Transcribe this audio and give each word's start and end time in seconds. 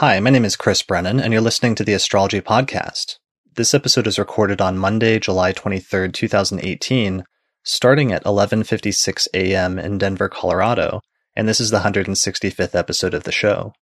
Hi, 0.00 0.18
my 0.18 0.30
name 0.30 0.46
is 0.46 0.56
Chris 0.56 0.80
Brennan, 0.80 1.20
and 1.20 1.30
you're 1.30 1.42
listening 1.42 1.74
to 1.74 1.84
the 1.84 1.92
Astrology 1.92 2.40
Podcast. 2.40 3.18
This 3.56 3.74
episode 3.74 4.06
is 4.06 4.18
recorded 4.18 4.58
on 4.58 4.78
Monday, 4.78 5.18
July 5.18 5.52
23rd, 5.52 6.14
2018, 6.14 7.22
starting 7.64 8.10
at 8.10 8.24
11:56 8.24 9.28
a.m. 9.34 9.78
in 9.78 9.98
Denver, 9.98 10.30
Colorado, 10.30 11.02
and 11.36 11.46
this 11.46 11.60
is 11.60 11.68
the 11.68 11.80
165th 11.80 12.74
episode 12.74 13.12
of 13.12 13.24
the 13.24 13.30
show. 13.30 13.74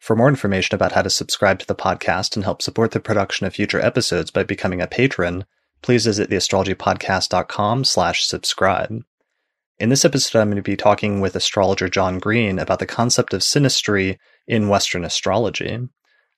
For 0.00 0.14
more 0.14 0.28
information 0.28 0.74
about 0.74 0.92
how 0.92 1.00
to 1.00 1.08
subscribe 1.08 1.60
to 1.60 1.66
the 1.66 1.74
podcast 1.74 2.36
and 2.36 2.44
help 2.44 2.60
support 2.60 2.90
the 2.90 3.00
production 3.00 3.46
of 3.46 3.54
future 3.54 3.80
episodes 3.80 4.30
by 4.30 4.42
becoming 4.42 4.82
a 4.82 4.86
patron, 4.86 5.46
please 5.80 6.04
visit 6.04 6.28
theastrologypodcast.com 6.28 7.84
slash 7.84 8.26
subscribe. 8.26 9.02
In 9.78 9.88
this 9.88 10.04
episode, 10.04 10.40
I'm 10.40 10.48
going 10.48 10.56
to 10.56 10.62
be 10.62 10.76
talking 10.76 11.22
with 11.22 11.34
astrologer 11.34 11.88
John 11.88 12.18
Green 12.18 12.58
about 12.58 12.80
the 12.80 12.86
concept 12.86 13.32
of 13.32 13.40
synastry 13.40 14.18
in 14.46 14.68
Western 14.68 15.04
astrology. 15.04 15.88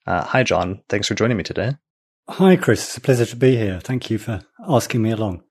Uh, 0.06 0.24
hi, 0.24 0.42
John. 0.42 0.82
Thanks 0.88 1.08
for 1.08 1.14
joining 1.14 1.36
me 1.36 1.42
today. 1.42 1.76
Hi, 2.28 2.56
Chris. 2.56 2.84
It's 2.84 2.96
a 2.96 3.00
pleasure 3.00 3.26
to 3.26 3.36
be 3.36 3.56
here. 3.56 3.80
Thank 3.80 4.10
you 4.10 4.18
for 4.18 4.42
asking 4.68 5.02
me 5.02 5.10
along. 5.10 5.42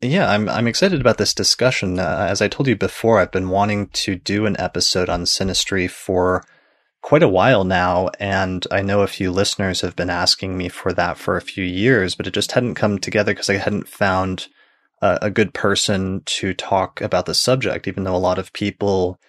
Yeah, 0.00 0.28
I'm 0.28 0.48
I'm 0.48 0.66
excited 0.66 1.00
about 1.00 1.18
this 1.18 1.32
discussion. 1.32 2.00
Uh, 2.00 2.26
as 2.28 2.42
I 2.42 2.48
told 2.48 2.66
you 2.66 2.74
before, 2.74 3.20
I've 3.20 3.30
been 3.30 3.50
wanting 3.50 3.88
to 3.88 4.16
do 4.16 4.46
an 4.46 4.56
episode 4.58 5.08
on 5.08 5.22
synastry 5.24 5.88
for 5.88 6.44
quite 7.02 7.22
a 7.22 7.28
while 7.28 7.62
now, 7.62 8.08
and 8.18 8.66
I 8.72 8.82
know 8.82 9.02
a 9.02 9.06
few 9.06 9.30
listeners 9.30 9.80
have 9.80 9.94
been 9.94 10.10
asking 10.10 10.56
me 10.56 10.68
for 10.68 10.92
that 10.92 11.18
for 11.18 11.36
a 11.36 11.42
few 11.42 11.64
years, 11.64 12.16
but 12.16 12.26
it 12.26 12.34
just 12.34 12.52
hadn't 12.52 12.74
come 12.74 12.98
together 12.98 13.32
because 13.32 13.50
I 13.50 13.56
hadn't 13.58 13.88
found 13.88 14.48
a, 15.00 15.18
a 15.22 15.30
good 15.30 15.54
person 15.54 16.22
to 16.26 16.52
talk 16.52 17.00
about 17.00 17.26
the 17.26 17.34
subject. 17.34 17.86
Even 17.86 18.02
though 18.02 18.16
a 18.16 18.18
lot 18.18 18.40
of 18.40 18.52
people 18.52 19.20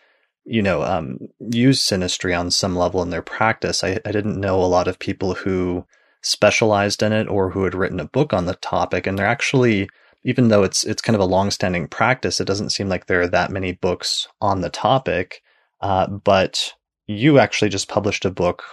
you 0.46 0.62
know, 0.62 0.84
um, 0.84 1.20
use 1.40 1.82
synastry 1.82 2.38
on 2.38 2.52
some 2.52 2.76
level 2.76 3.02
in 3.02 3.10
their 3.10 3.22
practice. 3.22 3.84
I, 3.84 4.00
I 4.06 4.12
didn't 4.12 4.40
know 4.40 4.62
a 4.62 4.66
lot 4.66 4.88
of 4.88 5.00
people 5.00 5.34
who 5.36 5.86
specialized 6.22 7.04
in 7.04 7.14
it 7.14 7.28
or 7.28 7.50
who 7.50 7.64
had 7.64 7.76
written 7.76 8.00
a 8.00 8.08
book 8.08 8.34
on 8.34 8.46
the 8.46 8.56
topic. 8.56 9.08
And 9.08 9.18
they're 9.18 9.26
actually, 9.26 9.90
even 10.24 10.48
though 10.50 10.64
it's 10.64 10.84
it's 10.84 11.02
kind 11.02 11.16
of 11.16 11.22
a 11.22 11.26
long-standing 11.26 11.88
practice, 11.88 12.40
it 12.40 12.46
doesn't 12.46 12.72
seem 12.72 12.90
like 12.90 13.06
there 13.06 13.22
are 13.22 13.28
that 13.28 13.52
many 13.52 13.74
books 13.74 14.28
on 14.42 14.62
the 14.62 14.70
topic. 14.70 15.42
Uh, 15.82 16.08
but 16.08 16.74
you 17.08 17.40
actually 17.40 17.70
just 17.70 17.90
published 17.90 18.26
a 18.26 18.32
book 18.32 18.64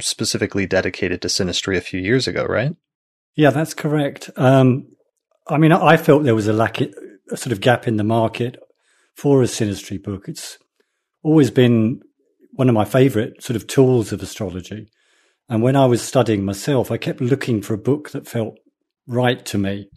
specifically 0.00 0.66
dedicated 0.66 1.20
to 1.22 1.28
synastry 1.28 1.76
a 1.76 1.80
few 1.80 2.00
years 2.00 2.28
ago, 2.28 2.44
right? 2.44 2.76
Yeah, 3.34 3.50
that's 3.50 3.74
correct. 3.74 4.30
Um, 4.36 4.86
I 5.48 5.58
mean, 5.58 5.72
I 5.72 5.96
felt 5.96 6.22
there 6.22 6.34
was 6.34 6.46
a 6.46 6.52
lack, 6.52 6.80
a 6.80 7.36
sort 7.36 7.52
of 7.52 7.60
gap 7.60 7.88
in 7.88 7.96
the 7.96 8.04
market 8.04 8.56
for 9.14 9.42
a 9.42 9.46
synastry 9.46 10.00
book. 10.00 10.28
It's 10.28 10.58
always 11.22 11.50
been 11.50 12.00
one 12.52 12.68
of 12.68 12.74
my 12.74 12.84
favorite 12.84 13.42
sort 13.42 13.56
of 13.56 13.66
tools 13.66 14.12
of 14.12 14.22
astrology. 14.22 14.88
And 15.48 15.62
when 15.62 15.76
I 15.76 15.86
was 15.86 16.02
studying 16.02 16.44
myself, 16.44 16.90
I 16.90 16.96
kept 16.96 17.20
looking 17.20 17.62
for 17.62 17.74
a 17.74 17.78
book 17.78 18.10
that 18.10 18.28
felt 18.28 18.58
right 19.06 19.44
to 19.46 19.58
me. 19.58 19.88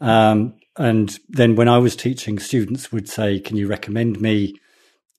Um, 0.00 0.54
and 0.76 1.18
then 1.28 1.56
when 1.56 1.68
I 1.68 1.78
was 1.78 1.96
teaching, 1.96 2.38
students 2.38 2.92
would 2.92 3.08
say, 3.08 3.40
Can 3.40 3.56
you 3.56 3.66
recommend 3.66 4.20
me 4.20 4.54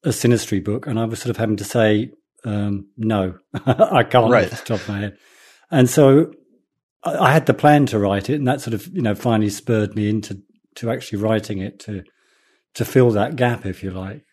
a 0.03 0.09
synastry 0.09 0.63
book? 0.63 0.87
And 0.87 0.99
I 0.99 1.05
was 1.05 1.19
sort 1.19 1.31
of 1.31 1.37
having 1.37 1.57
to 1.57 1.63
say, 1.63 2.11
um, 2.45 2.87
No, 2.97 3.37
I 3.53 4.03
can't 4.03 4.31
right. 4.31 4.51
off 4.51 4.63
the 4.63 4.77
top 4.77 4.81
of 4.81 4.89
my 4.89 4.99
head. 4.99 5.17
And 5.71 5.89
so 5.89 6.31
I 7.03 7.31
had 7.31 7.45
the 7.45 7.53
plan 7.53 7.85
to 7.87 7.99
write 7.99 8.29
it, 8.29 8.35
and 8.35 8.47
that 8.47 8.61
sort 8.61 8.73
of, 8.73 8.87
you 8.87 9.01
know, 9.01 9.15
finally 9.15 9.49
spurred 9.49 9.95
me 9.95 10.09
into 10.09 10.41
to 10.75 10.91
actually 10.91 11.19
writing 11.19 11.59
it 11.59 11.79
to 11.81 12.03
to 12.75 12.85
fill 12.85 13.11
that 13.11 13.35
gap, 13.35 13.65
if 13.65 13.83
you 13.83 13.91
like. 13.91 14.23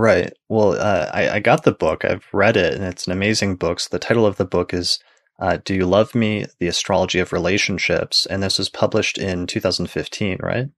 Right. 0.00 0.32
Well, 0.48 0.80
uh, 0.80 1.10
I, 1.12 1.28
I 1.28 1.40
got 1.40 1.64
the 1.64 1.72
book. 1.72 2.06
I've 2.06 2.24
read 2.32 2.56
it, 2.56 2.72
and 2.72 2.84
it's 2.84 3.06
an 3.06 3.12
amazing 3.12 3.56
book. 3.56 3.80
So 3.80 3.88
the 3.92 3.98
title 3.98 4.24
of 4.24 4.38
the 4.38 4.46
book 4.46 4.72
is 4.72 4.98
uh, 5.38 5.58
"Do 5.62 5.74
You 5.74 5.84
Love 5.84 6.14
Me: 6.14 6.46
The 6.58 6.68
Astrology 6.68 7.18
of 7.18 7.34
Relationships," 7.34 8.24
and 8.24 8.42
this 8.42 8.56
was 8.56 8.70
published 8.70 9.18
in 9.18 9.46
2015, 9.46 10.38
right? 10.40 10.68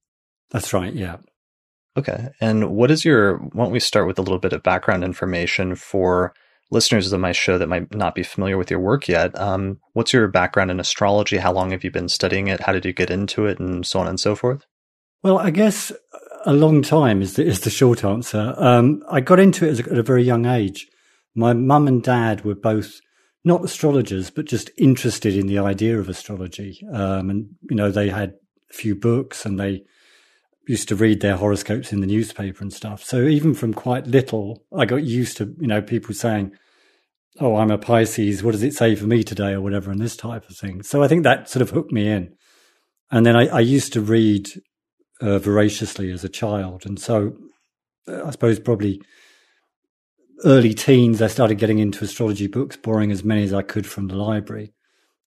That's 0.51 0.73
right. 0.73 0.93
Yeah. 0.93 1.19
Okay. 1.97 2.31
And 2.41 2.71
what 2.71 2.91
is 2.91 3.05
your? 3.05 3.37
Why 3.37 3.63
don't 3.63 3.73
we 3.73 3.79
start 3.79 4.09
with 4.09 4.19
a 4.19 4.23
little 4.23 4.41
bit 4.41 4.53
of 4.53 4.65
background 4.65 5.05
information 5.05 5.77
for 5.77 6.35
listeners 6.73 7.13
of 7.13 7.21
my 7.21 7.31
show 7.31 7.59
that 7.59 7.69
might 7.69 7.95
not 7.95 8.17
be 8.17 8.25
familiar 8.25 8.59
with 8.59 8.73
your 8.73 8.81
work 8.81 9.07
yet? 9.07 9.39
Um, 9.39 9.79
what's 9.93 10.13
your 10.13 10.27
background 10.27 10.73
in 10.73 10.81
astrology? 10.81 11.37
How 11.37 11.53
long 11.53 11.71
have 11.71 11.85
you 11.85 11.93
been 11.93 12.09
studying 12.09 12.49
it? 12.49 12.63
How 12.63 12.73
did 12.73 12.85
you 12.85 12.93
get 12.93 13.09
into 13.09 13.47
it, 13.47 13.61
and 13.61 13.87
so 13.87 14.01
on 14.01 14.09
and 14.09 14.19
so 14.19 14.35
forth? 14.35 14.67
Well, 15.23 15.39
I 15.39 15.51
guess 15.51 15.93
a 16.45 16.53
long 16.53 16.83
time 16.83 17.23
is 17.23 17.35
the, 17.35 17.45
is 17.45 17.61
the 17.61 17.71
short 17.71 18.05
answer. 18.05 18.55
Um, 18.57 19.03
I 19.11 19.21
got 19.21 19.41
into 19.41 19.69
it 19.69 19.81
at 19.81 19.99
a 19.99 20.03
very 20.03 20.23
young 20.23 20.47
age. 20.47 20.89
My 21.35 21.53
mum 21.53 21.89
and 21.89 22.03
dad 22.03 22.45
were 22.45 22.55
both 22.55 23.01
not 23.45 23.65
astrologers, 23.65 24.31
but 24.31 24.47
just 24.47 24.71
interested 24.79 25.37
in 25.37 25.47
the 25.47 25.59
idea 25.59 25.99
of 25.99 26.09
astrology. 26.09 26.81
Um, 26.93 27.31
and, 27.31 27.49
you 27.69 27.77
know, 27.77 27.91
they 27.91 28.09
had 28.09 28.35
a 28.71 28.75
few 28.75 28.95
books 28.95 29.45
and 29.45 29.59
they 29.59 29.83
used 30.69 30.89
to 30.89 30.97
read 30.97 31.21
their 31.21 31.37
horoscopes 31.37 31.93
in 31.93 32.01
the 32.01 32.07
newspaper 32.07 32.63
and 32.63 32.73
stuff. 32.73 33.03
So 33.03 33.23
even 33.23 33.55
from 33.55 33.75
quite 33.75 34.07
little, 34.07 34.63
I 34.77 34.85
got 34.85 35.03
used 35.03 35.37
to, 35.39 35.55
you 35.59 35.67
know, 35.67 35.83
people 35.83 36.15
saying, 36.15 36.53
Oh, 37.41 37.57
I'm 37.57 37.71
a 37.71 37.79
Pisces. 37.79 38.43
What 38.43 38.53
does 38.53 38.63
it 38.63 38.75
say 38.75 38.95
for 38.95 39.07
me 39.07 39.25
today 39.25 39.53
or 39.53 39.63
whatever? 39.63 39.91
And 39.91 39.99
this 39.99 40.17
type 40.17 40.49
of 40.51 40.57
thing. 40.57 40.83
So 40.83 41.03
I 41.03 41.09
think 41.09 41.23
that 41.23 41.49
sort 41.49 41.63
of 41.63 41.71
hooked 41.71 41.91
me 41.91 42.07
in. 42.07 42.35
And 43.11 43.25
then 43.25 43.37
I, 43.37 43.47
I 43.47 43.61
used 43.61 43.95
to 43.95 44.03
read 44.03 44.51
uh, 45.23 45.39
voraciously 45.39 46.11
as 46.11 46.25
a 46.25 46.29
child. 46.29 46.85
And 46.85 47.01
so 47.01 47.35
uh, 48.09 48.25
I 48.27 48.31
suppose 48.31 48.59
probably 48.59 49.01
early 50.45 50.75
teens, 50.75 51.23
I 51.23 51.29
started 51.29 51.59
getting 51.59 51.79
into 51.79 52.05
astrology 52.05 52.49
books, 52.49 52.77
borrowing 52.77 53.13
as 53.13 53.25
many 53.25 53.45
as 53.45 53.55
I 53.55 53.63
could 53.63 53.87
from 53.87 54.09
the 54.09 54.17
library, 54.17 54.73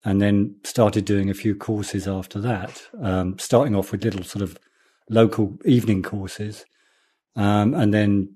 and 0.04 0.22
then 0.22 0.56
started 0.64 1.06
doing 1.06 1.30
a 1.30 1.34
few 1.34 1.56
courses 1.56 2.08
after 2.08 2.40
that, 2.42 2.84
um, 3.02 3.40
starting 3.40 3.76
off 3.76 3.92
with 3.92 4.04
little 4.04 4.24
sort 4.24 4.44
of 4.44 4.58
local 5.10 5.58
evening 5.66 6.04
courses. 6.04 6.66
Um, 7.36 7.74
and 7.74 7.94
then 7.94 8.36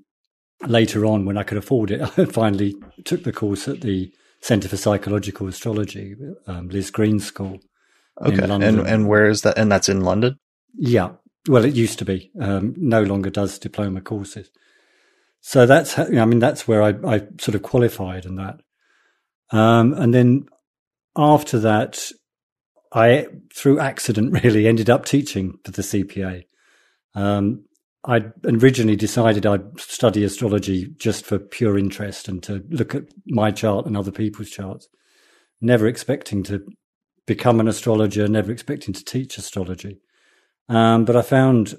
later 0.61 1.05
on, 1.05 1.25
when 1.25 1.37
I 1.37 1.43
could 1.43 1.57
afford 1.57 1.91
it, 1.91 2.01
I 2.17 2.25
finally 2.25 2.75
took 3.03 3.23
the 3.23 3.33
course 3.33 3.67
at 3.67 3.81
the 3.81 4.11
Centre 4.41 4.69
for 4.69 4.77
Psychological 4.77 5.47
Astrology, 5.47 6.15
um, 6.47 6.69
Liz 6.69 6.89
Greene 6.89 7.19
School. 7.19 7.59
Okay. 8.21 8.43
And, 8.43 8.63
and 8.63 9.07
where 9.07 9.27
is 9.27 9.41
that? 9.41 9.57
And 9.57 9.71
that's 9.71 9.89
in 9.89 10.01
London? 10.01 10.39
Yeah. 10.75 11.11
Well, 11.47 11.65
it 11.65 11.75
used 11.75 11.99
to 11.99 12.05
be. 12.05 12.31
Um, 12.39 12.73
no 12.77 13.01
longer 13.01 13.29
does 13.29 13.59
diploma 13.59 14.01
courses. 14.01 14.49
So 15.41 15.65
that's, 15.65 15.93
how, 15.93 16.03
I 16.05 16.25
mean, 16.25 16.39
that's 16.39 16.67
where 16.67 16.83
I, 16.83 16.89
I 17.05 17.19
sort 17.39 17.55
of 17.55 17.63
qualified 17.63 18.25
in 18.25 18.35
that. 18.35 18.59
Um, 19.51 19.93
and 19.93 20.13
then 20.13 20.45
after 21.15 21.59
that, 21.59 22.11
I, 22.93 23.27
through 23.53 23.79
accident, 23.79 24.33
really 24.43 24.67
ended 24.67 24.89
up 24.89 25.05
teaching 25.05 25.57
for 25.63 25.71
the 25.71 25.81
CPA. 25.81 26.43
Um, 27.15 27.65
I 28.05 28.25
originally 28.45 28.95
decided 28.95 29.45
I'd 29.45 29.79
study 29.79 30.23
astrology 30.23 30.93
just 30.97 31.25
for 31.25 31.37
pure 31.37 31.77
interest 31.77 32.27
and 32.27 32.41
to 32.43 32.63
look 32.69 32.95
at 32.95 33.03
my 33.27 33.51
chart 33.51 33.85
and 33.85 33.97
other 33.97 34.11
people's 34.11 34.49
charts, 34.49 34.87
never 35.59 35.85
expecting 35.85 36.43
to 36.43 36.65
become 37.27 37.59
an 37.59 37.67
astrologer, 37.67 38.27
never 38.27 38.51
expecting 38.51 38.93
to 38.93 39.03
teach 39.03 39.37
astrology. 39.37 39.99
Um, 40.69 41.03
but 41.03 41.15
I 41.15 41.21
found 41.21 41.75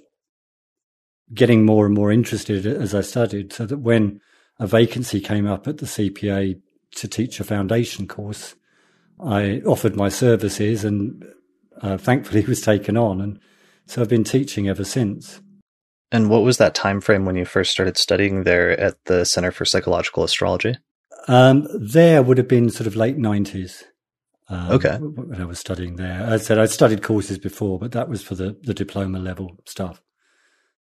getting 1.33 1.65
more 1.65 1.87
and 1.87 1.95
more 1.95 2.11
interested 2.11 2.66
as 2.66 2.95
I 2.95 3.01
studied, 3.01 3.53
so 3.53 3.65
that 3.66 3.78
when 3.78 4.21
a 4.59 4.66
vacancy 4.66 5.21
came 5.21 5.47
up 5.47 5.66
at 5.66 5.78
the 5.78 5.87
CPA 5.87 6.60
to 6.97 7.09
teach 7.09 7.41
a 7.41 7.45
foundation 7.45 8.07
course, 8.07 8.57
I 9.25 9.63
offered 9.66 9.97
my 9.97 10.09
services 10.09 10.84
and 10.84 11.25
uh, 11.81 11.97
thankfully 11.97 12.45
was 12.48 12.60
taken 12.60 12.97
on. 12.97 13.21
And 13.21 13.39
so 13.87 14.03
I've 14.03 14.09
been 14.09 14.25
teaching 14.25 14.69
ever 14.69 14.84
since. 14.84 15.41
And 16.13 16.28
what 16.28 16.43
was 16.43 16.59
that 16.59 16.75
time 16.75 17.01
frame 17.01 17.25
when 17.25 17.36
you 17.36 17.45
first 17.45 17.71
started 17.71 17.97
studying 17.97 18.43
there 18.43 18.78
at 18.78 18.97
the 19.04 19.25
Center 19.25 19.53
for 19.53 19.65
Psychological 19.65 20.25
Astrology? 20.25 20.77
Um, 21.28 21.69
there 21.78 22.22
would 22.22 22.39
have 22.39 22.48
been 22.48 22.71
sort 22.71 22.89
of 22.89 22.97
late 22.97 23.16
90s. 23.16 23.84
Um, 24.50 24.72
okay. 24.72 24.97
When 24.97 25.41
I 25.41 25.44
was 25.44 25.60
studying 25.60 25.94
there, 25.94 26.26
I 26.28 26.36
said 26.36 26.58
I'd 26.58 26.70
studied 26.70 27.02
courses 27.02 27.38
before, 27.38 27.78
but 27.78 27.92
that 27.92 28.08
was 28.08 28.22
for 28.22 28.34
the 28.34 28.56
the 28.62 28.74
diploma 28.74 29.20
level 29.20 29.56
stuff. 29.64 30.02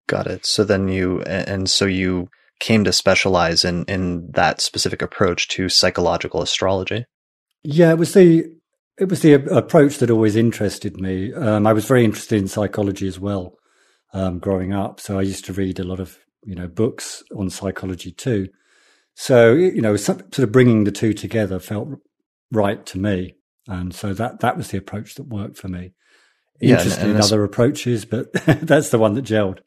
Got 0.07 0.27
it. 0.27 0.45
So 0.45 0.65
then 0.65 0.89
you 0.89 1.21
and 1.21 1.69
so 1.69 1.86
you 1.86 2.27
came 2.60 2.83
to 2.83 2.92
specialize 2.92 3.63
in 3.63 3.86
in 3.86 4.31
that 4.31 4.60
specific 4.60 5.01
approach 5.01 5.48
to 5.50 5.69
psychological 5.69 6.42
astrology. 6.42 7.06
Yeah, 7.63 7.92
it 7.92 7.98
was 7.98 8.13
the 8.13 8.45
it 8.98 9.10
was 9.10 9.21
the 9.21 9.33
approach 9.33 9.98
that 10.00 10.12
always 10.12 10.36
interested 10.36 11.00
me. 11.00 11.33
Um, 11.33 11.65
I 11.65 11.71
was 11.71 11.86
very 11.86 12.04
interested 12.04 12.39
in 12.39 12.50
psychology 12.50 13.07
as 13.07 13.18
well 13.18 13.56
um, 14.13 14.39
growing 14.39 14.74
up, 14.74 15.00
so 15.00 15.18
I 15.18 15.21
used 15.21 15.45
to 15.45 15.54
read 15.54 15.80
a 15.80 15.86
lot 15.86 16.01
of 16.01 16.19
you 16.44 16.56
know 16.56 16.68
books 16.68 17.24
on 17.33 17.50
psychology 17.50 18.12
too. 18.12 18.50
So 19.15 19.54
you 19.54 19.81
know, 19.81 19.95
sort 19.95 20.38
of 20.38 20.51
bringing 20.51 20.83
the 20.83 20.92
two 20.92 21.13
together 21.13 21.60
felt 21.60 21.88
right 22.51 22.86
to 22.88 23.00
me. 23.00 23.36
And 23.68 23.94
so 23.94 24.13
that, 24.13 24.42
that 24.42 24.57
was 24.57 24.69
the 24.69 24.77
approach 24.77 25.15
that 25.15 25.27
worked 25.27 25.57
for 25.57 25.68
me. 25.68 25.94
Interested 26.60 26.89
yeah, 26.89 27.01
and, 27.01 27.10
and 27.12 27.19
in 27.19 27.21
other 27.21 27.44
approaches, 27.44 28.06
but 28.06 28.31
that's 28.45 28.89
the 28.89 29.00
one 29.00 29.15
that 29.15 29.25
gelled. 29.25 29.60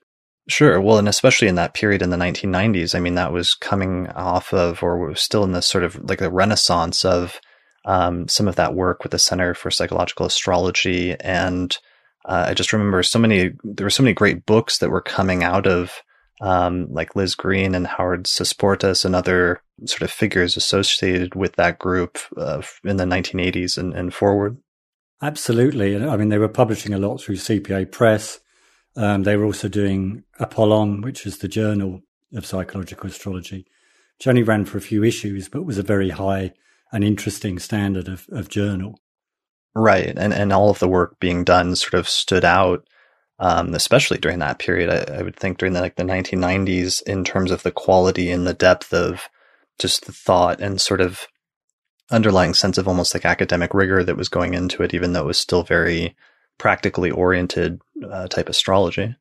Sure. 0.49 0.81
Well, 0.81 0.99
and 0.99 1.09
especially 1.09 1.49
in 1.49 1.57
that 1.57 1.75
period 1.75 2.03
in 2.03 2.11
the 2.11 2.17
1990s, 2.17 2.95
I 2.95 3.01
mean, 3.01 3.17
that 3.17 3.33
was 3.33 3.55
coming 3.55 4.09
off 4.11 4.55
of, 4.55 4.83
or 4.83 4.99
was 4.99 5.21
still 5.21 5.43
in 5.43 5.53
this 5.53 5.67
sort 5.67 5.83
of 5.83 6.09
like 6.09 6.21
the 6.21 6.31
renaissance 6.31 7.05
of 7.05 7.41
um, 7.85 8.29
some 8.29 8.47
of 8.47 8.57
that 8.57 8.75
work 8.75 9.03
with 9.03 9.11
the 9.11 9.19
Center 9.19 9.55
for 9.55 9.71
Psychological 9.71 10.27
Astrology. 10.27 11.17
And 11.19 11.77
uh, 12.25 12.47
I 12.49 12.55
just 12.55 12.73
remember 12.73 13.03
so 13.03 13.19
many, 13.19 13.53
there 13.65 13.87
were 13.87 13.91
so 13.91 14.05
many 14.05 14.13
great 14.13 14.47
books 14.47 14.79
that 14.79 14.91
were 14.91 15.03
coming 15.03 15.43
out 15.43 15.67
of 15.67 16.01
um, 16.41 16.89
like 16.91 17.17
Liz 17.17 17.35
Greene 17.35 17.75
and 17.75 17.87
Howard 17.87 18.25
Sasportas 18.25 19.05
and 19.05 19.15
other 19.15 19.63
sort 19.85 20.03
of 20.03 20.11
figures 20.11 20.57
associated 20.57 21.35
with 21.35 21.57
that 21.57 21.79
group 21.79 22.19
uh, 22.37 22.63
in 22.85 22.97
the 22.97 23.05
1980s 23.05 23.79
and, 23.79 23.95
and 23.95 24.13
forward. 24.13 24.59
Absolutely. 25.23 25.97
I 25.97 26.17
mean, 26.17 26.29
they 26.29 26.39
were 26.39 26.49
publishing 26.49 26.93
a 26.93 26.99
lot 26.99 27.21
through 27.21 27.37
CPA 27.37 27.91
Press. 27.91 28.41
Um, 28.97 29.23
they 29.23 29.37
were 29.37 29.45
also 29.45 29.69
doing 29.69 30.25
Apollon, 30.39 31.01
which 31.01 31.27
is 31.27 31.39
the 31.39 31.49
journal 31.49 32.03
of 32.35 32.47
psychological 32.47 33.09
astrology, 33.09 33.67
which 34.19 34.27
only 34.27 34.43
ran 34.43 34.65
for 34.65 34.79
a 34.79 34.83
few 34.83 35.05
issues, 35.05 35.49
but 35.49 35.65
was 35.65 35.79
a 35.79 35.83
very 35.83 36.11
high 36.11 36.53
and 36.93 37.03
interesting 37.03 37.59
standard 37.59 38.09
of, 38.09 38.27
of 38.31 38.49
journal. 38.49 39.01
Right. 39.75 40.15
And, 40.17 40.33
and 40.33 40.53
all 40.53 40.71
of 40.71 40.79
the 40.79 40.89
work 40.89 41.19
being 41.21 41.45
done 41.45 41.77
sort 41.77 41.95
of 41.95 42.09
stood 42.09 42.45
out, 42.45 42.87
um, 43.39 43.75
especially 43.75 44.19
during 44.19 44.39
that 44.39 44.59
period. 44.59 44.91
I, 44.91 45.19
I, 45.19 45.23
would 45.23 45.37
think 45.37 45.59
during 45.59 45.75
the, 45.75 45.81
like 45.81 45.97
the 45.97 46.03
1990s 46.03 47.03
in 47.03 47.25
terms 47.25 47.51
of 47.51 47.63
the 47.63 47.73
quality 47.73 48.31
and 48.31 48.47
the 48.47 48.55
depth 48.55 48.95
of 48.95 49.29
just 49.79 50.07
the 50.07 50.13
thought 50.13 50.61
and 50.61 50.81
sort 50.81 51.01
of 51.01 51.27
underlying 52.11 52.55
sense 52.55 52.79
of 52.79 52.89
almost 52.89 53.13
like 53.15 53.25
academic 53.25 53.75
rigor 53.75 54.03
that 54.05 54.17
was 54.17 54.29
going 54.29 54.55
into 54.55 54.83
it, 54.83 54.95
even 54.95 55.13
though 55.13 55.23
it 55.23 55.27
was 55.27 55.39
still 55.39 55.63
very 55.63 56.17
practically 56.59 57.11
oriented 57.11 57.81
uh, 58.11 58.27
type 58.29 58.49
astrology. 58.49 59.15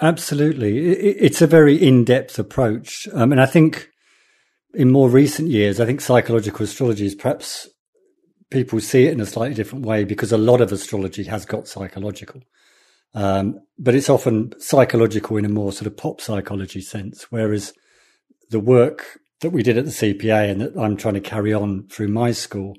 Absolutely. 0.00 0.78
It's 0.78 1.42
a 1.42 1.46
very 1.46 1.74
in 1.74 2.04
depth 2.04 2.38
approach. 2.38 3.08
Um, 3.12 3.32
and 3.32 3.40
I 3.40 3.46
think 3.46 3.90
in 4.72 4.90
more 4.90 5.08
recent 5.08 5.48
years, 5.48 5.80
I 5.80 5.86
think 5.86 6.00
psychological 6.00 6.64
astrology 6.64 7.06
is 7.06 7.16
perhaps 7.16 7.68
people 8.50 8.80
see 8.80 9.06
it 9.06 9.12
in 9.12 9.20
a 9.20 9.26
slightly 9.26 9.54
different 9.54 9.84
way 9.84 10.04
because 10.04 10.32
a 10.32 10.38
lot 10.38 10.60
of 10.60 10.70
astrology 10.70 11.24
has 11.24 11.44
got 11.44 11.66
psychological. 11.66 12.42
Um, 13.14 13.60
but 13.78 13.94
it's 13.94 14.10
often 14.10 14.52
psychological 14.58 15.36
in 15.36 15.44
a 15.44 15.48
more 15.48 15.72
sort 15.72 15.86
of 15.86 15.96
pop 15.96 16.20
psychology 16.20 16.80
sense, 16.80 17.30
whereas 17.30 17.72
the 18.50 18.60
work 18.60 19.18
that 19.40 19.50
we 19.50 19.62
did 19.62 19.78
at 19.78 19.84
the 19.84 19.90
CPA 19.90 20.50
and 20.50 20.60
that 20.60 20.76
I'm 20.76 20.96
trying 20.96 21.14
to 21.14 21.20
carry 21.20 21.52
on 21.52 21.88
through 21.88 22.08
my 22.08 22.32
school 22.32 22.76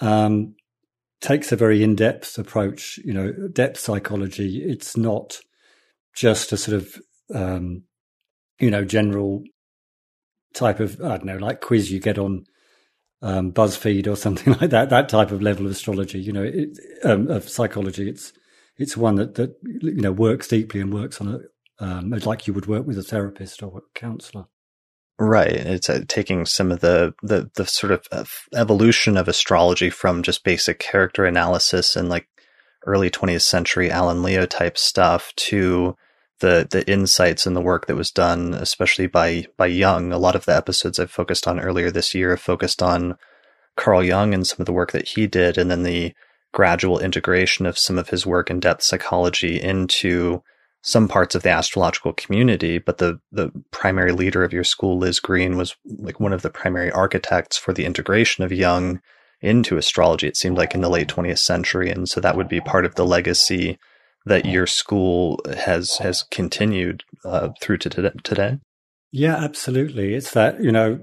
um, 0.00 0.54
takes 1.20 1.52
a 1.52 1.56
very 1.56 1.82
in-depth 1.82 2.38
approach, 2.38 2.98
you 3.04 3.12
know, 3.12 3.32
depth 3.52 3.78
psychology. 3.78 4.62
It's 4.62 4.96
not 4.96 5.38
just 6.14 6.52
a 6.52 6.56
sort 6.56 6.76
of, 6.76 6.94
um, 7.34 7.82
you 8.58 8.70
know, 8.70 8.84
general 8.84 9.42
type 10.54 10.80
of, 10.80 11.00
I 11.00 11.16
don't 11.16 11.26
know, 11.26 11.36
like 11.36 11.60
quiz 11.60 11.90
you 11.90 12.00
get 12.00 12.18
on 12.18 12.44
um, 13.22 13.52
BuzzFeed 13.52 14.06
or 14.06 14.16
something 14.16 14.54
like 14.54 14.70
that, 14.70 14.90
that 14.90 15.08
type 15.08 15.30
of 15.30 15.42
level 15.42 15.66
of 15.66 15.72
astrology, 15.72 16.20
you 16.20 16.32
know, 16.32 16.44
it, 16.44 16.78
um, 17.04 17.28
of 17.28 17.48
psychology. 17.48 18.08
It's, 18.08 18.32
it's 18.80 18.96
one 18.96 19.16
that, 19.16 19.34
that, 19.34 19.54
you 19.62 20.00
know, 20.00 20.10
works 20.10 20.48
deeply 20.48 20.80
and 20.80 20.92
works 20.92 21.20
on 21.20 21.28
a, 21.28 21.84
um, 21.84 22.10
like 22.10 22.46
you 22.46 22.54
would 22.54 22.66
work 22.66 22.86
with 22.86 22.98
a 22.98 23.02
therapist 23.02 23.62
or 23.62 23.78
a 23.78 23.98
counselor. 23.98 24.46
Right. 25.18 25.52
It's 25.52 25.90
uh, 25.90 26.00
taking 26.08 26.46
some 26.46 26.72
of 26.72 26.80
the, 26.80 27.14
the, 27.22 27.50
the 27.56 27.66
sort 27.66 27.92
of 27.92 28.06
uh, 28.10 28.24
evolution 28.54 29.18
of 29.18 29.28
astrology 29.28 29.90
from 29.90 30.22
just 30.22 30.44
basic 30.44 30.78
character 30.78 31.26
analysis 31.26 31.94
and 31.94 32.08
like 32.08 32.26
early 32.86 33.10
20th 33.10 33.42
century 33.42 33.90
Alan 33.90 34.22
Leo 34.22 34.46
type 34.46 34.78
stuff 34.78 35.34
to 35.36 35.94
the, 36.38 36.66
the 36.70 36.90
insights 36.90 37.44
and 37.44 37.54
the 37.54 37.60
work 37.60 37.86
that 37.86 37.96
was 37.96 38.10
done, 38.10 38.54
especially 38.54 39.06
by, 39.06 39.44
by 39.58 39.66
Jung. 39.66 40.10
A 40.10 40.18
lot 40.18 40.34
of 40.34 40.46
the 40.46 40.56
episodes 40.56 40.98
I've 40.98 41.10
focused 41.10 41.46
on 41.46 41.60
earlier 41.60 41.90
this 41.90 42.14
year 42.14 42.30
have 42.30 42.40
focused 42.40 42.82
on 42.82 43.18
Carl 43.76 44.02
Jung 44.02 44.32
and 44.32 44.46
some 44.46 44.56
of 44.60 44.66
the 44.66 44.72
work 44.72 44.92
that 44.92 45.08
he 45.08 45.26
did 45.26 45.58
and 45.58 45.70
then 45.70 45.82
the 45.82 46.14
gradual 46.52 46.98
integration 46.98 47.66
of 47.66 47.78
some 47.78 47.98
of 47.98 48.08
his 48.10 48.26
work 48.26 48.50
in 48.50 48.60
depth 48.60 48.82
psychology 48.82 49.60
into 49.60 50.42
some 50.82 51.08
parts 51.08 51.34
of 51.34 51.42
the 51.42 51.50
astrological 51.50 52.12
community, 52.12 52.78
but 52.78 52.98
the 52.98 53.20
the 53.30 53.50
primary 53.70 54.12
leader 54.12 54.42
of 54.42 54.52
your 54.52 54.64
school, 54.64 54.98
Liz 54.98 55.20
Greene, 55.20 55.56
was 55.56 55.76
like 55.84 56.20
one 56.20 56.32
of 56.32 56.42
the 56.42 56.50
primary 56.50 56.90
architects 56.90 57.56
for 57.56 57.72
the 57.72 57.84
integration 57.84 58.44
of 58.44 58.52
Jung 58.52 59.00
into 59.42 59.76
astrology. 59.76 60.26
It 60.26 60.36
seemed 60.36 60.56
like 60.56 60.74
in 60.74 60.80
the 60.80 60.88
late 60.88 61.08
20th 61.08 61.38
century, 61.38 61.90
and 61.90 62.08
so 62.08 62.20
that 62.20 62.36
would 62.36 62.48
be 62.48 62.60
part 62.60 62.84
of 62.84 62.94
the 62.94 63.06
legacy 63.06 63.78
that 64.26 64.46
your 64.46 64.66
school 64.66 65.40
has 65.56 65.98
has 65.98 66.22
continued 66.30 67.04
uh, 67.24 67.50
through 67.60 67.78
to 67.78 68.12
today. 68.22 68.58
Yeah, 69.12 69.36
absolutely. 69.36 70.14
It's 70.14 70.32
that 70.32 70.62
you 70.62 70.72
know 70.72 71.00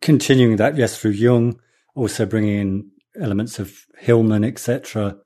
continuing 0.00 0.56
that 0.56 0.76
yes 0.76 0.98
through 0.98 1.12
Jung, 1.12 1.58
also 1.94 2.26
bringing 2.26 2.60
in 2.60 2.90
elements 3.20 3.58
of 3.58 3.76
Hillman, 3.98 4.44
etc. 4.44 5.16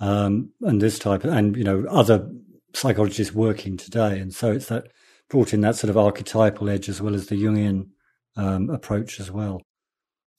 Um, 0.00 0.52
and 0.62 0.80
this 0.80 0.98
type, 0.98 1.24
and 1.24 1.56
you 1.56 1.64
know 1.64 1.84
other 1.88 2.28
psychologists 2.74 3.34
working 3.34 3.76
today. 3.76 4.18
And 4.18 4.32
so 4.34 4.52
it's 4.52 4.66
that 4.66 4.88
brought 5.28 5.52
in 5.52 5.60
that 5.62 5.76
sort 5.76 5.90
of 5.90 5.96
archetypal 5.96 6.68
edge 6.68 6.88
as 6.88 7.00
well 7.00 7.14
as 7.14 7.26
the 7.26 7.42
Jungian 7.42 7.88
um, 8.36 8.70
approach 8.70 9.20
as 9.20 9.30
well. 9.30 9.60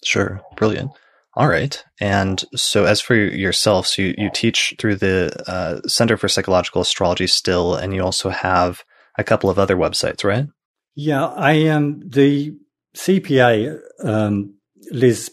Sure. 0.04 0.42
Brilliant. 0.56 0.92
All 1.36 1.48
right. 1.48 1.84
And 2.00 2.44
so, 2.56 2.86
as 2.86 3.02
for 3.02 3.16
yourself, 3.16 3.88
so 3.88 4.02
you, 4.02 4.16
you 4.18 4.30
teach 4.34 4.76
through 4.80 4.96
the 4.96 5.32
uh, 5.48 5.88
Center 5.88 6.18
for 6.18 6.28
Psychological 6.28 6.82
Astrology 6.82 7.28
still, 7.28 7.76
and 7.76 7.94
you 7.94 8.02
also 8.02 8.30
have 8.30 8.84
a 9.18 9.24
couple 9.24 9.50
of 9.50 9.60
other 9.60 9.76
websites, 9.76 10.24
right? 10.24 10.48
Yeah. 10.96 11.28
I 11.28 11.54
am 11.54 11.76
um, 11.76 12.02
the 12.06 12.54
CPA, 12.96 13.80
um, 14.04 14.56
Liz, 14.92 15.30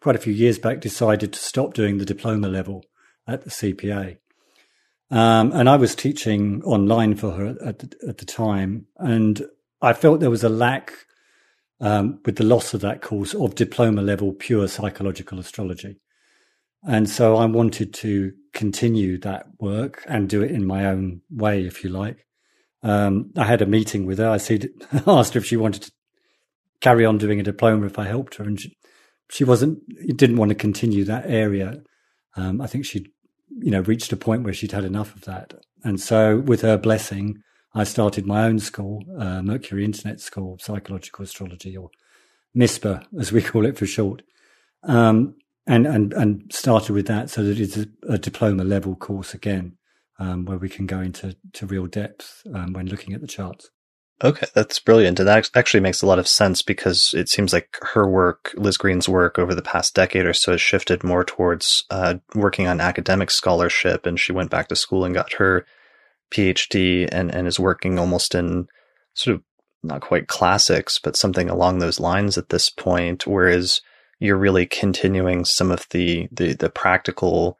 quite 0.00 0.16
a 0.16 0.20
few 0.20 0.32
years 0.32 0.58
back, 0.58 0.80
decided 0.80 1.32
to 1.32 1.38
stop 1.38 1.74
doing 1.74 1.98
the 1.98 2.04
diploma 2.04 2.48
level 2.48 2.84
at 3.26 3.44
the 3.44 3.50
CPA. 3.50 4.18
Um, 5.10 5.52
and 5.52 5.68
I 5.68 5.76
was 5.76 5.94
teaching 5.94 6.62
online 6.62 7.16
for 7.16 7.32
her 7.32 7.56
at 7.64 7.80
the, 7.80 7.96
at 8.08 8.18
the 8.18 8.24
time, 8.24 8.86
and 8.96 9.42
I 9.82 9.92
felt 9.92 10.20
there 10.20 10.30
was 10.30 10.44
a 10.44 10.48
lack 10.48 10.92
um, 11.80 12.20
with 12.24 12.36
the 12.36 12.44
loss 12.44 12.74
of 12.74 12.80
that 12.82 13.02
course 13.02 13.34
of 13.34 13.54
diploma 13.54 14.02
level 14.02 14.32
pure 14.32 14.68
psychological 14.68 15.38
astrology. 15.38 16.00
And 16.82 17.08
so 17.08 17.36
I 17.36 17.46
wanted 17.46 17.92
to 17.94 18.32
continue 18.52 19.18
that 19.18 19.46
work 19.58 20.04
and 20.06 20.28
do 20.28 20.42
it 20.42 20.50
in 20.50 20.64
my 20.64 20.86
own 20.86 21.22
way, 21.30 21.64
if 21.64 21.84
you 21.84 21.90
like. 21.90 22.26
Um, 22.82 23.32
I 23.36 23.44
had 23.44 23.62
a 23.62 23.66
meeting 23.66 24.06
with 24.06 24.18
her. 24.18 24.28
I 24.28 24.38
said, 24.38 24.68
asked 25.06 25.34
her 25.34 25.38
if 25.38 25.46
she 25.46 25.56
wanted 25.56 25.82
to 25.82 25.92
carry 26.80 27.04
on 27.04 27.18
doing 27.18 27.40
a 27.40 27.42
diploma 27.44 27.86
if 27.86 27.98
I 27.98 28.06
helped 28.06 28.36
her, 28.36 28.44
and 28.44 28.58
she, 28.58 28.76
she 29.30 29.44
wasn't, 29.44 29.80
didn't 30.16 30.36
want 30.36 30.50
to 30.50 30.54
continue 30.54 31.04
that 31.04 31.24
area. 31.26 31.82
Um, 32.36 32.60
I 32.60 32.66
think 32.66 32.84
she'd 32.84 33.10
you 33.58 33.70
know, 33.70 33.80
reached 33.80 34.12
a 34.12 34.16
point 34.16 34.44
where 34.44 34.52
she'd 34.52 34.72
had 34.72 34.84
enough 34.84 35.14
of 35.14 35.22
that. 35.22 35.54
And 35.84 36.00
so, 36.00 36.38
with 36.38 36.62
her 36.62 36.76
blessing, 36.76 37.42
I 37.74 37.84
started 37.84 38.26
my 38.26 38.44
own 38.44 38.58
school, 38.58 39.04
uh, 39.18 39.42
Mercury 39.42 39.84
Internet 39.84 40.20
School, 40.20 40.58
Psychological 40.60 41.24
Astrology, 41.24 41.76
or 41.76 41.90
MISPA, 42.56 43.04
as 43.18 43.32
we 43.32 43.42
call 43.50 43.66
it 43.66 43.76
for 43.76 43.86
short. 43.86 44.22
Um, 44.82 45.36
and, 45.66 45.86
and, 45.86 46.12
and 46.14 46.52
started 46.52 46.94
with 46.94 47.06
that 47.06 47.30
so 47.30 47.44
that 47.44 47.60
it's 47.60 47.76
a, 47.76 47.86
a 48.08 48.18
diploma 48.18 48.64
level 48.64 48.96
course 48.96 49.34
again, 49.34 49.76
um, 50.18 50.44
where 50.44 50.58
we 50.58 50.68
can 50.68 50.86
go 50.86 51.00
into 51.00 51.36
to 51.52 51.66
real 51.66 51.86
depth 51.86 52.42
um, 52.54 52.72
when 52.72 52.86
looking 52.86 53.14
at 53.14 53.20
the 53.20 53.26
charts. 53.26 53.70
Okay, 54.22 54.46
that's 54.54 54.78
brilliant. 54.78 55.18
And 55.18 55.28
that 55.28 55.50
actually 55.54 55.80
makes 55.80 56.02
a 56.02 56.06
lot 56.06 56.18
of 56.18 56.28
sense 56.28 56.60
because 56.60 57.14
it 57.16 57.30
seems 57.30 57.54
like 57.54 57.78
her 57.94 58.06
work, 58.06 58.52
Liz 58.54 58.76
Greene's 58.76 59.08
work 59.08 59.38
over 59.38 59.54
the 59.54 59.62
past 59.62 59.94
decade 59.94 60.26
or 60.26 60.34
so 60.34 60.52
has 60.52 60.60
shifted 60.60 61.02
more 61.02 61.24
towards 61.24 61.84
uh, 61.90 62.16
working 62.34 62.66
on 62.66 62.80
academic 62.80 63.30
scholarship. 63.30 64.04
And 64.04 64.20
she 64.20 64.32
went 64.32 64.50
back 64.50 64.68
to 64.68 64.76
school 64.76 65.06
and 65.06 65.14
got 65.14 65.32
her 65.34 65.64
PhD 66.30 67.08
and, 67.10 67.34
and 67.34 67.46
is 67.46 67.58
working 67.58 67.98
almost 67.98 68.34
in 68.34 68.68
sort 69.14 69.36
of 69.36 69.42
not 69.82 70.02
quite 70.02 70.28
classics, 70.28 70.98
but 71.02 71.16
something 71.16 71.48
along 71.48 71.78
those 71.78 71.98
lines 71.98 72.36
at 72.36 72.50
this 72.50 72.68
point. 72.68 73.26
Whereas 73.26 73.80
you're 74.18 74.36
really 74.36 74.66
continuing 74.66 75.46
some 75.46 75.70
of 75.70 75.86
the, 75.90 76.28
the, 76.30 76.52
the 76.52 76.68
practical 76.68 77.58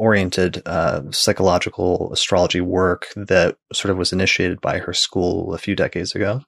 oriented 0.00 0.62
uh, 0.64 1.02
psychological 1.10 2.10
astrology 2.10 2.62
work 2.62 3.08
that 3.16 3.58
sort 3.70 3.90
of 3.90 3.98
was 3.98 4.14
initiated 4.14 4.58
by 4.60 4.78
her 4.78 4.94
school 4.94 5.52
a 5.52 5.58
few 5.58 5.76
decades 5.76 6.14
ago. 6.14 6.40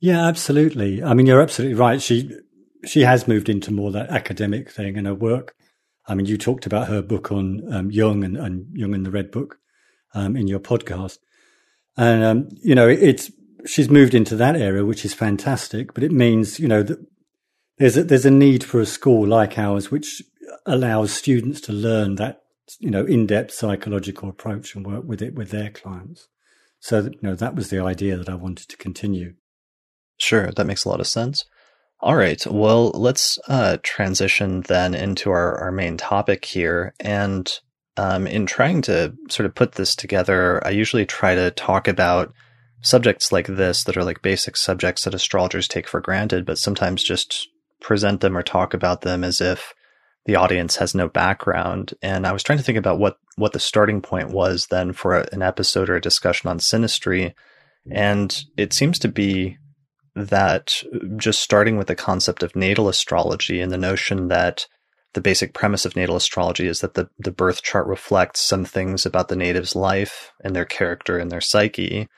Yeah, 0.00 0.26
absolutely. 0.26 1.04
I 1.04 1.14
mean, 1.14 1.26
you're 1.26 1.40
absolutely 1.40 1.76
right. 1.76 2.02
She 2.02 2.36
she 2.84 3.02
has 3.02 3.28
moved 3.28 3.48
into 3.48 3.72
more 3.72 3.92
that 3.92 4.10
academic 4.10 4.70
thing 4.70 4.98
and 4.98 5.06
her 5.06 5.14
work. 5.14 5.54
I 6.08 6.14
mean, 6.14 6.26
you 6.26 6.36
talked 6.36 6.66
about 6.66 6.88
her 6.88 7.00
book 7.00 7.30
on 7.30 7.62
um, 7.72 7.90
Jung 7.90 8.24
and, 8.24 8.36
and 8.36 8.66
Jung 8.76 8.94
in 8.94 9.04
the 9.04 9.10
Red 9.10 9.30
Book 9.30 9.58
um, 10.12 10.36
in 10.36 10.48
your 10.48 10.60
podcast, 10.60 11.18
and 11.96 12.24
um, 12.24 12.48
you 12.62 12.74
know, 12.74 12.88
it's 12.88 13.30
she's 13.66 13.88
moved 13.88 14.14
into 14.14 14.34
that 14.36 14.56
area, 14.56 14.84
which 14.84 15.04
is 15.04 15.14
fantastic. 15.14 15.94
But 15.94 16.02
it 16.02 16.12
means 16.12 16.58
you 16.58 16.66
know 16.66 16.82
that 16.82 16.98
there's 17.78 17.96
a, 17.96 18.02
there's 18.02 18.26
a 18.26 18.30
need 18.32 18.64
for 18.64 18.80
a 18.80 18.86
school 18.86 19.26
like 19.28 19.58
ours, 19.58 19.92
which 19.92 20.22
allows 20.66 21.12
students 21.12 21.60
to 21.62 21.72
learn 21.72 22.16
that 22.16 22.42
you 22.80 22.90
know, 22.90 23.04
in-depth 23.04 23.52
psychological 23.52 24.28
approach 24.28 24.74
and 24.74 24.86
work 24.86 25.04
with 25.04 25.22
it 25.22 25.34
with 25.34 25.50
their 25.50 25.70
clients. 25.70 26.28
So, 26.80 27.00
you 27.00 27.18
know, 27.22 27.34
that 27.34 27.54
was 27.54 27.70
the 27.70 27.80
idea 27.80 28.16
that 28.16 28.28
I 28.28 28.34
wanted 28.34 28.68
to 28.68 28.76
continue. 28.76 29.34
Sure, 30.18 30.50
that 30.50 30.66
makes 30.66 30.84
a 30.84 30.88
lot 30.88 31.00
of 31.00 31.06
sense. 31.06 31.44
All 32.00 32.16
right, 32.16 32.44
well, 32.46 32.90
let's 32.90 33.38
uh, 33.48 33.78
transition 33.82 34.60
then 34.62 34.94
into 34.94 35.30
our, 35.30 35.58
our 35.58 35.72
main 35.72 35.96
topic 35.96 36.44
here. 36.44 36.94
And 37.00 37.50
um, 37.96 38.26
in 38.26 38.46
trying 38.46 38.82
to 38.82 39.14
sort 39.30 39.46
of 39.46 39.54
put 39.54 39.72
this 39.72 39.96
together, 39.96 40.64
I 40.66 40.70
usually 40.70 41.06
try 41.06 41.34
to 41.34 41.50
talk 41.50 41.88
about 41.88 42.34
subjects 42.82 43.32
like 43.32 43.46
this 43.46 43.84
that 43.84 43.96
are 43.96 44.04
like 44.04 44.20
basic 44.22 44.56
subjects 44.56 45.04
that 45.04 45.14
astrologers 45.14 45.66
take 45.66 45.88
for 45.88 46.00
granted, 46.00 46.44
but 46.44 46.58
sometimes 46.58 47.02
just 47.02 47.48
present 47.80 48.20
them 48.20 48.36
or 48.36 48.42
talk 48.42 48.74
about 48.74 49.00
them 49.00 49.24
as 49.24 49.40
if 49.40 49.72
the 50.26 50.36
audience 50.36 50.76
has 50.76 50.94
no 50.94 51.08
background. 51.08 51.94
And 52.02 52.26
I 52.26 52.32
was 52.32 52.42
trying 52.42 52.58
to 52.58 52.64
think 52.64 52.78
about 52.78 52.98
what, 52.98 53.18
what 53.36 53.52
the 53.52 53.60
starting 53.60 54.02
point 54.02 54.30
was 54.30 54.66
then 54.66 54.92
for 54.92 55.16
a, 55.16 55.28
an 55.32 55.40
episode 55.40 55.88
or 55.88 55.96
a 55.96 56.00
discussion 56.00 56.50
on 56.50 56.58
synastry. 56.58 57.32
And 57.90 58.44
it 58.56 58.72
seems 58.72 58.98
to 59.00 59.08
be 59.08 59.56
that 60.16 60.82
just 61.16 61.40
starting 61.40 61.76
with 61.76 61.86
the 61.86 61.94
concept 61.94 62.42
of 62.42 62.56
natal 62.56 62.88
astrology 62.88 63.60
and 63.60 63.70
the 63.70 63.78
notion 63.78 64.28
that 64.28 64.66
the 65.12 65.20
basic 65.20 65.54
premise 65.54 65.84
of 65.84 65.94
natal 65.94 66.16
astrology 66.16 66.66
is 66.66 66.80
that 66.80 66.94
the, 66.94 67.08
the 67.18 67.30
birth 67.30 67.62
chart 67.62 67.86
reflects 67.86 68.40
some 68.40 68.64
things 68.64 69.06
about 69.06 69.28
the 69.28 69.36
native's 69.36 69.76
life 69.76 70.32
and 70.42 70.54
their 70.54 70.64
character 70.64 71.18
and 71.18 71.30
their 71.30 71.40
psyche. 71.40 72.08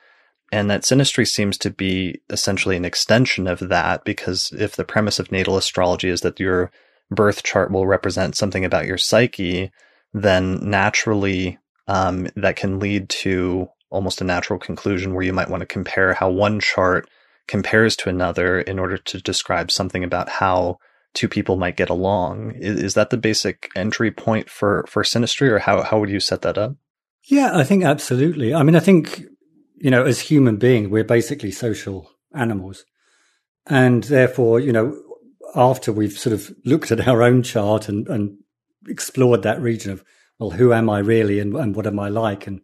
And 0.51 0.71
that 0.71 0.83
synastry 0.83 1.29
seems 1.29 1.59
to 1.59 1.71
be 1.71 2.23
essentially 2.31 2.77
an 2.77 2.87
extension 2.87 3.47
of 3.47 3.69
that 3.69 4.05
because 4.05 4.51
if 4.59 4.75
the 4.75 4.85
premise 4.85 5.19
of 5.19 5.31
natal 5.31 5.59
astrology 5.59 6.09
is 6.09 6.23
that 6.23 6.41
your 6.41 6.71
birth 7.11 7.43
chart 7.43 7.71
will 7.71 7.87
represent 7.87 8.37
something 8.37 8.65
about 8.65 8.87
your 8.87 8.99
psyche, 8.99 9.71
then 10.13 10.59
naturally 10.69 11.59
um, 11.87 12.29
that 12.37 12.57
can 12.57 12.79
lead 12.79 13.09
to 13.09 13.69
almost 13.91 14.21
a 14.21 14.25
natural 14.25 14.59
conclusion 14.59 15.15
where 15.15 15.25
you 15.25 15.33
might 15.33 15.49
want 15.49 15.61
to 15.61 15.67
compare 15.67 16.15
how 16.15 16.31
one 16.31 16.61
chart 16.61 17.09
compares 17.47 17.97
to 17.97 18.11
another 18.11 18.61
in 18.61 18.79
order 18.79 18.99
to 18.99 19.21
describe 19.21 19.71
something 19.71 20.05
about 20.05 20.29
how 20.29 20.77
two 21.15 21.29
people 21.29 21.57
might 21.57 21.77
get 21.77 21.89
along. 21.89 22.53
Is, 22.57 22.83
is 22.83 22.95
that 22.95 23.11
the 23.11 23.17
basic 23.17 23.71
entry 23.75 24.11
point 24.11 24.51
for, 24.51 24.85
for 24.87 25.03
synastry 25.03 25.49
or 25.49 25.59
how, 25.59 25.83
how 25.83 25.99
would 25.99 26.11
you 26.11 26.21
set 26.21 26.43
that 26.43 26.59
up? 26.59 26.77
Yeah, 27.25 27.57
I 27.57 27.65
think 27.65 27.85
absolutely. 27.85 28.55
I 28.55 28.63
mean, 28.63 28.77
I 28.77 28.81
think, 28.81 29.23
you 29.77 29.91
know, 29.91 30.05
as 30.05 30.21
human 30.21 30.57
beings, 30.57 30.89
we're 30.89 31.05
basically 31.05 31.51
social 31.51 32.11
animals. 32.35 32.85
And 33.67 34.05
therefore, 34.05 34.61
you 34.61 34.73
know, 34.73 34.95
after 35.55 35.93
we've 35.93 36.19
sort 36.19 36.35
of 36.35 36.51
looked 36.65 36.91
at 36.91 37.07
our 37.07 37.23
own 37.23 37.43
chart 37.43 37.89
and, 37.89 38.07
and 38.09 38.39
explored 38.87 39.43
that 39.43 39.61
region 39.61 39.93
of, 39.93 40.05
well, 40.39 40.51
who 40.51 40.73
am 40.73 40.89
I 40.89 40.99
really 40.99 41.41
and, 41.41 41.55
and 41.55 41.75
what 41.75 41.87
am 41.87 41.99
I 41.99 42.09
like 42.09 42.47
and 42.47 42.61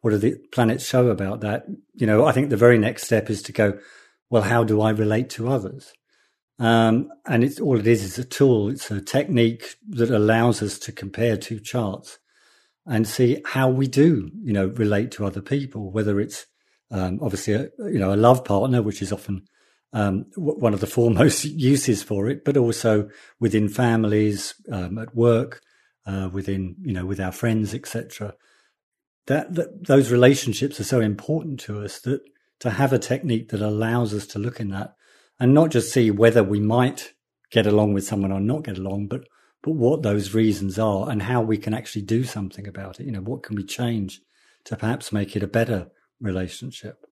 what 0.00 0.10
do 0.10 0.18
the 0.18 0.36
planets 0.52 0.86
show 0.86 1.08
about 1.08 1.40
that? 1.40 1.66
You 1.94 2.06
know, 2.06 2.24
I 2.24 2.32
think 2.32 2.50
the 2.50 2.56
very 2.56 2.78
next 2.78 3.04
step 3.04 3.28
is 3.30 3.42
to 3.42 3.52
go, 3.52 3.78
well, 4.30 4.42
how 4.42 4.64
do 4.64 4.80
I 4.80 4.90
relate 4.90 5.30
to 5.30 5.48
others? 5.48 5.92
Um, 6.58 7.10
and 7.26 7.44
it's 7.44 7.60
all 7.60 7.78
it 7.78 7.86
is 7.86 8.02
is 8.02 8.18
a 8.18 8.24
tool. 8.24 8.68
It's 8.68 8.90
a 8.90 9.00
technique 9.00 9.76
that 9.90 10.10
allows 10.10 10.62
us 10.62 10.78
to 10.80 10.92
compare 10.92 11.36
two 11.36 11.60
charts 11.60 12.18
and 12.86 13.06
see 13.06 13.42
how 13.44 13.68
we 13.68 13.86
do, 13.86 14.30
you 14.42 14.52
know, 14.52 14.66
relate 14.68 15.10
to 15.12 15.26
other 15.26 15.42
people, 15.42 15.92
whether 15.92 16.20
it's 16.20 16.46
um, 16.90 17.18
obviously 17.22 17.54
a, 17.54 17.68
you 17.80 17.98
know, 17.98 18.12
a 18.12 18.16
love 18.16 18.44
partner, 18.44 18.82
which 18.82 19.02
is 19.02 19.12
often 19.12 19.44
um, 19.92 20.26
one 20.36 20.74
of 20.74 20.80
the 20.80 20.86
foremost 20.98 21.44
uses 21.44 22.02
for 22.02 22.28
it, 22.28 22.44
but 22.44 22.56
also 22.56 23.08
within 23.40 23.68
families, 23.68 24.54
um, 24.70 24.98
at 24.98 25.14
work, 25.14 25.60
uh, 26.06 26.28
within 26.32 26.76
you 26.82 26.92
know 26.92 27.06
with 27.06 27.20
our 27.20 27.32
friends, 27.32 27.74
etc. 27.74 28.34
That, 29.26 29.54
that 29.54 29.86
those 29.86 30.10
relationships 30.10 30.80
are 30.80 30.84
so 30.84 31.00
important 31.00 31.60
to 31.60 31.82
us 31.82 32.00
that 32.00 32.22
to 32.60 32.70
have 32.70 32.92
a 32.92 32.98
technique 32.98 33.50
that 33.50 33.60
allows 33.60 34.14
us 34.14 34.26
to 34.28 34.38
look 34.38 34.58
in 34.58 34.70
that 34.70 34.94
and 35.38 35.52
not 35.52 35.70
just 35.70 35.92
see 35.92 36.10
whether 36.10 36.42
we 36.42 36.60
might 36.60 37.12
get 37.50 37.66
along 37.66 37.92
with 37.92 38.06
someone 38.06 38.32
or 38.32 38.40
not 38.40 38.64
get 38.64 38.78
along, 38.78 39.06
but 39.08 39.28
but 39.62 39.72
what 39.72 40.02
those 40.02 40.34
reasons 40.34 40.78
are 40.78 41.10
and 41.10 41.22
how 41.22 41.42
we 41.42 41.58
can 41.58 41.74
actually 41.74 42.02
do 42.02 42.24
something 42.24 42.66
about 42.66 43.00
it. 43.00 43.06
You 43.06 43.12
know, 43.12 43.20
what 43.20 43.42
can 43.42 43.56
we 43.56 43.64
change 43.64 44.20
to 44.64 44.76
perhaps 44.76 45.12
make 45.12 45.34
it 45.34 45.42
a 45.42 45.48
better 45.48 45.90
relationship? 46.20 47.07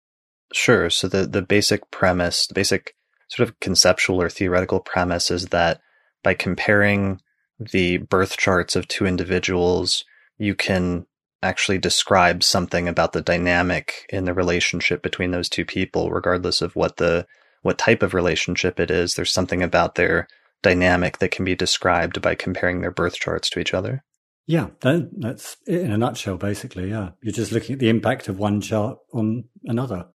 Sure. 0.52 0.90
So 0.90 1.08
the, 1.08 1.26
the 1.26 1.42
basic 1.42 1.90
premise, 1.90 2.46
the 2.46 2.54
basic 2.54 2.94
sort 3.28 3.48
of 3.48 3.58
conceptual 3.60 4.22
or 4.22 4.28
theoretical 4.28 4.80
premise 4.80 5.30
is 5.30 5.46
that 5.46 5.80
by 6.22 6.34
comparing 6.34 7.20
the 7.58 7.98
birth 7.98 8.36
charts 8.36 8.76
of 8.76 8.86
two 8.88 9.06
individuals, 9.06 10.04
you 10.38 10.54
can 10.54 11.06
actually 11.42 11.78
describe 11.78 12.42
something 12.42 12.88
about 12.88 13.12
the 13.12 13.22
dynamic 13.22 14.06
in 14.08 14.24
the 14.24 14.34
relationship 14.34 15.02
between 15.02 15.30
those 15.30 15.48
two 15.48 15.64
people, 15.64 16.10
regardless 16.10 16.62
of 16.62 16.76
what 16.76 16.96
the 16.96 17.26
what 17.62 17.78
type 17.78 18.02
of 18.02 18.14
relationship 18.14 18.78
it 18.78 18.90
is. 18.90 19.14
There's 19.14 19.32
something 19.32 19.62
about 19.62 19.96
their 19.96 20.28
dynamic 20.62 21.18
that 21.18 21.30
can 21.30 21.44
be 21.44 21.54
described 21.54 22.22
by 22.22 22.34
comparing 22.34 22.80
their 22.80 22.90
birth 22.90 23.14
charts 23.14 23.50
to 23.50 23.60
each 23.60 23.74
other. 23.74 24.04
Yeah, 24.46 24.68
that, 24.80 25.10
that's 25.18 25.56
in 25.66 25.90
a 25.90 25.98
nutshell, 25.98 26.36
basically. 26.36 26.90
Yeah, 26.90 27.10
you're 27.20 27.32
just 27.32 27.50
looking 27.50 27.74
at 27.74 27.78
the 27.80 27.88
impact 27.88 28.28
of 28.28 28.38
one 28.38 28.60
chart 28.60 28.98
on 29.12 29.44
another. 29.64 30.06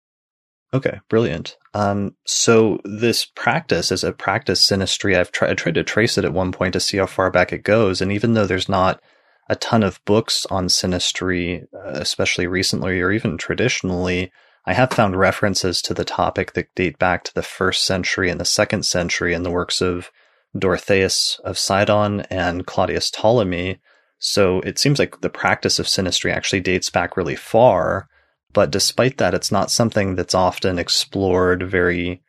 Okay, 0.74 1.00
brilliant. 1.10 1.58
Um, 1.74 2.16
so 2.26 2.80
this 2.86 3.26
practice 3.26 3.92
as 3.92 4.04
a 4.04 4.14
practice 4.14 4.66
synastry, 4.66 5.18
I've 5.18 5.32
tried, 5.32 5.58
tried 5.58 5.76
to 5.76 5.84
trace 5.84 6.18
it 6.18 6.24
at 6.24 6.34
one 6.34 6.52
point 6.52 6.74
to 6.74 6.80
see 6.80 6.98
how 6.98 7.08
far 7.08 7.30
back 7.30 7.52
it 7.52 7.64
goes. 7.64 8.02
And 8.02 8.12
even 8.12 8.34
though 8.34 8.46
there's 8.46 8.70
not 8.70 9.02
a 9.50 9.56
ton 9.56 9.84
of 9.84 10.04
books 10.06 10.46
on 10.50 10.68
synastry, 10.68 11.64
uh, 11.74 11.92
especially 11.92 12.48
recently 12.48 13.02
or 13.02 13.12
even 13.12 13.38
traditionally, 13.38 14.32
I 14.66 14.74
have 14.74 14.92
found 14.92 15.18
references 15.18 15.82
to 15.84 15.94
the 15.94 16.06
topic 16.06 16.54
that 16.54 16.74
date 16.76 16.98
back 16.98 17.26
to 17.26 17.34
the 17.34 17.42
first 17.42 17.86
century 17.86 18.30
and 18.30 18.40
the 18.40 18.46
second 18.46 18.84
century 18.84 19.34
in 19.34 19.44
the 19.44 19.52
works 19.52 19.82
of 19.82 20.10
Dorotheus 20.58 21.40
of 21.44 21.58
Sidon 21.58 22.22
and 22.30 22.66
Claudius 22.66 23.12
Ptolemy. 23.12 23.80
So 24.20 24.62
it 24.62 24.78
seems 24.78 25.00
like 25.00 25.20
the 25.20 25.30
practice 25.30 25.80
of 25.80 25.88
synastry 25.88 26.34
actually 26.34 26.62
dates 26.62 26.90
back 26.90 27.18
really 27.18 27.36
far. 27.36 28.08
But 28.54 28.72
despite 28.72 29.18
that, 29.18 29.34
it's 29.34 29.52
not 29.52 29.72
something 29.72 30.16
that's 30.16 30.36
often 30.36 30.80
explored 30.80 31.64
very, 31.64 32.22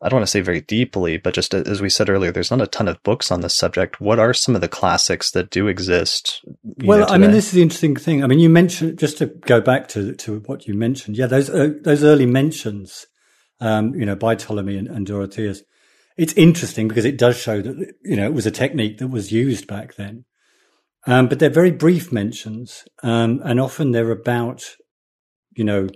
I 0.00 0.08
don't 0.08 0.18
want 0.18 0.26
to 0.26 0.30
say 0.30 0.40
very 0.40 0.60
deeply, 0.60 1.16
but 1.16 1.34
just 1.34 1.54
as 1.54 1.80
we 1.80 1.88
said 1.88 2.10
earlier, 2.10 2.32
there's 2.32 2.50
not 2.50 2.60
a 2.60 2.66
ton 2.66 2.88
of 2.88 3.02
books 3.02 3.30
on 3.30 3.40
this 3.40 3.54
subject. 3.54 4.00
What 4.00 4.18
are 4.18 4.34
some 4.34 4.54
of 4.54 4.60
the 4.60 4.68
classics 4.68 5.30
that 5.32 5.50
do 5.50 5.68
exist? 5.68 6.44
Well, 6.84 7.00
know, 7.00 7.06
I 7.06 7.18
mean, 7.18 7.30
this 7.30 7.46
is 7.46 7.52
the 7.52 7.62
interesting 7.62 7.96
thing. 7.96 8.24
I 8.24 8.26
mean, 8.26 8.40
you 8.40 8.48
mentioned, 8.48 8.98
just 8.98 9.18
to 9.18 9.26
go 9.26 9.60
back 9.60 9.88
to, 9.88 10.14
to 10.14 10.40
what 10.40 10.66
you 10.66 10.74
mentioned, 10.74 11.16
yeah, 11.16 11.26
those, 11.26 11.48
uh, 11.48 11.70
those 11.82 12.02
early 12.02 12.26
mentions, 12.26 13.06
um, 13.60 13.94
you 13.94 14.04
know, 14.04 14.16
by 14.16 14.34
Ptolemy 14.34 14.76
and, 14.76 14.88
and 14.88 15.06
Dorotheus, 15.06 15.62
it's 16.16 16.32
interesting 16.34 16.88
because 16.88 17.04
it 17.04 17.16
does 17.16 17.38
show 17.38 17.62
that, 17.62 17.94
you 18.02 18.16
know, 18.16 18.26
it 18.26 18.34
was 18.34 18.46
a 18.46 18.50
technique 18.50 18.98
that 18.98 19.08
was 19.08 19.32
used 19.32 19.66
back 19.66 19.94
then. 19.94 20.24
Um, 21.06 21.26
but 21.26 21.38
they're 21.38 21.50
very 21.50 21.72
brief 21.72 22.12
mentions, 22.12 22.84
um, 23.02 23.40
and 23.44 23.58
often 23.58 23.90
they're 23.90 24.12
about 24.12 24.62
you 25.54 25.64
know, 25.64 25.88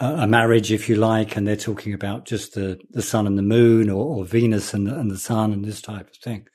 a, 0.00 0.26
marriage, 0.26 0.72
if 0.72 0.88
you 0.88 0.96
like, 0.96 1.36
and 1.36 1.46
they're 1.46 1.56
talking 1.56 1.92
about 1.92 2.24
just 2.24 2.54
the, 2.54 2.78
the 2.90 3.02
sun 3.02 3.26
and 3.26 3.36
the 3.36 3.42
moon 3.42 3.90
or, 3.90 4.18
or 4.18 4.24
Venus 4.24 4.72
and, 4.74 4.88
and 4.88 5.10
the 5.10 5.18
sun 5.18 5.52
and 5.52 5.64
this 5.64 5.80
type 5.80 6.08
of 6.08 6.16
thing, 6.16 6.46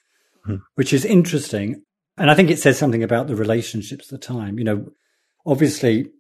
mm-hmm. 0.48 0.58
which 0.76 0.94
is 0.94 1.06
interesting. 1.06 1.84
And 2.18 2.32
I 2.32 2.36
think 2.36 2.50
it 2.50 2.60
says 2.60 2.78
something 2.78 3.04
about 3.04 3.28
the 3.28 3.36
relationships 3.36 4.12
at 4.12 4.22
the 4.22 4.26
time. 4.26 4.58
You 4.58 4.66
know, 4.66 4.86
obviously 5.46 6.12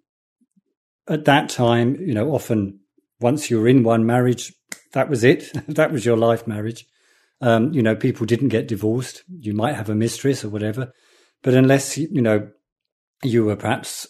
at 1.07 1.25
that 1.25 1.49
time, 1.49 1.95
you 1.95 2.13
know, 2.13 2.31
often 2.31 2.79
once 3.19 3.49
you 3.49 3.59
were 3.59 3.67
in 3.67 3.83
one 3.83 4.05
marriage, 4.05 4.53
that 4.93 5.09
was 5.09 5.23
it. 5.23 5.51
that 5.67 5.91
was 5.91 6.05
your 6.05 6.17
life 6.17 6.47
marriage. 6.47 6.85
Um, 7.41 7.73
you 7.73 7.81
know, 7.81 7.95
people 7.95 8.25
didn't 8.25 8.49
get 8.49 8.67
divorced. 8.67 9.23
You 9.27 9.53
might 9.53 9.75
have 9.75 9.89
a 9.89 9.95
mistress 9.95 10.45
or 10.45 10.49
whatever, 10.49 10.93
but 11.41 11.53
unless, 11.53 11.97
you 11.97 12.21
know, 12.21 12.49
you 13.21 13.45
were 13.45 13.55
perhaps 13.55 14.07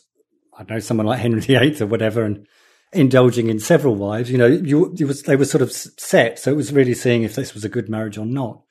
I 0.57 0.63
know, 0.63 0.79
someone 0.79 1.07
like 1.07 1.19
Henry 1.19 1.41
VIII 1.41 1.81
or 1.81 1.87
whatever, 1.87 2.23
and 2.23 2.47
indulging 2.91 3.49
in 3.49 3.59
several 3.59 3.95
wives, 3.95 4.29
you 4.29 4.37
know, 4.37 4.45
you, 4.45 4.93
you 4.95 5.07
was, 5.07 5.23
they 5.23 5.35
were 5.35 5.45
sort 5.45 5.61
of 5.61 5.71
set. 5.71 6.39
So 6.39 6.51
it 6.51 6.55
was 6.55 6.71
really 6.71 6.93
seeing 6.93 7.23
if 7.23 7.35
this 7.35 7.53
was 7.53 7.63
a 7.63 7.69
good 7.69 7.89
marriage 7.89 8.17
or 8.17 8.25
not. 8.25 8.61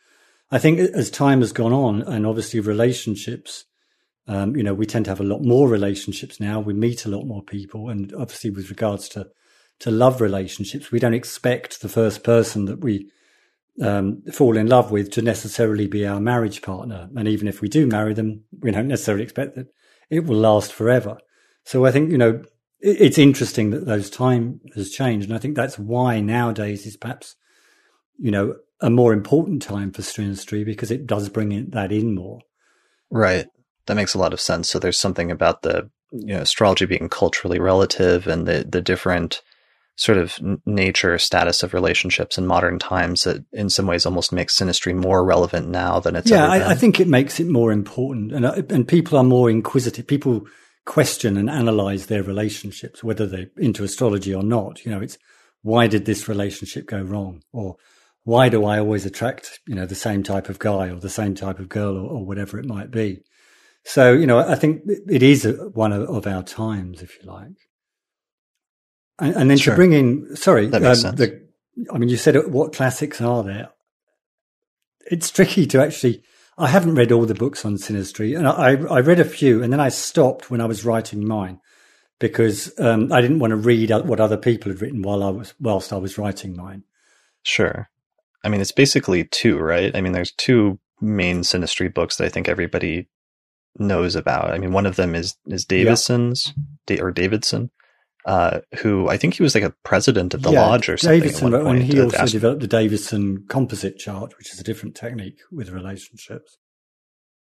I 0.51 0.59
think 0.59 0.79
as 0.79 1.11
time 1.11 1.41
has 1.41 1.53
gone 1.53 1.73
on, 1.73 2.03
and 2.03 2.27
obviously 2.27 2.61
relationships, 2.61 3.65
um, 4.29 4.55
you 4.55 4.63
know, 4.63 4.75
we 4.75 4.87
tend 4.87 5.07
to 5.07 5.11
have 5.11 5.21
a 5.21 5.25
lot 5.25 5.43
more 5.43 5.69
relationships 5.69 6.39
now. 6.39 6.61
We 6.61 6.75
meet 6.75 7.05
a 7.05 7.09
lot 7.09 7.25
more 7.25 7.43
people, 7.43 7.89
and 7.89 8.13
obviously 8.15 8.51
with 8.51 8.71
regards 8.71 9.09
to 9.11 9.31
to 9.81 9.91
love 9.91 10.21
relationships, 10.21 10.93
we 10.93 11.01
don't 11.01 11.15
expect 11.15 11.81
the 11.81 11.89
first 11.89 12.23
person 12.23 12.67
that 12.67 12.81
we 12.81 13.11
um, 13.81 14.23
fall 14.33 14.57
in 14.57 14.69
love 14.69 14.93
with 14.93 15.11
to 15.13 15.23
necessarily 15.23 15.89
be 15.89 16.07
our 16.07 16.21
marriage 16.21 16.63
partner. 16.63 17.09
And 17.17 17.27
even 17.27 17.49
if 17.49 17.61
we 17.61 17.69
do 17.69 17.89
marry 17.89 18.15
them, 18.15 18.45
we 18.61 18.71
don't 18.71 18.87
necessarily 18.87 19.25
expect 19.25 19.57
that 19.57 19.67
it 20.09 20.25
will 20.25 20.37
last 20.37 20.73
forever. 20.73 21.19
So 21.65 21.87
I 21.87 21.93
think, 21.93 22.11
you 22.11 22.19
know, 22.19 22.43
it's 22.81 23.19
interesting 23.19 23.71
that 23.71 23.87
those 23.87 24.11
time 24.11 24.61
has 24.75 24.91
changed. 24.91 25.29
And 25.29 25.37
I 25.37 25.41
think 25.41 25.55
that's 25.55 25.79
why 25.79 26.21
nowadays 26.21 26.85
is 26.85 26.97
perhaps, 26.97 27.37
you 28.19 28.31
know, 28.31 28.57
a 28.81 28.91
more 28.91 29.13
important 29.13 29.63
time 29.63 29.93
for 29.93 30.03
synastry 30.03 30.65
because 30.65 30.91
it 30.91 31.07
does 31.07 31.29
bring 31.29 31.53
in, 31.53 31.71
that 31.71 31.93
in 31.93 32.15
more. 32.15 32.41
Right. 33.11 33.47
That 33.87 33.95
makes 33.95 34.15
a 34.15 34.19
lot 34.19 34.33
of 34.33 34.41
sense. 34.41 34.69
So 34.69 34.79
there's 34.79 34.99
something 34.99 35.31
about 35.31 35.63
the 35.63 35.91
you 36.11 36.35
know, 36.35 36.41
astrology 36.41 36.87
being 36.87 37.09
culturally 37.09 37.61
relative 37.61 38.27
and 38.27 38.47
the, 38.47 38.67
the 38.69 38.81
different 38.81 39.43
sort 39.97 40.19
of 40.19 40.39
nature 40.67 41.19
status 41.19 41.63
of 41.63 41.75
relationships 41.75 42.39
in 42.39 42.47
modern 42.47 42.79
times 42.79 43.25
that 43.25 43.45
in 43.53 43.69
some 43.69 43.87
ways 43.87 44.07
almost 44.07 44.33
makes 44.33 44.59
synastry 44.59 44.95
more 44.95 45.25
relevant 45.25 45.69
now 45.69 46.01
than 46.01 46.17
it's 46.17 46.31
yeah 46.31 46.47
I, 46.47 46.71
I, 46.71 46.75
think 46.75 46.99
it 46.99 47.09
makes 47.09 47.39
it 47.39 47.47
more 47.47 47.71
important 47.71 48.33
and 48.33 48.47
uh, 48.47 48.63
and 48.71 48.89
people 48.89 49.19
are 49.19 49.25
more 49.25 49.51
inquisitive 49.51 50.07
people 50.07 50.47
question 50.85 51.37
and 51.37 51.49
analyze 51.49 52.07
their 52.07 52.23
relationships 52.23 53.05
whether 53.05 53.27
they're 53.27 53.51
into 53.57 53.85
astrology 53.85 54.35
or 54.35 54.43
not 54.43 54.85
you 54.85 54.91
know 54.91 55.01
it's 55.01 55.19
why 55.63 55.87
did 55.87 56.05
this 56.05 56.29
relationship 56.29 56.87
go 56.87 57.01
wrong 57.01 57.43
or 57.53 57.77
why 58.25 58.49
do 58.49 58.65
i 58.65 58.79
always 58.79 59.07
attract 59.07 59.61
you 59.67 59.75
know 59.75 59.87
the 59.87 59.95
same 59.95 60.23
type 60.23 60.49
of 60.49 60.59
guy 60.59 60.89
or 60.89 60.97
the 60.97 61.09
same 61.09 61.35
type 61.35 61.59
of 61.59 61.69
girl 61.69 61.97
or, 61.97 62.11
or 62.11 62.27
whatever 62.27 62.59
it 62.59 62.67
might 62.67 62.91
be 62.91 63.23
so 63.85 64.13
you 64.13 64.27
know 64.27 64.39
i 64.39 64.57
think 64.57 64.83
it 65.09 65.23
is 65.23 65.47
one 65.75 65.93
of, 65.93 66.03
of 66.09 66.27
our 66.27 66.43
times 66.43 67.01
if 67.01 67.17
you 67.23 67.31
like 67.31 67.57
and, 69.23 69.37
and 69.37 69.51
then 69.51 69.57
sure. 69.57 69.75
to 69.75 69.77
bring 69.77 69.93
in, 69.93 70.35
sorry, 70.37 70.67
that 70.67 70.83
makes 70.83 71.05
um, 71.05 71.17
sense. 71.17 71.19
The, 71.19 71.47
I 71.93 71.99
mean, 71.99 72.09
you 72.09 72.17
said 72.17 72.37
what 72.49 72.75
classics 72.75 73.21
are 73.21 73.43
there? 73.45 73.71
It's 75.11 75.31
tricky 75.31 75.67
to 75.69 75.83
actually. 75.83 76.23
I 76.59 76.69
haven't 76.69 76.95
read 76.95 77.13
all 77.13 77.25
the 77.25 77.35
books 77.35 77.65
on 77.65 77.77
synastry, 77.77 78.37
and 78.37 78.47
I, 78.47 78.73
I 78.95 79.01
read 79.01 79.21
a 79.21 79.25
few, 79.25 79.63
and 79.63 79.73
then 79.73 79.81
I 79.81 79.89
stopped 79.89 80.51
when 80.51 80.61
I 80.61 80.67
was 80.67 80.85
writing 80.85 81.27
mine 81.27 81.61
because 82.19 82.73
um, 82.79 83.13
I 83.13 83.21
didn't 83.21 83.39
want 83.39 83.53
to 83.53 83.57
read 83.57 83.91
what 83.91 84.21
other 84.21 84.37
people 84.37 84.71
had 84.71 84.81
written 84.81 85.03
while 85.03 85.23
I 85.23 85.31
was 85.31 85.55
whilst 85.59 85.93
I 85.93 85.97
was 85.97 86.19
writing 86.19 86.57
mine. 86.57 86.85
Sure, 87.43 87.89
I 88.45 88.49
mean 88.49 88.61
it's 88.61 88.73
basically 88.73 89.25
two, 89.25 89.59
right? 89.59 89.95
I 89.97 90.01
mean, 90.01 90.13
there's 90.13 90.33
two 90.33 90.79
main 91.01 91.41
synastry 91.41 91.93
books 91.93 92.17
that 92.17 92.27
I 92.27 92.29
think 92.29 92.49
everybody 92.49 93.09
knows 93.79 94.15
about. 94.15 94.53
I 94.53 94.59
mean, 94.59 94.73
one 94.73 94.87
of 94.87 94.97
them 94.97 95.15
is 95.15 95.35
is 95.47 95.65
Davidson's 95.65 96.55
or 97.01 97.11
Davidson, 97.11 97.71
uh, 98.25 98.61
who 98.79 99.09
I 99.09 99.17
think 99.17 99.35
he 99.35 99.43
was 99.43 99.55
like 99.55 99.65
a 99.65 99.75
president 99.85 100.35
of 100.35 100.43
the 100.43 100.53
yeah, 100.53 100.67
lodge 100.67 100.89
or 100.89 100.97
something. 100.97 101.21
Davidson, 101.21 101.55
and 101.55 101.83
he 101.83 102.01
also 102.01 102.27
developed 102.27 102.61
the 102.61 102.69
Davidson 102.69 103.45
composite 103.49 103.99
chart, 103.99 104.37
which 104.39 104.53
is 104.53 104.61
a 104.61 104.65
different 104.65 104.95
technique 104.95 105.41
with 105.51 105.71
relationships. 105.71 106.59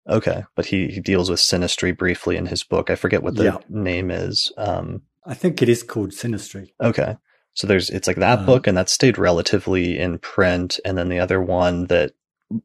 Okay, 0.08 0.44
but 0.56 0.66
he, 0.66 0.90
he 0.90 1.00
deals 1.00 1.30
with 1.30 1.40
synastry 1.40 1.98
briefly 1.98 2.36
in 2.36 2.46
his 2.46 2.64
book. 2.64 2.90
I 2.90 2.96
forget 2.96 3.24
what 3.24 3.36
the 3.36 3.46
yeah. 3.46 3.58
name 3.70 4.12
is. 4.12 4.52
Um, 4.58 5.04
I 5.26 5.34
think 5.34 5.62
it 5.62 5.70
is 5.70 5.82
called 5.82 6.12
Synastry. 6.12 6.72
Okay, 6.82 7.16
so 7.54 7.68
there's 7.68 7.90
it's 7.90 8.08
like 8.08 8.18
that 8.18 8.40
uh, 8.40 8.46
book, 8.46 8.68
and 8.68 8.78
that 8.78 8.90
stayed 8.90 9.18
relatively 9.18 9.98
in 9.98 10.20
print, 10.20 10.80
and 10.84 10.98
then 10.98 11.10
the 11.10 11.20
other 11.20 11.42
one 11.42 11.86
that 11.88 12.12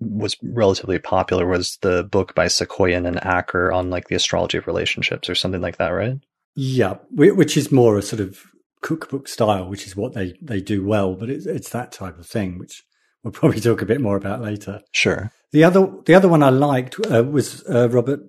was 0.00 0.36
relatively 0.42 0.98
popular 0.98 1.46
was 1.46 1.78
the 1.82 2.04
book 2.04 2.34
by 2.34 2.46
Sakoian 2.46 3.06
and 3.06 3.24
Acker 3.24 3.72
on 3.72 3.90
like 3.90 4.08
the 4.08 4.16
astrology 4.16 4.58
of 4.58 4.66
relationships 4.66 5.30
or 5.30 5.34
something 5.34 5.60
like 5.60 5.78
that, 5.78 5.90
right? 5.90 6.18
Yeah, 6.60 6.96
which 7.12 7.56
is 7.56 7.70
more 7.70 7.96
a 7.96 8.02
sort 8.02 8.18
of 8.18 8.42
cookbook 8.82 9.28
style, 9.28 9.68
which 9.68 9.86
is 9.86 9.94
what 9.94 10.14
they, 10.14 10.34
they 10.42 10.60
do 10.60 10.84
well, 10.84 11.14
but 11.14 11.30
it's, 11.30 11.46
it's 11.46 11.70
that 11.70 11.92
type 11.92 12.18
of 12.18 12.26
thing, 12.26 12.58
which 12.58 12.82
we'll 13.22 13.30
probably 13.30 13.60
talk 13.60 13.80
a 13.80 13.86
bit 13.86 14.00
more 14.00 14.16
about 14.16 14.42
later. 14.42 14.80
Sure. 14.90 15.30
The 15.52 15.62
other 15.62 15.88
the 16.04 16.16
other 16.16 16.28
one 16.28 16.42
I 16.42 16.50
liked 16.50 16.96
uh, 17.08 17.22
was 17.22 17.64
uh, 17.68 17.88
Robert 17.90 18.22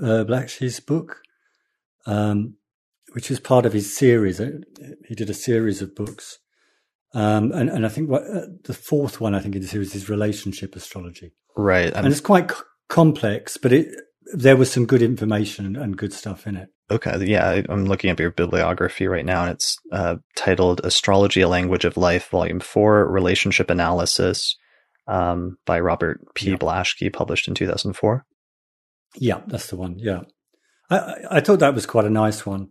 uh, 0.00 0.22
Blaschke's 0.22 0.78
book, 0.78 1.22
um, 2.06 2.54
which 3.14 3.28
was 3.28 3.40
part 3.40 3.66
of 3.66 3.72
his 3.72 3.96
series. 3.96 4.40
Uh, 4.40 4.58
he 5.08 5.16
did 5.16 5.28
a 5.28 5.34
series 5.34 5.82
of 5.82 5.96
books, 5.96 6.38
um, 7.14 7.50
and 7.50 7.68
and 7.68 7.84
I 7.84 7.88
think 7.88 8.08
what, 8.08 8.22
uh, 8.22 8.46
the 8.62 8.74
fourth 8.74 9.20
one 9.20 9.34
I 9.34 9.40
think 9.40 9.56
in 9.56 9.60
the 9.60 9.66
series 9.66 9.96
is 9.96 10.08
relationship 10.08 10.76
astrology. 10.76 11.32
Right, 11.56 11.88
and, 11.88 12.06
and 12.06 12.06
it's 12.06 12.20
quite 12.20 12.48
c- 12.48 12.58
complex, 12.88 13.56
but 13.56 13.72
it 13.72 13.88
there 14.34 14.56
was 14.56 14.70
some 14.70 14.86
good 14.86 15.02
information 15.02 15.76
and 15.76 15.96
good 15.96 16.12
stuff 16.12 16.46
in 16.46 16.56
it. 16.56 16.68
Okay, 16.90 17.24
yeah, 17.24 17.62
I'm 17.68 17.86
looking 17.86 18.10
up 18.10 18.20
your 18.20 18.30
bibliography 18.30 19.06
right 19.06 19.24
now, 19.24 19.42
and 19.42 19.52
it's 19.52 19.78
uh, 19.92 20.16
titled 20.36 20.82
"Astrology: 20.84 21.40
A 21.40 21.48
Language 21.48 21.84
of 21.84 21.96
Life," 21.96 22.28
Volume 22.28 22.60
Four, 22.60 23.10
Relationship 23.10 23.70
Analysis, 23.70 24.56
um, 25.06 25.56
by 25.64 25.80
Robert 25.80 26.20
P. 26.34 26.50
Yeah. 26.50 26.56
Blaschke, 26.56 27.12
published 27.12 27.48
in 27.48 27.54
2004. 27.54 28.24
Yeah, 29.16 29.40
that's 29.46 29.68
the 29.68 29.76
one. 29.76 29.98
Yeah, 29.98 30.22
I, 30.90 31.14
I 31.30 31.40
thought 31.40 31.60
that 31.60 31.74
was 31.74 31.86
quite 31.86 32.04
a 32.04 32.10
nice 32.10 32.44
one. 32.44 32.68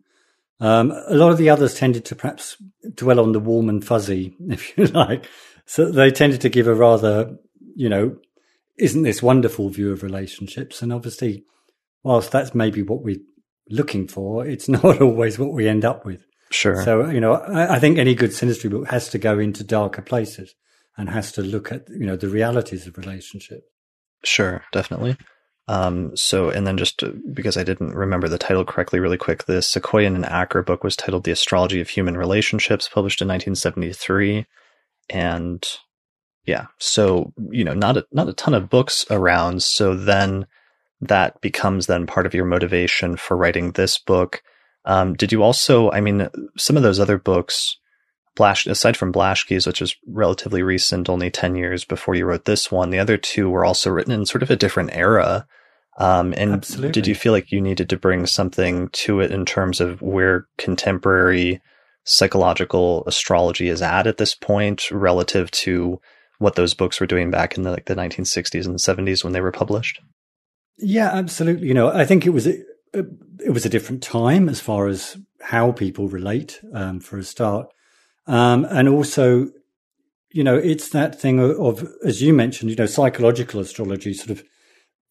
Um, 0.59 0.91
a 0.91 1.15
lot 1.15 1.31
of 1.31 1.39
the 1.39 1.49
others 1.49 1.73
tended 1.73 2.05
to 2.05 2.15
perhaps 2.15 2.55
dwell 2.93 3.19
on 3.19 3.31
the 3.31 3.39
warm 3.39 3.69
and 3.69 3.83
fuzzy, 3.83 4.35
if 4.49 4.77
you 4.77 4.85
like. 4.85 5.27
So 5.65 5.91
they 5.91 6.11
tended 6.11 6.41
to 6.41 6.49
give 6.49 6.67
a 6.67 6.75
rather, 6.75 7.37
you 7.75 7.89
know, 7.89 8.17
isn't 8.81 9.03
this 9.03 9.21
wonderful 9.21 9.69
view 9.69 9.91
of 9.91 10.03
relationships? 10.03 10.81
And 10.81 10.91
obviously, 10.91 11.45
whilst 12.03 12.31
that's 12.31 12.55
maybe 12.55 12.81
what 12.81 13.03
we're 13.03 13.21
looking 13.69 14.07
for, 14.07 14.45
it's 14.45 14.67
not 14.69 15.01
always 15.01 15.37
what 15.37 15.53
we 15.53 15.67
end 15.67 15.85
up 15.85 16.05
with. 16.05 16.25
Sure. 16.49 16.83
So, 16.83 17.09
you 17.09 17.21
know, 17.21 17.33
I, 17.33 17.75
I 17.75 17.79
think 17.79 17.97
any 17.97 18.15
good 18.15 18.31
synastry 18.31 18.69
book 18.69 18.89
has 18.89 19.07
to 19.09 19.17
go 19.17 19.39
into 19.39 19.63
darker 19.63 20.01
places 20.01 20.53
and 20.97 21.09
has 21.09 21.31
to 21.33 21.41
look 21.41 21.71
at, 21.71 21.87
you 21.89 22.05
know, 22.05 22.17
the 22.17 22.27
realities 22.27 22.87
of 22.87 22.97
relationship. 22.97 23.61
Sure, 24.23 24.63
definitely. 24.73 25.15
Um, 25.67 26.15
so, 26.17 26.49
and 26.49 26.67
then 26.67 26.77
just 26.77 26.99
to, 26.99 27.17
because 27.33 27.55
I 27.55 27.63
didn't 27.63 27.93
remember 27.95 28.27
the 28.27 28.37
title 28.37 28.65
correctly, 28.65 28.99
really 28.99 29.17
quick, 29.17 29.45
the 29.45 29.61
Sakoian 29.61 30.15
and 30.15 30.25
Acker 30.25 30.63
book 30.63 30.83
was 30.83 30.97
titled 30.97 31.23
The 31.23 31.31
Astrology 31.31 31.79
of 31.79 31.89
Human 31.89 32.17
Relationships, 32.17 32.89
published 32.89 33.21
in 33.21 33.27
1973. 33.27 34.45
And 35.09 35.63
yeah. 36.45 36.67
So, 36.79 37.33
you 37.51 37.63
know, 37.63 37.73
not 37.73 37.97
a, 37.97 38.05
not 38.11 38.29
a 38.29 38.33
ton 38.33 38.53
of 38.53 38.69
books 38.69 39.05
around. 39.09 39.63
So 39.63 39.95
then 39.95 40.47
that 41.01 41.39
becomes 41.41 41.87
then 41.87 42.07
part 42.07 42.25
of 42.25 42.33
your 42.33 42.45
motivation 42.45 43.15
for 43.15 43.37
writing 43.37 43.71
this 43.71 43.97
book. 43.97 44.43
Um, 44.85 45.13
did 45.13 45.31
you 45.31 45.43
also, 45.43 45.91
I 45.91 46.01
mean, 46.01 46.29
some 46.57 46.77
of 46.77 46.83
those 46.83 46.99
other 46.99 47.17
books, 47.17 47.77
Blash, 48.35 48.65
aside 48.65 48.97
from 48.97 49.11
Blaschke's, 49.11 49.67
which 49.67 49.81
is 49.81 49.95
relatively 50.07 50.63
recent, 50.63 51.09
only 51.09 51.29
10 51.29 51.55
years 51.55 51.85
before 51.85 52.15
you 52.15 52.25
wrote 52.25 52.45
this 52.45 52.71
one, 52.71 52.89
the 52.89 52.99
other 52.99 53.17
two 53.17 53.49
were 53.49 53.65
also 53.65 53.89
written 53.89 54.13
in 54.13 54.25
sort 54.25 54.41
of 54.41 54.49
a 54.49 54.55
different 54.55 54.91
era. 54.93 55.45
Um, 55.97 56.33
and 56.37 56.53
Absolutely. 56.53 56.91
did 56.91 57.07
you 57.07 57.15
feel 57.15 57.33
like 57.33 57.51
you 57.51 57.61
needed 57.61 57.89
to 57.89 57.97
bring 57.97 58.25
something 58.25 58.89
to 58.89 59.19
it 59.19 59.31
in 59.31 59.45
terms 59.45 59.81
of 59.81 60.01
where 60.01 60.47
contemporary 60.57 61.61
psychological 62.03 63.03
astrology 63.05 63.67
is 63.67 63.81
at 63.81 64.07
at 64.07 64.17
this 64.17 64.33
point 64.33 64.89
relative 64.89 65.51
to 65.51 66.01
what 66.41 66.55
those 66.55 66.73
books 66.73 66.99
were 66.99 67.07
doing 67.07 67.29
back 67.29 67.55
in 67.55 67.63
the 67.63 67.71
like 67.71 67.85
the 67.85 67.95
1960s 67.95 68.65
and 68.65 68.77
70s 68.77 69.23
when 69.23 69.31
they 69.31 69.41
were 69.41 69.51
published? 69.51 70.01
Yeah, 70.77 71.09
absolutely. 71.11 71.67
You 71.67 71.75
know, 71.75 71.89
I 71.89 72.03
think 72.05 72.25
it 72.25 72.31
was 72.31 72.47
a, 72.47 72.55
it 72.93 73.53
was 73.53 73.65
a 73.65 73.69
different 73.69 74.01
time 74.01 74.49
as 74.49 74.59
far 74.59 74.87
as 74.87 75.17
how 75.41 75.71
people 75.71 76.07
relate, 76.07 76.59
um, 76.73 76.99
for 76.99 77.17
a 77.17 77.23
start, 77.23 77.67
um, 78.25 78.65
and 78.65 78.89
also, 78.89 79.49
you 80.31 80.43
know, 80.43 80.57
it's 80.57 80.89
that 80.89 81.19
thing 81.19 81.39
of, 81.39 81.51
of, 81.59 81.87
as 82.03 82.21
you 82.21 82.33
mentioned, 82.33 82.71
you 82.71 82.75
know, 82.75 82.85
psychological 82.85 83.59
astrology, 83.59 84.13
sort 84.13 84.31
of, 84.31 84.43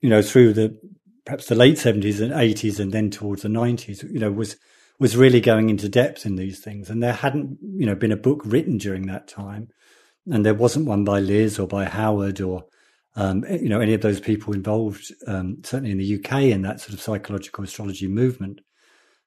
you 0.01 0.11
know, 0.11 0.23
through 0.23 0.53
the 0.53 0.77
perhaps 1.25 1.47
the 1.47 1.55
late 1.55 1.77
70s 1.77 2.21
and 2.21 2.33
80s, 2.33 2.81
and 2.81 2.93
then 2.93 3.11
towards 3.11 3.43
the 3.43 3.49
90s, 3.49 4.03
you 4.11 4.19
know, 4.19 4.33
was 4.33 4.57
was 4.99 5.17
really 5.17 5.41
going 5.41 5.71
into 5.71 5.89
depth 5.89 6.27
in 6.27 6.35
these 6.35 6.59
things, 6.59 6.91
and 6.91 7.03
there 7.03 7.13
hadn't, 7.13 7.59
you 7.63 7.87
know, 7.87 7.95
been 7.95 8.13
a 8.13 8.17
book 8.17 8.43
written 8.45 8.79
during 8.79 9.07
that 9.07 9.29
time 9.29 9.69
and 10.27 10.45
there 10.45 10.55
wasn't 10.55 10.87
one 10.87 11.05
by 11.05 11.21
Liz 11.21 11.59
or 11.59 11.67
by 11.67 11.85
Howard 11.85 12.41
or 12.41 12.65
um, 13.17 13.45
you 13.51 13.69
know 13.69 13.81
any 13.81 13.95
of 13.95 14.03
those 14.03 14.21
people 14.21 14.55
involved, 14.55 15.13
um, 15.27 15.59
certainly 15.65 15.91
in 15.91 15.99
the 15.99 16.17
UK 16.17 16.43
in 16.45 16.63
that 16.63 16.81
sort 16.81 16.95
of 16.95 17.01
psychological 17.01 17.65
astrology 17.65 18.09
movement. 18.09 18.61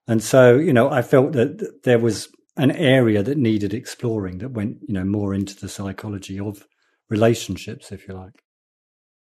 And 0.08 0.22
so, 0.22 0.58
you 0.58 0.74
know, 0.74 0.90
I 0.90 1.02
felt 1.02 1.32
that 1.34 1.84
there 1.84 2.00
was 2.00 2.28
an 2.58 2.72
area 2.72 3.24
that 3.24 3.38
needed 3.38 3.74
exploring 3.74 4.40
that 4.40 4.52
went, 4.52 4.78
you 4.88 4.94
know, 4.94 5.06
more 5.06 5.34
into 5.34 5.56
the 5.56 5.70
psychology 5.70 6.40
of 6.40 6.68
relationships, 7.10 7.92
if 7.92 8.08
you 8.08 8.14
like. 8.14 8.34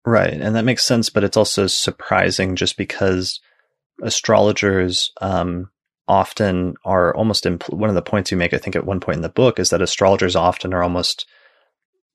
Right, 0.06 0.32
and 0.40 0.56
that 0.56 0.64
makes 0.64 0.84
sense, 0.84 1.10
but 1.10 1.24
it's 1.24 1.36
also 1.36 1.66
surprising 1.66 2.56
just 2.56 2.78
because 2.78 3.40
astrologers 4.02 5.12
um, 5.20 5.68
often 6.08 6.74
are 6.84 7.14
almost 7.14 7.44
impl- 7.44 7.74
one 7.74 7.90
of 7.90 7.94
the 7.94 8.02
points 8.02 8.30
you 8.30 8.38
make. 8.38 8.54
I 8.54 8.58
think 8.58 8.74
at 8.74 8.86
one 8.86 9.00
point 9.00 9.16
in 9.16 9.22
the 9.22 9.28
book 9.28 9.58
is 9.58 9.70
that 9.70 9.82
astrologers 9.82 10.34
often 10.34 10.72
are 10.72 10.82
almost 10.82 11.26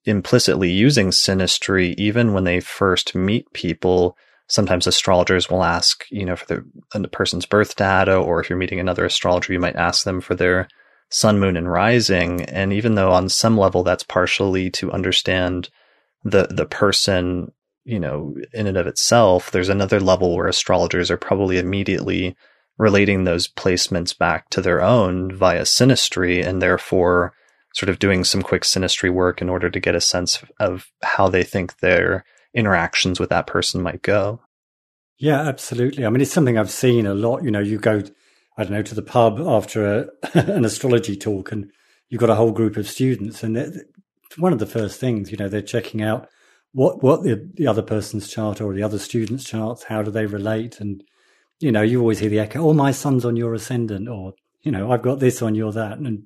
implicitly 0.06 0.70
using 0.70 1.08
synastry 1.08 1.94
even 1.98 2.32
when 2.32 2.44
they 2.44 2.60
first 2.60 3.14
meet 3.14 3.52
people. 3.52 4.16
Sometimes 4.48 4.86
astrologers 4.86 5.50
will 5.50 5.64
ask 5.64 6.04
you 6.10 6.24
know 6.24 6.36
for 6.36 6.46
the, 6.46 6.98
the 6.98 7.08
person's 7.08 7.46
birth 7.46 7.76
data 7.76 8.16
or 8.16 8.40
if 8.40 8.48
you're 8.48 8.58
meeting 8.58 8.80
another 8.80 9.04
astrologer 9.04 9.52
you 9.52 9.60
might 9.60 9.76
ask 9.76 10.04
them 10.04 10.20
for 10.20 10.34
their 10.34 10.68
sun 11.10 11.38
moon 11.38 11.56
and 11.56 11.70
rising. 11.70 12.42
And 12.44 12.72
even 12.72 12.94
though 12.94 13.12
on 13.12 13.28
some 13.28 13.58
level 13.58 13.82
that's 13.82 14.04
partially 14.04 14.70
to 14.70 14.92
understand 14.92 15.68
the 16.24 16.46
the 16.50 16.66
person 16.66 17.52
you 17.84 18.00
know 18.00 18.34
in 18.52 18.66
and 18.66 18.76
of 18.76 18.86
itself 18.86 19.50
there's 19.50 19.68
another 19.68 20.00
level 20.00 20.34
where 20.34 20.48
astrologers 20.48 21.10
are 21.10 21.16
probably 21.16 21.58
immediately 21.58 22.36
relating 22.78 23.24
those 23.24 23.48
placements 23.48 24.16
back 24.16 24.50
to 24.50 24.60
their 24.60 24.82
own 24.82 25.34
via 25.34 25.62
synastry 25.62 26.44
and 26.44 26.60
therefore 26.60 27.32
sort 27.76 27.90
of 27.90 27.98
doing 27.98 28.24
some 28.24 28.40
quick 28.40 28.62
synastry 28.62 29.12
work 29.12 29.42
in 29.42 29.50
order 29.50 29.68
to 29.68 29.78
get 29.78 29.94
a 29.94 30.00
sense 30.00 30.42
of 30.58 30.90
how 31.02 31.28
they 31.28 31.42
think 31.42 31.78
their 31.78 32.24
interactions 32.54 33.20
with 33.20 33.28
that 33.28 33.46
person 33.46 33.82
might 33.82 34.00
go. 34.00 34.40
Yeah, 35.18 35.42
absolutely. 35.42 36.06
I 36.06 36.08
mean, 36.08 36.22
it's 36.22 36.32
something 36.32 36.56
I've 36.56 36.70
seen 36.70 37.04
a 37.04 37.12
lot. 37.12 37.44
You 37.44 37.50
know, 37.50 37.60
you 37.60 37.78
go, 37.78 38.02
I 38.56 38.62
don't 38.62 38.72
know, 38.72 38.82
to 38.82 38.94
the 38.94 39.02
pub 39.02 39.38
after 39.40 39.84
a, 39.84 40.08
an 40.38 40.64
astrology 40.64 41.16
talk 41.16 41.52
and 41.52 41.70
you've 42.08 42.20
got 42.20 42.30
a 42.30 42.34
whole 42.34 42.50
group 42.50 42.78
of 42.78 42.88
students 42.88 43.42
and 43.42 43.82
one 44.38 44.54
of 44.54 44.58
the 44.58 44.64
first 44.64 44.98
things, 44.98 45.30
you 45.30 45.36
know, 45.36 45.48
they're 45.48 45.60
checking 45.60 46.02
out 46.02 46.30
what, 46.72 47.02
what 47.02 47.24
the, 47.24 47.50
the 47.56 47.66
other 47.66 47.82
person's 47.82 48.26
chart 48.26 48.62
or 48.62 48.72
the 48.72 48.82
other 48.82 48.98
student's 48.98 49.44
charts, 49.44 49.84
how 49.84 50.02
do 50.02 50.10
they 50.10 50.24
relate? 50.24 50.80
And, 50.80 51.04
you 51.60 51.70
know, 51.70 51.82
you 51.82 52.00
always 52.00 52.20
hear 52.20 52.30
the 52.30 52.38
echo, 52.38 52.70
oh, 52.70 52.72
my 52.72 52.90
sun's 52.90 53.26
on 53.26 53.36
your 53.36 53.52
ascendant 53.52 54.08
or, 54.08 54.32
you 54.62 54.72
know, 54.72 54.90
I've 54.90 55.02
got 55.02 55.20
this 55.20 55.42
on 55.42 55.54
your 55.54 55.72
that. 55.72 55.98
And 55.98 56.24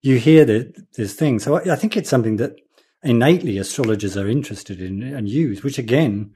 you 0.00 0.18
hear 0.18 0.44
the, 0.44 0.72
this 0.96 1.14
thing. 1.14 1.38
So 1.38 1.56
I, 1.56 1.76
think 1.76 1.96
it's 1.96 2.10
something 2.10 2.36
that 2.36 2.56
innately 3.02 3.58
astrologers 3.58 4.16
are 4.16 4.28
interested 4.28 4.80
in 4.80 5.02
and 5.02 5.28
use, 5.28 5.62
which 5.62 5.78
again, 5.78 6.34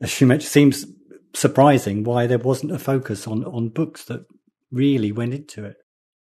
as 0.00 0.20
mentioned, 0.20 0.50
seems 0.50 0.86
surprising 1.34 2.04
why 2.04 2.26
there 2.26 2.38
wasn't 2.38 2.72
a 2.72 2.78
focus 2.78 3.26
on, 3.26 3.44
on 3.44 3.68
books 3.68 4.04
that 4.04 4.24
really 4.70 5.12
went 5.12 5.34
into 5.34 5.64
it. 5.64 5.76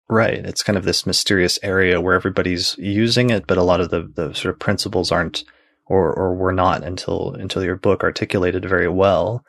Right. 0.09 0.45
It's 0.45 0.65
kind 0.65 0.77
of 0.77 0.85
this 0.85 1.07
mysterious 1.07 1.59
area 1.63 2.01
where 2.01 2.15
everybody's 2.15 2.77
using 2.79 3.31
it, 3.31 3.47
but 3.47 3.59
a 3.59 3.63
lot 3.63 3.81
of 3.81 3.91
the, 3.91 4.11
the 4.13 4.35
sort 4.35 4.53
of 4.53 4.59
principles 4.59 5.13
aren't 5.13 5.45
or, 5.87 6.13
or 6.13 6.35
were 6.35 6.53
not 6.53 6.85
until 6.85 7.35
until 7.35 7.65
your 7.65 7.77
book 7.77 8.03
articulated 8.03 8.65
very 8.65 8.89
well. 8.89 9.45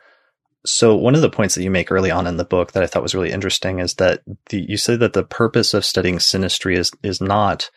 So 0.64 0.96
one 0.96 1.14
of 1.14 1.22
the 1.22 1.30
points 1.30 1.54
that 1.54 1.62
you 1.62 1.70
make 1.70 1.90
early 1.90 2.10
on 2.10 2.26
in 2.26 2.36
the 2.36 2.44
book 2.44 2.72
that 2.72 2.82
I 2.82 2.86
thought 2.86 3.02
was 3.02 3.14
really 3.14 3.32
interesting 3.32 3.80
is 3.80 3.94
that 3.94 4.22
the, 4.50 4.60
you 4.60 4.76
say 4.76 4.96
that 4.96 5.12
the 5.12 5.24
purpose 5.24 5.74
of 5.74 5.84
studying 5.84 6.18
synastry 6.18 6.76
is 6.76 6.92
is 7.02 7.20
not 7.20 7.70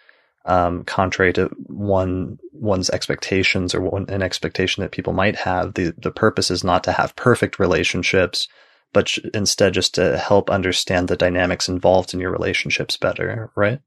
um, 0.45 0.83
contrary 0.83 1.33
to 1.33 1.49
one 1.65 2.37
one's 2.53 2.91
expectations 2.91 3.73
or 3.73 3.81
one, 3.81 4.05
an 4.09 4.21
expectation 4.21 4.81
that 4.81 4.91
people 4.91 5.13
might 5.13 5.35
have. 5.35 5.73
The 5.73 5.95
the 5.97 6.11
purpose 6.11 6.51
is 6.51 6.63
not 6.63 6.83
to 6.83 6.91
have 6.91 7.15
perfect 7.15 7.57
relationships, 7.57 8.47
but 8.93 9.09
sh- 9.09 9.19
instead 9.33 9.73
just 9.73 9.95
to 9.95 10.17
help 10.17 10.51
understand 10.51 11.07
the 11.07 11.17
dynamics 11.17 11.67
involved 11.67 12.13
in 12.13 12.19
your 12.19 12.31
relationships 12.31 12.97
better. 12.97 13.51
Right? 13.55 13.79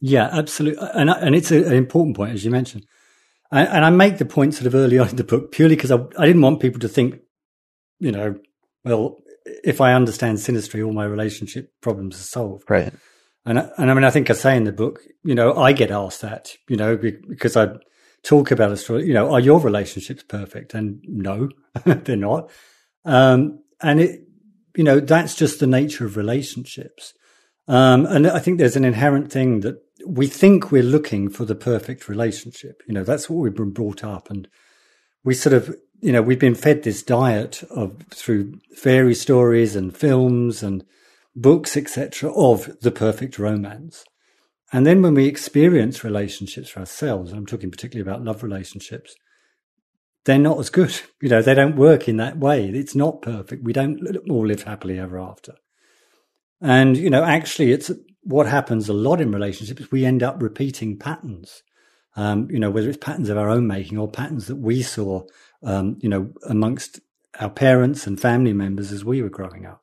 Yeah, 0.00 0.28
absolutely. 0.30 0.86
And 0.92 1.08
and 1.08 1.34
it's 1.34 1.50
a, 1.50 1.64
an 1.64 1.72
important 1.72 2.16
point 2.16 2.34
as 2.34 2.44
you 2.44 2.50
mentioned. 2.50 2.84
And, 3.50 3.68
and 3.68 3.84
I 3.84 3.90
make 3.90 4.18
the 4.18 4.26
point 4.26 4.54
sort 4.54 4.66
of 4.66 4.74
early 4.74 4.98
on 4.98 5.08
in 5.08 5.16
the 5.16 5.24
book 5.24 5.52
purely 5.52 5.76
because 5.76 5.90
I, 5.90 5.98
I 6.18 6.26
didn't 6.26 6.42
want 6.42 6.60
people 6.60 6.80
to 6.80 6.88
think, 6.88 7.20
you 8.04 8.12
know, 8.12 8.38
well, 8.84 9.16
if 9.64 9.80
I 9.80 9.94
understand 9.94 10.38
synastry, 10.38 10.84
all 10.84 10.92
my 10.92 11.04
relationship 11.06 11.72
problems 11.80 12.16
are 12.16 12.24
solved. 12.24 12.70
Right. 12.70 12.92
And 13.46 13.58
and 13.78 13.90
I 13.90 13.94
mean, 13.94 14.04
I 14.04 14.10
think 14.10 14.30
I 14.30 14.34
say 14.34 14.56
in 14.56 14.64
the 14.64 14.72
book, 14.72 15.00
you 15.22 15.34
know, 15.34 15.54
I 15.54 15.72
get 15.72 15.90
asked 15.90 16.20
that, 16.20 16.54
you 16.68 16.76
know, 16.76 16.96
because 16.96 17.56
I 17.56 17.68
talk 18.22 18.50
about 18.50 18.72
astrology. 18.72 19.08
You 19.08 19.14
know, 19.14 19.32
are 19.32 19.40
your 19.40 19.60
relationships 19.60 20.22
perfect? 20.22 20.74
And 20.74 21.00
no, 21.06 21.48
they're 21.84 22.16
not. 22.16 22.50
Um, 23.04 23.60
and 23.80 24.00
it, 24.00 24.20
you 24.76 24.84
know, 24.84 25.00
that's 25.00 25.34
just 25.34 25.60
the 25.60 25.66
nature 25.66 26.04
of 26.04 26.16
relationships. 26.16 27.14
Um, 27.68 28.06
and 28.06 28.26
I 28.26 28.38
think 28.38 28.58
there's 28.58 28.76
an 28.76 28.84
inherent 28.84 29.32
thing 29.32 29.60
that 29.60 29.76
we 30.06 30.26
think 30.26 30.70
we're 30.70 30.82
looking 30.82 31.30
for 31.30 31.44
the 31.44 31.54
perfect 31.54 32.08
relationship. 32.08 32.82
You 32.86 32.94
know, 32.94 33.04
that's 33.04 33.30
what 33.30 33.38
we've 33.38 33.54
been 33.54 33.72
brought 33.72 34.04
up, 34.04 34.30
and 34.30 34.48
we 35.22 35.32
sort 35.32 35.54
of, 35.54 35.74
you 36.04 36.12
know, 36.12 36.20
we've 36.20 36.38
been 36.38 36.54
fed 36.54 36.82
this 36.82 37.02
diet 37.02 37.62
of 37.70 37.96
through 38.10 38.60
fairy 38.76 39.14
stories 39.14 39.74
and 39.74 39.96
films 39.96 40.62
and 40.62 40.84
books, 41.34 41.78
etc., 41.78 42.30
of 42.30 42.78
the 42.82 42.90
perfect 42.90 43.38
romance. 43.38 44.04
And 44.70 44.84
then 44.84 45.00
when 45.00 45.14
we 45.14 45.24
experience 45.24 46.04
relationships 46.04 46.68
for 46.68 46.80
ourselves, 46.80 47.32
I'm 47.32 47.46
talking 47.46 47.70
particularly 47.70 48.06
about 48.06 48.22
love 48.22 48.42
relationships, 48.42 49.14
they're 50.26 50.38
not 50.38 50.58
as 50.58 50.68
good. 50.68 50.94
You 51.22 51.30
know, 51.30 51.40
they 51.40 51.54
don't 51.54 51.76
work 51.76 52.06
in 52.06 52.18
that 52.18 52.36
way. 52.36 52.68
It's 52.68 52.94
not 52.94 53.22
perfect. 53.22 53.64
We 53.64 53.72
don't 53.72 53.98
all 54.28 54.46
live 54.46 54.64
happily 54.64 54.98
ever 54.98 55.18
after. 55.18 55.54
And, 56.60 56.98
you 56.98 57.08
know, 57.08 57.24
actually, 57.24 57.72
it's 57.72 57.90
what 58.20 58.46
happens 58.46 58.90
a 58.90 58.92
lot 58.92 59.22
in 59.22 59.32
relationships. 59.32 59.90
We 59.90 60.04
end 60.04 60.22
up 60.22 60.42
repeating 60.42 60.98
patterns, 60.98 61.62
um, 62.14 62.50
you 62.50 62.58
know, 62.58 62.70
whether 62.70 62.90
it's 62.90 62.98
patterns 62.98 63.30
of 63.30 63.38
our 63.38 63.48
own 63.48 63.66
making 63.66 63.96
or 63.96 64.10
patterns 64.10 64.48
that 64.48 64.56
we 64.56 64.82
saw, 64.82 65.22
um, 65.64 65.96
you 66.00 66.08
know, 66.08 66.30
amongst 66.48 67.00
our 67.40 67.50
parents 67.50 68.06
and 68.06 68.20
family 68.20 68.52
members 68.52 68.92
as 68.92 69.04
we 69.04 69.22
were 69.22 69.30
growing 69.30 69.66
up. 69.66 69.82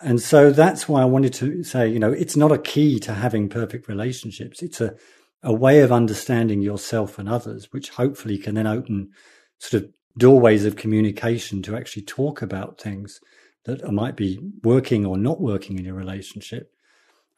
And 0.00 0.20
so 0.20 0.50
that's 0.50 0.88
why 0.88 1.02
I 1.02 1.06
wanted 1.06 1.34
to 1.34 1.62
say, 1.62 1.88
you 1.88 1.98
know, 1.98 2.10
it's 2.10 2.36
not 2.36 2.52
a 2.52 2.58
key 2.58 2.98
to 3.00 3.12
having 3.12 3.48
perfect 3.48 3.86
relationships. 3.86 4.62
It's 4.62 4.80
a, 4.80 4.94
a 5.42 5.52
way 5.52 5.80
of 5.80 5.92
understanding 5.92 6.62
yourself 6.62 7.18
and 7.18 7.28
others, 7.28 7.68
which 7.70 7.90
hopefully 7.90 8.38
can 8.38 8.54
then 8.54 8.66
open 8.66 9.10
sort 9.58 9.82
of 9.82 9.90
doorways 10.16 10.64
of 10.64 10.76
communication 10.76 11.62
to 11.62 11.76
actually 11.76 12.02
talk 12.02 12.40
about 12.40 12.80
things 12.80 13.20
that 13.64 13.86
might 13.92 14.16
be 14.16 14.40
working 14.64 15.04
or 15.04 15.18
not 15.18 15.40
working 15.40 15.78
in 15.78 15.84
your 15.84 15.94
relationship. 15.94 16.72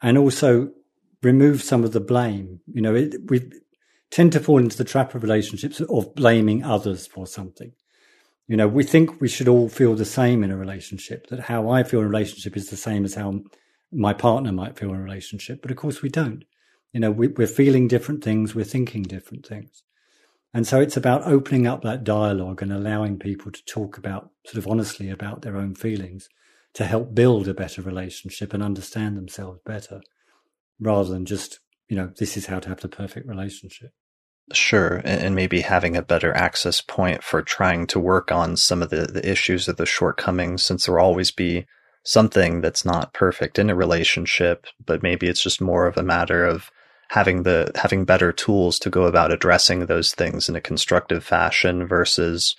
And 0.01 0.17
also 0.17 0.71
remove 1.21 1.61
some 1.61 1.83
of 1.83 1.91
the 1.91 1.99
blame. 1.99 2.61
You 2.73 2.81
know, 2.81 2.95
it, 2.95 3.15
we 3.29 3.49
tend 4.13 4.31
to 4.31 4.39
fall 4.39 4.59
into 4.59 4.77
the 4.77 4.83
trap 4.83 5.15
of 5.15 5.23
relationships 5.23 5.81
of 5.81 6.13
blaming 6.13 6.63
others 6.63 7.07
for 7.07 7.25
something. 7.25 7.71
You 8.47 8.55
know, 8.55 8.67
we 8.67 8.83
think 8.83 9.19
we 9.19 9.27
should 9.27 9.47
all 9.47 9.69
feel 9.69 9.95
the 9.95 10.05
same 10.05 10.43
in 10.43 10.51
a 10.51 10.55
relationship, 10.57 11.27
that 11.27 11.39
how 11.39 11.71
I 11.71 11.81
feel 11.81 12.01
in 12.01 12.05
a 12.05 12.09
relationship 12.09 12.55
is 12.55 12.69
the 12.69 12.77
same 12.77 13.05
as 13.05 13.15
how 13.15 13.41
my 13.91 14.13
partner 14.13 14.51
might 14.51 14.77
feel 14.77 14.91
in 14.91 14.99
a 14.99 15.03
relationship. 15.03 15.63
But 15.63 15.71
of 15.71 15.77
course, 15.77 16.03
we 16.03 16.09
don't. 16.09 16.45
You 16.91 16.99
know, 16.99 17.09
we, 17.09 17.29
we're 17.29 17.47
feeling 17.47 17.87
different 17.87 18.23
things, 18.23 18.53
we're 18.53 18.65
thinking 18.65 19.01
different 19.01 19.47
things. 19.47 19.81
And 20.53 20.67
so 20.67 20.79
it's 20.79 20.97
about 20.97 21.25
opening 21.25 21.65
up 21.65 21.81
that 21.81 22.03
dialogue 22.03 22.61
and 22.61 22.71
allowing 22.71 23.17
people 23.17 23.51
to 23.51 23.65
talk 23.65 23.97
about, 23.97 24.29
sort 24.45 24.63
of 24.63 24.67
honestly, 24.69 25.09
about 25.09 25.41
their 25.41 25.57
own 25.57 25.73
feelings 25.73 26.29
to 26.75 26.85
help 26.85 27.15
build 27.15 27.47
a 27.47 27.55
better 27.55 27.81
relationship 27.81 28.53
and 28.53 28.61
understand 28.61 29.17
themselves 29.17 29.59
better 29.65 30.01
rather 30.79 31.09
than 31.09 31.25
just, 31.25 31.61
you 31.89 31.95
know, 31.95 32.11
this 32.19 32.37
is 32.37 32.45
how 32.45 32.59
to 32.59 32.69
have 32.69 32.81
the 32.81 32.87
perfect 32.87 33.27
relationship. 33.27 33.91
Sure, 34.51 35.01
and 35.05 35.35
maybe 35.35 35.61
having 35.61 35.95
a 35.95 36.01
better 36.01 36.33
access 36.35 36.81
point 36.81 37.23
for 37.23 37.41
trying 37.41 37.87
to 37.87 37.99
work 37.99 38.31
on 38.31 38.57
some 38.57 38.83
of 38.83 38.89
the, 38.89 39.07
the 39.07 39.27
issues 39.27 39.69
or 39.69 39.73
the 39.73 39.85
shortcomings, 39.85 40.63
since 40.63 40.85
there 40.85 40.95
will 40.95 41.01
always 41.01 41.31
be 41.31 41.65
something 42.03 42.59
that's 42.59 42.83
not 42.83 43.13
perfect 43.13 43.57
in 43.57 43.69
a 43.69 43.75
relationship, 43.75 44.67
but 44.85 45.01
maybe 45.01 45.27
it's 45.27 45.41
just 45.41 45.61
more 45.61 45.87
of 45.87 45.97
a 45.97 46.03
matter 46.03 46.45
of 46.45 46.69
having 47.09 47.43
the 47.43 47.71
having 47.75 48.05
better 48.05 48.31
tools 48.31 48.79
to 48.79 48.89
go 48.89 49.03
about 49.03 49.31
addressing 49.31 49.85
those 49.85 50.13
things 50.13 50.49
in 50.49 50.55
a 50.55 50.61
constructive 50.61 51.23
fashion 51.23 51.87
versus 51.87 52.55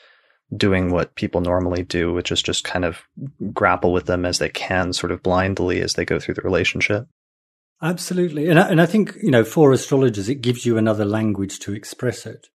doing 0.56 0.90
what 0.90 1.14
people 1.16 1.40
normally 1.40 1.82
do, 1.82 2.12
which 2.12 2.32
is 2.32 2.42
just 2.42 2.64
kind 2.64 2.84
of 2.84 3.02
grapple 3.52 3.92
with 3.92 4.06
them 4.06 4.24
as 4.24 4.38
they 4.38 4.48
can, 4.48 4.92
sort 4.92 5.10
of 5.10 5.22
blindly 5.22 5.80
as 5.80 5.94
they 5.94 6.04
go 6.04 6.18
through 6.18 6.34
the 6.34 6.42
relationship. 6.42 7.06
Absolutely. 7.84 8.48
And 8.48 8.58
I, 8.58 8.68
and 8.70 8.80
I 8.80 8.86
think, 8.86 9.14
you 9.22 9.30
know, 9.30 9.44
for 9.44 9.70
astrologers, 9.70 10.30
it 10.30 10.36
gives 10.36 10.64
you 10.64 10.78
another 10.78 11.04
language 11.04 11.58
to 11.60 11.74
express 11.74 12.24
it. 12.24 12.48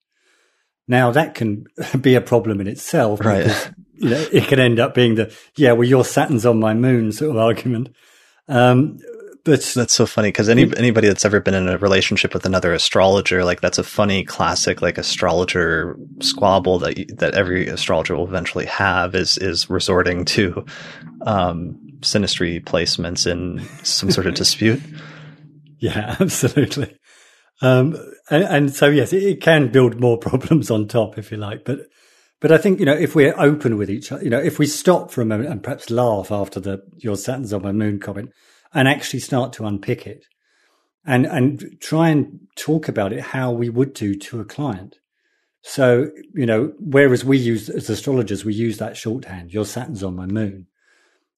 Now 0.88 1.10
that 1.10 1.34
can 1.34 1.66
be 2.00 2.14
a 2.14 2.22
problem 2.22 2.62
in 2.62 2.66
itself. 2.66 3.20
Right. 3.20 3.44
Because, 3.44 3.70
you 3.92 4.08
know, 4.08 4.26
it 4.32 4.48
can 4.48 4.58
end 4.58 4.80
up 4.80 4.94
being 4.94 5.16
the, 5.16 5.34
yeah, 5.54 5.72
well, 5.72 5.86
your 5.86 6.04
Saturn's 6.04 6.46
on 6.46 6.58
my 6.58 6.72
moon 6.72 7.12
sort 7.12 7.32
of 7.32 7.36
argument. 7.36 7.94
Um, 8.48 8.98
but 9.44 9.60
that's 9.60 9.92
so 9.92 10.06
funny 10.06 10.28
because 10.28 10.48
any 10.48 10.70
anybody 10.76 11.08
that's 11.08 11.24
ever 11.24 11.40
been 11.40 11.54
in 11.54 11.68
a 11.68 11.78
relationship 11.78 12.34
with 12.34 12.44
another 12.44 12.72
astrologer, 12.74 13.44
like 13.44 13.60
that's 13.60 13.78
a 13.78 13.84
funny 13.84 14.24
classic 14.24 14.82
like 14.82 14.98
astrologer 14.98 15.96
squabble 16.20 16.78
that 16.80 17.16
that 17.16 17.34
every 17.34 17.66
astrologer 17.68 18.16
will 18.16 18.26
eventually 18.26 18.66
have 18.66 19.14
is 19.14 19.38
is 19.38 19.70
resorting 19.70 20.26
to 20.26 20.66
um, 21.22 21.78
synastry 22.00 22.62
placements 22.62 23.26
in 23.30 23.66
some 23.84 24.10
sort 24.10 24.26
of 24.26 24.34
dispute. 24.34 24.82
Yeah, 25.80 26.16
absolutely. 26.18 26.98
Um, 27.62 27.96
and, 28.30 28.44
and, 28.44 28.74
so 28.74 28.88
yes, 28.88 29.12
it, 29.12 29.22
it, 29.22 29.40
can 29.40 29.68
build 29.68 30.00
more 30.00 30.18
problems 30.28 30.72
on 30.72 30.88
top, 30.88 31.18
if 31.18 31.30
you 31.30 31.36
like. 31.36 31.64
But 31.64 31.86
but 32.40 32.52
I 32.52 32.58
think 32.58 32.80
you 32.80 32.86
know 32.86 32.94
if 32.94 33.14
we're 33.14 33.38
open 33.38 33.76
with 33.76 33.90
each 33.90 34.10
other, 34.12 34.22
you 34.22 34.30
know, 34.30 34.40
if 34.40 34.58
we 34.58 34.66
stop 34.66 35.10
for 35.10 35.22
a 35.22 35.24
moment 35.24 35.50
and 35.50 35.62
perhaps 35.62 35.90
laugh 35.90 36.30
after 36.30 36.60
the 36.60 36.82
your 36.96 37.16
Saturn's 37.16 37.52
on 37.52 37.62
my 37.62 37.72
moon 37.72 37.98
comment, 37.98 38.30
and 38.72 38.88
actually 38.88 39.20
start 39.20 39.52
to 39.54 39.66
unpick 39.66 40.06
it, 40.06 40.24
and 41.04 41.26
and 41.26 41.80
try 41.80 42.08
and 42.08 42.40
talk 42.56 42.88
about 42.88 43.12
it 43.12 43.20
how 43.20 43.50
we 43.50 43.68
would 43.68 43.92
do 43.92 44.14
to 44.14 44.40
a 44.40 44.44
client. 44.44 44.98
So 45.62 46.10
you 46.34 46.46
know, 46.46 46.72
whereas 46.78 47.24
we 47.24 47.38
use 47.38 47.68
as 47.68 47.90
astrologers, 47.90 48.44
we 48.44 48.54
use 48.54 48.78
that 48.78 48.96
shorthand. 48.96 49.52
Your 49.52 49.64
Saturn's 49.64 50.04
on 50.04 50.14
my 50.14 50.26
moon 50.26 50.67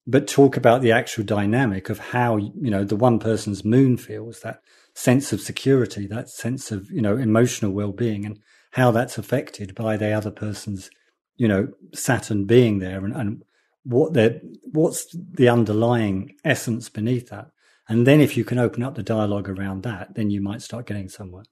but 0.06 0.26
talk 0.26 0.56
about 0.56 0.82
the 0.82 0.92
actual 0.92 1.24
dynamic 1.24 1.90
of 1.90 1.98
how 1.98 2.36
you 2.36 2.70
know 2.70 2.84
the 2.84 2.96
one 2.96 3.18
person's 3.18 3.64
moon 3.64 3.96
feels 3.96 4.40
that 4.40 4.60
sense 4.94 5.32
of 5.32 5.40
security 5.40 6.06
that 6.06 6.28
sense 6.28 6.72
of 6.72 6.90
you 6.90 7.00
know 7.00 7.16
emotional 7.16 7.70
well-being 7.70 8.24
and 8.24 8.38
how 8.72 8.90
that's 8.90 9.18
affected 9.18 9.74
by 9.74 9.96
the 9.96 10.12
other 10.12 10.30
person's 10.30 10.90
you 11.36 11.48
know 11.48 11.68
saturn 11.94 12.44
being 12.44 12.78
there 12.78 13.04
and, 13.04 13.14
and 13.14 13.42
what 13.84 14.12
they 14.12 14.40
what's 14.72 15.06
the 15.14 15.48
underlying 15.48 16.34
essence 16.44 16.88
beneath 16.88 17.30
that. 17.30 17.50
And 17.88 18.06
then 18.06 18.20
if 18.20 18.36
you 18.36 18.44
can 18.44 18.58
open 18.58 18.82
up 18.82 18.94
the 18.94 19.02
dialogue 19.02 19.48
around 19.48 19.82
that 19.82 20.14
then 20.14 20.30
you 20.30 20.40
might 20.40 20.62
start 20.62 20.86
getting 20.86 21.08
somewhere. 21.08 21.44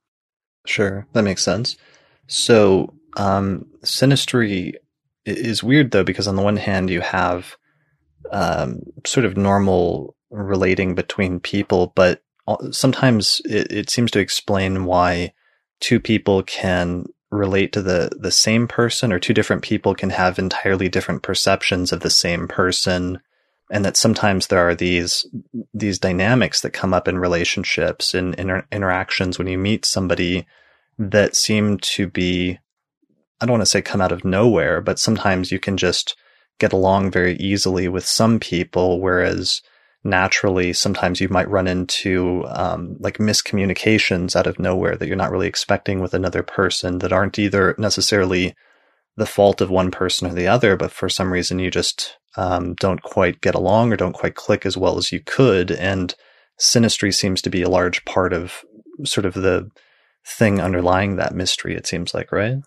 Sure 0.67 1.07
that 1.13 1.23
makes 1.23 1.43
sense. 1.43 1.77
So 2.27 2.95
um 3.17 3.67
synastry 3.83 4.75
is 5.25 5.63
weird 5.63 5.91
though 5.91 6.05
because 6.05 6.29
on 6.29 6.37
the 6.37 6.43
one 6.43 6.57
hand 6.57 6.91
you 6.91 7.01
have 7.01 7.57
um, 8.31 8.81
sort 9.07 9.27
of 9.27 9.37
normal 9.37 10.15
relating 10.31 10.95
between 10.95 11.41
people, 11.41 11.93
but 11.95 12.23
sometimes 12.71 13.41
it, 13.45 13.71
it 13.71 13.91
seems 13.91 14.11
to 14.13 14.21
explain 14.21 14.85
why 14.85 15.33
two 15.81 16.01
people 16.01 16.43
can 16.43 17.07
relate 17.31 17.73
to 17.73 17.83
the 17.83 18.11
the 18.19 18.33
same 18.33 18.67
person 18.67 19.13
or 19.13 19.19
two 19.19 19.35
different 19.35 19.63
people 19.63 19.95
can 19.95 20.11
have 20.11 20.39
entirely 20.39 20.89
different 20.89 21.23
perceptions 21.23 21.93
of 21.93 22.01
the 22.01 22.11
same 22.11 22.49
person 22.49 23.21
and 23.71 23.85
that 23.85 23.99
sometimes 23.99 24.47
there 24.47 24.67
are 24.67 24.75
these 24.75 25.27
these 25.75 25.99
dynamics 25.99 26.63
that 26.63 26.71
come 26.71 26.95
up 26.95 27.07
in 27.07 27.19
relationships 27.19 28.15
and 28.15 28.35
inter- 28.37 28.67
interactions 28.73 29.39
when 29.39 29.47
you 29.47 29.59
meet 29.59 29.85
somebody 29.85 30.47
that 30.99 31.37
seem 31.37 31.77
to 31.79 32.09
be 32.09 32.59
I 33.41 33.47
don't 33.47 33.53
want 33.53 33.63
to 33.63 33.67
say 33.67 33.83
come 33.83 34.01
out 34.01 34.13
of 34.13 34.25
nowhere 34.25 34.81
but 34.81 34.99
sometimes 34.99 35.53
you 35.53 35.59
can 35.59 35.77
just 35.77 36.17
get 36.59 36.73
along 36.73 37.11
very 37.11 37.37
easily 37.37 37.89
with 37.89 38.05
some 38.05 38.39
people 38.39 39.01
whereas 39.01 39.63
naturally 40.05 40.73
sometimes 40.73 41.21
you 41.21 41.29
might 41.29 41.51
run 41.51 41.67
into 41.67 42.45
um, 42.49 42.97
like 43.01 43.19
miscommunications 43.19 44.37
out 44.37 44.47
of 44.47 44.59
nowhere 44.59 44.97
that 44.97 45.07
you're 45.07 45.17
not 45.17 45.31
really 45.31 45.49
expecting 45.49 46.01
with 46.01 46.15
another 46.15 46.43
person 46.43 46.99
that 46.99 47.13
aren't 47.13 47.39
either 47.39 47.75
necessarily 47.79 48.55
the 49.19 49.27
fault 49.27 49.61
of 49.61 49.69
one 49.69 49.91
person 49.91 50.29
or 50.29 50.35
the 50.35 50.47
other, 50.47 50.77
but 50.77 50.93
for 50.93 51.09
some 51.09 51.33
reason 51.33 51.59
you 51.59 51.71
just 51.71 52.17
um, 52.37 52.75
don't 52.75 53.03
quite 53.03 53.41
get 53.41 53.57
along 53.57 53.93
or 53.93 53.97
don't 53.97 54.13
quite 54.13 54.37
click 54.37 54.65
as 54.65 54.77
well 54.77 54.97
as 54.97 55.11
you 55.11 55.21
could. 55.21 55.73
And 55.73 56.15
synastry 56.59 57.13
seems 57.13 57.43
to 57.43 57.51
be 57.51 57.63
a 57.63 57.69
large 57.69 58.05
part 58.05 58.33
of 58.33 58.65
sort 59.05 59.27
of 59.27 59.35
the 59.35 59.69
thing 60.25 60.61
underlying 60.61 61.17
that 61.17 61.35
mystery, 61.35 61.75
it 61.75 61.87
seems 61.87 62.15
like, 62.15 62.31
right? 62.31 62.59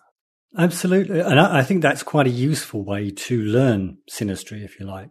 Absolutely. 0.56 1.20
And 1.20 1.40
I 1.40 1.62
think 1.62 1.82
that's 1.82 2.02
quite 2.02 2.26
a 2.26 2.30
useful 2.30 2.84
way 2.84 3.10
to 3.10 3.42
learn 3.42 3.98
synastry, 4.10 4.64
if 4.64 4.78
you 4.78 4.86
like 4.86 5.10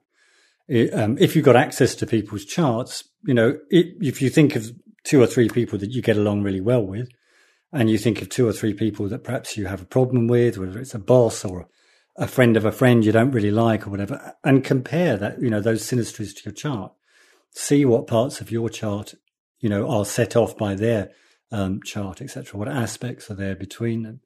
um, 0.93 1.17
if 1.19 1.35
you've 1.35 1.45
got 1.45 1.55
access 1.55 1.95
to 1.95 2.07
people's 2.07 2.45
charts, 2.45 3.03
you 3.23 3.33
know, 3.33 3.57
it, 3.69 3.87
if 3.99 4.21
you 4.21 4.29
think 4.29 4.55
of 4.55 4.71
two 5.03 5.21
or 5.21 5.27
three 5.27 5.49
people 5.49 5.77
that 5.79 5.91
you 5.91 6.01
get 6.01 6.17
along 6.17 6.43
really 6.43 6.61
well 6.61 6.85
with, 6.85 7.09
and 7.73 7.89
you 7.89 7.97
think 7.97 8.21
of 8.21 8.29
two 8.29 8.47
or 8.47 8.53
three 8.53 8.73
people 8.73 9.07
that 9.09 9.23
perhaps 9.23 9.57
you 9.57 9.65
have 9.65 9.81
a 9.81 9.85
problem 9.85 10.27
with, 10.27 10.57
whether 10.57 10.79
it's 10.79 10.93
a 10.93 10.99
boss 10.99 11.43
or 11.43 11.67
a 12.17 12.27
friend 12.27 12.55
of 12.55 12.65
a 12.65 12.71
friend 12.71 13.03
you 13.03 13.11
don't 13.11 13.31
really 13.31 13.51
like 13.51 13.85
or 13.85 13.89
whatever, 13.89 14.35
and 14.43 14.63
compare 14.63 15.17
that, 15.17 15.41
you 15.41 15.49
know, 15.49 15.61
those 15.61 15.83
synastries 15.83 16.35
to 16.35 16.41
your 16.45 16.53
chart. 16.53 16.93
See 17.53 17.83
what 17.83 18.07
parts 18.07 18.39
of 18.39 18.51
your 18.51 18.69
chart, 18.69 19.13
you 19.59 19.67
know, 19.67 19.89
are 19.89 20.05
set 20.05 20.35
off 20.35 20.57
by 20.57 20.75
their 20.75 21.11
um, 21.51 21.81
chart, 21.83 22.21
etc. 22.21 22.57
What 22.57 22.69
aspects 22.69 23.29
are 23.29 23.35
there 23.35 23.55
between 23.55 24.03
them? 24.03 24.21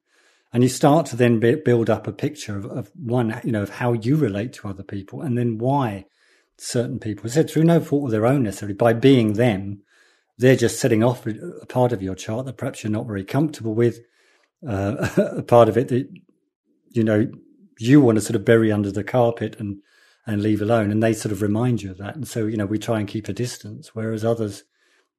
And 0.56 0.62
you 0.62 0.70
start 0.70 1.04
to 1.08 1.16
then 1.16 1.38
build 1.38 1.90
up 1.90 2.06
a 2.06 2.12
picture 2.12 2.56
of, 2.56 2.64
of 2.64 2.90
one, 2.94 3.38
you 3.44 3.52
know, 3.52 3.60
of 3.60 3.68
how 3.68 3.92
you 3.92 4.16
relate 4.16 4.54
to 4.54 4.68
other 4.68 4.82
people 4.82 5.20
and 5.20 5.36
then 5.36 5.58
why 5.58 6.06
certain 6.56 6.98
people 6.98 7.28
said 7.28 7.50
through 7.50 7.64
no 7.64 7.78
fault 7.78 8.06
of 8.06 8.10
their 8.10 8.24
own 8.24 8.44
necessarily 8.44 8.72
by 8.72 8.94
being 8.94 9.34
them 9.34 9.82
they're 10.38 10.56
just 10.56 10.80
setting 10.80 11.04
off 11.04 11.26
a 11.26 11.66
part 11.66 11.92
of 11.92 12.00
your 12.00 12.14
chart 12.14 12.46
that 12.46 12.56
perhaps 12.56 12.82
you're 12.82 12.90
not 12.90 13.06
very 13.06 13.22
comfortable 13.22 13.74
with 13.74 13.98
uh, 14.66 15.10
a 15.36 15.42
part 15.42 15.68
of 15.68 15.76
it 15.76 15.88
that 15.88 16.08
you 16.88 17.04
know 17.04 17.30
you 17.78 18.00
want 18.00 18.16
to 18.16 18.22
sort 18.22 18.34
of 18.34 18.46
bury 18.46 18.72
under 18.72 18.90
the 18.90 19.04
carpet 19.04 19.56
and 19.58 19.82
and 20.26 20.42
leave 20.42 20.62
alone 20.62 20.90
and 20.90 21.02
they 21.02 21.12
sort 21.12 21.32
of 21.32 21.42
remind 21.42 21.82
you 21.82 21.90
of 21.90 21.98
that. 21.98 22.16
And 22.16 22.26
so 22.26 22.46
you 22.46 22.56
know 22.56 22.64
we 22.64 22.78
try 22.78 22.98
and 22.98 23.06
keep 23.06 23.28
a 23.28 23.34
distance 23.34 23.94
whereas 23.94 24.24
others 24.24 24.64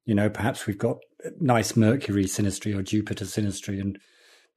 you 0.04 0.16
know 0.16 0.32
perhaps 0.32 0.66
we've 0.66 0.80
got 0.80 0.98
nice 1.40 1.76
mercury 1.76 2.26
synastry 2.26 2.76
or 2.76 2.82
jupiter 2.82 3.26
synastry 3.26 3.80
and 3.80 4.00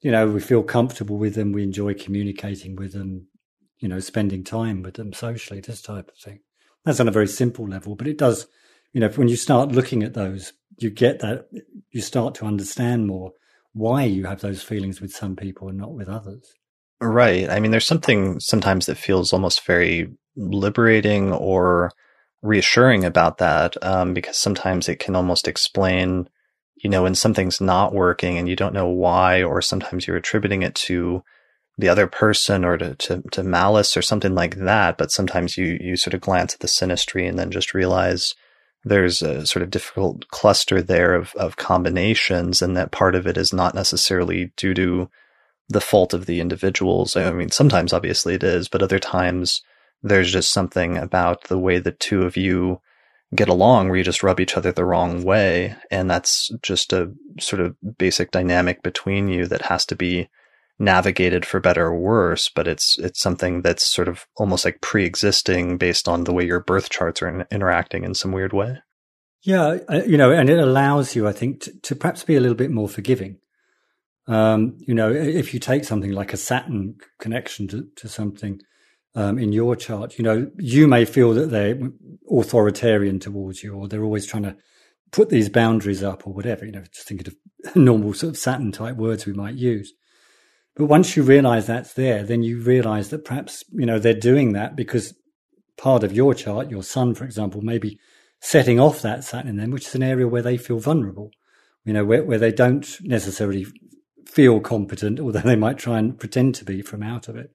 you 0.01 0.11
know 0.11 0.29
we 0.29 0.41
feel 0.41 0.63
comfortable 0.63 1.17
with 1.17 1.35
them 1.35 1.53
we 1.53 1.63
enjoy 1.63 1.95
communicating 1.95 2.77
with 2.77 2.93
them 2.93 3.27
you 3.79 3.89
know 3.89 4.01
spending 4.01 4.45
time 4.45 4.83
with 4.83 4.95
them 4.95 5.13
socially 5.13 5.61
this 5.61 5.83
type 5.83 6.09
of 6.09 6.17
thing 6.17 6.41
that's 6.85 7.01
on 7.01 7.09
a 7.09 7.13
very 7.13 7.29
simple 7.29 7.69
level, 7.69 7.95
but 7.95 8.07
it 8.07 8.19
does, 8.19 8.47
you 8.93 9.01
know, 9.01 9.09
when 9.11 9.29
you 9.29 9.37
start 9.37 9.73
looking 9.73 10.03
at 10.03 10.15
those, 10.15 10.53
you 10.79 10.91
get 10.91 11.21
that, 11.21 11.49
you 11.91 12.01
start 12.01 12.35
to 12.37 12.47
understand 12.47 13.07
more 13.07 13.33
why 13.73 14.05
you 14.05 14.25
have 14.25 14.41
those 14.41 14.63
feelings 14.63 15.01
with 15.01 15.13
some 15.13 15.37
people 15.37 15.69
and 15.69 15.79
not 15.79 15.93
with 15.93 16.09
others. 16.09 16.53
Right. 17.01 17.49
I 17.49 17.61
mean, 17.61 17.71
there's 17.71 17.87
something 17.87 18.41
sometimes 18.41 18.87
that 18.87 18.97
feels 18.97 19.33
almost 19.33 19.65
very 19.67 20.11
liberating 20.37 21.33
or 21.33 21.91
reassuring 22.43 23.05
about 23.05 23.39
that 23.39 23.83
um, 23.85 24.15
because 24.15 24.39
sometimes 24.39 24.89
it 24.89 24.99
can 24.99 25.15
almost 25.15 25.49
explain, 25.49 26.29
you 26.83 26.89
know, 26.89 27.03
when 27.03 27.15
something's 27.15 27.61
not 27.61 27.93
working 27.93 28.39
and 28.39 28.49
you 28.49 28.57
don't 28.57 28.75
know 28.75 28.89
why, 28.89 29.43
or 29.43 29.61
sometimes 29.61 30.07
you're 30.07 30.17
attributing 30.17 30.63
it 30.63 30.75
to 30.75 31.23
the 31.77 31.89
other 31.89 32.07
person 32.07 32.65
or 32.65 32.77
to, 32.79 32.95
to, 32.97 33.23
to 33.33 33.43
malice 33.43 33.97
or 33.97 34.03
something 34.03 34.35
like 34.35 34.57
that. 34.57 34.97
But 34.97 35.11
sometimes 35.11 35.57
you, 35.57 35.79
you 35.81 35.97
sort 35.97 36.15
of 36.15 36.21
glance 36.21 36.55
at 36.55 36.61
the 36.61 36.67
synastry 36.67 37.29
and 37.29 37.39
then 37.39 37.51
just 37.51 37.75
realize 37.75 38.35
there's 38.85 39.21
a 39.21 39.47
sort 39.47 39.63
of 39.63 39.71
difficult 39.71 40.27
cluster 40.29 40.81
there 40.81 41.15
of, 41.15 41.35
of 41.35 41.57
combinations 41.57 42.63
and 42.63 42.77
that 42.77 42.93
part 42.93 43.15
of 43.15 43.27
it 43.27 43.37
is 43.37 43.53
not 43.53 43.75
necessarily 43.75 44.53
due 44.57 44.73
to 44.75 45.11
the 45.69 45.81
fault 45.83 46.15
of 46.15 46.27
the 46.27 46.41
individuals. 46.41 47.15
I 47.15 47.31
mean, 47.33 47.51
sometimes 47.51 47.93
obviously 47.93 48.35
it 48.35 48.43
is, 48.43 48.69
but 48.69 48.83
other 48.83 48.99
times 48.99 49.63
there's 50.03 50.33
just 50.33 50.51
something 50.51 50.97
about 50.97 51.45
the 51.45 51.59
way 51.59 51.79
the 51.79 51.93
two 51.93 52.23
of 52.23 52.37
you 52.37 52.81
get 53.35 53.49
along 53.49 53.89
where 53.89 53.99
you 53.99 54.05
just 54.05 54.23
rub 54.23 54.41
each 54.41 54.57
other 54.57 54.73
the 54.73 54.85
wrong 54.85 55.23
way. 55.23 55.77
And 55.91 56.11
that's 56.11 56.51
just 56.63 56.93
a 56.93 57.13
sort 57.39 57.61
of 57.61 57.77
basic 57.99 58.31
dynamic 58.31 58.83
between 58.83 59.29
you 59.29 59.47
that 59.47 59.63
has 59.63 59.87
to 59.87 59.97
be 59.97 60.29
navigated 60.79 61.45
for 61.45 61.61
better 61.61 61.87
or 61.87 61.99
worse, 61.99 62.49
but 62.49 62.67
it's 62.67 62.99
it's 62.99 63.21
something 63.21 63.61
that's 63.63 63.87
sort 63.87 64.09
of 64.09 64.27
almost 64.37 64.65
like 64.65 64.81
pre-existing 64.81 65.77
based 65.77 66.09
on 66.09 66.25
the 66.25 66.33
way 66.33 66.45
your 66.45 66.61
birth 66.61 66.89
charts 66.89 67.23
are 67.23 67.29
in, 67.29 67.47
interacting 67.51 68.03
in 68.03 68.15
some 68.15 68.33
weird 68.33 68.53
way. 68.53 68.79
Yeah, 69.43 69.79
you 70.07 70.17
know, 70.17 70.33
and 70.33 70.51
it 70.51 70.59
allows 70.59 71.15
you, 71.15 71.27
I 71.29 71.33
think, 71.33 71.63
to, 71.63 71.73
to 71.81 71.97
perhaps 71.97 72.25
be 72.25 72.37
a 72.37 72.41
little 72.41 72.57
bit 72.57 72.71
more 72.71 72.89
forgiving. 72.89 73.39
Um, 74.27 74.77
you 74.81 74.95
know, 74.95 75.11
if 75.11 75.55
you 75.55 75.61
take 75.61 75.85
something 75.85 76.13
like 76.13 76.33
a 76.33 76.37
Saturn 76.37 76.97
connection 77.19 77.67
to, 77.69 77.89
to 77.97 78.09
something 78.09 78.61
um, 79.15 79.39
in 79.39 79.53
your 79.53 79.77
chart, 79.77 80.19
you 80.19 80.25
know, 80.25 80.51
you 80.59 80.87
may 80.87 81.05
feel 81.05 81.33
that 81.35 81.51
they're 81.51 81.79
authoritarian 82.31 83.19
towards 83.19 83.63
you, 83.63 83.75
or 83.75 83.89
they're 83.89 84.05
always 84.05 84.27
trying 84.27 84.45
to 84.45 84.57
put 85.11 85.29
these 85.29 85.49
boundaries 85.49 86.03
up, 86.03 86.27
or 86.27 86.33
whatever. 86.33 86.65
You 86.65 86.73
know, 86.73 86.85
just 86.93 87.09
thinking 87.09 87.29
of 87.29 87.77
normal 87.77 88.15
sort 88.15 88.31
of 88.31 88.39
Saturn 88.39 88.73
type 88.73 88.97
words 88.97 89.27
we 89.27 89.33
might 89.33 89.55
use. 89.55 89.93
But 90.77 90.87
once 90.87 91.17
you 91.17 91.23
realize 91.23 91.67
that's 91.67 91.95
there, 91.95 92.23
then 92.23 92.43
you 92.43 92.61
realize 92.61 93.11
that 93.11 93.25
perhaps, 93.25 93.65
you 93.73 93.87
know, 93.87 93.99
they're 93.99 94.15
doing 94.15 94.53
that 94.53 94.77
because 94.77 95.15
part 95.77 96.05
of 96.05 96.13
your 96.13 96.35
chart, 96.35 96.71
your 96.71 96.83
sun, 96.83 97.15
for 97.15 97.25
example, 97.25 97.61
may 97.61 97.79
be 97.79 97.99
setting 98.41 98.79
off 98.79 99.03
that 99.03 99.25
Saturn 99.25 99.49
in 99.51 99.57
them, 99.57 99.71
which 99.71 99.89
is 99.89 99.95
an 99.95 100.03
area 100.03 100.29
where 100.29 100.43
they 100.43 100.57
feel 100.57 100.79
vulnerable, 100.79 101.31
you 101.85 101.93
know, 101.93 102.05
where, 102.05 102.23
where 102.23 102.39
they 102.39 102.53
don't 102.53 102.99
necessarily 103.03 103.67
feel 104.27 104.61
competent, 104.61 105.19
although 105.21 105.41
they 105.41 105.57
might 105.57 105.79
try 105.79 105.99
and 105.99 106.19
pretend 106.19 106.55
to 106.55 106.65
be 106.65 106.83
from 106.83 107.03
out 107.03 107.29
of 107.29 107.37
it. 107.37 107.51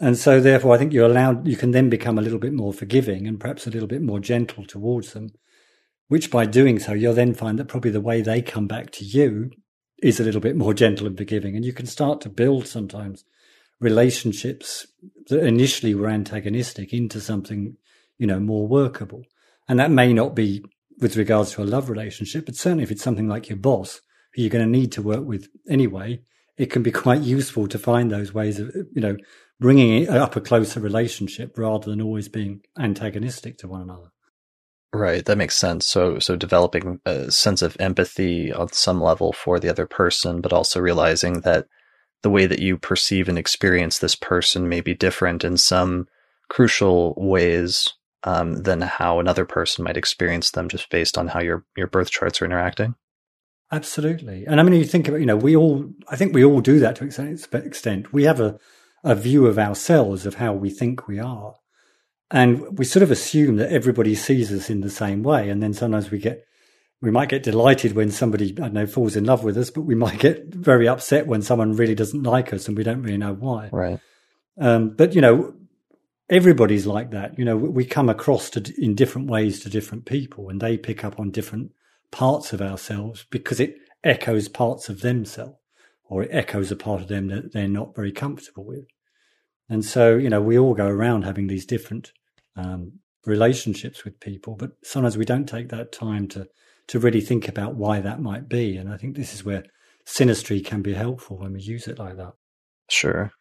And 0.00 0.18
so 0.18 0.40
therefore, 0.40 0.74
I 0.74 0.78
think 0.78 0.92
you're 0.92 1.06
allowed, 1.06 1.46
you 1.46 1.56
can 1.56 1.70
then 1.70 1.88
become 1.88 2.18
a 2.18 2.22
little 2.22 2.38
bit 2.38 2.52
more 2.52 2.72
forgiving 2.72 3.26
and 3.26 3.38
perhaps 3.38 3.66
a 3.66 3.70
little 3.70 3.86
bit 3.88 4.02
more 4.02 4.18
gentle 4.18 4.64
towards 4.64 5.12
them, 5.12 5.30
which 6.08 6.30
by 6.30 6.46
doing 6.46 6.78
so, 6.78 6.92
you'll 6.92 7.14
then 7.14 7.34
find 7.34 7.58
that 7.58 7.68
probably 7.68 7.90
the 7.90 8.00
way 8.00 8.20
they 8.20 8.42
come 8.42 8.66
back 8.66 8.90
to 8.92 9.04
you 9.04 9.50
is 10.02 10.18
a 10.18 10.24
little 10.24 10.40
bit 10.40 10.56
more 10.56 10.74
gentle 10.74 11.06
and 11.06 11.16
forgiving. 11.16 11.54
And 11.54 11.64
you 11.64 11.72
can 11.72 11.86
start 11.86 12.20
to 12.22 12.28
build 12.28 12.66
sometimes 12.66 13.24
relationships 13.80 14.86
that 15.28 15.44
initially 15.44 15.94
were 15.94 16.08
antagonistic 16.08 16.92
into 16.92 17.20
something, 17.20 17.76
you 18.18 18.26
know, 18.26 18.40
more 18.40 18.66
workable. 18.66 19.22
And 19.68 19.78
that 19.78 19.90
may 19.90 20.12
not 20.12 20.34
be 20.34 20.64
with 21.00 21.16
regards 21.16 21.52
to 21.52 21.62
a 21.62 21.64
love 21.64 21.88
relationship, 21.88 22.46
but 22.46 22.56
certainly 22.56 22.84
if 22.84 22.90
it's 22.90 23.02
something 23.02 23.28
like 23.28 23.48
your 23.48 23.58
boss, 23.58 24.00
who 24.34 24.42
you're 24.42 24.50
going 24.50 24.64
to 24.64 24.78
need 24.78 24.92
to 24.92 25.02
work 25.02 25.24
with 25.24 25.48
anyway, 25.68 26.20
it 26.56 26.66
can 26.66 26.82
be 26.82 26.90
quite 27.04 27.22
useful 27.22 27.66
to 27.68 27.78
find 27.78 28.10
those 28.10 28.34
ways 28.34 28.58
of, 28.58 28.74
you 28.74 29.00
know, 29.00 29.16
bringing 29.60 30.08
up 30.08 30.36
a 30.36 30.40
closer 30.40 30.80
relationship 30.80 31.56
rather 31.56 31.90
than 31.90 32.00
always 32.00 32.28
being 32.28 32.62
antagonistic 32.78 33.58
to 33.58 33.68
one 33.68 33.82
another. 33.82 34.10
Right, 34.92 35.24
that 35.24 35.38
makes 35.38 35.56
sense. 35.56 35.86
So, 35.86 36.20
so 36.20 36.36
developing 36.36 37.00
a 37.04 37.30
sense 37.32 37.62
of 37.62 37.76
empathy 37.80 38.52
on 38.52 38.72
some 38.72 39.02
level 39.02 39.32
for 39.32 39.58
the 39.58 39.68
other 39.68 39.86
person, 39.86 40.40
but 40.40 40.52
also 40.52 40.80
realizing 40.80 41.40
that 41.40 41.66
the 42.22 42.30
way 42.30 42.46
that 42.46 42.60
you 42.60 42.78
perceive 42.78 43.28
and 43.28 43.36
experience 43.36 43.98
this 43.98 44.14
person 44.14 44.68
may 44.68 44.80
be 44.80 44.94
different 44.94 45.42
in 45.44 45.56
some 45.56 46.06
crucial 46.48 47.14
ways 47.16 47.92
um, 48.22 48.62
than 48.62 48.80
how 48.80 49.18
another 49.18 49.44
person 49.44 49.84
might 49.84 49.96
experience 49.96 50.50
them, 50.52 50.68
just 50.68 50.88
based 50.90 51.18
on 51.18 51.28
how 51.28 51.40
your 51.40 51.64
your 51.76 51.86
birth 51.86 52.10
charts 52.10 52.40
are 52.40 52.46
interacting. 52.46 52.94
Absolutely, 53.72 54.46
and 54.46 54.60
I 54.60 54.62
mean, 54.62 54.74
you 54.74 54.84
think 54.84 55.08
about, 55.08 55.20
you 55.20 55.26
know, 55.26 55.36
we 55.36 55.56
all, 55.56 55.90
I 56.08 56.16
think 56.16 56.32
we 56.32 56.44
all 56.44 56.60
do 56.60 56.78
that 56.78 56.96
to 56.96 57.04
an 57.04 57.66
extent. 57.66 58.12
We 58.12 58.24
have 58.24 58.40
a 58.40 58.58
a 59.04 59.14
view 59.14 59.46
of 59.46 59.58
ourselves 59.58 60.26
of 60.26 60.36
how 60.36 60.54
we 60.54 60.70
think 60.70 61.06
we 61.06 61.20
are. 61.20 61.54
And 62.30 62.78
we 62.78 62.86
sort 62.86 63.02
of 63.02 63.10
assume 63.10 63.56
that 63.56 63.70
everybody 63.70 64.14
sees 64.14 64.50
us 64.50 64.70
in 64.70 64.80
the 64.80 64.90
same 64.90 65.22
way. 65.22 65.50
And 65.50 65.62
then 65.62 65.74
sometimes 65.74 66.10
we 66.10 66.18
get, 66.18 66.44
we 67.02 67.10
might 67.10 67.28
get 67.28 67.42
delighted 67.42 67.94
when 67.94 68.10
somebody, 68.10 68.50
I 68.50 68.62
don't 68.62 68.72
know, 68.72 68.86
falls 68.86 69.14
in 69.14 69.24
love 69.24 69.44
with 69.44 69.58
us, 69.58 69.70
but 69.70 69.82
we 69.82 69.94
might 69.94 70.18
get 70.18 70.52
very 70.52 70.88
upset 70.88 71.26
when 71.26 71.42
someone 71.42 71.76
really 71.76 71.94
doesn't 71.94 72.22
like 72.22 72.52
us 72.52 72.66
and 72.66 72.76
we 72.76 72.82
don't 72.82 73.02
really 73.02 73.18
know 73.18 73.34
why. 73.34 73.68
Right. 73.70 74.00
Um, 74.58 74.90
but, 74.90 75.14
you 75.14 75.20
know, 75.20 75.54
everybody's 76.30 76.86
like 76.86 77.10
that. 77.10 77.38
You 77.38 77.44
know, 77.44 77.56
we 77.56 77.84
come 77.84 78.08
across 78.08 78.48
to, 78.50 78.74
in 78.78 78.94
different 78.94 79.28
ways 79.28 79.60
to 79.60 79.68
different 79.68 80.06
people 80.06 80.48
and 80.48 80.60
they 80.60 80.78
pick 80.78 81.04
up 81.04 81.20
on 81.20 81.30
different 81.30 81.72
parts 82.10 82.54
of 82.54 82.62
ourselves 82.62 83.26
because 83.30 83.60
it 83.60 83.76
echoes 84.02 84.48
parts 84.48 84.88
of 84.88 85.02
themselves 85.02 85.58
or 86.04 86.22
it 86.22 86.30
echoes 86.32 86.70
a 86.70 86.76
part 86.76 87.02
of 87.02 87.08
them 87.08 87.28
that 87.28 87.52
they're 87.52 87.68
not 87.68 87.94
very 87.94 88.12
comfortable 88.12 88.64
with. 88.64 88.86
And 89.68 89.84
so, 89.84 90.16
you 90.16 90.28
know, 90.28 90.40
we 90.40 90.58
all 90.58 90.74
go 90.74 90.86
around 90.86 91.22
having 91.22 91.46
these 91.46 91.66
different 91.66 92.12
um, 92.56 93.00
relationships 93.24 94.04
with 94.04 94.20
people, 94.20 94.56
but 94.56 94.72
sometimes 94.82 95.16
we 95.16 95.24
don't 95.24 95.48
take 95.48 95.68
that 95.70 95.92
time 95.92 96.28
to 96.28 96.48
to 96.86 96.98
really 96.98 97.22
think 97.22 97.48
about 97.48 97.76
why 97.76 97.98
that 98.00 98.20
might 98.20 98.46
be. 98.46 98.76
And 98.76 98.92
I 98.92 98.98
think 98.98 99.16
this 99.16 99.32
is 99.32 99.42
where 99.42 99.64
synastry 100.06 100.62
can 100.62 100.82
be 100.82 100.92
helpful 100.92 101.38
when 101.38 101.54
we 101.54 101.60
use 101.60 101.88
it 101.88 101.98
like 101.98 102.18
that. 102.18 102.34
Sure. 102.90 103.32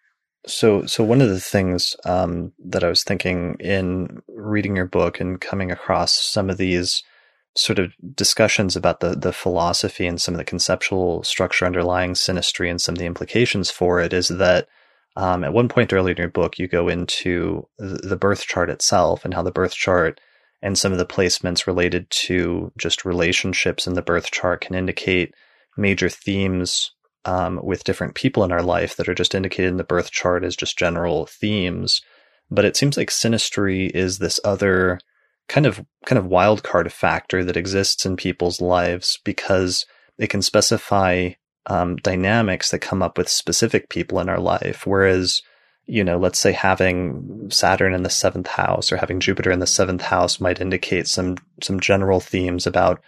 So, 0.45 0.85
so 0.85 1.03
one 1.03 1.21
of 1.21 1.29
the 1.29 1.39
things 1.41 1.95
um, 2.05 2.53
that 2.65 2.83
I 2.83 2.89
was 2.89 3.03
thinking 3.03 3.57
in 3.59 4.21
reading 4.29 4.75
your 4.77 4.85
book 4.85 5.19
and 5.19 5.39
coming 5.39 5.71
across 5.71 6.13
some 6.13 6.49
of 6.49 6.57
these 6.57 7.03
sort 7.55 7.79
of 7.79 7.93
discussions 8.15 8.75
about 8.75 8.99
the 8.99 9.11
the 9.15 9.31
philosophy 9.31 10.07
and 10.07 10.19
some 10.19 10.33
of 10.33 10.39
the 10.39 10.43
conceptual 10.43 11.23
structure 11.23 11.65
underlying 11.65 12.13
synastry 12.13 12.69
and 12.69 12.81
some 12.81 12.95
of 12.95 12.99
the 12.99 13.05
implications 13.05 13.69
for 13.69 13.99
it 13.99 14.11
is 14.11 14.27
that 14.27 14.67
um, 15.15 15.43
at 15.43 15.53
one 15.53 15.69
point 15.69 15.93
earlier 15.93 16.13
in 16.13 16.17
your 16.17 16.29
book, 16.29 16.57
you 16.57 16.67
go 16.67 16.87
into 16.87 17.67
the 17.77 18.17
birth 18.17 18.45
chart 18.45 18.69
itself 18.69 19.25
and 19.25 19.33
how 19.33 19.43
the 19.43 19.51
birth 19.51 19.73
chart 19.73 20.19
and 20.61 20.77
some 20.77 20.91
of 20.91 20.97
the 20.97 21.05
placements 21.05 21.67
related 21.67 22.09
to 22.09 22.71
just 22.77 23.05
relationships 23.05 23.85
in 23.85 23.93
the 23.93 24.01
birth 24.01 24.31
chart 24.31 24.61
can 24.61 24.75
indicate 24.75 25.33
major 25.77 26.09
themes 26.09 26.91
um, 27.25 27.59
with 27.61 27.83
different 27.83 28.15
people 28.15 28.43
in 28.43 28.51
our 28.51 28.61
life 28.61 28.95
that 28.95 29.07
are 29.07 29.13
just 29.13 29.35
indicated 29.35 29.69
in 29.69 29.77
the 29.77 29.83
birth 29.83 30.11
chart 30.11 30.43
as 30.43 30.55
just 30.55 30.77
general 30.77 31.25
themes. 31.25 32.01
But 32.49 32.65
it 32.65 32.75
seems 32.75 32.97
like 32.97 33.09
synastry 33.09 33.89
is 33.89 34.17
this 34.17 34.39
other 34.43 34.99
kind 35.47 35.65
of 35.65 35.85
kind 36.05 36.17
of 36.17 36.25
wild 36.25 36.63
card 36.63 36.91
factor 36.91 37.43
that 37.43 37.57
exists 37.57 38.05
in 38.05 38.15
people's 38.15 38.61
lives 38.61 39.19
because 39.23 39.85
it 40.17 40.27
can 40.27 40.41
specify 40.41 41.31
um, 41.67 41.95
dynamics 41.97 42.71
that 42.71 42.79
come 42.79 43.01
up 43.01 43.17
with 43.17 43.29
specific 43.29 43.89
people 43.89 44.19
in 44.19 44.29
our 44.29 44.39
life. 44.39 44.85
Whereas, 44.85 45.41
you 45.85 46.03
know, 46.03 46.17
let's 46.17 46.39
say 46.39 46.51
having 46.51 47.49
Saturn 47.49 47.93
in 47.93 48.03
the 48.03 48.09
seventh 48.09 48.47
house 48.47 48.91
or 48.91 48.97
having 48.97 49.19
Jupiter 49.19 49.51
in 49.51 49.59
the 49.59 49.67
seventh 49.67 50.01
house 50.01 50.39
might 50.39 50.61
indicate 50.61 51.07
some 51.07 51.37
some 51.61 51.79
general 51.79 52.19
themes 52.19 52.67
about 52.67 53.01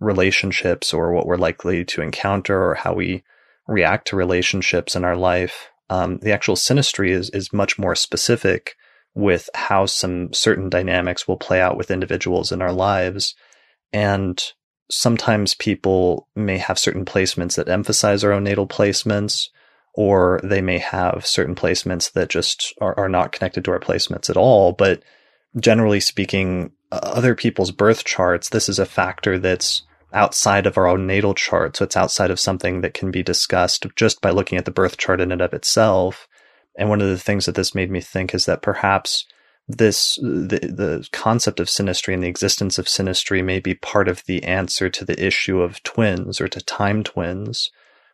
relationships 0.00 0.92
or 0.92 1.12
what 1.12 1.26
we're 1.26 1.36
likely 1.36 1.84
to 1.84 2.02
encounter 2.02 2.62
or 2.62 2.74
how 2.74 2.92
we 2.92 3.22
react 3.66 4.08
to 4.08 4.16
relationships 4.16 4.96
in 4.96 5.04
our 5.04 5.16
life. 5.16 5.70
Um, 5.88 6.18
the 6.18 6.32
actual 6.32 6.56
synastry 6.56 7.10
is 7.10 7.30
is 7.30 7.52
much 7.52 7.78
more 7.78 7.94
specific 7.94 8.76
with 9.14 9.48
how 9.54 9.86
some 9.86 10.32
certain 10.32 10.68
dynamics 10.70 11.28
will 11.28 11.36
play 11.36 11.60
out 11.60 11.76
with 11.76 11.90
individuals 11.90 12.50
in 12.50 12.62
our 12.62 12.72
lives. 12.72 13.34
And 13.92 14.42
sometimes 14.90 15.54
people 15.54 16.28
may 16.34 16.58
have 16.58 16.78
certain 16.78 17.04
placements 17.04 17.56
that 17.56 17.68
emphasize 17.68 18.24
our 18.24 18.32
own 18.32 18.44
natal 18.44 18.66
placements, 18.66 19.48
or 19.94 20.40
they 20.42 20.60
may 20.60 20.78
have 20.78 21.26
certain 21.26 21.54
placements 21.54 22.12
that 22.12 22.28
just 22.28 22.74
are, 22.80 22.98
are 22.98 23.08
not 23.08 23.32
connected 23.32 23.64
to 23.64 23.70
our 23.70 23.80
placements 23.80 24.30
at 24.30 24.36
all. 24.36 24.72
But 24.72 25.02
generally 25.58 26.00
speaking, 26.00 26.72
other 26.90 27.34
people's 27.34 27.70
birth 27.70 28.04
charts, 28.04 28.48
this 28.48 28.68
is 28.68 28.78
a 28.78 28.86
factor 28.86 29.38
that's 29.38 29.82
outside 30.12 30.66
of 30.66 30.76
our 30.76 30.86
own 30.86 31.06
natal 31.06 31.34
chart. 31.34 31.76
So 31.76 31.84
it's 31.84 31.96
outside 31.96 32.30
of 32.30 32.40
something 32.40 32.82
that 32.82 32.94
can 32.94 33.10
be 33.10 33.22
discussed 33.22 33.86
just 33.96 34.20
by 34.20 34.30
looking 34.30 34.58
at 34.58 34.64
the 34.64 34.70
birth 34.70 34.98
chart 34.98 35.20
in 35.20 35.32
and 35.32 35.40
of 35.40 35.54
itself. 35.54 36.28
And 36.76 36.88
one 36.88 37.00
of 37.00 37.08
the 37.08 37.18
things 37.18 37.46
that 37.46 37.54
this 37.54 37.74
made 37.74 37.90
me 37.90 38.00
think 38.00 38.34
is 38.34 38.46
that 38.46 38.62
perhaps 38.62 39.26
this 39.68 40.16
the 40.16 40.58
the 40.62 41.08
concept 41.12 41.60
of 41.60 41.68
synastry 41.68 42.14
and 42.14 42.22
the 42.22 42.28
existence 42.28 42.78
of 42.78 42.86
synastry 42.86 43.44
may 43.44 43.60
be 43.60 43.74
part 43.74 44.08
of 44.08 44.24
the 44.26 44.42
answer 44.44 44.88
to 44.90 45.04
the 45.04 45.24
issue 45.24 45.60
of 45.60 45.82
twins 45.82 46.40
or 46.40 46.48
to 46.48 46.60
time 46.60 47.02
twins 47.02 47.70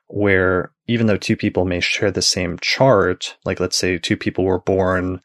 where 0.08 0.70
even 0.86 1.06
though 1.06 1.16
two 1.16 1.36
people 1.36 1.64
may 1.64 1.80
share 1.80 2.10
the 2.10 2.22
same 2.22 2.58
chart 2.60 3.36
like 3.44 3.60
let's 3.60 3.76
say 3.76 3.98
two 3.98 4.16
people 4.16 4.44
were 4.44 4.60
born 4.60 5.20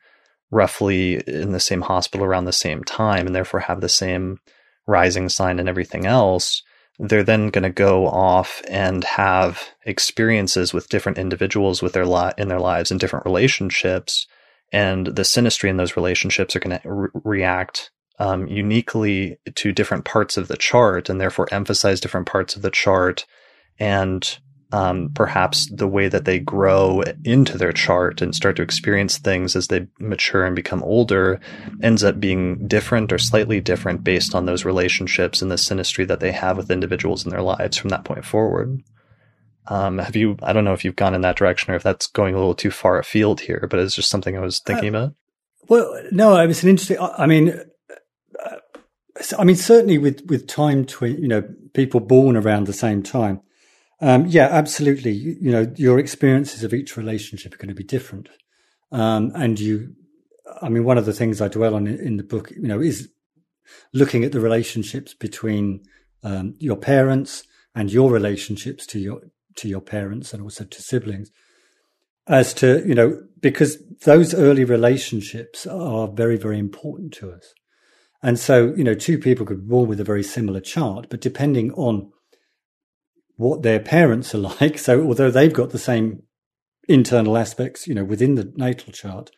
roughly 0.49 1.15
in 1.27 1.51
the 1.51 1.59
same 1.59 1.81
hospital 1.81 2.25
around 2.25 2.45
the 2.45 2.53
same 2.53 2.83
time 2.83 3.25
and 3.25 3.35
therefore 3.35 3.59
have 3.59 3.81
the 3.81 3.89
same 3.89 4.39
rising 4.87 5.27
sign 5.27 5.59
and 5.59 5.67
everything 5.67 6.05
else 6.05 6.63
they're 6.99 7.23
then 7.23 7.49
going 7.49 7.63
to 7.63 7.69
go 7.69 8.07
off 8.07 8.61
and 8.69 9.03
have 9.03 9.69
experiences 9.83 10.73
with 10.73 10.89
different 10.89 11.17
individuals 11.17 11.81
with 11.81 11.93
their 11.93 12.05
li- 12.05 12.33
in 12.37 12.49
their 12.49 12.59
lives 12.59 12.91
and 12.91 12.99
different 12.99 13.25
relationships 13.25 14.27
and 14.73 15.07
the 15.07 15.21
synastry 15.21 15.69
in 15.69 15.77
those 15.77 15.95
relationships 15.95 16.55
are 16.55 16.59
going 16.59 16.79
to 16.79 16.89
re- 16.89 17.09
react 17.23 17.91
um, 18.19 18.47
uniquely 18.47 19.37
to 19.55 19.71
different 19.71 20.05
parts 20.05 20.35
of 20.35 20.47
the 20.47 20.57
chart 20.57 21.09
and 21.09 21.21
therefore 21.21 21.47
emphasize 21.51 21.99
different 21.99 22.27
parts 22.27 22.55
of 22.55 22.61
the 22.61 22.71
chart 22.71 23.25
and 23.79 24.39
um, 24.71 25.11
perhaps 25.13 25.69
the 25.71 25.87
way 25.87 26.07
that 26.07 26.25
they 26.25 26.39
grow 26.39 27.03
into 27.23 27.59
their 27.59 27.71
chart 27.71 28.23
and 28.23 28.33
start 28.33 28.55
to 28.55 28.63
experience 28.63 29.19
things 29.19 29.55
as 29.55 29.67
they 29.67 29.85
mature 29.99 30.45
and 30.45 30.55
become 30.55 30.81
older 30.81 31.39
ends 31.83 32.03
up 32.03 32.19
being 32.19 32.67
different 32.67 33.13
or 33.13 33.19
slightly 33.19 33.61
different 33.61 34.03
based 34.03 34.33
on 34.33 34.47
those 34.47 34.65
relationships 34.65 35.43
and 35.43 35.51
the 35.51 35.55
synastry 35.55 36.07
that 36.07 36.19
they 36.19 36.31
have 36.31 36.57
with 36.57 36.71
individuals 36.71 37.23
in 37.23 37.29
their 37.29 37.43
lives 37.43 37.77
from 37.77 37.91
that 37.91 38.03
point 38.03 38.25
forward. 38.25 38.81
Um, 39.67 39.97
have 39.97 40.15
you? 40.15 40.37
I 40.43 40.51
don't 40.53 40.65
know 40.65 40.73
if 40.73 40.83
you've 40.83 40.95
gone 40.95 41.13
in 41.13 41.21
that 41.21 41.37
direction 41.37 41.73
or 41.73 41.75
if 41.75 41.83
that's 41.83 42.07
going 42.07 42.35
a 42.35 42.37
little 42.37 42.55
too 42.55 42.71
far 42.71 42.99
afield 42.99 43.39
here, 43.39 43.67
but 43.69 43.79
it's 43.79 43.95
just 43.95 44.09
something 44.09 44.37
I 44.37 44.41
was 44.41 44.59
thinking 44.59 44.93
uh, 44.93 44.97
about. 44.97 45.15
Well, 45.69 46.03
no, 46.11 46.35
it 46.37 46.47
was 46.47 46.63
an 46.63 46.69
interesting. 46.69 46.97
I 46.99 47.25
mean, 47.25 47.59
uh, 48.43 48.55
I 49.37 49.43
mean, 49.43 49.55
certainly 49.55 49.97
with 49.97 50.25
with 50.27 50.47
time 50.47 50.85
you 51.01 51.27
know, 51.27 51.43
people 51.73 52.01
born 52.01 52.35
around 52.35 52.67
the 52.67 52.73
same 52.73 53.03
time. 53.03 53.41
Um, 54.01 54.25
yeah, 54.25 54.47
absolutely. 54.47 55.11
You, 55.11 55.37
you, 55.39 55.51
know, 55.51 55.71
your 55.77 55.97
experiences 55.97 56.63
of 56.65 56.73
each 56.73 56.97
relationship 56.97 57.53
are 57.53 57.57
going 57.57 57.69
to 57.69 57.73
be 57.73 57.85
different, 57.85 58.27
um, 58.91 59.31
and 59.35 59.59
you. 59.59 59.95
I 60.61 60.67
mean, 60.67 60.83
one 60.83 60.97
of 60.97 61.05
the 61.05 61.13
things 61.13 61.41
I 61.41 61.47
dwell 61.47 61.73
on 61.73 61.87
in, 61.87 61.99
in 61.99 62.17
the 62.17 62.23
book, 62.23 62.51
you 62.51 62.67
know, 62.67 62.81
is 62.81 63.09
looking 63.93 64.25
at 64.25 64.33
the 64.33 64.41
relationships 64.41 65.13
between 65.13 65.83
um, 66.21 66.55
your 66.59 66.75
parents 66.75 67.43
and 67.73 67.91
your 67.91 68.11
relationships 68.11 68.85
to 68.87 68.99
your 68.99 69.21
to 69.57 69.67
your 69.67 69.81
parents 69.81 70.33
and 70.33 70.41
also 70.41 70.63
to 70.63 70.81
siblings 70.81 71.31
as 72.27 72.53
to, 72.55 72.83
you 72.87 72.95
know, 72.95 73.21
because 73.41 73.77
those 74.05 74.33
early 74.33 74.63
relationships 74.63 75.67
are 75.67 76.07
very, 76.07 76.37
very 76.37 76.57
important 76.57 77.13
to 77.13 77.31
us. 77.31 77.53
And 78.21 78.39
so, 78.39 78.73
you 78.77 78.83
know, 78.83 78.93
two 78.93 79.17
people 79.17 79.45
could 79.45 79.65
be 79.65 79.69
born 79.69 79.89
with 79.89 79.99
a 79.99 80.05
very 80.05 80.23
similar 80.23 80.61
chart, 80.61 81.07
but 81.09 81.19
depending 81.19 81.73
on 81.73 82.11
what 83.35 83.63
their 83.63 83.79
parents 83.79 84.33
are 84.33 84.37
like, 84.61 84.77
so 84.77 85.03
although 85.03 85.31
they've 85.31 85.53
got 85.53 85.71
the 85.71 85.79
same 85.79 86.23
internal 86.87 87.37
aspects, 87.37 87.87
you 87.87 87.93
know, 87.93 88.03
within 88.03 88.35
the 88.35 88.51
natal 88.55 88.93
chart, 88.93 89.31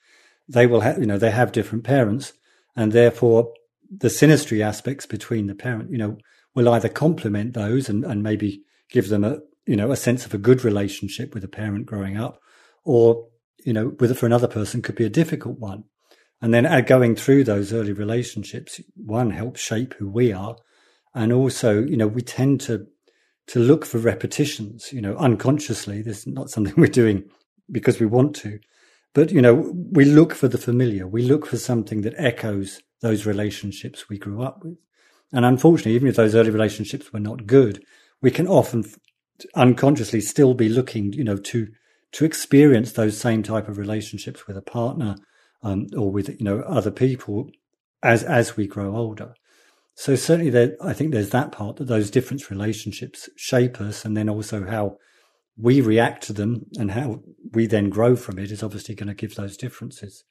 they 0.48 0.68
will 0.68 0.82
have, 0.82 1.00
you 1.00 1.08
know, 1.08 1.18
they 1.18 1.32
have 1.32 1.52
different 1.52 1.84
parents 1.84 2.34
and 2.76 2.92
therefore 2.92 3.52
the 3.90 4.08
synastry 4.10 4.62
aspects 4.62 5.08
between 5.08 5.48
the 5.48 5.56
parent, 5.56 5.92
you 5.92 5.98
know, 5.98 6.18
will 6.54 6.70
either 6.70 6.90
complement 6.90 7.54
those 7.54 7.90
and, 7.90 8.04
and 8.06 8.22
maybe 8.22 8.64
give 8.90 9.10
them 9.10 9.24
a, 9.24 9.40
you 9.66 9.76
know, 9.76 9.92
a 9.92 9.98
sense 9.98 10.26
of 10.26 10.34
a 10.34 10.40
good 10.40 10.64
relationship 10.64 11.34
with 11.34 11.44
a 11.44 11.50
parent 11.50 11.86
growing 11.86 12.18
up, 12.18 12.40
or, 12.84 13.28
you 13.64 13.74
know, 13.74 13.96
with 14.00 14.18
for 14.18 14.26
another 14.26 14.48
person 14.48 14.82
could 14.82 14.96
be 14.96 15.06
a 15.06 15.10
difficult 15.10 15.60
one. 15.60 15.84
And 16.42 16.54
then 16.54 16.66
uh, 16.66 16.82
going 16.82 17.16
through 17.16 17.46
those 17.46 17.74
early 17.74 17.94
relationships, 17.94 18.80
one 18.96 19.32
helps 19.32 19.62
shape 19.62 19.96
who 19.96 20.10
we 20.10 20.32
are. 20.32 20.56
And 21.14 21.32
also, 21.32 21.82
you 21.82 21.98
know, 21.98 22.08
we 22.08 22.22
tend 22.22 22.62
to, 22.62 22.88
to 23.48 23.60
look 23.60 23.86
for 23.86 23.98
repetitions, 23.98 24.92
you 24.92 25.02
know, 25.02 25.16
unconsciously. 25.16 26.02
This 26.02 26.20
is 26.20 26.28
not 26.28 26.50
something 26.50 26.74
we're 26.78 26.88
doing 26.88 27.24
because 27.72 28.00
we 28.00 28.06
want 28.06 28.36
to, 28.36 28.60
but, 29.14 29.32
you 29.32 29.42
know, 29.42 29.74
we 29.92 30.06
look 30.06 30.34
for 30.36 30.48
the 30.48 30.58
familiar. 30.58 31.08
We 31.08 31.24
look 31.24 31.46
for 31.46 31.58
something 31.58 32.02
that 32.02 32.14
echoes 32.18 32.82
those 33.02 33.26
relationships 33.26 34.10
we 34.10 34.20
grew 34.20 34.44
up 34.44 34.64
with. 34.64 34.78
And 35.32 35.46
unfortunately, 35.46 35.94
even 35.94 36.08
if 36.08 36.16
those 36.16 36.36
early 36.36 36.52
relationships 36.52 37.12
were 37.12 37.20
not 37.20 37.48
good, 37.48 37.84
we 38.22 38.30
can 38.30 38.48
often 38.48 38.86
unconsciously 39.56 40.22
still 40.22 40.54
be 40.54 40.70
looking, 40.70 41.14
you 41.14 41.24
know, 41.24 41.38
to 41.38 41.68
to 42.14 42.26
experience 42.26 42.94
those 42.94 43.18
same 43.18 43.44
type 43.44 43.68
of 43.68 43.78
relationships 43.78 44.48
with 44.48 44.56
a 44.56 44.62
partner 44.62 45.18
um, 45.64 45.88
or 45.98 46.12
with 46.12 46.30
you 46.30 46.46
know 46.46 46.60
other 46.62 46.92
people 46.92 47.50
as 48.04 48.24
as 48.24 48.56
we 48.56 48.68
grow 48.68 48.96
older. 48.96 49.34
So 49.96 50.16
certainly, 50.16 50.52
there, 50.52 50.76
I 50.82 50.94
think 50.94 51.12
there's 51.12 51.30
that 51.30 51.52
part 51.52 51.78
that 51.78 51.88
those 51.88 52.12
different 52.12 52.50
relationships 52.50 53.30
shape 53.36 53.80
us, 53.80 54.06
and 54.06 54.16
then 54.16 54.30
also 54.30 54.66
how 54.66 54.98
we 55.58 55.80
react 55.82 56.24
to 56.24 56.34
them 56.34 56.66
and 56.78 56.92
how 56.92 57.22
we 57.54 57.66
then 57.66 57.90
grow 57.90 58.16
from 58.16 58.38
it 58.40 58.52
is 58.52 58.62
obviously 58.62 58.94
going 58.94 59.08
to 59.08 59.14
give 59.14 59.36
those 59.36 59.56
differences. 59.56 60.24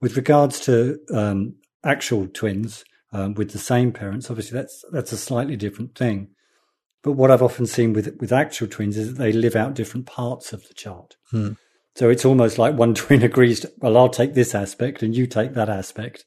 With 0.00 0.16
regards 0.16 0.60
to 0.60 0.98
um, 1.12 1.56
actual 1.84 2.26
twins 2.26 2.84
um, 3.12 3.34
with 3.34 3.50
the 3.50 3.58
same 3.58 3.92
parents, 3.92 4.30
obviously 4.30 4.58
that's 4.58 4.84
that's 4.92 5.12
a 5.12 5.18
slightly 5.18 5.56
different 5.56 5.94
thing. 5.94 6.28
But 7.02 7.12
what 7.12 7.30
I've 7.30 7.42
often 7.42 7.66
seen 7.66 7.92
with 7.92 8.16
with 8.20 8.32
actual 8.32 8.66
twins 8.66 8.96
is 8.96 9.08
that 9.08 9.22
they 9.22 9.32
live 9.32 9.56
out 9.56 9.74
different 9.74 10.06
parts 10.06 10.52
of 10.52 10.66
the 10.68 10.74
chart. 10.74 11.16
Hmm. 11.30 11.52
So 11.94 12.10
it's 12.10 12.24
almost 12.24 12.58
like 12.58 12.74
one 12.74 12.94
twin 13.02 13.22
agrees, 13.22 13.60
to, 13.60 13.72
well, 13.78 13.96
I'll 13.96 14.08
take 14.08 14.34
this 14.34 14.54
aspect 14.54 15.02
and 15.02 15.16
you 15.16 15.26
take 15.26 15.54
that 15.54 15.68
aspect. 15.68 16.24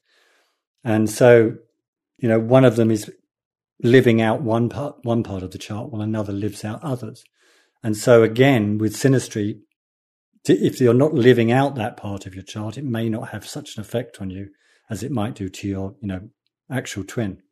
And 0.82 1.08
so, 1.08 1.56
you 2.18 2.28
know, 2.28 2.40
one 2.40 2.64
of 2.64 2.76
them 2.76 2.90
is 2.90 3.10
living 3.82 4.20
out 4.20 4.42
one 4.42 4.68
part, 4.68 4.96
one 5.04 5.22
part 5.22 5.42
of 5.42 5.52
the 5.52 5.58
chart 5.58 5.90
while 5.90 6.02
another 6.02 6.32
lives 6.32 6.64
out 6.64 6.82
others. 6.82 7.24
And 7.82 7.96
so 7.96 8.22
again, 8.22 8.78
with 8.78 8.94
synastry, 8.94 9.60
if 10.44 10.80
you're 10.80 10.94
not 10.94 11.14
living 11.14 11.52
out 11.52 11.74
that 11.76 11.96
part 11.96 12.26
of 12.26 12.34
your 12.34 12.44
chart, 12.44 12.78
it 12.78 12.84
may 12.84 13.08
not 13.08 13.28
have 13.30 13.46
such 13.46 13.76
an 13.76 13.80
effect 13.80 14.20
on 14.20 14.30
you 14.30 14.50
as 14.88 15.02
it 15.02 15.12
might 15.12 15.34
do 15.34 15.48
to 15.48 15.68
your, 15.68 15.94
you 16.00 16.08
know, 16.08 16.28
actual 16.70 17.04
twin. 17.04 17.42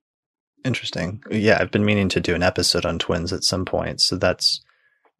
Interesting. 0.65 1.23
Yeah, 1.31 1.59
I've 1.61 1.71
been 1.71 1.85
meaning 1.85 2.09
to 2.11 2.21
do 2.21 2.35
an 2.35 2.43
episode 2.43 2.85
on 2.85 2.99
twins 2.99 3.33
at 3.33 3.45
some 3.45 3.65
point. 3.65 4.01
So 4.01 4.17
that's 4.17 4.61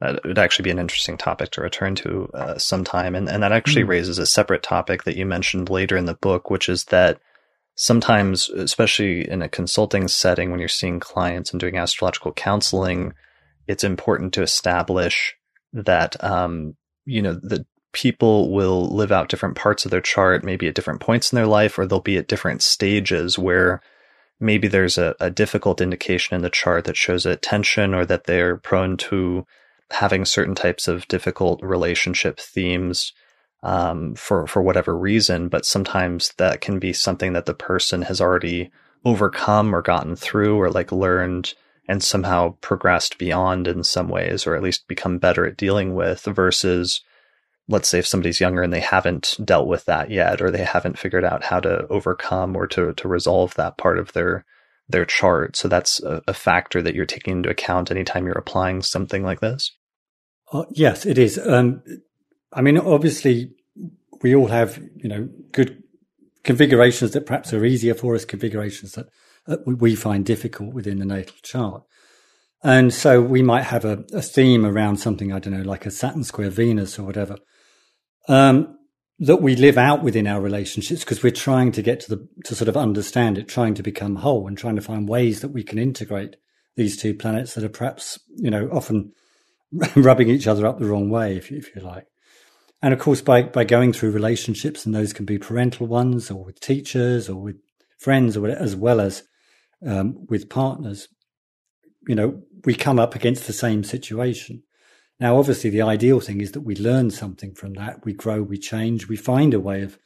that 0.01 0.25
would 0.25 0.39
actually 0.39 0.65
be 0.65 0.71
an 0.71 0.79
interesting 0.79 1.17
topic 1.17 1.51
to 1.53 1.61
return 1.61 1.95
to 1.97 2.29
uh, 2.35 2.59
sometime. 2.59 3.15
And 3.15 3.29
and 3.29 3.43
that 3.43 3.53
actually 3.53 3.85
mm. 3.85 3.89
raises 3.89 4.19
a 4.19 4.27
separate 4.27 4.63
topic 4.63 5.05
that 5.05 5.17
you 5.17 5.27
mentioned 5.27 5.71
later 5.71 5.97
in 5.97 6.07
the 6.07 6.15
book, 6.15 6.51
which 6.51 6.69
is 6.69 6.85
that 6.85 7.21
sometimes, 7.75 8.49
especially 8.49 9.29
in 9.29 9.43
a 9.43 9.49
consulting 9.49 10.09
setting, 10.09 10.51
when 10.51 10.61
you're 10.61 10.69
seeing 10.69 11.01
clients 11.01 11.51
and 11.53 11.61
doing 11.61 11.77
astrological 11.77 12.33
counseling, 12.33 13.15
it's 13.67 13.85
important 13.85 14.33
to 14.35 14.43
establish 14.43 15.35
that 15.73 16.23
um, 16.23 16.77
you 17.05 17.23
know 17.23 17.35
the 17.35 17.65
people 17.93 18.53
will 18.53 18.95
live 18.95 19.11
out 19.11 19.29
different 19.29 19.57
parts 19.57 19.85
of 19.85 19.91
their 19.91 20.01
chart, 20.01 20.45
maybe 20.45 20.67
at 20.69 20.75
different 20.75 21.01
points 21.01 21.33
in 21.33 21.37
their 21.37 21.47
life, 21.47 21.79
or 21.79 21.87
they'll 21.87 22.01
be 22.01 22.19
at 22.19 22.29
different 22.29 22.63
stages 22.63 23.39
where 23.39 23.81
maybe 24.41 24.69
there's 24.69 24.99
a, 24.99 25.15
a 25.21 25.31
difficult 25.31 25.81
indication 25.81 26.37
in 26.37 26.43
the 26.43 26.51
chart 26.51 26.85
that 26.85 26.97
shows 26.97 27.27
a 27.27 27.37
tension 27.37 27.95
or 27.95 28.05
that 28.07 28.25
they're 28.25 28.57
prone 28.57 28.97
to 28.97 29.47
having 29.91 30.25
certain 30.25 30.55
types 30.55 30.87
of 30.87 31.09
difficult 31.09 31.63
relationship 31.63 32.39
themes 32.39 33.13
um, 33.63 34.15
for 34.15 34.47
for 34.47 34.63
whatever 34.63 34.97
reason. 34.97 35.49
But 35.49 35.65
sometimes 35.65 36.33
that 36.39 36.61
can 36.61 36.79
be 36.79 36.93
something 36.93 37.33
that 37.33 37.47
the 37.47 37.55
person 37.55 38.03
has 38.03 38.21
already 38.21 38.71
overcome 39.05 39.75
or 39.75 39.83
gotten 39.83 40.17
through 40.17 40.61
or 40.61 40.71
like 40.71 40.93
learned 40.93 41.55
and 41.89 42.03
somehow 42.03 42.55
progressed 42.61 43.17
beyond 43.17 43.67
in 43.67 43.83
some 43.83 44.09
ways, 44.09 44.47
or 44.47 44.55
at 44.55 44.63
least 44.63 44.89
become 44.89 45.19
better 45.19 45.47
at 45.47 45.57
dealing 45.57 45.95
with 45.95 46.25
versus 46.25 47.01
let's 47.69 47.89
say 47.89 47.99
if 47.99 48.07
somebody's 48.07 48.41
younger 48.41 48.63
and 48.63 48.73
they 48.73 48.81
haven't 48.81 49.37
dealt 49.45 49.69
with 49.69 49.85
that 49.85 50.11
yet 50.11 50.41
or 50.41 50.51
they 50.51 50.65
haven't 50.65 50.99
figured 50.99 51.25
out 51.25 51.45
how 51.45 51.61
to 51.61 51.87
overcome 51.89 52.57
or 52.57 52.67
to 52.67 52.93
to 52.95 53.09
resolve 53.09 53.55
that 53.55 53.77
part 53.77 53.99
of 53.99 54.13
their 54.13 54.45
their 54.89 55.05
chart. 55.05 55.55
So 55.55 55.69
that's 55.69 56.03
a, 56.03 56.23
a 56.27 56.35
factor 56.35 56.81
that 56.83 56.95
you're 56.95 57.07
taking 57.07 57.39
into 57.39 57.51
account 57.51 57.91
anytime 57.91 58.25
you're 58.25 58.39
applying 58.39 58.83
something 58.83 59.23
like 59.23 59.41
this? 59.41 59.71
Uh, 60.53 60.65
yes 60.71 61.05
it 61.07 61.19
is. 61.19 61.39
Um, 61.39 61.83
i 62.53 62.63
mean 62.63 62.79
obviously 62.79 63.51
we 64.23 64.35
all 64.35 64.49
have 64.49 64.79
you 64.97 65.09
know 65.09 65.29
good 65.53 65.83
configurations 66.45 67.11
that 67.13 67.27
perhaps 67.27 67.53
are 67.53 67.65
easier 67.65 67.95
for 67.95 68.15
us 68.15 68.25
configurations 68.25 68.93
that 68.93 69.07
we 69.67 69.95
find 69.95 70.25
difficult 70.25 70.73
within 70.75 70.99
the 70.99 71.05
natal 71.05 71.37
chart. 71.43 71.83
And 72.63 72.93
so 72.93 73.23
we 73.23 73.43
might 73.43 73.63
have 73.63 73.85
a, 73.85 74.05
a 74.13 74.23
theme 74.23 74.65
around 74.65 74.97
something 74.97 75.33
i 75.33 75.39
don't 75.39 75.53
know 75.53 75.63
like 75.63 75.85
a 75.85 75.91
saturn 75.91 76.25
square 76.25 76.51
venus 76.51 76.99
or 76.99 77.03
whatever 77.03 77.37
um, 78.29 78.79
that 79.19 79.43
we 79.43 79.57
live 79.57 79.77
out 79.77 80.03
within 80.03 80.27
our 80.27 80.41
relationships 80.41 81.01
because 81.01 81.23
we're 81.23 81.31
trying 81.31 81.73
to 81.73 81.83
get 81.83 82.01
to 82.01 82.17
the 82.17 82.29
to 82.45 82.55
sort 82.55 82.69
of 82.69 82.77
understand 82.77 83.39
it, 83.39 83.49
trying 83.49 83.75
to 83.75 83.83
become 83.83 84.17
whole, 84.17 84.47
and 84.47 84.57
trying 84.57 84.77
to 84.77 84.83
find 84.83 85.09
ways 85.09 85.41
that 85.41 85.49
we 85.49 85.65
can 85.65 85.79
integrate 85.79 86.37
these 86.77 86.97
two 86.97 87.15
planets 87.15 87.55
that 87.55 87.65
are 87.65 87.69
perhaps 87.69 88.21
you 88.37 88.51
know 88.51 88.69
often 88.71 89.13
rubbing 89.97 90.29
each 90.29 90.47
other 90.47 90.67
up 90.67 90.79
the 90.79 90.87
wrong 90.87 91.11
way, 91.11 91.37
if 91.37 91.51
you, 91.51 91.59
if 91.59 91.75
you 91.75 91.83
like. 91.83 92.07
And 92.81 92.95
of 92.95 93.01
course, 93.01 93.21
by 93.21 93.43
by 93.43 93.65
going 93.65 93.93
through 93.93 94.13
relationships, 94.13 94.87
and 94.87 94.95
those 94.95 95.13
can 95.13 95.25
be 95.25 95.39
parental 95.39 95.87
ones, 95.87 96.31
or 96.31 96.45
with 96.45 96.61
teachers, 96.61 97.29
or 97.29 97.41
with 97.41 97.57
friends, 97.99 98.37
or 98.37 98.49
as 98.49 98.77
well 98.77 99.01
as 99.01 99.25
um, 99.85 100.27
with 100.29 100.49
partners, 100.49 101.09
you 102.07 102.15
know, 102.15 102.43
we 102.65 102.75
come 102.75 102.99
up 102.99 103.15
against 103.15 103.47
the 103.47 103.53
same 103.53 103.83
situation. 103.83 104.63
Now, 105.21 105.39
obviously, 105.39 105.71
the 105.71 105.83
ideal 105.83 106.21
thing 106.21 106.41
is 106.41 106.53
that 106.53 106.61
we 106.61 106.77
learn 106.77 107.11
something 107.11 107.55
from 107.55 107.75
that. 107.75 108.05
We 108.05 108.13
grow, 108.13 108.43
we 108.43 108.59
change, 108.59 109.09
we 109.09 109.17
find 109.17 109.53
a 109.53 109.61
way 109.61 109.83
of, 109.83 109.99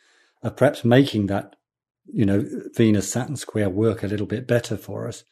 of 0.42 0.56
perhaps 0.56 0.84
making 0.84 1.26
that, 1.26 1.56
you 2.06 2.24
know, 2.24 2.46
Venus 2.74 3.10
Saturn 3.10 3.36
square 3.36 3.68
work 3.68 4.02
a 4.02 4.06
little 4.06 4.26
bit 4.26 4.46
better 4.46 4.76
for 4.76 5.06
us. 5.06 5.24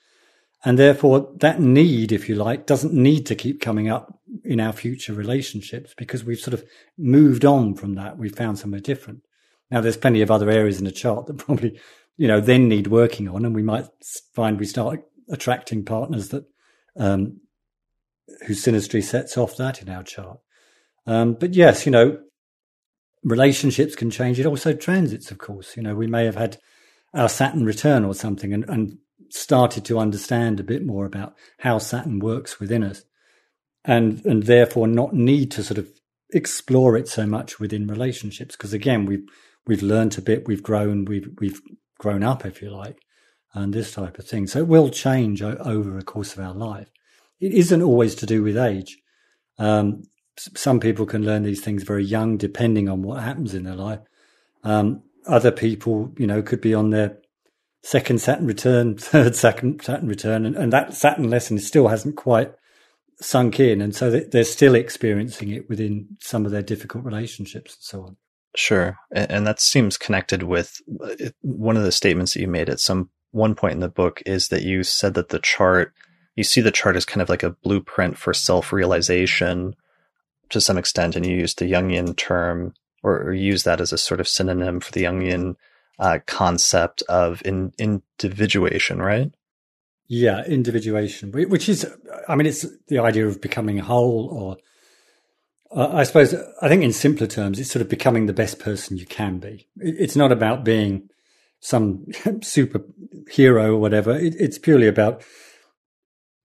And 0.64 0.78
therefore, 0.78 1.32
that 1.36 1.60
need, 1.60 2.12
if 2.12 2.28
you 2.28 2.34
like, 2.34 2.66
doesn't 2.66 2.92
need 2.92 3.24
to 3.26 3.34
keep 3.34 3.62
coming 3.62 3.88
up 3.88 4.20
in 4.44 4.60
our 4.60 4.74
future 4.74 5.14
relationships 5.14 5.94
because 5.96 6.24
we've 6.24 6.38
sort 6.38 6.52
of 6.52 6.64
moved 6.98 7.46
on 7.46 7.74
from 7.74 7.94
that. 7.94 8.18
We've 8.18 8.34
found 8.34 8.58
somewhere 8.58 8.80
different. 8.80 9.20
Now, 9.70 9.80
there's 9.80 9.96
plenty 9.96 10.20
of 10.20 10.30
other 10.30 10.50
areas 10.50 10.78
in 10.78 10.84
the 10.84 10.92
chart 10.92 11.26
that 11.26 11.38
probably, 11.38 11.80
you 12.18 12.28
know, 12.28 12.40
then 12.40 12.68
need 12.68 12.88
working 12.88 13.28
on. 13.28 13.46
And 13.46 13.54
we 13.54 13.62
might 13.62 13.86
find 14.34 14.60
we 14.60 14.66
start 14.66 15.00
attracting 15.30 15.86
partners 15.86 16.28
that 16.28 16.44
um, 16.96 17.40
whose 18.46 18.64
synastry 18.64 19.02
sets 19.02 19.36
off 19.36 19.56
that 19.56 19.82
in 19.82 19.88
our 19.88 20.02
chart. 20.02 20.38
Um, 21.06 21.34
but 21.34 21.54
yes, 21.54 21.86
you 21.86 21.92
know, 21.92 22.18
relationships 23.24 23.94
can 23.94 24.10
change. 24.10 24.38
It 24.38 24.46
also 24.46 24.72
transits, 24.72 25.30
of 25.30 25.38
course. 25.38 25.76
You 25.76 25.82
know, 25.82 25.94
we 25.94 26.06
may 26.06 26.24
have 26.24 26.36
had 26.36 26.58
our 27.14 27.28
Saturn 27.28 27.64
return 27.64 28.04
or 28.04 28.14
something 28.14 28.52
and, 28.52 28.68
and 28.68 28.98
started 29.30 29.84
to 29.86 29.98
understand 29.98 30.60
a 30.60 30.64
bit 30.64 30.84
more 30.84 31.04
about 31.06 31.34
how 31.58 31.78
Saturn 31.78 32.18
works 32.18 32.60
within 32.60 32.82
us 32.82 33.04
and, 33.84 34.24
and 34.24 34.44
therefore 34.44 34.86
not 34.86 35.14
need 35.14 35.50
to 35.52 35.62
sort 35.62 35.78
of 35.78 35.88
explore 36.32 36.96
it 36.96 37.08
so 37.08 37.26
much 37.26 37.58
within 37.58 37.86
relationships. 37.86 38.56
Because 38.56 38.72
again, 38.72 39.06
we've, 39.06 39.24
we've 39.66 39.82
learned 39.82 40.16
a 40.18 40.22
bit, 40.22 40.46
we've 40.46 40.62
grown, 40.62 41.04
we've, 41.04 41.28
we've 41.40 41.60
grown 41.98 42.22
up, 42.22 42.46
if 42.46 42.62
you 42.62 42.70
like, 42.70 42.98
and 43.52 43.72
this 43.72 43.92
type 43.92 44.18
of 44.18 44.26
thing. 44.26 44.46
So 44.46 44.60
it 44.60 44.68
will 44.68 44.90
change 44.90 45.42
over 45.42 45.90
the 45.90 46.04
course 46.04 46.32
of 46.32 46.44
our 46.44 46.54
life 46.54 46.90
it 47.40 47.52
isn't 47.52 47.82
always 47.82 48.14
to 48.16 48.26
do 48.26 48.42
with 48.42 48.56
age. 48.56 48.98
Um, 49.58 50.02
some 50.36 50.80
people 50.80 51.06
can 51.06 51.24
learn 51.24 51.42
these 51.42 51.60
things 51.60 51.82
very 51.82 52.04
young, 52.04 52.36
depending 52.36 52.88
on 52.88 53.02
what 53.02 53.22
happens 53.22 53.54
in 53.54 53.64
their 53.64 53.74
life. 53.74 54.00
Um, 54.64 55.02
other 55.26 55.50
people, 55.50 56.12
you 56.16 56.26
know, 56.26 56.42
could 56.42 56.60
be 56.60 56.74
on 56.74 56.90
their 56.90 57.18
second 57.82 58.20
Saturn 58.20 58.46
return, 58.46 58.96
third 58.98 59.36
Saturn, 59.36 59.80
Saturn 59.80 60.08
return, 60.08 60.46
and, 60.46 60.56
and 60.56 60.72
that 60.72 60.94
Saturn 60.94 61.28
lesson 61.28 61.58
still 61.58 61.88
hasn't 61.88 62.16
quite 62.16 62.52
sunk 63.20 63.60
in. 63.60 63.80
And 63.80 63.94
so 63.94 64.10
they're 64.10 64.44
still 64.44 64.74
experiencing 64.74 65.50
it 65.50 65.68
within 65.68 66.16
some 66.20 66.46
of 66.46 66.52
their 66.52 66.62
difficult 66.62 67.04
relationships 67.04 67.74
and 67.74 67.82
so 67.82 68.02
on. 68.02 68.16
Sure. 68.56 68.96
And 69.12 69.46
that 69.46 69.60
seems 69.60 69.96
connected 69.96 70.42
with 70.42 70.80
uh, 71.02 71.30
one 71.42 71.76
of 71.76 71.84
the 71.84 71.92
statements 71.92 72.34
that 72.34 72.40
you 72.40 72.48
made 72.48 72.68
at 72.68 72.80
some 72.80 73.10
one 73.30 73.54
point 73.54 73.74
in 73.74 73.80
the 73.80 73.88
book 73.88 74.22
is 74.26 74.48
that 74.48 74.62
you 74.62 74.82
said 74.82 75.14
that 75.14 75.28
the 75.28 75.38
chart 75.38 75.92
you 76.40 76.44
see 76.44 76.62
the 76.62 76.70
chart 76.70 76.96
as 76.96 77.04
kind 77.04 77.20
of 77.20 77.28
like 77.28 77.42
a 77.42 77.50
blueprint 77.50 78.16
for 78.16 78.32
self 78.32 78.72
realization 78.72 79.76
to 80.48 80.58
some 80.58 80.78
extent, 80.78 81.14
and 81.14 81.26
you 81.26 81.36
use 81.36 81.54
the 81.54 81.70
Jungian 81.70 82.16
term 82.16 82.72
or, 83.02 83.22
or, 83.24 83.32
use 83.34 83.62
that 83.64 83.80
as 83.80 83.92
a 83.92 83.98
sort 83.98 84.20
of 84.20 84.26
synonym 84.26 84.80
for 84.80 84.90
the 84.92 85.04
Jungian 85.04 85.56
uh, 85.98 86.18
concept 86.26 87.02
of 87.10 87.42
in, 87.44 87.72
individuation, 87.78 89.00
right? 89.00 89.30
Yeah, 90.08 90.44
individuation, 90.46 91.30
which 91.30 91.68
is, 91.68 91.86
I 92.26 92.36
mean, 92.36 92.46
it's 92.46 92.64
the 92.88 92.98
idea 92.98 93.26
of 93.28 93.42
becoming 93.42 93.78
whole, 93.78 94.28
or 94.32 94.56
uh, 95.78 95.94
I 95.94 96.04
suppose, 96.04 96.34
I 96.62 96.68
think 96.68 96.82
in 96.82 96.92
simpler 96.92 97.26
terms, 97.26 97.60
it's 97.60 97.70
sort 97.70 97.82
of 97.82 97.90
becoming 97.90 98.26
the 98.26 98.32
best 98.32 98.58
person 98.58 98.96
you 98.96 99.06
can 99.06 99.38
be. 99.38 99.68
It's 99.76 100.16
not 100.16 100.32
about 100.32 100.64
being 100.64 101.10
some 101.60 102.06
super 102.42 102.82
hero 103.30 103.74
or 103.74 103.78
whatever. 103.78 104.16
It, 104.16 104.34
it's 104.38 104.58
purely 104.58 104.88
about 104.88 105.22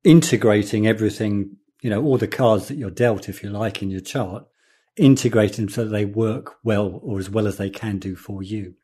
integrating 0.06 0.88
everything, 0.88 1.58
you 1.82 1.90
know, 1.90 2.02
all 2.02 2.18
the 2.18 2.28
cards 2.28 2.68
that 2.68 2.78
you're 2.78 2.92
dealt, 2.92 3.28
if 3.28 3.44
you 3.44 3.50
like, 3.50 3.82
in 3.82 3.90
your 3.90 4.02
chart, 4.02 4.46
integrating 4.96 5.68
so 5.68 5.84
that 5.84 5.90
they 5.90 6.06
work 6.06 6.56
well 6.64 7.02
or 7.04 7.20
as 7.20 7.30
well 7.30 7.48
as 7.48 7.58
they 7.58 7.70
can 7.70 7.98
do 7.98 8.16
for 8.16 8.42
you 8.42 8.76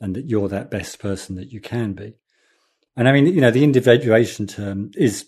and 0.00 0.14
that 0.14 0.26
you're 0.26 0.48
that 0.48 0.70
best 0.70 1.00
person 1.00 1.34
that 1.36 1.50
you 1.50 1.60
can 1.60 1.94
be. 1.94 2.14
And 2.96 3.08
I 3.08 3.12
mean, 3.12 3.26
you 3.26 3.40
know, 3.40 3.50
the 3.50 3.64
individuation 3.64 4.46
term 4.46 4.92
is, 4.96 5.26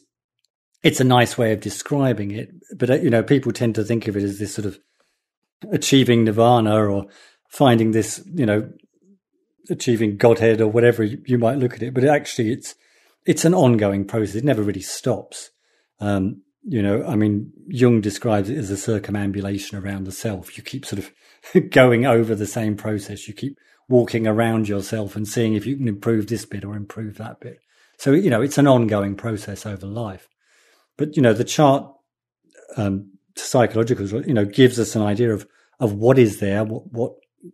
it's 0.82 1.00
a 1.00 1.04
nice 1.04 1.36
way 1.36 1.52
of 1.52 1.60
describing 1.60 2.30
it, 2.30 2.50
but, 2.76 2.90
uh, 2.90 2.94
you 2.94 3.10
know, 3.10 3.22
people 3.22 3.50
tend 3.50 3.74
to 3.76 3.84
think 3.84 4.06
of 4.06 4.16
it 4.16 4.22
as 4.22 4.38
this 4.38 4.54
sort 4.54 4.66
of 4.66 4.78
achieving 5.72 6.24
nirvana 6.24 6.88
or 6.88 7.06
finding 7.48 7.90
this, 7.90 8.22
you 8.32 8.46
know, 8.46 8.70
achieving 9.68 10.16
Godhead 10.16 10.60
or 10.60 10.68
whatever 10.68 11.02
you 11.02 11.38
might 11.38 11.58
look 11.58 11.74
at 11.74 11.82
it. 11.82 11.94
But 11.94 12.04
actually, 12.04 12.52
it's, 12.52 12.74
it's 13.26 13.44
an 13.44 13.54
ongoing 13.54 14.04
process. 14.04 14.36
It 14.36 14.44
never 14.44 14.62
really 14.62 14.80
stops. 14.80 15.50
Um, 16.00 16.42
you 16.62 16.82
know, 16.82 17.04
I 17.06 17.16
mean, 17.16 17.52
Jung 17.68 18.00
describes 18.00 18.50
it 18.50 18.58
as 18.58 18.70
a 18.70 18.76
circumambulation 18.76 19.82
around 19.82 20.04
the 20.04 20.12
self. 20.12 20.56
You 20.56 20.62
keep 20.62 20.84
sort 20.84 21.02
of 21.02 21.70
going 21.70 22.06
over 22.06 22.34
the 22.34 22.46
same 22.46 22.76
process. 22.76 23.26
You 23.26 23.34
keep 23.34 23.58
walking 23.88 24.26
around 24.26 24.68
yourself 24.68 25.16
and 25.16 25.26
seeing 25.26 25.54
if 25.54 25.66
you 25.66 25.76
can 25.76 25.88
improve 25.88 26.28
this 26.28 26.44
bit 26.44 26.64
or 26.64 26.76
improve 26.76 27.16
that 27.18 27.40
bit. 27.40 27.58
So, 27.98 28.12
you 28.12 28.30
know, 28.30 28.40
it's 28.40 28.58
an 28.58 28.66
ongoing 28.66 29.14
process 29.16 29.66
over 29.66 29.86
life. 29.86 30.28
But, 30.96 31.16
you 31.16 31.22
know, 31.22 31.32
the 31.32 31.44
chart, 31.44 31.90
um, 32.76 33.12
psychological, 33.36 34.06
you 34.26 34.34
know, 34.34 34.44
gives 34.44 34.78
us 34.78 34.94
an 34.94 35.02
idea 35.02 35.32
of, 35.32 35.46
of 35.80 35.94
what 35.94 36.18
is 36.18 36.40
there, 36.40 36.62
what, 36.64 36.90
what 36.92 37.12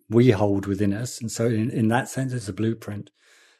we 0.08 0.30
hold 0.30 0.66
within 0.66 0.92
us. 0.92 1.20
And 1.20 1.30
so 1.30 1.46
in, 1.46 1.70
in 1.70 1.88
that 1.88 2.08
sense, 2.08 2.32
it's 2.32 2.48
a 2.48 2.52
blueprint. 2.52 3.10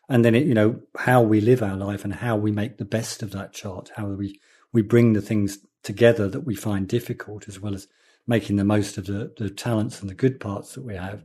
And 0.09 0.25
then, 0.25 0.35
it, 0.35 0.47
you 0.47 0.55
know, 0.55 0.81
how 0.99 1.23
we 1.23 1.41
live 1.41 1.63
our 1.63 1.77
life 1.77 2.05
and 2.05 2.15
how 2.15 2.37
we 2.37 2.53
make 2.53 2.79
the 2.79 2.85
best 2.85 3.23
of 3.23 3.33
that 3.33 3.53
chart, 3.53 3.91
how 3.97 4.07
we, 4.07 4.41
we 4.73 4.83
bring 4.83 5.13
the 5.13 5.21
things 5.21 5.59
together 5.83 6.29
that 6.29 6.41
we 6.41 6.55
find 6.55 6.89
difficult 6.89 7.49
as 7.49 7.61
well 7.61 7.75
as 7.75 7.89
making 8.27 8.57
the 8.57 8.65
most 8.65 8.99
of 8.99 9.07
the, 9.07 9.33
the 9.37 9.51
talents 9.51 10.01
and 10.01 10.11
the 10.11 10.15
good 10.15 10.39
parts 10.41 10.75
that 10.75 10.85
we 10.85 10.95
have. 10.95 11.25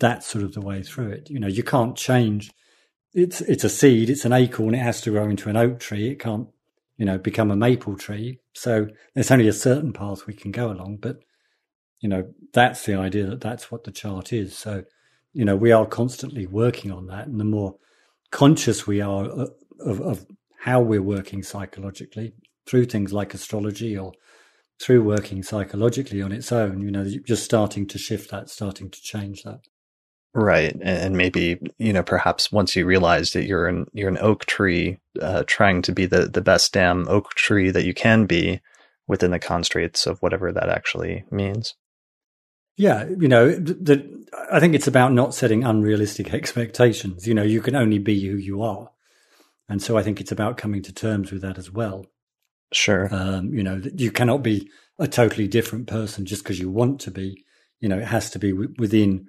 That's 0.00 0.26
sort 0.26 0.44
of 0.44 0.54
the 0.54 0.60
way 0.60 0.82
through 0.82 1.10
it. 1.10 1.30
You 1.30 1.38
know, 1.38 1.46
you 1.46 1.62
can't 1.62 1.96
change. 1.96 2.50
It's, 3.12 3.40
it's 3.42 3.64
a 3.64 3.68
seed. 3.68 4.10
It's 4.10 4.24
an 4.24 4.32
acorn. 4.32 4.74
It 4.74 4.78
has 4.78 5.00
to 5.02 5.10
grow 5.10 5.28
into 5.28 5.48
an 5.48 5.56
oak 5.56 5.80
tree. 5.80 6.10
It 6.10 6.18
can't, 6.18 6.48
you 6.96 7.06
know, 7.06 7.16
become 7.18 7.50
a 7.50 7.56
maple 7.56 7.96
tree. 7.96 8.40
So 8.52 8.88
there's 9.14 9.30
only 9.30 9.48
a 9.48 9.52
certain 9.52 9.92
path 9.92 10.26
we 10.26 10.34
can 10.34 10.50
go 10.50 10.70
along, 10.70 10.98
but 10.98 11.20
you 12.04 12.10
know, 12.10 12.28
that's 12.52 12.84
the 12.84 12.94
idea 12.94 13.24
that 13.24 13.40
that's 13.40 13.70
what 13.70 13.84
the 13.84 13.90
chart 13.90 14.30
is. 14.30 14.54
So, 14.58 14.84
you 15.32 15.42
know, 15.42 15.56
we 15.56 15.72
are 15.72 15.86
constantly 15.86 16.46
working 16.46 16.92
on 16.92 17.06
that. 17.06 17.26
And 17.26 17.40
the 17.40 17.44
more 17.44 17.76
conscious 18.34 18.84
we 18.84 19.00
are 19.00 19.26
of, 19.26 20.00
of 20.00 20.26
how 20.58 20.80
we're 20.80 21.00
working 21.00 21.40
psychologically 21.40 22.34
through 22.66 22.84
things 22.84 23.12
like 23.12 23.32
astrology 23.32 23.96
or 23.96 24.12
through 24.82 25.04
working 25.04 25.40
psychologically 25.44 26.20
on 26.20 26.32
its 26.32 26.50
own, 26.50 26.80
you 26.80 26.90
know, 26.90 27.06
just 27.24 27.44
starting 27.44 27.86
to 27.86 27.96
shift 27.96 28.32
that, 28.32 28.50
starting 28.50 28.90
to 28.90 29.00
change 29.00 29.44
that. 29.44 29.60
Right, 30.34 30.76
and 30.82 31.16
maybe 31.16 31.60
you 31.78 31.92
know, 31.92 32.02
perhaps 32.02 32.50
once 32.50 32.74
you 32.74 32.84
realize 32.84 33.30
that 33.30 33.44
you're 33.44 33.68
an 33.68 33.86
you're 33.92 34.08
an 34.08 34.18
oak 34.20 34.46
tree, 34.46 34.98
uh, 35.22 35.44
trying 35.46 35.80
to 35.82 35.92
be 35.92 36.06
the 36.06 36.26
the 36.26 36.40
best 36.40 36.72
damn 36.72 37.06
oak 37.08 37.34
tree 37.34 37.70
that 37.70 37.84
you 37.84 37.94
can 37.94 38.26
be 38.26 38.60
within 39.06 39.30
the 39.30 39.38
constraints 39.38 40.08
of 40.08 40.18
whatever 40.18 40.50
that 40.50 40.68
actually 40.68 41.24
means. 41.30 41.76
Yeah, 42.76 43.04
you 43.04 43.28
know, 43.28 43.52
the, 43.52 44.24
I 44.50 44.58
think 44.58 44.74
it's 44.74 44.88
about 44.88 45.12
not 45.12 45.34
setting 45.34 45.62
unrealistic 45.62 46.34
expectations. 46.34 47.26
You 47.26 47.34
know, 47.34 47.42
you 47.42 47.60
can 47.60 47.76
only 47.76 47.98
be 47.98 48.26
who 48.26 48.36
you 48.36 48.62
are, 48.62 48.90
and 49.68 49.80
so 49.80 49.96
I 49.96 50.02
think 50.02 50.20
it's 50.20 50.32
about 50.32 50.56
coming 50.56 50.82
to 50.82 50.92
terms 50.92 51.30
with 51.30 51.42
that 51.42 51.58
as 51.58 51.70
well. 51.70 52.06
Sure. 52.72 53.08
Um, 53.14 53.54
you 53.54 53.62
know, 53.62 53.80
you 53.94 54.10
cannot 54.10 54.42
be 54.42 54.68
a 54.98 55.06
totally 55.06 55.46
different 55.46 55.86
person 55.86 56.26
just 56.26 56.42
because 56.42 56.58
you 56.58 56.70
want 56.70 57.00
to 57.02 57.10
be. 57.10 57.44
You 57.80 57.88
know, 57.88 57.98
it 57.98 58.06
has 58.06 58.30
to 58.30 58.38
be 58.38 58.50
w- 58.50 58.74
within 58.78 59.28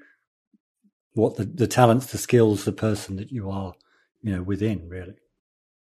what 1.13 1.35
the, 1.35 1.45
the 1.45 1.67
talents, 1.67 2.07
the 2.07 2.17
skills, 2.17 2.65
the 2.65 2.71
person 2.71 3.17
that 3.17 3.31
you 3.31 3.49
are. 3.49 3.73
You 4.21 4.37
know, 4.37 4.41
within 4.41 4.89
really. 4.89 5.13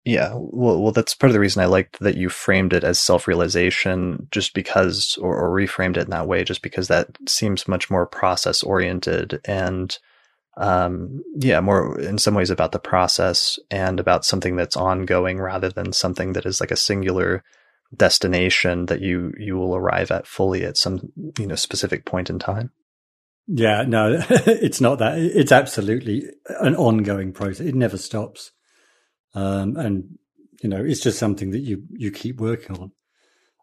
Yeah, 0.05 0.33
well, 0.35 0.81
well, 0.81 0.93
that's 0.93 1.15
part 1.15 1.29
of 1.29 1.35
the 1.35 1.41
reason 1.41 1.63
I 1.63 1.67
liked 1.67 2.01
that 2.01 2.17
you 2.17 2.31
framed 2.31 2.73
it 2.73 2.85
as 2.85 2.99
self-realization, 2.99 4.29
just 4.31 4.55
because, 4.55 5.19
or, 5.21 5.37
or 5.37 5.51
reframed 5.51 5.99
it 5.99 6.05
in 6.05 6.11
that 6.11 6.27
way, 6.27 6.43
just 6.43 6.63
because 6.63 6.89
that 6.89 7.09
seems 7.29 7.69
much 7.69 7.91
more 7.91 8.07
process-oriented 8.07 9.41
and, 9.45 9.99
um, 10.57 11.23
yeah, 11.37 11.61
more 11.61 12.01
in 12.01 12.17
some 12.17 12.35
ways 12.35 12.49
about 12.49 12.73
the 12.73 12.79
process 12.79 13.59
and 13.71 14.01
about 14.01 14.25
something 14.25 14.57
that's 14.57 14.77
ongoing 14.77 15.39
rather 15.39 15.69
than 15.69 15.93
something 15.93 16.33
that 16.33 16.47
is 16.47 16.61
like 16.61 16.71
a 16.71 16.77
singular 16.77 17.45
destination 17.97 18.87
that 18.87 19.01
you 19.01 19.33
you 19.37 19.57
will 19.57 19.75
arrive 19.75 20.11
at 20.11 20.27
fully 20.27 20.65
at 20.65 20.77
some 20.77 21.13
you 21.39 21.47
know 21.47 21.57
specific 21.57 22.05
point 22.05 22.31
in 22.31 22.39
time. 22.39 22.71
Yeah, 23.47 23.85
no, 23.87 24.23
it's 24.31 24.81
not 24.81 24.99
that. 25.01 25.19
It's 25.19 25.53
absolutely 25.53 26.25
an 26.61 26.77
ongoing 26.77 27.33
process. 27.33 27.67
It 27.67 27.75
never 27.75 27.97
stops. 27.97 28.53
Um, 29.35 29.77
and, 29.77 30.19
you 30.63 30.69
know, 30.69 30.85
it's 30.85 31.01
just 31.01 31.19
something 31.19 31.51
that 31.51 31.61
you, 31.61 31.85
you 31.91 32.11
keep 32.11 32.41
working 32.41 32.79
on. 32.79 32.93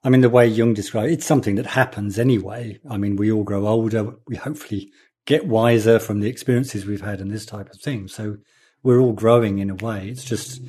I 0.03 0.09
mean, 0.09 0.21
the 0.21 0.29
way 0.29 0.47
Jung 0.47 0.73
described 0.73 1.09
it, 1.09 1.13
it's 1.13 1.25
something 1.25 1.55
that 1.55 1.65
happens 1.65 2.17
anyway. 2.17 2.79
I 2.89 2.97
mean, 2.97 3.15
we 3.15 3.31
all 3.31 3.43
grow 3.43 3.67
older. 3.67 4.15
We 4.27 4.35
hopefully 4.37 4.91
get 5.25 5.47
wiser 5.47 5.99
from 5.99 6.21
the 6.21 6.29
experiences 6.29 6.85
we've 6.85 7.01
had 7.01 7.19
and 7.19 7.31
this 7.31 7.45
type 7.45 7.69
of 7.69 7.81
thing. 7.81 8.07
So 8.07 8.37
we're 8.83 8.99
all 8.99 9.13
growing 9.13 9.59
in 9.59 9.69
a 9.69 9.75
way. 9.75 10.07
It's 10.07 10.23
just, 10.23 10.61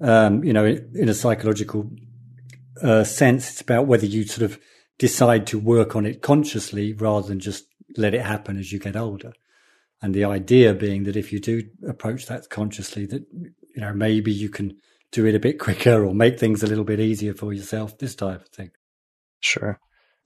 um, 0.00 0.42
you 0.42 0.52
know, 0.52 0.64
in 0.64 1.08
a 1.08 1.14
psychological 1.14 1.90
uh, 2.80 3.04
sense, 3.04 3.50
it's 3.50 3.60
about 3.60 3.86
whether 3.86 4.06
you 4.06 4.24
sort 4.24 4.50
of 4.50 4.58
decide 4.98 5.46
to 5.48 5.58
work 5.58 5.94
on 5.94 6.06
it 6.06 6.22
consciously 6.22 6.92
rather 6.94 7.28
than 7.28 7.40
just 7.40 7.66
let 7.96 8.14
it 8.14 8.22
happen 8.22 8.56
as 8.56 8.72
you 8.72 8.78
get 8.78 8.96
older. 8.96 9.32
And 10.00 10.14
the 10.14 10.24
idea 10.24 10.72
being 10.72 11.04
that 11.04 11.16
if 11.16 11.32
you 11.32 11.38
do 11.38 11.62
approach 11.86 12.26
that 12.26 12.48
consciously, 12.48 13.06
that 13.06 13.24
you 13.74 13.82
know, 13.82 13.92
maybe 13.92 14.32
you 14.32 14.48
can 14.48 14.76
do 15.10 15.26
it 15.26 15.34
a 15.34 15.40
bit 15.40 15.58
quicker 15.58 16.04
or 16.04 16.14
make 16.14 16.38
things 16.38 16.62
a 16.62 16.66
little 16.66 16.84
bit 16.84 17.00
easier 17.00 17.34
for 17.34 17.52
yourself, 17.52 17.98
this 17.98 18.14
type 18.14 18.42
of 18.42 18.48
thing. 18.48 18.70
Sure. 19.40 19.78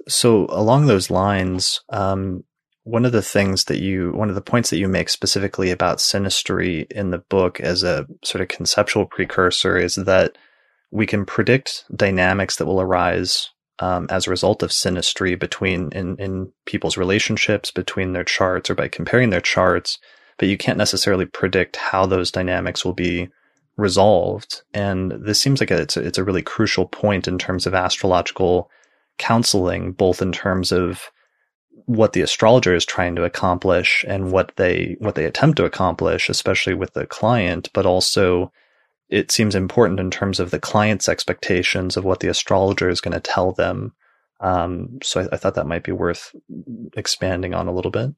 So 0.09 0.47
along 0.51 0.87
those 0.87 1.11
lines, 1.11 1.81
um, 1.89 2.45
one 2.85 3.05
of 3.05 3.13
the 3.13 3.23
things 3.23 3.65
that 3.65 3.81
you, 3.81 4.13
one 4.13 4.29
of 4.29 4.37
the 4.37 4.41
points 4.41 4.71
that 4.71 4.79
you 4.79 4.87
make 4.87 5.09
specifically 5.09 5.71
about 5.71 5.99
synastry 5.99 6.91
in 6.93 7.11
the 7.11 7.19
book 7.19 7.59
as 7.61 7.83
a 7.83 8.07
sort 8.25 8.43
of 8.43 8.49
conceptual 8.49 9.07
precursor 9.07 9.77
is 9.77 9.97
that 9.97 10.39
we 10.93 11.07
can 11.07 11.27
predict 11.27 11.85
dynamics 11.95 12.57
that 12.57 12.67
will 12.67 12.81
arise 12.81 13.51
um, 13.81 14.07
as 14.09 14.27
a 14.27 14.31
result 14.31 14.63
of 14.63 14.71
synastry 14.71 15.39
between 15.39 15.91
in, 15.93 16.17
in 16.17 16.53
people's 16.65 16.97
relationships, 16.97 17.73
between 17.73 18.13
their 18.13 18.25
charts, 18.25 18.71
or 18.71 18.75
by 18.75 18.89
comparing 18.89 19.31
their 19.31 19.41
charts 19.41 19.99
but 20.39 20.49
you 20.49 20.57
can't 20.57 20.79
necessarily 20.79 21.25
predict 21.25 21.77
how 21.77 22.07
those 22.07 22.31
dynamics 22.31 22.85
will 22.85 22.93
be 22.93 23.29
resolved. 23.77 24.63
And 24.73 25.13
this 25.13 25.41
seems 25.41 25.61
like 25.61 25.71
a, 25.71 25.83
it's, 25.83 25.97
a, 25.97 26.05
it's 26.05 26.19
a 26.19 26.25
really 26.25 26.43
crucial 26.43 26.87
point 26.87 27.29
in 27.29 27.39
terms 27.39 27.67
of 27.67 27.75
astrological 27.75 28.71
counseling, 29.19 29.93
both 29.93 30.23
in 30.23 30.33
terms 30.33 30.73
of 30.73 31.11
what 31.87 32.13
the 32.13 32.21
astrologer 32.21 32.75
is 32.75 32.85
trying 32.85 33.15
to 33.15 33.25
accomplish 33.25 34.05
and 34.09 34.33
what 34.33 34.53
they 34.57 34.97
what 34.99 35.15
they 35.15 35.25
attempt 35.25 35.57
to 35.57 35.65
accomplish, 35.65 36.29
especially 36.29 36.75
with 36.75 36.93
the 36.95 37.07
client, 37.07 37.71
but 37.73 37.87
also 37.87 38.53
it 39.09 39.31
seems 39.31 39.55
important 39.55 40.01
in 40.01 40.11
terms 40.11 40.41
of 40.41 40.51
the 40.51 40.59
client's 40.59 41.09
expectations 41.09 41.97
of 41.97 42.05
what 42.05 42.21
the 42.21 42.29
astrologer 42.29 42.89
is 42.89 43.01
going 43.01 43.15
to 43.15 43.21
tell 43.21 43.53
them. 43.53 43.93
Um, 44.41 44.99
so 45.03 45.21
I, 45.21 45.29
I, 45.33 45.37
thought 45.37 45.55
that 45.55 45.69
might 45.69 45.85
be 45.85 45.93
worth 45.93 46.35
expanding 46.95 47.55
on 47.55 47.69
a 47.69 47.73
little 47.73 47.93
bit. 47.93 48.11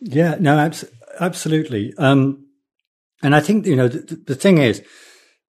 Yeah, 0.00 0.36
no, 0.40 0.58
abs- 0.58 0.86
absolutely. 1.20 1.94
Um, 1.98 2.43
and 3.22 3.34
I 3.34 3.40
think, 3.40 3.66
you 3.66 3.76
know, 3.76 3.88
the, 3.88 4.16
the, 4.26 4.34
thing 4.34 4.58
is, 4.58 4.82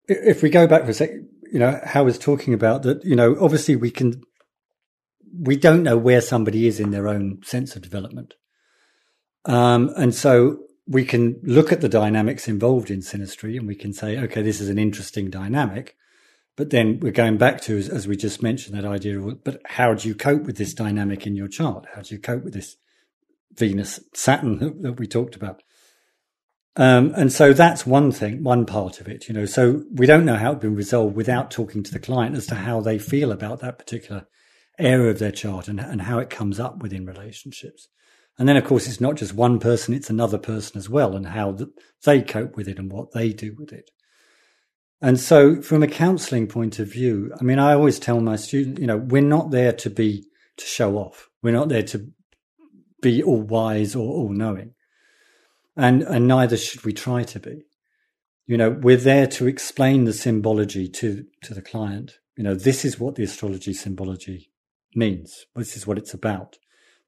if 0.08 0.44
we 0.44 0.50
go 0.50 0.68
back 0.68 0.84
for 0.84 0.92
a 0.92 0.94
sec, 0.94 1.12
you 1.52 1.60
know, 1.60 1.80
Hal 1.84 2.06
was 2.06 2.18
talking 2.18 2.54
about 2.54 2.84
that, 2.84 3.04
you 3.04 3.16
know, 3.16 3.36
obviously 3.40 3.76
we 3.76 3.92
can, 3.92 4.22
we 5.40 5.56
don't 5.56 5.84
know 5.84 5.98
where 5.98 6.22
somebody 6.22 6.68
is 6.68 6.80
in 6.80 6.92
their 6.92 7.08
own 7.08 7.42
sense 7.44 7.76
of 7.76 7.82
development. 7.82 8.34
Um, 9.46 9.92
and 9.98 10.14
so 10.14 10.60
we 10.88 11.06
can 11.06 11.40
look 11.44 11.72
at 11.72 11.82
the 11.82 11.90
dynamics 11.90 12.48
involved 12.48 12.92
in 12.92 13.00
synastry 13.00 13.58
and 13.58 13.68
we 13.68 13.76
can 13.76 13.94
say, 13.94 14.18
okay, 14.18 14.42
this 14.42 14.62
is 14.62 14.70
an 14.70 14.78
interesting 14.78 15.30
dynamic. 15.30 15.96
But 16.56 16.70
then 16.70 17.00
we're 17.00 17.12
going 17.12 17.38
back 17.38 17.62
to, 17.62 17.78
as, 17.78 17.90
as 17.90 18.08
we 18.08 18.16
just 18.16 18.44
mentioned, 18.44 18.78
that 18.78 18.86
idea 18.86 19.20
of, 19.20 19.44
but 19.44 19.62
how 19.66 19.96
do 19.96 20.08
you 20.08 20.14
cope 20.14 20.44
with 20.44 20.58
this 20.58 20.74
dynamic 20.74 21.26
in 21.26 21.36
your 21.36 21.48
chart? 21.48 21.88
How 21.96 22.02
do 22.02 22.14
you 22.14 22.22
cope 22.22 22.44
with 22.44 22.54
this 22.54 22.76
Venus, 23.56 24.00
Saturn 24.14 24.60
that, 24.60 24.82
that 24.82 25.00
we 25.00 25.08
talked 25.08 25.36
about. 25.36 25.63
Um, 26.76 27.14
and 27.16 27.32
so 27.32 27.54
that's 27.54 27.86
one 27.86 28.12
thing, 28.12 28.44
one 28.44 28.66
part 28.66 29.00
of 29.00 29.08
it, 29.08 29.28
you 29.28 29.34
know. 29.34 29.46
So 29.46 29.84
we 29.92 30.08
don't 30.08 30.26
know 30.26 30.38
how 30.38 30.54
it's 30.54 30.62
been 30.62 30.76
resolved 30.76 31.16
without 31.16 31.52
talking 31.52 31.84
to 31.84 31.92
the 31.92 32.00
client 32.00 32.36
as 32.36 32.48
to 32.48 32.56
how 32.56 32.82
they 32.82 32.98
feel 32.98 33.32
about 33.32 33.60
that 33.60 33.78
particular 33.78 34.26
area 34.80 35.12
of 35.12 35.20
their 35.20 35.32
chart 35.32 35.68
and, 35.68 35.80
and 35.80 36.02
how 36.02 36.18
it 36.18 36.32
comes 36.32 36.60
up 36.60 36.82
within 36.82 37.06
relationships. 37.06 37.88
And 38.40 38.50
then, 38.50 38.58
of 38.58 38.66
course, 38.66 38.88
it's 38.88 39.02
not 39.02 39.16
just 39.16 39.36
one 39.36 39.60
person, 39.60 39.94
it's 39.94 40.10
another 40.10 40.40
person 40.40 40.78
as 40.78 40.90
well, 40.90 41.16
and 41.16 41.28
how 41.28 41.56
they 42.04 42.24
cope 42.24 42.58
with 42.58 42.68
it 42.68 42.80
and 42.80 42.92
what 42.92 43.12
they 43.12 43.32
do 43.32 43.56
with 43.58 43.72
it. 43.72 43.92
And 45.00 45.20
so, 45.20 45.62
from 45.62 45.84
a 45.84 45.88
counseling 45.88 46.48
point 46.48 46.80
of 46.80 46.92
view, 46.92 47.32
I 47.40 47.44
mean, 47.44 47.60
I 47.60 47.74
always 47.74 48.00
tell 48.00 48.20
my 48.20 48.36
students, 48.36 48.82
you 48.82 48.88
know, 48.88 48.98
we're 48.98 49.22
not 49.22 49.52
there 49.52 49.74
to 49.74 49.90
be, 49.90 50.26
to 50.58 50.66
show 50.66 50.98
off. 50.98 51.30
We're 51.44 51.54
not 51.54 51.70
there 51.70 51.84
to 51.84 52.08
be 53.02 53.22
all 53.22 53.42
wise 53.42 53.96
or 53.96 54.12
all 54.12 54.30
knowing. 54.30 54.74
And, 55.76 56.04
and 56.04 56.28
neither 56.28 56.58
should 56.58 56.84
we 56.84 56.94
try 56.94 57.24
to 57.24 57.40
be. 57.40 57.64
You 58.46 58.58
know, 58.58 58.70
we're 58.70 58.98
there 58.98 59.28
to 59.28 59.48
explain 59.48 60.04
the 60.04 60.14
symbology 60.14 60.88
to, 60.90 61.26
to 61.44 61.54
the 61.54 61.62
client. 61.62 62.20
You 62.38 62.44
know, 62.44 62.56
this 62.56 62.84
is 62.84 63.00
what 63.00 63.16
the 63.16 63.24
astrology 63.24 63.74
symbology 63.74 64.52
means. 64.96 65.46
This 65.56 65.76
is 65.76 65.88
what 65.88 65.98
it's 65.98 66.14
about. 66.14 66.58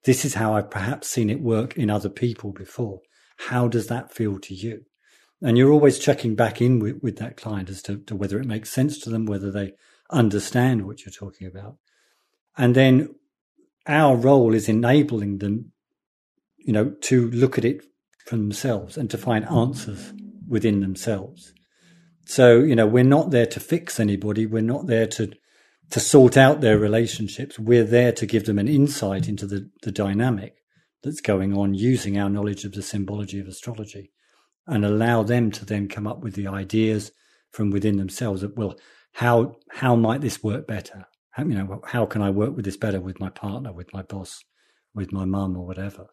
This 0.05 0.23
is 0.23 0.35
how 0.35 0.55
I've 0.55 0.69
perhaps 0.69 1.09
seen 1.09 1.29
it 1.29 1.41
work 1.41 1.77
in 1.77 1.89
other 1.89 2.09
people 2.09 2.51
before. 2.51 3.01
How 3.37 3.67
does 3.67 3.87
that 3.87 4.13
feel 4.13 4.39
to 4.39 4.53
you? 4.53 4.85
And 5.41 5.57
you're 5.57 5.71
always 5.71 5.99
checking 5.99 6.35
back 6.35 6.61
in 6.61 6.79
with, 6.79 6.99
with 7.01 7.17
that 7.17 7.37
client 7.37 7.69
as 7.69 7.81
to, 7.83 7.97
to 7.97 8.15
whether 8.15 8.39
it 8.39 8.47
makes 8.47 8.69
sense 8.69 8.97
to 8.99 9.09
them, 9.09 9.25
whether 9.25 9.51
they 9.51 9.73
understand 10.09 10.85
what 10.85 11.05
you're 11.05 11.11
talking 11.11 11.47
about. 11.47 11.77
And 12.57 12.75
then 12.75 13.15
our 13.85 14.15
role 14.15 14.53
is 14.53 14.69
enabling 14.69 15.39
them 15.39 15.73
you 16.65 16.73
know, 16.73 16.89
to 16.99 17.29
look 17.29 17.57
at 17.57 17.65
it 17.65 17.85
from 18.25 18.39
themselves 18.39 18.97
and 18.97 19.09
to 19.11 19.17
find 19.17 19.45
answers 19.45 20.13
within 20.47 20.81
themselves. 20.81 21.53
So, 22.25 22.59
you 22.59 22.75
know, 22.75 22.87
we're 22.87 23.03
not 23.03 23.31
there 23.31 23.45
to 23.45 23.59
fix 23.59 23.99
anybody. 23.99 24.45
We're 24.45 24.61
not 24.61 24.87
there 24.87 25.07
to, 25.07 25.31
to 25.91 25.99
sort 25.99 26.37
out 26.37 26.61
their 26.61 26.77
relationships. 26.77 27.59
We're 27.59 27.83
there 27.83 28.11
to 28.13 28.25
give 28.25 28.45
them 28.45 28.57
an 28.57 28.67
insight 28.67 29.27
into 29.27 29.45
the, 29.45 29.69
the 29.83 29.91
dynamic 29.91 30.55
that's 31.03 31.21
going 31.21 31.55
on 31.55 31.75
using 31.75 32.17
our 32.17 32.29
knowledge 32.29 32.65
of 32.65 32.73
the 32.73 32.81
symbology 32.81 33.39
of 33.39 33.47
astrology 33.47 34.11
and 34.67 34.83
allow 34.83 35.21
them 35.21 35.51
to 35.51 35.63
then 35.63 35.87
come 35.87 36.07
up 36.07 36.21
with 36.21 36.33
the 36.33 36.47
ideas 36.47 37.11
from 37.51 37.69
within 37.69 37.97
themselves 37.97 38.41
that 38.41 38.57
well 38.57 38.75
how 39.13 39.55
how 39.69 39.95
might 39.95 40.21
this 40.21 40.43
work 40.43 40.67
better 40.67 41.05
how, 41.31 41.43
you 41.43 41.53
know 41.53 41.81
how 41.85 42.05
can 42.05 42.21
i 42.21 42.29
work 42.29 42.55
with 42.55 42.65
this 42.65 42.75
better 42.75 42.99
with 42.99 43.19
my 43.19 43.29
partner 43.29 43.71
with 43.71 43.93
my 43.93 44.01
boss 44.01 44.43
with 44.93 45.11
my 45.13 45.23
mum 45.23 45.55
or 45.55 45.65
whatever 45.65 46.07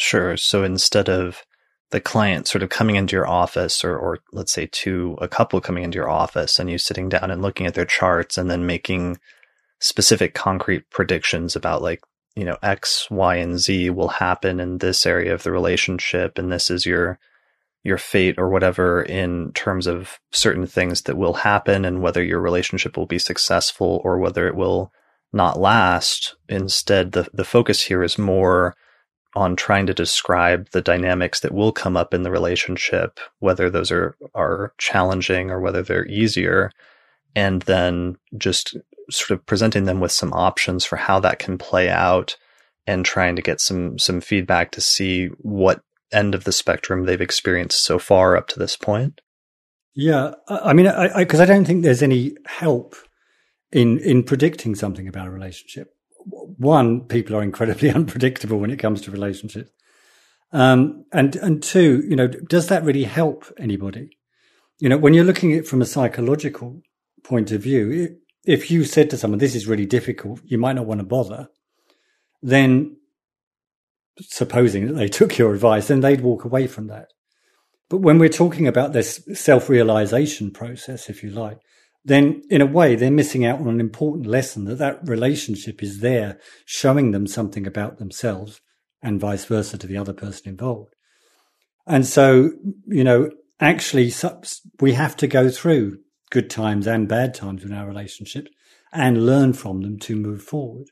sure 0.00 0.36
so 0.36 0.62
instead 0.62 1.08
of 1.08 1.44
the 1.90 2.00
client 2.00 2.46
sort 2.46 2.62
of 2.62 2.68
coming 2.68 2.96
into 2.96 3.16
your 3.16 3.26
office 3.26 3.82
or, 3.82 3.96
or 3.96 4.18
let's 4.32 4.52
say 4.52 4.66
to 4.66 5.16
a 5.20 5.28
couple 5.28 5.60
coming 5.60 5.84
into 5.84 5.96
your 5.96 6.10
office 6.10 6.58
and 6.58 6.70
you 6.70 6.76
sitting 6.76 7.08
down 7.08 7.30
and 7.30 7.42
looking 7.42 7.66
at 7.66 7.74
their 7.74 7.86
charts 7.86 8.36
and 8.36 8.50
then 8.50 8.66
making 8.66 9.18
specific 9.80 10.34
concrete 10.34 10.88
predictions 10.90 11.56
about 11.56 11.82
like 11.82 12.00
you 12.36 12.44
know 12.44 12.58
x 12.62 13.08
y 13.10 13.36
and 13.36 13.58
z 13.58 13.90
will 13.90 14.08
happen 14.08 14.60
in 14.60 14.78
this 14.78 15.06
area 15.06 15.32
of 15.32 15.42
the 15.44 15.52
relationship 15.52 16.36
and 16.36 16.52
this 16.52 16.70
is 16.70 16.84
your 16.84 17.18
your 17.84 17.98
fate 17.98 18.36
or 18.38 18.48
whatever 18.48 19.02
in 19.02 19.52
terms 19.52 19.86
of 19.86 20.18
certain 20.30 20.66
things 20.66 21.02
that 21.02 21.16
will 21.16 21.34
happen 21.34 21.84
and 21.84 22.02
whether 22.02 22.22
your 22.22 22.40
relationship 22.40 22.96
will 22.96 23.06
be 23.06 23.18
successful 23.18 24.00
or 24.04 24.18
whether 24.18 24.46
it 24.46 24.56
will 24.56 24.92
not 25.32 25.58
last. 25.58 26.36
Instead, 26.48 27.12
the, 27.12 27.28
the 27.32 27.44
focus 27.44 27.82
here 27.82 28.02
is 28.02 28.18
more 28.18 28.74
on 29.34 29.56
trying 29.56 29.86
to 29.86 29.94
describe 29.94 30.68
the 30.70 30.80
dynamics 30.80 31.40
that 31.40 31.52
will 31.52 31.72
come 31.72 31.96
up 31.96 32.14
in 32.14 32.22
the 32.22 32.30
relationship, 32.30 33.20
whether 33.40 33.68
those 33.68 33.90
are, 33.90 34.16
are 34.34 34.72
challenging 34.78 35.50
or 35.50 35.60
whether 35.60 35.82
they're 35.82 36.06
easier, 36.06 36.70
and 37.36 37.62
then 37.62 38.16
just 38.36 38.76
sort 39.10 39.38
of 39.38 39.46
presenting 39.46 39.84
them 39.84 40.00
with 40.00 40.12
some 40.12 40.32
options 40.32 40.84
for 40.84 40.96
how 40.96 41.20
that 41.20 41.38
can 41.38 41.58
play 41.58 41.88
out 41.88 42.36
and 42.86 43.04
trying 43.04 43.36
to 43.36 43.42
get 43.42 43.60
some 43.60 43.98
some 43.98 44.20
feedback 44.20 44.70
to 44.70 44.80
see 44.80 45.26
what 45.42 45.82
end 46.12 46.34
of 46.34 46.44
the 46.44 46.52
spectrum 46.52 47.04
they've 47.04 47.20
experienced 47.20 47.84
so 47.84 47.98
far 47.98 48.36
up 48.36 48.48
to 48.48 48.58
this 48.58 48.76
point? 48.76 49.20
Yeah, 49.94 50.34
I 50.48 50.72
mean, 50.72 50.86
because 51.16 51.40
I, 51.40 51.44
I, 51.44 51.46
I, 51.46 51.46
don't 51.46 51.64
think 51.64 51.82
there's 51.82 52.02
any 52.02 52.36
help 52.46 52.94
in 53.72 53.98
in 53.98 54.22
predicting 54.22 54.74
something 54.74 55.08
about 55.08 55.26
a 55.26 55.30
relationship. 55.30 55.94
One, 56.30 57.02
people 57.02 57.36
are 57.36 57.42
incredibly 57.42 57.90
unpredictable 57.94 58.58
when 58.58 58.70
it 58.70 58.78
comes 58.78 59.00
to 59.02 59.10
relationships, 59.10 59.70
um, 60.52 61.04
and 61.12 61.36
and 61.36 61.62
two, 61.62 62.04
you 62.08 62.16
know, 62.16 62.28
does 62.28 62.68
that 62.68 62.84
really 62.84 63.04
help 63.04 63.52
anybody? 63.58 64.10
You 64.78 64.88
know, 64.88 64.98
when 64.98 65.14
you're 65.14 65.24
looking 65.24 65.52
at 65.52 65.60
it 65.60 65.66
from 65.66 65.82
a 65.82 65.86
psychological 65.86 66.82
point 67.24 67.50
of 67.50 67.62
view, 67.62 68.16
if 68.44 68.70
you 68.70 68.84
said 68.84 69.10
to 69.10 69.16
someone, 69.16 69.38
"This 69.38 69.54
is 69.54 69.66
really 69.66 69.86
difficult," 69.86 70.40
you 70.44 70.58
might 70.58 70.76
not 70.76 70.86
want 70.86 71.00
to 71.00 71.06
bother. 71.06 71.48
Then 72.42 72.96
supposing 74.20 74.86
that 74.86 74.94
they 74.94 75.08
took 75.18 75.38
your 75.38 75.54
advice, 75.54 75.88
then 75.88 76.00
they'd 76.00 76.20
walk 76.20 76.44
away 76.44 76.66
from 76.66 76.88
that. 76.88 77.08
But 77.88 77.98
when 77.98 78.18
we're 78.18 78.28
talking 78.28 78.68
about 78.68 78.92
this 78.92 79.26
self 79.34 79.68
realization 79.68 80.50
process, 80.50 81.08
if 81.08 81.22
you 81.22 81.30
like, 81.30 81.58
then 82.04 82.42
in 82.48 82.60
a 82.60 82.66
way 82.66 82.94
they're 82.94 83.10
missing 83.10 83.44
out 83.44 83.60
on 83.60 83.68
an 83.68 83.80
important 83.80 84.26
lesson 84.26 84.64
that 84.64 84.78
that 84.78 85.06
relationship 85.06 85.82
is 85.82 86.00
there 86.00 86.38
showing 86.64 87.10
them 87.10 87.26
something 87.26 87.66
about 87.66 87.98
themselves 87.98 88.60
and 89.02 89.20
vice 89.20 89.44
versa 89.44 89.78
to 89.78 89.86
the 89.86 89.96
other 89.96 90.12
person 90.12 90.48
involved. 90.48 90.94
And 91.86 92.06
so, 92.06 92.50
you 92.86 93.04
know, 93.04 93.30
actually 93.60 94.12
we 94.80 94.92
have 94.94 95.16
to 95.16 95.26
go 95.26 95.50
through 95.50 95.98
good 96.30 96.50
times 96.50 96.86
and 96.86 97.08
bad 97.08 97.34
times 97.34 97.64
in 97.64 97.72
our 97.72 97.86
relationship 97.86 98.48
and 98.92 99.26
learn 99.26 99.52
from 99.52 99.80
them 99.82 99.98
to 100.00 100.16
move 100.16 100.42
forward. 100.42 100.88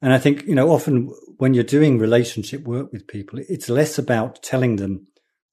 And 0.00 0.12
I 0.12 0.18
think, 0.18 0.44
you 0.44 0.54
know, 0.54 0.70
often 0.70 1.12
when 1.38 1.54
you're 1.54 1.64
doing 1.64 1.98
relationship 1.98 2.62
work 2.62 2.92
with 2.92 3.08
people, 3.08 3.40
it's 3.48 3.68
less 3.68 3.98
about 3.98 4.42
telling 4.42 4.76
them 4.76 5.06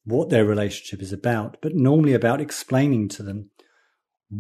what 0.04 0.30
their 0.30 0.46
relationship 0.46 1.02
is 1.02 1.12
about, 1.12 1.58
but 1.62 1.74
normally 1.74 2.14
about 2.14 2.42
explaining 2.42 3.10
to 3.10 3.24
them 3.24 3.50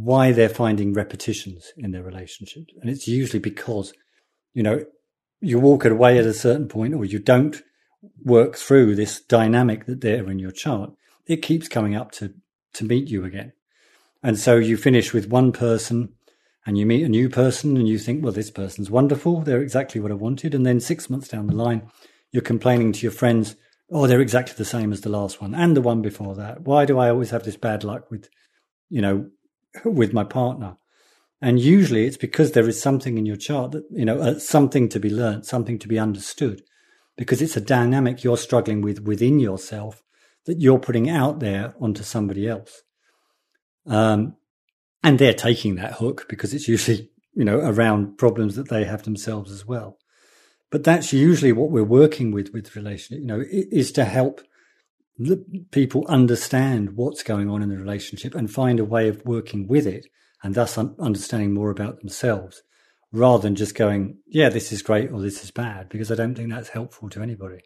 why 0.04 0.32
they're 0.32 0.50
finding 0.50 0.94
repetitions 0.94 1.72
in 1.78 1.92
their 1.92 2.04
relationship. 2.04 2.64
And 2.82 2.90
it's 2.90 3.08
usually 3.08 3.40
because, 3.40 3.94
you 4.54 4.64
know, 4.64 4.86
you 5.42 5.60
walk 5.60 5.86
away 5.86 6.18
at 6.18 6.26
a 6.26 6.34
certain 6.34 6.68
point 6.68 6.94
or 6.94 7.06
you 7.06 7.20
don't 7.20 7.62
work 8.24 8.56
through 8.56 8.96
this 8.96 9.22
dynamic 9.22 9.86
that 9.86 10.02
there 10.02 10.30
in 10.30 10.40
your 10.40 10.52
chart. 10.52 10.92
It 11.28 11.38
keeps 11.38 11.68
coming 11.68 11.96
up 11.96 12.12
to, 12.14 12.34
to 12.74 12.86
meet 12.86 13.10
you 13.10 13.26
again. 13.26 13.54
And 14.24 14.40
so 14.40 14.58
you 14.58 14.78
finish 14.78 15.14
with 15.14 15.30
one 15.30 15.52
person 15.52 16.14
and 16.66 16.78
you 16.78 16.86
meet 16.86 17.04
a 17.04 17.10
new 17.10 17.30
person 17.30 17.78
and 17.78 17.88
you 17.88 18.00
think, 18.00 18.24
well, 18.24 18.34
this 18.34 18.50
person's 18.50 18.90
wonderful. 18.90 19.42
They're 19.42 19.62
exactly 19.62 20.02
what 20.02 20.12
I 20.12 20.16
wanted. 20.16 20.56
And 20.56 20.66
then 20.66 20.80
six 20.80 21.10
months 21.10 21.28
down 21.28 21.48
the 21.48 21.56
line, 21.56 21.90
you're 22.32 22.42
complaining 22.42 22.92
to 22.94 23.02
your 23.02 23.12
friends, 23.12 23.56
oh, 23.92 24.08
they're 24.08 24.22
exactly 24.22 24.56
the 24.58 24.66
same 24.66 24.92
as 24.92 25.02
the 25.02 25.10
last 25.10 25.42
one 25.42 25.54
and 25.54 25.78
the 25.78 25.82
one 25.82 26.02
before 26.02 26.36
that. 26.36 26.62
Why 26.62 26.86
do 26.86 26.98
I 26.98 27.10
always 27.10 27.30
have 27.30 27.44
this 27.44 27.58
bad 27.58 27.84
luck 27.84 28.10
with, 28.10 28.30
you 28.90 29.02
know, 29.02 29.30
with 29.84 30.14
my 30.14 30.24
partner? 30.24 30.78
And 31.42 31.60
usually 31.60 32.06
it's 32.06 32.18
because 32.18 32.54
there 32.54 32.68
is 32.68 32.82
something 32.82 33.18
in 33.18 33.26
your 33.26 33.36
chart 33.36 33.72
that, 33.72 33.84
you 33.92 34.06
know, 34.06 34.20
uh, 34.20 34.40
something 34.40 34.90
to 34.90 35.00
be 35.00 35.10
learned, 35.10 35.46
something 35.46 35.78
to 35.80 35.88
be 35.88 36.00
understood, 36.00 36.62
because 37.18 37.42
it's 37.42 37.58
a 37.58 37.62
dynamic 37.62 38.24
you're 38.24 38.38
struggling 38.38 38.82
with 38.82 39.02
within 39.02 39.40
yourself 39.40 40.02
that 40.46 40.62
you're 40.62 40.80
putting 40.80 41.10
out 41.10 41.40
there 41.40 41.76
onto 41.80 42.04
somebody 42.04 42.48
else. 42.48 42.84
Um, 43.86 44.38
and 45.06 45.20
they're 45.20 45.34
taking 45.34 45.76
that 45.76 45.94
hook 45.94 46.26
because 46.28 46.54
it's 46.54 46.68
usually 46.68 47.10
you 47.36 47.46
know 47.46 47.60
around 47.60 48.18
problems 48.18 48.56
that 48.56 48.70
they 48.70 48.84
have 48.84 49.04
themselves 49.04 49.52
as 49.52 49.66
well 49.66 49.98
but 50.72 50.84
that's 50.84 51.14
usually 51.14 51.52
what 51.52 51.70
we're 51.70 51.84
working 51.84 52.32
with 52.32 52.52
with 52.52 52.76
relationship 52.76 53.22
you 53.22 53.28
know 53.28 53.44
is 53.50 53.92
to 53.92 54.04
help 54.04 54.42
people 55.72 56.06
understand 56.08 56.96
what's 56.96 57.24
going 57.24 57.50
on 57.50 57.62
in 57.62 57.70
the 57.70 57.78
relationship 57.78 58.36
and 58.36 58.52
find 58.52 58.80
a 58.80 58.86
way 58.86 59.08
of 59.08 59.26
working 59.26 59.68
with 59.68 59.88
it 59.88 60.06
and 60.44 60.56
thus 60.56 60.78
understanding 60.78 61.54
more 61.54 61.70
about 61.70 62.00
themselves 62.00 62.64
rather 63.12 63.42
than 63.42 63.56
just 63.56 63.76
going 63.76 64.18
yeah 64.28 64.50
this 64.50 64.74
is 64.74 64.82
great 64.82 65.10
or 65.12 65.22
this 65.22 65.42
is 65.42 65.52
bad 65.52 65.88
because 65.88 66.12
i 66.12 66.16
don't 66.16 66.36
think 66.36 66.50
that's 66.50 66.70
helpful 66.70 67.10
to 67.10 67.22
anybody. 67.22 67.60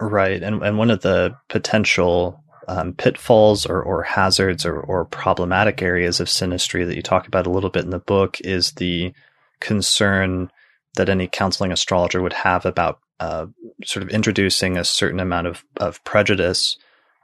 Right. 0.00 0.42
And 0.42 0.62
and 0.62 0.78
one 0.78 0.90
of 0.90 1.02
the 1.02 1.36
potential 1.48 2.42
um, 2.68 2.92
pitfalls 2.92 3.66
or, 3.66 3.82
or 3.82 4.02
hazards 4.02 4.66
or, 4.66 4.78
or 4.78 5.06
problematic 5.06 5.82
areas 5.82 6.20
of 6.20 6.28
synastry 6.28 6.86
that 6.86 6.96
you 6.96 7.02
talk 7.02 7.26
about 7.26 7.46
a 7.46 7.50
little 7.50 7.70
bit 7.70 7.84
in 7.84 7.90
the 7.90 7.98
book 7.98 8.38
is 8.42 8.72
the 8.72 9.12
concern 9.60 10.50
that 10.94 11.08
any 11.08 11.26
counseling 11.26 11.72
astrologer 11.72 12.20
would 12.20 12.34
have 12.34 12.66
about 12.66 13.00
uh, 13.20 13.46
sort 13.84 14.02
of 14.02 14.10
introducing 14.10 14.76
a 14.76 14.84
certain 14.84 15.18
amount 15.18 15.46
of, 15.46 15.64
of 15.78 16.02
prejudice 16.04 16.76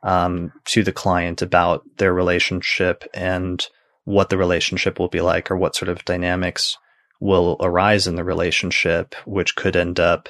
um, 0.04 0.52
to 0.66 0.84
the 0.84 0.92
client 0.92 1.42
about 1.42 1.82
their 1.96 2.12
relationship 2.12 3.04
and 3.12 3.66
what 4.04 4.28
the 4.28 4.36
relationship 4.36 4.98
will 4.98 5.08
be 5.08 5.22
like 5.22 5.50
or 5.50 5.56
what 5.56 5.74
sort 5.74 5.88
of 5.88 6.04
dynamics 6.04 6.76
will 7.20 7.56
arise 7.60 8.06
in 8.06 8.16
the 8.16 8.24
relationship, 8.24 9.14
which 9.24 9.56
could 9.56 9.74
end 9.74 9.98
up 9.98 10.28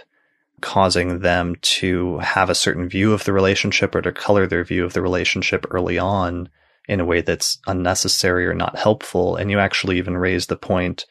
causing 0.61 1.19
them 1.19 1.57
to 1.61 2.19
have 2.19 2.49
a 2.49 2.55
certain 2.55 2.89
view 2.89 3.13
of 3.13 3.25
the 3.25 3.33
relationship 3.33 3.95
or 3.95 4.01
to 4.01 4.13
color 4.13 4.47
their 4.47 4.63
view 4.63 4.85
of 4.85 4.93
the 4.93 5.03
relationship 5.03 5.67
early 5.71 5.99
on 5.99 6.49
in 6.87 7.01
a 7.01 7.05
way 7.05 7.21
that's 7.21 7.59
unnecessary 7.67 8.47
or 8.47 8.55
not 8.55 8.79
helpful. 8.79 9.35
And 9.35 9.51
you 9.51 9.59
actually 9.59 9.99
even 9.99 10.17
raised 10.17 10.49
the 10.49 10.57
point, 10.57 11.05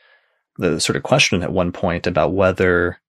the 0.58 0.80
sort 0.80 0.96
of 0.96 1.04
question 1.04 1.44
at 1.44 1.52
one 1.52 1.74
point 1.74 2.08
about 2.08 2.34
whether 2.34 3.00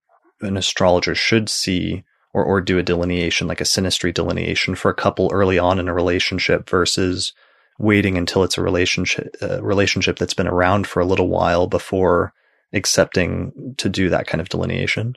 an 0.41 0.57
astrologer 0.57 1.15
should 1.15 1.49
see 1.49 2.03
or, 2.35 2.45
or 2.45 2.61
do 2.61 2.79
a 2.79 2.83
delineation, 2.83 3.47
like 3.47 3.61
a 3.61 3.65
synastry 3.65 4.13
delineation 4.13 4.75
for 4.75 4.91
a 4.91 4.95
couple 4.95 5.31
early 5.33 5.59
on 5.59 5.79
in 5.79 5.89
a 5.89 5.95
relationship 5.95 6.69
versus 6.69 7.33
waiting 7.79 8.19
until 8.19 8.45
it's 8.45 8.59
a 8.59 8.63
relationship, 8.63 9.35
a 9.41 9.63
relationship 9.63 10.19
that's 10.19 10.35
been 10.35 10.49
around 10.49 10.87
for 10.87 11.01
a 11.01 11.07
little 11.07 11.29
while 11.29 11.67
before 11.67 12.35
accepting 12.73 13.75
to 13.79 13.89
do 13.89 14.11
that 14.11 14.27
kind 14.27 14.41
of 14.41 14.49
delineation. 14.49 15.15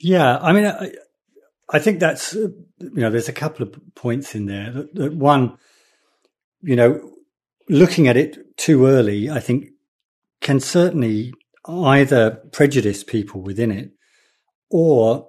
Yeah, 0.00 0.38
I 0.38 0.52
mean, 0.52 0.66
I, 0.66 0.92
I 1.70 1.78
think 1.78 2.00
that's 2.00 2.34
uh, 2.34 2.48
you 2.78 3.00
know, 3.00 3.10
there's 3.10 3.28
a 3.28 3.32
couple 3.32 3.66
of 3.66 3.74
points 3.94 4.34
in 4.34 4.46
there. 4.46 4.70
That, 4.72 4.94
that 4.94 5.14
one, 5.14 5.56
you 6.62 6.76
know, 6.76 7.12
looking 7.68 8.08
at 8.08 8.16
it 8.16 8.56
too 8.56 8.86
early, 8.86 9.30
I 9.30 9.40
think 9.40 9.68
can 10.40 10.60
certainly 10.60 11.32
either 11.66 12.42
prejudice 12.52 13.04
people 13.04 13.40
within 13.40 13.70
it, 13.70 13.92
or 14.70 15.28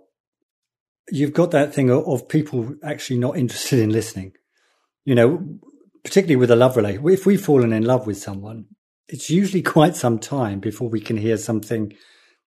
you've 1.12 1.34
got 1.34 1.52
that 1.52 1.74
thing 1.74 1.90
of, 1.90 2.28
people 2.28 2.76
actually 2.84 3.20
not 3.20 3.38
interested 3.38 3.80
in 3.80 3.90
listening. 3.92 4.34
You 5.04 5.16
know, 5.16 5.60
particularly 6.04 6.38
with 6.38 6.52
a 6.52 6.56
love 6.56 6.78
relationship. 6.78 7.20
If 7.20 7.26
we've 7.26 7.44
fallen 7.44 7.74
in 7.74 7.84
love 7.84 8.08
with 8.08 8.18
someone, 8.18 8.66
it's 9.08 9.30
usually 9.30 9.62
quite 9.76 9.96
some 9.96 10.20
time 10.20 10.60
before 10.60 10.90
we 10.90 11.02
can 11.02 11.18
hear 11.18 11.38
something, 11.38 11.94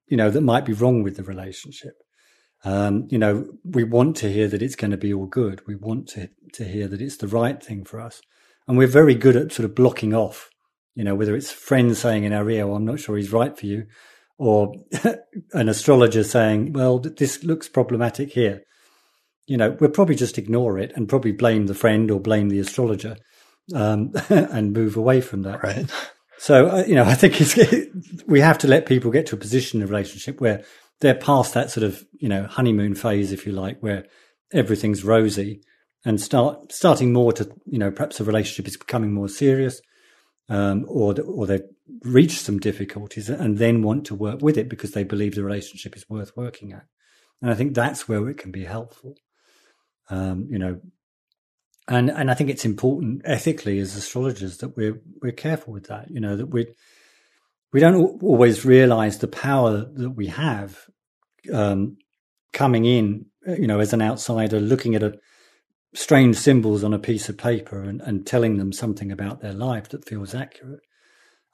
you 0.09 0.17
know, 0.17 0.31
that 0.31 0.43
might 0.43 0.65
be 0.65 0.73
wrong 0.73 1.03
with 1.03 1.17
the 1.17 1.23
relationship. 1.23 1.95
Um, 2.65 3.07
you 3.11 3.19
know, 3.19 3.47
we 3.65 3.85
want 3.85 4.17
to 4.19 4.33
hear 4.33 4.49
that 4.49 4.63
it's 4.63 4.77
going 4.77 4.91
to 4.91 4.97
be 4.97 5.13
all 5.13 5.27
good. 5.27 5.61
We 5.67 5.77
want 5.77 6.09
to, 6.11 6.31
to 6.55 6.65
hear 6.65 6.89
that 6.89 7.01
it's 7.01 7.19
the 7.19 7.29
right 7.29 7.63
thing 7.63 7.85
for 7.85 8.01
us. 8.01 8.23
And 8.67 8.79
we're 8.79 8.87
very 8.87 9.15
good 9.15 9.37
at 9.37 9.53
sort 9.53 9.69
of 9.69 9.75
blocking 9.75 10.15
off, 10.15 10.49
you 10.95 11.05
know, 11.05 11.15
whether 11.15 11.37
it's 11.37 11.51
friends 11.53 11.99
saying 11.99 12.25
in 12.25 12.33
our 12.33 12.49
ear, 12.49 12.67
well, 12.67 12.77
I'm 12.77 12.87
not 12.87 13.01
sure 13.01 13.17
he's 13.17 13.33
right 13.33 13.57
for 13.57 13.67
you, 13.67 13.87
or 14.39 14.74
an 15.53 15.68
astrologer 15.68 16.24
saying, 16.24 16.72
well, 16.72 16.99
this 16.99 17.45
looks 17.45 17.68
problematic 17.68 18.32
here. 18.32 18.62
you 19.47 19.57
know, 19.57 19.76
we'll 19.78 19.91
probably 19.91 20.14
just 20.14 20.39
ignore 20.39 20.78
it 20.78 20.93
and 20.97 21.09
probably 21.09 21.32
blame 21.32 21.66
the 21.66 21.74
friend 21.74 22.11
or 22.11 22.20
blame 22.20 22.49
the 22.49 22.59
astrologer 22.59 23.16
um, 23.74 24.12
and 24.28 24.72
move 24.72 24.97
away 24.97 25.20
from 25.20 25.43
that. 25.43 25.62
Right. 25.62 25.91
So, 26.39 26.68
uh, 26.68 26.85
you 26.87 26.95
know, 26.95 27.05
I 27.05 27.14
think 27.14 27.41
it's, 27.41 27.57
we 28.26 28.41
have 28.41 28.59
to 28.59 28.68
let 28.68 28.87
people 28.87 29.11
get 29.11 29.26
to 29.26 29.37
a 29.37 29.39
position 29.39 29.80
in 29.80 29.85
a 29.85 29.91
relationship 29.91 30.41
where 30.41 30.64
they're 31.01 31.14
past 31.14 31.55
that 31.55 31.70
sort 31.70 31.85
of, 31.85 32.05
you 32.18 32.28
know, 32.28 32.45
honeymoon 32.45 32.95
phase, 32.95 33.32
if 33.32 33.47
you 33.47 33.53
like, 33.53 33.80
where 33.80 34.07
everything's 34.53 35.05
rosy 35.05 35.62
and 36.05 36.20
start 36.20 36.72
starting 36.72 37.12
more 37.12 37.32
to, 37.32 37.51
you 37.66 37.78
know, 37.78 37.91
perhaps 37.91 38.20
a 38.20 38.24
relationship 38.24 38.66
is 38.66 38.76
becoming 38.76 39.12
more 39.12 39.28
serious, 39.28 39.80
um, 40.49 40.85
or, 40.89 41.15
or 41.21 41.47
they've 41.47 41.63
reached 42.03 42.41
some 42.41 42.59
difficulties 42.59 43.29
and 43.29 43.59
then 43.59 43.83
want 43.83 44.07
to 44.07 44.15
work 44.15 44.43
with 44.43 44.59
it 44.59 44.69
because 44.69 44.93
they 44.93 45.05
believe 45.05 45.35
the 45.35 45.45
relationship 45.45 45.97
is 45.97 46.09
worth 46.09 46.37
working 46.37 46.73
at. 46.73 46.87
And 47.41 47.51
I 47.51 47.55
think 47.55 47.75
that's 47.75 48.09
where 48.09 48.29
it 48.29 48.39
can 48.39 48.51
be 48.51 48.65
helpful. 48.65 49.17
Um, 50.11 50.49
you 50.51 50.59
know, 50.59 50.81
and 51.89 52.11
and 52.11 52.31
I 52.31 52.35
think 52.35 52.51
it's 52.51 52.65
important 52.65 53.23
ethically 53.25 53.79
as 53.79 53.97
astrologers 53.97 54.59
that 54.59 54.77
we're 54.77 55.01
we're 55.21 55.33
careful 55.33 55.73
with 55.73 55.89
that. 55.89 56.11
You 56.11 56.21
know 56.21 56.37
that 56.37 56.47
we 56.47 56.67
we 57.73 57.81
don't 57.81 58.23
always 58.23 58.65
realize 58.65 59.19
the 59.19 59.29
power 59.29 59.87
that 59.93 60.11
we 60.11 60.29
have 60.29 60.79
um, 61.53 61.99
coming 62.53 62.85
in. 62.85 63.27
You 63.47 63.67
know, 63.67 63.81
as 63.81 63.93
an 63.93 64.01
outsider, 64.01 64.61
looking 64.61 64.95
at 64.95 65.03
a 65.03 65.19
strange 65.95 66.37
symbols 66.37 66.85
on 66.85 66.93
a 66.93 66.99
piece 66.99 67.29
of 67.29 67.39
paper 67.39 67.81
and, 67.81 68.01
and 68.03 68.27
telling 68.27 68.59
them 68.59 68.73
something 68.73 69.13
about 69.13 69.41
their 69.41 69.53
life 69.53 69.89
that 69.91 70.09
feels 70.09 70.35
accurate. 70.35 70.81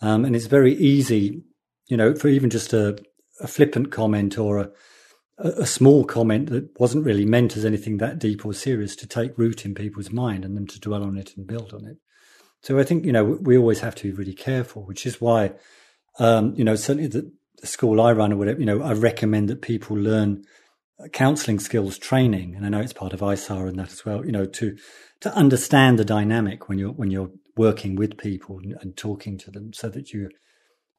Um, 0.00 0.24
and 0.24 0.34
it's 0.34 0.46
very 0.46 0.74
easy, 0.74 1.42
you 1.86 1.96
know, 1.96 2.14
for 2.14 2.28
even 2.28 2.50
just 2.50 2.72
a, 2.72 2.98
a 3.40 3.46
flippant 3.46 3.92
comment 3.92 4.38
or 4.38 4.58
a 4.58 4.70
a, 5.42 5.66
small 5.66 6.04
comment 6.04 6.50
that 6.50 6.68
wasn't 6.78 7.04
really 7.04 7.24
meant 7.24 7.56
as 7.56 7.64
anything 7.64 7.96
that 7.98 8.18
deep 8.18 8.44
or 8.44 8.52
serious 8.52 8.94
to 8.96 9.06
take 9.06 9.38
root 9.38 9.64
in 9.64 9.74
people's 9.74 10.10
mind 10.10 10.44
and 10.44 10.56
them 10.56 10.66
to 10.66 10.80
dwell 10.80 11.02
on 11.02 11.16
it 11.16 11.36
and 11.36 11.46
build 11.46 11.72
on 11.72 11.86
it. 11.86 11.96
So 12.62 12.78
I 12.78 12.84
think, 12.84 13.04
you 13.04 13.12
know, 13.12 13.24
we 13.24 13.56
always 13.56 13.80
have 13.80 13.94
to 13.96 14.02
be 14.04 14.12
really 14.12 14.34
careful, 14.34 14.84
which 14.84 15.06
is 15.06 15.20
why, 15.20 15.52
um, 16.18 16.54
you 16.56 16.64
know, 16.64 16.74
certainly 16.74 17.08
the, 17.08 17.32
the 17.60 17.66
school 17.66 18.00
I 18.00 18.12
run 18.12 18.32
or 18.32 18.36
whatever, 18.36 18.60
you 18.60 18.66
know, 18.66 18.82
I 18.82 18.92
recommend 18.92 19.48
that 19.48 19.62
people 19.62 19.96
learn 19.96 20.44
counseling 21.12 21.58
skills 21.58 21.98
training. 21.98 22.54
And 22.54 22.64
I 22.64 22.68
know 22.68 22.80
it's 22.80 22.92
part 22.92 23.12
of 23.12 23.20
ISAR 23.20 23.68
and 23.68 23.78
that 23.78 23.92
as 23.92 24.04
well, 24.04 24.24
you 24.24 24.32
know, 24.32 24.46
to, 24.46 24.76
to 25.20 25.34
understand 25.34 25.98
the 25.98 26.04
dynamic 26.04 26.68
when 26.68 26.78
you're, 26.78 26.92
when 26.92 27.10
you're 27.10 27.30
working 27.56 27.96
with 27.96 28.18
people 28.18 28.58
and, 28.58 28.76
and 28.80 28.96
talking 28.96 29.38
to 29.38 29.50
them 29.50 29.72
so 29.72 29.88
that 29.88 30.12
you, 30.12 30.30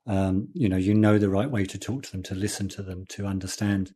um, 0.07 0.49
you 0.53 0.67
know, 0.67 0.77
you 0.77 0.93
know 0.93 1.17
the 1.17 1.29
right 1.29 1.49
way 1.49 1.65
to 1.65 1.77
talk 1.77 2.03
to 2.03 2.11
them, 2.11 2.23
to 2.23 2.35
listen 2.35 2.67
to 2.69 2.83
them, 2.83 3.05
to 3.09 3.25
understand 3.25 3.91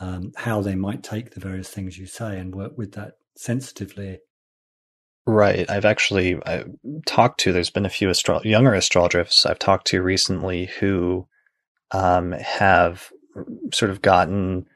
um, 0.00 0.32
how 0.36 0.60
they 0.60 0.74
might 0.74 1.02
take 1.02 1.30
the 1.30 1.40
various 1.40 1.68
things 1.68 1.98
you 1.98 2.06
say 2.06 2.38
and 2.38 2.54
work 2.54 2.76
with 2.76 2.92
that 2.92 3.14
sensitively. 3.36 4.18
Right. 5.26 5.68
I've 5.70 5.86
actually 5.86 6.36
I 6.44 6.64
talked 7.06 7.40
to. 7.40 7.52
There's 7.52 7.70
been 7.70 7.86
a 7.86 7.90
few 7.90 8.10
astro- 8.10 8.42
younger 8.42 8.74
astrologers 8.74 9.46
I've 9.48 9.58
talked 9.58 9.86
to 9.88 10.02
recently 10.02 10.66
who 10.80 11.26
um, 11.92 12.32
have 12.32 13.10
sort 13.72 13.90
of 13.90 14.02
gotten 14.02 14.66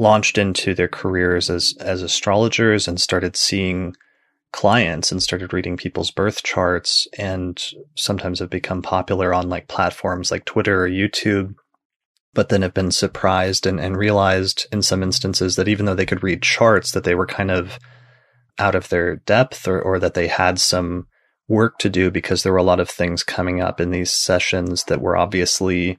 launched 0.00 0.38
into 0.38 0.74
their 0.74 0.88
careers 0.88 1.50
as 1.50 1.74
as 1.80 2.02
astrologers 2.02 2.88
and 2.88 3.00
started 3.00 3.36
seeing 3.36 3.94
clients 4.52 5.12
and 5.12 5.22
started 5.22 5.52
reading 5.52 5.76
people's 5.76 6.10
birth 6.10 6.42
charts 6.42 7.06
and 7.18 7.62
sometimes 7.96 8.40
have 8.40 8.50
become 8.50 8.82
popular 8.82 9.32
on 9.32 9.48
like 9.48 9.68
platforms 9.68 10.30
like 10.30 10.44
Twitter 10.44 10.84
or 10.84 10.88
YouTube 10.88 11.54
but 12.32 12.48
then 12.48 12.62
have 12.62 12.74
been 12.74 12.92
surprised 12.92 13.66
and, 13.66 13.80
and 13.80 13.96
realized 13.96 14.66
in 14.72 14.82
some 14.82 15.02
instances 15.02 15.56
that 15.56 15.68
even 15.68 15.86
though 15.86 15.94
they 15.94 16.06
could 16.06 16.22
read 16.22 16.42
charts, 16.42 16.92
that 16.92 17.04
they 17.04 17.14
were 17.14 17.26
kind 17.26 17.50
of 17.50 17.78
out 18.58 18.74
of 18.74 18.88
their 18.88 19.16
depth 19.16 19.66
or, 19.66 19.80
or 19.80 19.98
that 19.98 20.14
they 20.14 20.28
had 20.28 20.58
some 20.58 21.06
work 21.48 21.78
to 21.78 21.88
do 21.88 22.10
because 22.10 22.42
there 22.42 22.52
were 22.52 22.58
a 22.58 22.62
lot 22.62 22.78
of 22.78 22.88
things 22.88 23.24
coming 23.24 23.60
up 23.60 23.80
in 23.80 23.90
these 23.90 24.12
sessions 24.12 24.84
that 24.84 25.00
were 25.00 25.16
obviously 25.16 25.98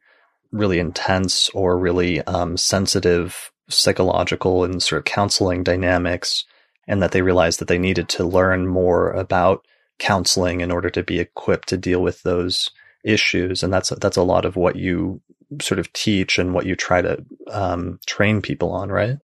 really 0.51 0.79
intense 0.79 1.49
or 1.49 1.77
really 1.77 2.21
um, 2.21 2.55
sensitive 2.55 3.50
psychological 3.73 4.63
and 4.63 4.81
sort 4.81 4.99
of 4.99 5.05
counseling 5.05 5.63
dynamics 5.63 6.45
and 6.87 7.01
that 7.01 7.11
they 7.11 7.21
realized 7.21 7.59
that 7.59 7.67
they 7.67 7.79
needed 7.79 8.09
to 8.09 8.23
learn 8.23 8.67
more 8.67 9.11
about 9.11 9.65
counseling 9.99 10.61
in 10.61 10.71
order 10.71 10.89
to 10.89 11.03
be 11.03 11.19
equipped 11.19 11.69
to 11.69 11.77
deal 11.77 12.01
with 12.01 12.23
those 12.23 12.71
issues 13.03 13.63
and 13.63 13.73
that's 13.73 13.89
that's 14.01 14.17
a 14.17 14.23
lot 14.23 14.45
of 14.45 14.55
what 14.55 14.75
you 14.75 15.21
sort 15.59 15.79
of 15.79 15.91
teach 15.93 16.39
and 16.39 16.53
what 16.53 16.65
you 16.65 16.75
try 16.75 17.01
to 17.01 17.25
um, 17.49 17.99
train 18.05 18.41
people 18.41 18.71
on, 18.71 18.89
right? 18.89 19.17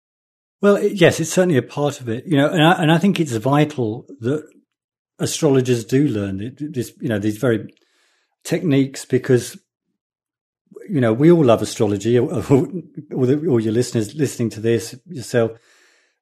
Well, 0.62 0.84
yes, 0.84 1.20
it's 1.20 1.32
certainly 1.32 1.58
a 1.58 1.62
part 1.62 2.02
of 2.02 2.10
it, 2.10 2.26
you 2.26 2.36
know, 2.36 2.50
and 2.50 2.64
I, 2.64 2.82
and 2.82 2.91
I 2.91 2.98
think 2.98 3.20
it's 3.20 3.36
vital 3.36 4.06
that 4.20 4.43
astrologers 5.20 5.86
do 5.86 6.08
learn 6.08 6.56
this, 6.60 6.91
you 7.00 7.10
know, 7.10 7.20
these 7.20 7.38
very 7.38 7.74
techniques 8.43 9.06
because, 9.06 9.58
you 10.89 11.01
know, 11.01 11.13
we 11.13 11.32
all 11.32 11.43
love 11.43 11.61
astrology, 11.61 12.18
or, 12.18 12.43
or 13.11 13.59
your 13.59 13.74
listeners 13.74 14.15
listening 14.15 14.49
to 14.51 14.59
this 14.59 14.95
yourself. 15.05 15.59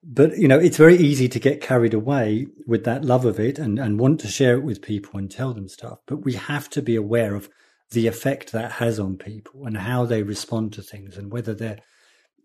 But, 0.08 0.38
you 0.38 0.48
know, 0.48 0.60
it's 0.60 0.78
very 0.78 0.98
easy 0.98 1.28
to 1.30 1.40
get 1.40 1.62
carried 1.62 1.94
away 1.96 2.48
with 2.68 2.84
that 2.86 3.04
love 3.04 3.26
of 3.26 3.40
it 3.40 3.58
and, 3.58 3.80
and 3.80 4.00
want 4.00 4.20
to 4.20 4.28
share 4.28 4.56
it 4.56 4.64
with 4.64 4.84
people 4.84 5.18
and 5.18 5.32
tell 5.32 5.54
them 5.54 5.68
stuff. 5.68 6.00
But 6.06 6.24
we 6.24 6.34
have 6.34 6.70
to 6.72 6.82
be 6.84 6.96
aware 6.96 7.34
of 7.34 7.50
the 7.90 8.06
effect 8.06 8.52
that 8.52 8.74
has 8.74 9.00
on 9.00 9.18
people 9.18 9.66
and 9.66 9.78
how 9.78 10.06
they 10.06 10.22
respond 10.22 10.74
to 10.74 10.84
things 10.84 11.18
and 11.18 11.32
whether 11.32 11.56
they're 11.56 11.80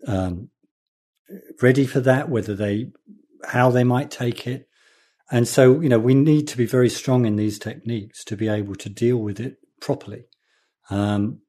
um, 0.07 0.49
ready 1.61 1.87
for 1.87 2.01
that, 2.01 2.31
whether 2.31 2.55
they, 2.55 2.93
how 3.45 3.71
they 3.71 3.85
might 3.85 4.11
take 4.11 4.47
it. 4.47 4.67
And 5.31 5.47
so, 5.47 5.81
you 5.81 5.89
know, 5.91 5.99
we 5.99 6.15
need 6.15 6.49
to 6.49 6.57
be 6.57 6.67
very 6.67 6.89
strong 6.89 7.27
in 7.27 7.37
these 7.37 7.59
techniques 7.59 8.25
to 8.25 8.37
be 8.37 8.49
able 8.49 8.75
to 8.77 8.89
deal 8.89 9.19
with 9.19 9.39
it 9.39 9.59
properly. 9.81 10.25
Um, 10.89 11.41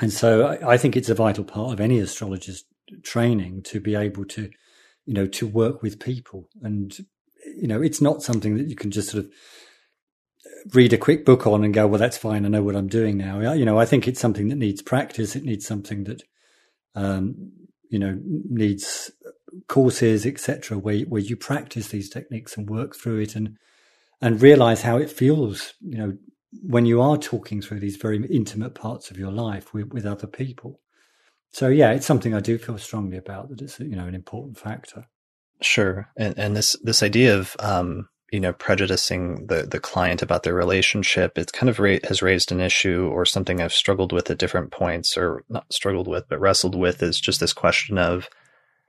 and 0.00 0.12
so 0.12 0.46
I, 0.46 0.72
I, 0.72 0.76
think 0.76 0.96
it's 0.96 1.08
a 1.08 1.14
vital 1.14 1.44
part 1.44 1.72
of 1.72 1.80
any 1.80 1.98
astrologer's 1.98 2.64
training 3.02 3.62
to 3.64 3.80
be 3.80 3.94
able 3.94 4.24
to, 4.26 4.50
you 5.06 5.14
know, 5.14 5.26
to 5.26 5.46
work 5.46 5.82
with 5.82 6.00
people. 6.00 6.48
And, 6.62 6.96
you 7.56 7.68
know, 7.68 7.82
it's 7.82 8.00
not 8.00 8.22
something 8.22 8.56
that 8.56 8.66
you 8.66 8.76
can 8.76 8.90
just 8.90 9.10
sort 9.10 9.24
of 9.24 9.30
read 10.72 10.92
a 10.92 10.98
quick 10.98 11.24
book 11.24 11.46
on 11.46 11.64
and 11.64 11.74
go, 11.74 11.86
well, 11.86 11.98
that's 11.98 12.16
fine. 12.16 12.44
I 12.44 12.48
know 12.48 12.62
what 12.62 12.76
I'm 12.76 12.88
doing 12.88 13.16
now. 13.16 13.52
You 13.52 13.64
know, 13.64 13.78
I 13.78 13.84
think 13.84 14.06
it's 14.06 14.20
something 14.20 14.48
that 14.48 14.56
needs 14.56 14.82
practice. 14.82 15.36
It 15.36 15.44
needs 15.44 15.66
something 15.66 16.04
that, 16.04 16.22
um, 16.94 17.52
you 17.88 17.98
know, 17.98 18.18
needs 18.24 19.10
courses, 19.68 20.26
etc., 20.26 20.78
where 20.78 21.00
where 21.00 21.20
you 21.20 21.36
practice 21.36 21.88
these 21.88 22.08
techniques 22.08 22.56
and 22.56 22.68
work 22.68 22.96
through 22.96 23.20
it 23.20 23.34
and 23.34 23.56
and 24.20 24.42
realize 24.42 24.82
how 24.82 24.96
it 24.96 25.10
feels. 25.10 25.74
You 25.80 25.98
know, 25.98 26.18
when 26.52 26.86
you 26.86 27.00
are 27.00 27.16
talking 27.16 27.62
through 27.62 27.80
these 27.80 27.96
very 27.96 28.24
intimate 28.26 28.74
parts 28.74 29.10
of 29.10 29.18
your 29.18 29.30
life 29.30 29.72
with, 29.72 29.92
with 29.92 30.06
other 30.06 30.26
people. 30.26 30.80
So 31.52 31.68
yeah, 31.68 31.92
it's 31.92 32.06
something 32.06 32.34
I 32.34 32.40
do 32.40 32.58
feel 32.58 32.78
strongly 32.78 33.16
about 33.16 33.48
that 33.48 33.60
it's 33.60 33.80
you 33.80 33.96
know 33.96 34.06
an 34.06 34.14
important 34.14 34.58
factor. 34.58 35.06
Sure, 35.62 36.08
and 36.16 36.38
and 36.38 36.56
this 36.56 36.76
this 36.82 37.02
idea 37.02 37.36
of 37.36 37.56
um, 37.58 38.08
you 38.30 38.40
know 38.40 38.52
prejudicing 38.52 39.46
the 39.46 39.62
the 39.64 39.80
client 39.80 40.22
about 40.22 40.42
their 40.42 40.54
relationship 40.54 41.36
it's 41.36 41.52
kind 41.52 41.68
of 41.68 41.78
ra- 41.78 41.98
has 42.04 42.22
raised 42.22 42.52
an 42.52 42.60
issue 42.60 43.08
or 43.12 43.24
something 43.24 43.60
i've 43.60 43.72
struggled 43.72 44.12
with 44.12 44.30
at 44.30 44.38
different 44.38 44.70
points 44.70 45.16
or 45.16 45.42
not 45.48 45.70
struggled 45.72 46.06
with 46.06 46.28
but 46.28 46.40
wrestled 46.40 46.74
with 46.74 47.02
is 47.02 47.20
just 47.20 47.40
this 47.40 47.52
question 47.52 47.98
of 47.98 48.28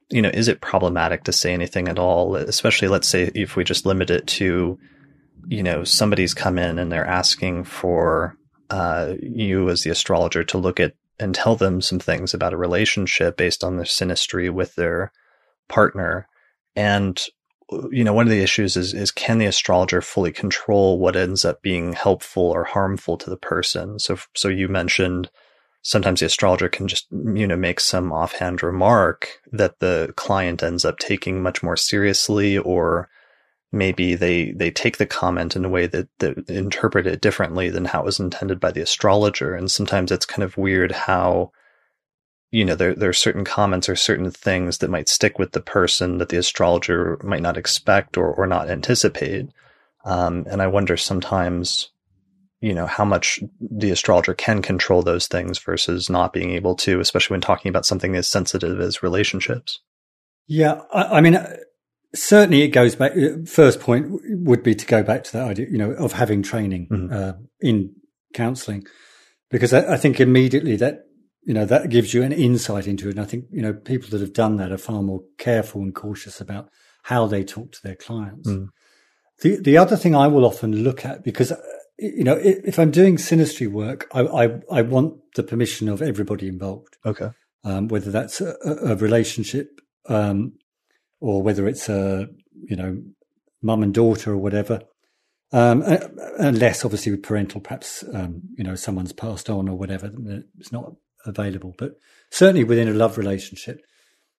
you 0.10 0.22
know 0.22 0.30
is 0.30 0.48
it 0.48 0.62
problematic 0.62 1.24
to 1.24 1.34
say 1.34 1.54
anything 1.54 1.88
at 1.88 2.00
all 2.00 2.36
especially 2.36 2.88
let's 2.88 3.08
say 3.08 3.32
if 3.34 3.56
we 3.56 3.64
just 3.64 3.86
limit 3.86 4.10
it 4.10 4.28
to 4.28 4.78
you 5.48 5.64
know 5.64 5.84
somebody's 5.84 6.34
come 6.34 6.58
in 6.58 6.80
and 6.80 6.92
they're 6.92 7.06
asking 7.06 7.64
for 7.64 8.38
uh, 8.70 9.14
you 9.22 9.70
as 9.70 9.82
the 9.82 9.90
astrologer 9.90 10.44
to 10.44 10.58
look 10.58 10.80
at 10.80 10.94
and 11.20 11.36
tell 11.36 11.56
them 11.56 11.82
some 11.82 12.00
things 12.00 12.34
about 12.34 12.54
a 12.54 12.58
relationship 12.58 13.38
based 13.38 13.64
on 13.64 13.76
their 13.76 13.86
synastry 13.86 14.52
with 14.52 14.76
their 14.76 15.12
partner 15.68 16.28
and 16.76 17.28
you 17.92 18.04
know, 18.04 18.14
one 18.14 18.28
of 18.28 18.32
the 18.32 18.44
issues 18.44 18.76
is, 18.76 18.94
is 18.94 19.12
can 19.12 19.38
the 19.38 19.46
astrologer 19.46 20.02
fully 20.02 20.32
control 20.32 21.00
what 21.00 21.16
ends 21.16 21.46
up 21.46 21.62
being 21.62 21.94
helpful 21.94 22.44
or 22.44 22.64
harmful 22.64 23.18
to 23.18 23.30
the 23.30 23.38
person? 23.38 23.98
So, 24.00 24.18
so 24.36 24.50
you 24.50 24.68
mentioned 24.68 25.30
sometimes 25.82 26.20
the 26.20 26.26
astrologer 26.26 26.70
can 26.70 26.88
just, 26.88 27.08
you 27.12 27.48
know, 27.48 27.56
make 27.56 27.80
some 27.80 28.12
offhand 28.12 28.62
remark 28.62 29.30
that 29.52 29.80
the 29.80 30.14
client 30.18 30.64
ends 30.64 30.84
up 30.84 31.00
taking 31.00 31.42
much 31.42 31.64
more 31.64 31.78
seriously, 31.78 32.58
or 32.58 33.10
maybe 33.72 34.16
they, 34.16 34.52
they 34.52 34.70
take 34.70 34.98
the 34.98 35.06
comment 35.06 35.56
in 35.56 35.64
a 35.64 35.70
way 35.70 35.88
that, 35.88 36.08
that 36.20 36.50
interpret 36.50 37.08
it 37.08 37.22
differently 37.22 37.70
than 37.70 37.86
how 37.86 38.02
it 38.02 38.06
was 38.06 38.20
intended 38.20 38.60
by 38.60 38.72
the 38.72 38.82
astrologer. 38.82 39.56
And 39.56 39.72
sometimes 39.72 40.12
it's 40.12 40.26
kind 40.26 40.44
of 40.44 40.58
weird 40.58 40.92
how, 40.92 41.52
you 42.52 42.66
know, 42.66 42.76
there, 42.76 42.94
there 42.94 43.10
are 43.10 43.14
certain 43.14 43.46
comments 43.46 43.88
or 43.88 43.96
certain 43.96 44.30
things 44.30 44.80
that 44.80 44.90
might 44.90 45.08
stick 45.08 45.40
with 45.40 45.54
the 45.54 45.62
person 45.62 46.18
that 46.18 46.30
the 46.30 46.38
astrologer 46.38 47.18
might 47.24 47.42
not 47.42 47.58
expect 47.58 48.18
or, 48.18 48.34
or 48.34 48.46
not 48.46 48.70
anticipate. 48.70 49.48
Um, 50.04 50.46
and 50.50 50.62
I 50.62 50.68
wonder 50.68 50.98
sometimes, 50.98 51.92
you 52.60 52.74
know, 52.74 52.88
how 52.88 53.06
much 53.06 53.40
the 53.62 53.92
astrologer 53.92 54.34
can 54.34 54.62
control 54.62 55.02
those 55.02 55.28
things 55.28 55.60
versus 55.60 56.10
not 56.10 56.34
being 56.34 56.52
able 56.52 56.76
to, 56.76 57.00
especially 57.00 57.36
when 57.36 57.42
talking 57.42 57.70
about 57.70 57.86
something 57.86 58.16
as 58.18 58.28
sensitive 58.28 58.82
as 58.82 59.02
relationships. 59.02 59.80
Yeah. 60.46 60.82
I, 60.94 61.04
I 61.04 61.22
mean, 61.22 61.40
certainly 62.14 62.62
it 62.62 62.70
goes 62.70 62.96
back. 62.96 63.14
Uh, 63.14 63.46
first 63.46 63.80
point 63.80 64.08
would 64.30 64.64
be 64.64 64.76
to 64.76 64.86
go 64.86 65.04
back 65.04 65.24
to 65.26 65.34
that 65.34 65.48
idea, 65.48 65.68
you 65.70 65.78
know, 65.78 65.92
of 65.92 66.14
having 66.14 66.44
training 66.44 66.88
mm-hmm. 66.88 67.14
uh, 67.14 67.34
in 67.60 67.94
counselling, 68.34 68.84
because 69.50 69.74
I, 69.74 69.94
I, 69.94 69.98
think 69.98 70.20
immediately 70.20 70.76
that 70.78 71.06
you 71.44 71.54
know 71.54 71.66
that 71.66 71.90
gives 71.90 72.14
you 72.14 72.24
an 72.24 72.32
insight 72.32 72.88
into 72.88 73.08
it. 73.08 73.12
And 73.12 73.22
I 73.22 73.26
think 73.26 73.46
you 73.52 73.62
know 73.62 73.74
people 73.74 74.10
that 74.10 74.22
have 74.22 74.34
done 74.34 74.58
that 74.58 74.72
are 74.72 74.78
far 74.78 75.02
more 75.02 75.22
careful 75.38 75.82
and 75.82 75.94
cautious 75.94 76.42
about 76.42 76.70
how 77.04 77.28
they 77.28 77.44
talk 77.44 77.72
to 77.74 77.84
their 77.84 77.96
clients. 77.96 78.50
Mm. 78.50 78.68
The 79.42 79.58
the 79.62 79.78
other 79.78 79.98
thing 79.98 80.16
I 80.16 80.28
will 80.28 80.46
often 80.46 80.84
look 80.84 81.06
at 81.06 81.24
because 81.24 81.52
uh, 81.52 81.62
you 81.98 82.24
know 82.24 82.38
if 82.42 82.78
I'm 82.78 82.92
doing 82.92 83.18
synastry 83.18 83.70
work, 83.70 84.08
I 84.14 84.22
I, 84.22 84.60
I 84.72 84.82
want 84.82 85.16
the 85.36 85.44
permission 85.44 85.90
of 85.90 86.02
everybody 86.02 86.48
involved. 86.48 86.98
Okay. 87.06 87.30
Um, 87.64 87.90
whether 87.90 88.10
that's 88.10 88.42
a, 88.42 88.56
a 88.66 88.96
relationship 88.96 89.82
um, 90.08 90.54
or 91.22 91.42
whether 91.42 91.68
it's 91.68 91.88
a 91.88 92.28
you 92.64 92.76
know 92.76 93.02
mum 93.62 93.84
and 93.84 93.94
daughter 93.94 94.34
or 94.34 94.38
whatever. 94.38 94.82
Um, 95.54 95.84
unless 96.38 96.86
obviously 96.86 97.12
with 97.12 97.24
parental, 97.24 97.62
perhaps 97.62 98.04
um, 98.14 98.42
you 98.58 98.64
know 98.64 98.76
someone's 98.76 99.14
passed 99.14 99.50
on 99.50 99.70
or 99.70 99.78
whatever, 99.78 100.12
it's 100.60 100.72
not 100.72 100.94
available. 101.26 101.74
But 101.78 101.94
certainly 102.30 102.64
within 102.64 102.88
a 102.88 102.94
love 102.94 103.18
relationship, 103.18 103.82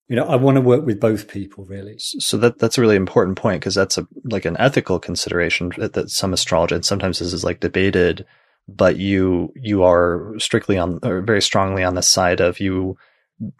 you 0.09 0.16
know, 0.16 0.24
I 0.26 0.37
want 0.37 0.57
to 0.57 0.61
work 0.61 0.85
with 0.85 1.01
both 1.01 1.28
people 1.28 1.64
really. 1.64 1.95
So 1.99 2.37
that 2.39 2.59
that's 2.59 2.78
a 2.78 2.80
really 2.80 2.97
important 2.97 3.39
point 3.39 3.61
because 3.61 3.74
that's 3.74 3.99
a 3.99 4.07
like 4.24 4.45
an 4.45 4.57
ethical 4.59 4.99
consideration 4.99 5.72
that, 5.78 5.93
that 5.95 6.11
some 6.11 6.33
astrologists 6.33 6.89
sometimes 6.89 7.18
this 7.18 7.33
is 7.33 7.45
like 7.45 7.61
debated, 7.61 8.26
but 8.68 8.97
you 8.97 9.53
you 9.55 9.85
are 9.85 10.35
strictly 10.39 10.78
on 10.78 10.99
or 11.03 11.20
very 11.20 11.43
strongly 11.43 11.85
on 11.85 11.95
the 11.95 12.03
side 12.03 12.41
of 12.41 12.59
you 12.59 12.97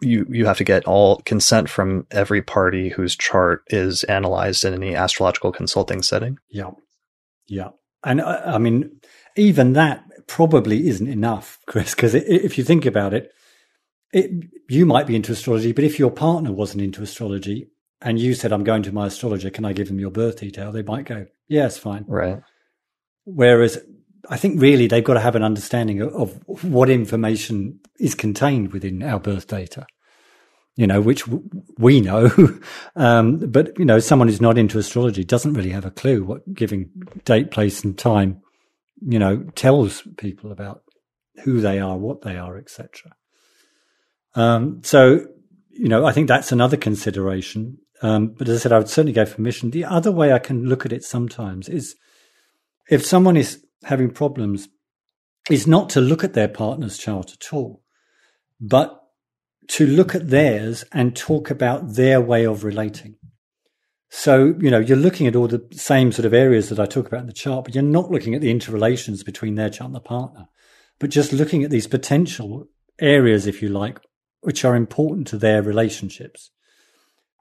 you 0.01 0.25
you 0.29 0.45
have 0.45 0.57
to 0.57 0.63
get 0.63 0.85
all 0.85 1.17
consent 1.25 1.69
from 1.69 2.07
every 2.11 2.41
party 2.41 2.89
whose 2.89 3.15
chart 3.15 3.63
is 3.67 4.03
analyzed 4.05 4.65
in 4.65 4.73
any 4.73 4.95
astrological 4.95 5.51
consulting 5.51 6.01
setting. 6.01 6.37
Yeah, 6.49 6.71
yeah, 7.47 7.69
and 8.03 8.21
I, 8.21 8.35
uh, 8.35 8.55
I 8.55 8.57
mean, 8.57 8.99
even 9.35 9.73
that 9.73 10.03
probably 10.27 10.87
isn't 10.87 11.07
enough, 11.07 11.59
Chris. 11.67 11.95
Because 11.95 12.15
if 12.15 12.57
you 12.57 12.63
think 12.63 12.85
about 12.85 13.13
it, 13.13 13.31
it, 14.11 14.31
you 14.69 14.85
might 14.85 15.07
be 15.07 15.15
into 15.15 15.31
astrology, 15.31 15.71
but 15.71 15.83
if 15.83 15.99
your 15.99 16.11
partner 16.11 16.51
wasn't 16.51 16.83
into 16.83 17.01
astrology 17.01 17.69
and 18.01 18.19
you 18.19 18.33
said, 18.33 18.51
"I'm 18.51 18.63
going 18.63 18.83
to 18.83 18.91
my 18.91 19.07
astrologer, 19.07 19.49
can 19.49 19.65
I 19.65 19.73
give 19.73 19.87
them 19.87 19.99
your 19.99 20.11
birth 20.11 20.39
detail?" 20.39 20.71
They 20.71 20.83
might 20.83 21.05
go, 21.05 21.25
"Yes, 21.47 21.77
fine." 21.77 22.05
Right. 22.07 22.39
Whereas 23.25 23.79
I 24.29 24.37
think 24.37 24.61
really 24.61 24.87
they've 24.87 25.03
got 25.03 25.15
to 25.15 25.19
have 25.19 25.35
an 25.35 25.43
understanding 25.43 26.01
of, 26.01 26.13
of, 26.47 26.63
what 26.63 26.89
information 26.89 27.79
is 27.99 28.15
contained 28.15 28.71
within 28.71 29.03
our 29.03 29.19
birth 29.19 29.47
data, 29.47 29.85
you 30.75 30.87
know, 30.87 31.01
which 31.01 31.27
we 31.77 31.99
know. 31.99 32.31
um, 32.95 33.39
but, 33.39 33.77
you 33.77 33.85
know, 33.85 33.99
someone 33.99 34.27
who's 34.27 34.41
not 34.41 34.57
into 34.57 34.77
astrology 34.79 35.23
doesn't 35.23 35.53
really 35.53 35.71
have 35.71 35.85
a 35.85 35.91
clue 35.91 36.23
what 36.23 36.53
giving 36.53 36.89
date, 37.25 37.51
place 37.51 37.83
and 37.83 37.97
time, 37.97 38.41
you 39.01 39.19
know, 39.19 39.43
tells 39.55 40.03
people 40.17 40.51
about 40.51 40.83
who 41.43 41.59
they 41.59 41.79
are, 41.79 41.97
what 41.97 42.21
they 42.21 42.37
are, 42.37 42.57
etc. 42.57 43.15
Um, 44.35 44.81
so, 44.83 45.25
you 45.69 45.89
know, 45.89 46.05
I 46.05 46.13
think 46.13 46.27
that's 46.27 46.51
another 46.51 46.77
consideration. 46.77 47.77
Um, 48.01 48.27
but 48.27 48.47
as 48.47 48.59
I 48.59 48.63
said, 48.63 48.71
I 48.71 48.77
would 48.77 48.89
certainly 48.89 49.13
go 49.13 49.25
for 49.25 49.41
mission. 49.41 49.71
The 49.71 49.85
other 49.85 50.11
way 50.11 50.31
I 50.31 50.39
can 50.39 50.65
look 50.65 50.85
at 50.85 50.93
it 50.93 51.03
sometimes 51.03 51.67
is 51.67 51.95
if 52.89 53.05
someone 53.05 53.37
is 53.37 53.63
having 53.85 54.11
problems 54.11 54.67
is 55.49 55.67
not 55.67 55.89
to 55.89 56.01
look 56.01 56.23
at 56.23 56.33
their 56.33 56.47
partner's 56.47 56.97
chart 56.97 57.33
at 57.33 57.53
all, 57.53 57.83
but 58.59 58.99
to 59.67 59.85
look 59.85 60.15
at 60.15 60.29
theirs 60.29 60.83
and 60.91 61.15
talk 61.15 61.49
about 61.49 61.95
their 61.95 62.21
way 62.21 62.45
of 62.45 62.63
relating. 62.63 63.15
So, 64.09 64.55
you 64.59 64.69
know, 64.69 64.79
you're 64.79 64.95
looking 64.95 65.25
at 65.27 65.35
all 65.35 65.47
the 65.47 65.67
same 65.71 66.11
sort 66.11 66.25
of 66.25 66.33
areas 66.33 66.69
that 66.69 66.79
I 66.79 66.85
talk 66.85 67.07
about 67.07 67.21
in 67.21 67.27
the 67.27 67.33
chart, 67.33 67.65
but 67.65 67.73
you're 67.73 67.83
not 67.83 68.11
looking 68.11 68.35
at 68.35 68.41
the 68.41 68.51
interrelations 68.51 69.23
between 69.23 69.55
their 69.55 69.69
chart 69.69 69.87
and 69.87 69.95
the 69.95 69.99
partner, 69.99 70.45
but 70.99 71.09
just 71.09 71.33
looking 71.33 71.63
at 71.63 71.71
these 71.71 71.87
potential 71.87 72.67
areas, 72.99 73.47
if 73.47 73.61
you 73.61 73.69
like, 73.69 73.99
which 74.41 74.63
are 74.63 74.75
important 74.75 75.27
to 75.27 75.37
their 75.37 75.61
relationships. 75.61 76.51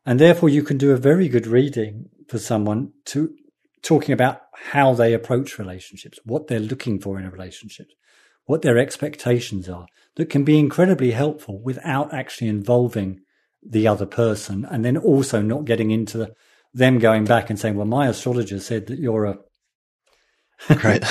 And 0.07 0.19
therefore, 0.19 0.49
you 0.49 0.63
can 0.63 0.79
do 0.79 0.93
a 0.93 0.97
very 0.97 1.29
good 1.29 1.47
reading 1.47 2.07
for 2.29 2.39
someone 2.39 2.93
to 3.07 3.35
talking 3.83 4.13
about 4.13 4.42
how 4.55 4.95
they 4.95 5.13
approach 5.13 5.59
relationships, 5.59 6.19
what 6.25 6.47
they're 6.47 6.61
looking 6.61 7.01
for 7.01 7.19
in 7.19 7.25
a 7.25 7.31
relationship, 7.31 7.89
what 8.45 8.63
their 8.63 8.79
expectations 8.79 9.69
are, 9.69 9.87
that 10.17 10.31
can 10.31 10.45
be 10.45 10.59
incredibly 10.59 11.13
helpful 11.13 11.61
without 11.63 12.13
actually 12.13 12.49
involving 12.49 13.21
the 13.63 13.89
other 13.89 14.07
person. 14.07 14.67
And 14.69 14.85
then 14.85 14.97
also 14.97 15.41
not 15.41 15.65
getting 15.65 15.91
into 15.91 16.19
the, 16.19 16.35
them 16.75 16.99
going 16.99 17.25
back 17.25 17.51
and 17.51 17.59
saying, 17.59 17.77
well, 17.77 17.87
my 17.87 18.09
astrologer 18.09 18.61
said 18.61 18.87
that 18.87 18.99
you're 18.99 19.25
a. 19.25 19.39
right. 20.85 21.05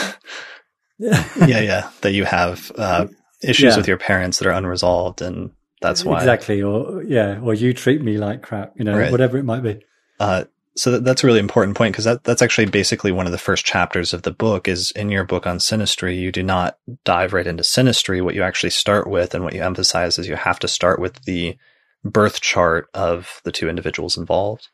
yeah, 0.97 1.25
yeah. 1.37 1.89
That 2.01 2.13
you 2.13 2.25
have 2.25 2.71
uh, 2.77 3.07
issues 3.41 3.73
yeah. 3.73 3.77
with 3.77 3.87
your 3.87 3.97
parents 3.97 4.39
that 4.39 4.47
are 4.47 4.51
unresolved. 4.51 5.21
And 5.21 5.51
that's 5.81 6.05
why. 6.05 6.17
Exactly. 6.19 6.61
Or, 6.61 7.03
yeah. 7.03 7.39
Or 7.41 7.53
you 7.53 7.73
treat 7.73 8.01
me 8.01 8.17
like 8.17 8.43
crap, 8.43 8.73
you 8.77 8.83
know, 8.83 8.97
right. 8.97 9.11
whatever 9.11 9.37
it 9.37 9.43
might 9.43 9.63
be. 9.63 9.81
Uh, 10.19 10.45
so 10.75 10.99
that's 10.99 11.23
a 11.23 11.27
really 11.27 11.39
important 11.39 11.75
point 11.75 11.93
because 11.93 12.05
that, 12.05 12.23
that's 12.23 12.41
actually 12.41 12.65
basically 12.65 13.11
one 13.11 13.25
of 13.25 13.31
the 13.31 13.37
first 13.37 13.65
chapters 13.65 14.13
of 14.13 14.21
the 14.21 14.31
book 14.31 14.67
is 14.67 14.91
in 14.91 15.09
your 15.09 15.23
book 15.23 15.45
on 15.45 15.57
synastry 15.57 16.17
you 16.17 16.31
do 16.31 16.43
not 16.43 16.77
dive 17.03 17.33
right 17.33 17.47
into 17.47 17.63
synastry 17.63 18.23
what 18.23 18.35
you 18.35 18.43
actually 18.43 18.69
start 18.69 19.09
with 19.09 19.33
and 19.33 19.43
what 19.43 19.53
you 19.53 19.61
emphasize 19.61 20.17
is 20.17 20.27
you 20.27 20.35
have 20.35 20.59
to 20.59 20.67
start 20.67 20.99
with 20.99 21.23
the 21.23 21.57
birth 22.03 22.41
chart 22.41 22.87
of 22.93 23.41
the 23.43 23.51
two 23.51 23.69
individuals 23.69 24.17
involved 24.17 24.69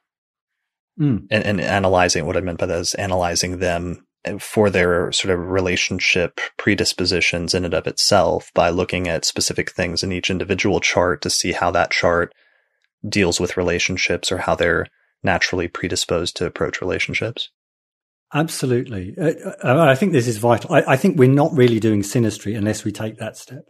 mm. 1.00 1.26
and, 1.32 1.44
and 1.44 1.62
analyzing 1.62 2.26
what 2.26 2.38
i 2.38 2.42
meant 2.42 2.60
by 2.60 2.66
that 2.66 2.80
is 2.80 2.94
analyzing 2.96 3.58
them 3.60 4.06
for 4.40 4.70
their 4.70 5.12
sort 5.12 5.34
of 5.34 5.48
relationship 5.48 6.40
predispositions 6.58 7.54
in 7.54 7.64
and 7.66 7.74
of 7.74 7.88
itself 7.88 8.52
by 8.54 8.70
looking 8.70 9.08
at 9.08 9.26
specific 9.26 9.72
things 9.72 10.04
in 10.04 10.12
each 10.12 10.30
individual 10.30 10.80
chart 10.80 11.22
to 11.22 11.30
see 11.30 11.54
how 11.54 11.72
that 11.72 11.92
chart 11.92 12.34
deals 13.08 13.40
with 13.40 13.58
relationships 13.58 14.32
or 14.32 14.40
how 14.40 14.56
they're 14.56 14.88
naturally 15.28 15.68
predisposed 15.68 16.38
to 16.38 16.46
approach 16.46 16.82
relationships. 16.82 17.50
Absolutely. 18.34 19.14
Uh, 19.20 19.34
uh, 19.64 19.82
I 19.82 19.96
think 19.96 20.12
this 20.12 20.28
is 20.28 20.38
vital. 20.38 20.74
I, 20.74 20.94
I, 20.94 20.98
think 20.98 21.18
we're 21.18 21.30
not 21.30 21.54
really 21.54 21.80
doing 21.80 22.02
synastry 22.02 22.58
unless 22.58 22.84
we 22.84 22.92
take 22.92 23.18
that 23.18 23.38
step. 23.38 23.66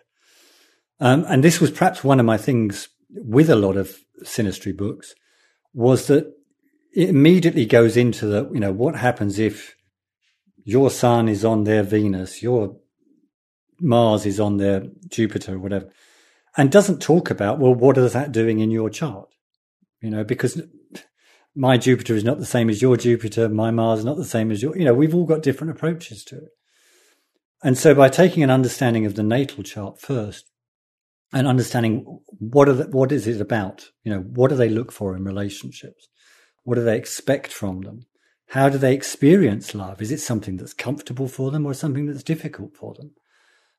Um, 1.00 1.26
and 1.28 1.44
this 1.44 1.60
was 1.60 1.72
perhaps 1.72 2.04
one 2.04 2.20
of 2.20 2.26
my 2.26 2.38
things 2.38 2.90
with 3.10 3.50
a 3.50 3.56
lot 3.56 3.76
of 3.76 3.98
synastry 4.24 4.76
books 4.76 5.14
was 5.74 6.08
that 6.08 6.26
it 6.94 7.10
immediately 7.10 7.66
goes 7.66 7.98
into 7.98 8.26
the, 8.26 8.50
you 8.54 8.60
know, 8.60 8.72
what 8.72 8.96
happens 8.96 9.38
if 9.38 9.76
your 10.64 10.90
sun 10.90 11.28
is 11.30 11.46
on 11.46 11.64
their 11.64 11.84
Venus, 11.84 12.42
your 12.42 12.78
Mars 13.80 14.26
is 14.26 14.40
on 14.40 14.58
their 14.58 14.84
Jupiter 15.08 15.54
or 15.56 15.60
whatever, 15.60 15.90
and 16.58 16.72
doesn't 16.72 17.00
talk 17.00 17.30
about, 17.30 17.60
well, 17.60 17.76
what 17.76 17.98
is 17.98 18.14
that 18.14 18.32
doing 18.32 18.60
in 18.60 18.72
your 18.72 18.90
chart? 18.90 19.30
You 20.02 20.10
know, 20.10 20.24
because 20.24 20.62
my 21.58 21.76
Jupiter 21.78 22.14
is 22.14 22.24
not 22.24 22.38
the 22.38 22.46
same 22.46 22.70
as 22.70 22.82
your 22.82 22.98
Jupiter, 22.98 23.50
my 23.50 23.72
Mars 23.72 24.00
is 24.00 24.06
not 24.06 24.18
the 24.18 24.26
same 24.26 24.52
as 24.52 24.62
your, 24.62 24.78
you 24.78 24.86
know, 24.86 24.94
we've 24.94 25.16
all 25.16 25.26
got 25.26 25.42
different 25.42 25.72
approaches 25.72 26.24
to 26.26 26.38
it. 26.38 26.50
And 27.64 27.76
so 27.76 27.96
by 27.96 28.10
taking 28.10 28.44
an 28.44 28.52
understanding 28.52 29.08
of 29.08 29.16
the 29.16 29.24
natal 29.24 29.64
chart 29.64 30.00
first 30.00 30.52
and 31.34 31.48
understanding 31.48 32.20
what 32.38 32.70
are 32.70 32.74
the, 32.74 32.84
what 32.86 33.12
is 33.12 33.26
it 33.26 33.42
about? 33.42 33.90
You 34.04 34.14
know, 34.14 34.20
what 34.20 34.50
do 34.50 34.56
they 34.56 34.70
look 34.70 34.92
for 34.92 35.16
in 35.16 35.24
relationships? 35.24 36.08
What 36.64 36.76
do 36.76 36.84
they 36.84 36.96
expect 36.96 37.52
from 37.52 37.82
them? 37.82 38.02
How 38.50 38.70
do 38.70 38.78
they 38.78 38.94
experience 38.94 39.74
love? 39.74 40.02
Is 40.02 40.12
it 40.12 40.20
something 40.20 40.58
that's 40.58 40.74
comfortable 40.74 41.28
for 41.28 41.50
them 41.50 41.66
or 41.66 41.74
something 41.74 42.06
that's 42.06 42.24
difficult 42.24 42.78
for 42.78 42.94
them? 42.94 43.12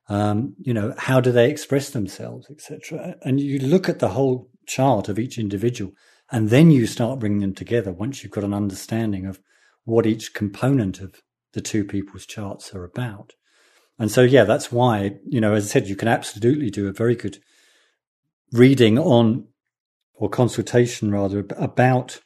Um, 0.09 0.57
you 0.59 0.75
know, 0.75 0.95
how 0.99 1.21
do 1.21 1.31
they 1.31 1.49
express 1.51 1.91
themselves, 1.91 2.51
etc. 2.51 3.15
And 3.23 3.39
you 3.41 3.61
look 3.61 3.89
at 3.89 4.01
the 4.01 4.09
whole 4.09 4.49
chart 4.67 5.09
of 5.09 5.19
each 5.19 5.39
individual 5.39 5.93
and 6.31 6.51
then 6.51 6.71
you 6.71 6.87
start 6.87 7.19
bringing 7.19 7.41
them 7.41 7.55
together 7.55 7.93
once 7.93 8.23
you've 8.23 8.33
got 8.33 8.45
an 8.45 8.55
understanding 8.55 9.27
of 9.27 9.41
what 9.85 10.07
each 10.07 10.35
component 10.35 11.01
of 11.01 11.23
the 11.55 11.61
two 11.61 11.85
people's 11.85 12.27
charts 12.27 12.75
are 12.75 12.85
about. 12.85 13.33
And 13.99 14.11
so, 14.11 14.23
yeah, 14.23 14.45
that's 14.45 14.71
why, 14.71 15.17
you 15.27 15.41
know, 15.41 15.55
as 15.55 15.65
I 15.65 15.69
said, 15.69 15.89
you 15.89 15.97
can 15.97 16.09
absolutely 16.09 16.71
do 16.71 16.87
a 16.87 16.93
very 16.93 17.17
good 17.17 17.39
reading 18.53 18.99
on 18.99 19.49
or 20.15 20.29
consultation 20.29 21.11
rather 21.11 21.45
about 21.57 22.21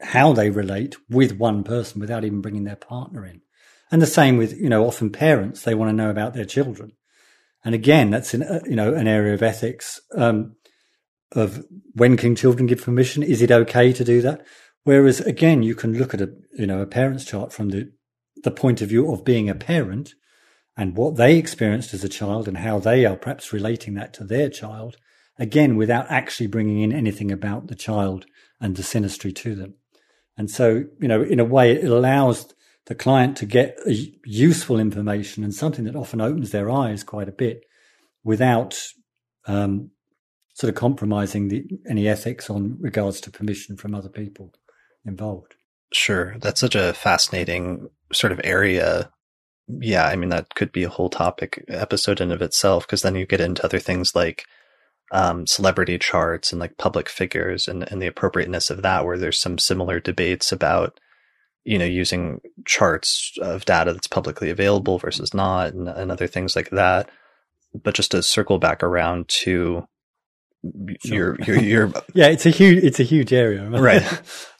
how 0.00 0.32
they 0.32 0.50
relate 0.50 0.96
with 1.08 1.38
one 1.38 1.64
person 1.64 2.00
without 2.00 2.24
even 2.24 2.40
bringing 2.40 2.64
their 2.64 2.76
partner 2.76 3.24
in. 3.24 3.42
And 3.90 4.00
the 4.00 4.06
same 4.06 4.36
with, 4.36 4.56
you 4.56 4.68
know, 4.68 4.86
often 4.86 5.10
parents, 5.10 5.62
they 5.62 5.74
want 5.74 5.90
to 5.90 5.96
know 5.96 6.10
about 6.10 6.34
their 6.34 6.44
children. 6.44 6.92
And 7.64 7.74
again, 7.74 8.10
that's 8.10 8.34
in, 8.34 8.42
you 8.64 8.74
know, 8.74 8.94
an 8.94 9.06
area 9.06 9.34
of 9.34 9.42
ethics. 9.42 10.00
Um, 10.16 10.56
of 11.32 11.64
when 11.94 12.16
can 12.16 12.36
children 12.36 12.66
give 12.66 12.82
permission? 12.82 13.22
Is 13.22 13.42
it 13.42 13.50
okay 13.50 13.92
to 13.92 14.04
do 14.04 14.20
that? 14.22 14.46
Whereas 14.84 15.20
again, 15.20 15.62
you 15.62 15.74
can 15.74 15.96
look 15.98 16.14
at 16.14 16.20
a 16.20 16.32
you 16.54 16.66
know 16.66 16.80
a 16.80 16.86
parent's 16.86 17.24
chart 17.24 17.52
from 17.52 17.70
the 17.70 17.92
the 18.42 18.50
point 18.50 18.80
of 18.80 18.88
view 18.88 19.12
of 19.12 19.24
being 19.24 19.48
a 19.48 19.54
parent 19.54 20.14
and 20.76 20.96
what 20.96 21.16
they 21.16 21.36
experienced 21.36 21.94
as 21.94 22.02
a 22.02 22.08
child 22.08 22.48
and 22.48 22.58
how 22.58 22.78
they 22.78 23.04
are 23.04 23.16
perhaps 23.16 23.52
relating 23.52 23.94
that 23.94 24.12
to 24.14 24.24
their 24.24 24.48
child 24.48 24.96
again, 25.38 25.76
without 25.76 26.10
actually 26.10 26.46
bringing 26.46 26.80
in 26.80 26.92
anything 26.92 27.30
about 27.30 27.68
the 27.68 27.74
child 27.74 28.26
and 28.60 28.76
the 28.76 28.82
synastry 28.82 29.34
to 29.34 29.54
them. 29.54 29.74
And 30.36 30.50
so, 30.50 30.84
you 31.00 31.08
know, 31.08 31.22
in 31.22 31.40
a 31.40 31.44
way, 31.44 31.72
it 31.72 31.90
allows 31.90 32.54
the 32.86 32.94
client 32.94 33.36
to 33.38 33.46
get 33.46 33.78
useful 34.24 34.80
information 34.80 35.44
and 35.44 35.54
something 35.54 35.84
that 35.84 35.96
often 35.96 36.20
opens 36.20 36.50
their 36.50 36.70
eyes 36.70 37.04
quite 37.04 37.28
a 37.28 37.32
bit 37.32 37.64
without 38.24 38.80
um, 39.46 39.90
sort 40.54 40.68
of 40.68 40.74
compromising 40.74 41.48
the, 41.48 41.64
any 41.88 42.08
ethics 42.08 42.50
on 42.50 42.76
regards 42.80 43.20
to 43.22 43.30
permission 43.30 43.76
from 43.76 43.94
other 43.94 44.08
people 44.08 44.52
involved. 45.04 45.54
Sure. 45.92 46.36
That's 46.38 46.60
such 46.60 46.74
a 46.74 46.92
fascinating 46.92 47.88
sort 48.12 48.32
of 48.32 48.40
area. 48.44 49.10
Yeah. 49.68 50.06
I 50.06 50.16
mean, 50.16 50.30
that 50.30 50.54
could 50.54 50.72
be 50.72 50.84
a 50.84 50.88
whole 50.88 51.10
topic 51.10 51.64
episode 51.68 52.20
in 52.20 52.30
of 52.32 52.42
itself, 52.42 52.86
because 52.86 53.02
then 53.02 53.14
you 53.14 53.26
get 53.26 53.40
into 53.40 53.64
other 53.64 53.78
things 53.78 54.14
like 54.14 54.44
um, 55.12 55.46
celebrity 55.46 55.98
charts 55.98 56.52
and 56.52 56.60
like 56.60 56.78
public 56.78 57.08
figures 57.08 57.68
and, 57.68 57.90
and 57.90 58.00
the 58.00 58.06
appropriateness 58.06 58.70
of 58.70 58.82
that, 58.82 59.04
where 59.04 59.18
there's 59.18 59.38
some 59.38 59.58
similar 59.58 60.00
debates 60.00 60.52
about, 60.52 60.98
you 61.64 61.78
know, 61.78 61.84
using 61.84 62.40
charts 62.66 63.32
of 63.40 63.64
data 63.64 63.92
that's 63.92 64.06
publicly 64.06 64.50
available 64.50 64.98
versus 64.98 65.32
not 65.34 65.72
and, 65.72 65.88
and 65.88 66.10
other 66.10 66.26
things 66.26 66.56
like 66.56 66.70
that. 66.70 67.10
But 67.74 67.94
just 67.94 68.10
to 68.10 68.22
circle 68.22 68.58
back 68.58 68.82
around 68.82 69.28
to 69.28 69.86
Sure. 71.04 71.36
You're, 71.40 71.56
you're, 71.56 71.60
you're 71.60 71.92
yeah, 72.14 72.28
it's 72.28 72.46
a 72.46 72.50
huge, 72.50 72.84
it's 72.84 73.00
a 73.00 73.04
huge 73.04 73.32
area. 73.32 73.68
right. 73.70 74.04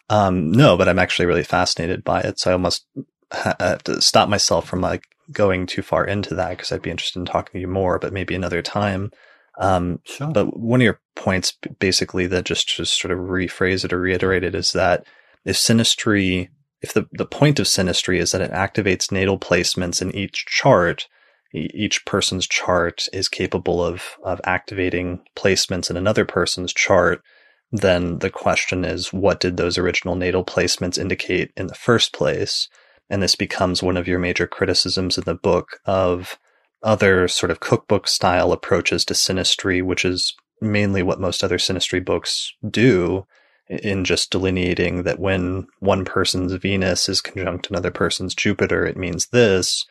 Um, 0.09 0.53
no, 0.53 0.77
but 0.77 0.89
I'm 0.89 0.99
actually 0.99 1.27
really 1.27 1.45
fascinated 1.45 2.05
by 2.05 2.21
it. 2.21 2.39
So 2.39 2.51
I 2.51 2.55
almost 2.55 2.87
have 3.31 3.83
to 3.85 4.01
stop 4.01 4.29
myself 4.29 4.67
from 4.69 4.81
like 4.81 5.05
going 5.31 5.67
too 5.67 5.83
far 5.83 6.05
into 6.05 6.35
that 6.35 6.51
because 6.51 6.73
I'd 6.73 6.83
be 6.83 6.91
interested 6.91 7.19
in 7.19 7.27
talking 7.27 7.53
to 7.53 7.61
you 7.61 7.69
more, 7.69 7.99
but 7.99 8.13
maybe 8.13 8.35
another 8.35 8.63
time. 8.63 9.11
Um, 9.59 10.01
sure. 10.05 10.31
but 10.33 10.59
one 10.59 10.81
of 10.81 10.85
your 10.85 11.01
points 11.15 11.53
basically 11.79 12.27
that 12.27 12.45
just 12.45 12.75
to 12.77 12.87
sort 12.87 13.13
of 13.13 13.19
rephrase 13.19 13.85
it 13.85 13.93
or 13.93 14.01
reiterate 14.01 14.45
it 14.45 14.55
is 14.55 14.73
that 14.73 15.07
if 15.45 15.57
synastry, 15.57 16.49
if 16.81 16.95
the, 16.95 17.07
the 17.13 17.27
point 17.27 17.61
of 17.61 17.67
synastry 17.67 18.19
is 18.19 18.33
that 18.33 18.41
it 18.41 18.51
activates 18.51 19.13
natal 19.13 19.39
placements 19.39 20.01
in 20.01 20.15
each 20.15 20.47
chart, 20.47 21.07
each 21.53 22.05
person's 22.05 22.47
chart 22.47 23.07
is 23.13 23.29
capable 23.29 23.85
of 23.85 24.03
of 24.23 24.41
activating 24.45 25.21
placements 25.37 25.91
in 25.91 25.97
another 25.97 26.25
person's 26.25 26.73
chart, 26.73 27.23
then 27.71 28.19
the 28.19 28.31
question 28.31 28.85
is 28.85 29.13
what 29.13 29.41
did 29.41 29.57
those 29.57 29.79
original 29.79 30.15
natal 30.15 30.45
placements 30.45 30.99
indicate 30.99 31.53
in 31.57 31.67
the 31.67 31.75
first 31.75 32.13
place? 32.13 32.69
And 33.11 33.23
this 33.23 33.35
becomes 33.35 33.83
one 33.83 33.97
of 33.97 34.09
your 34.09 34.19
major 34.19 34.47
criticisms 34.47 35.19
in 35.19 35.25
the 35.25 35.35
book 35.35 35.81
of 35.85 36.39
other 36.83 37.29
sort 37.29 37.51
of 37.51 37.61
cookbook 37.61 38.09
style 38.09 38.53
approaches 38.53 39.05
to 39.07 39.15
synastry, 39.15 39.83
which 39.83 40.05
is 40.05 40.35
mainly 40.61 41.03
what 41.03 41.21
most 41.21 41.45
other 41.45 41.59
synastry 41.59 42.05
books 42.05 42.53
do 42.69 43.27
in 43.69 44.05
just 44.05 44.31
delineating 44.31 45.05
that 45.05 45.19
when 45.19 45.67
one 45.81 46.05
person's 46.05 46.53
Venus 46.55 47.09
is 47.09 47.21
conjunct 47.21 47.71
another 47.71 47.91
person's 47.91 48.35
Jupiter, 48.35 48.85
it 48.85 48.97
means 48.97 49.29
this 49.29 49.85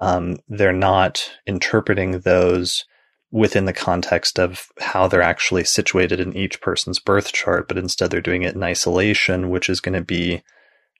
um, 0.00 0.38
they're 0.48 0.72
not 0.72 1.30
interpreting 1.46 2.20
those 2.20 2.84
within 3.30 3.64
the 3.64 3.72
context 3.72 4.38
of 4.38 4.68
how 4.80 5.08
they're 5.08 5.20
actually 5.20 5.64
situated 5.64 6.20
in 6.20 6.36
each 6.36 6.60
person's 6.60 7.00
birth 7.00 7.32
chart, 7.32 7.66
but 7.66 7.76
instead 7.76 8.10
they're 8.10 8.20
doing 8.20 8.42
it 8.42 8.54
in 8.54 8.62
isolation, 8.62 9.50
which 9.50 9.68
is 9.68 9.80
going 9.80 9.94
to 9.94 10.04
be 10.04 10.42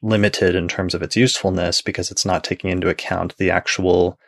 limited 0.03 0.55
in 0.55 0.69
terms 0.69 0.95
of 0.95 1.03
its 1.03 1.17
usefulness 1.17 1.81
because 1.81 2.11
it's 2.11 2.25
not 2.25 2.43
taking 2.45 2.71
into 2.71 2.89
account 2.89 3.37
the 3.37 3.51
actual 3.51 4.19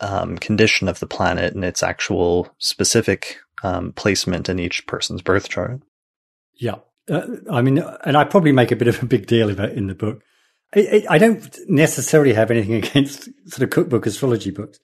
um, 0.00 0.38
condition 0.38 0.88
of 0.88 1.00
the 1.00 1.06
planet 1.06 1.54
and 1.54 1.64
its 1.64 1.82
actual 1.82 2.48
specific 2.58 3.38
um, 3.62 3.92
placement 3.92 4.48
in 4.48 4.58
each 4.58 4.86
person's 4.86 5.22
birth 5.22 5.48
chart. 5.48 5.80
Yeah. 6.54 6.76
Uh, 7.10 7.26
I 7.50 7.62
mean, 7.62 7.82
and 8.04 8.16
I 8.16 8.24
probably 8.24 8.52
make 8.52 8.70
a 8.70 8.76
bit 8.76 8.88
of 8.88 9.02
a 9.02 9.06
big 9.06 9.26
deal 9.26 9.50
about 9.50 9.70
it 9.70 9.78
in 9.78 9.86
the 9.86 9.94
book. 9.94 10.22
I 10.74 11.18
don't 11.18 11.56
necessarily 11.68 12.32
have 12.34 12.50
anything 12.50 12.74
against 12.84 13.28
sort 13.46 13.62
of 13.62 13.70
cookbook 13.70 14.06
astrology 14.06 14.50
books, 14.50 14.78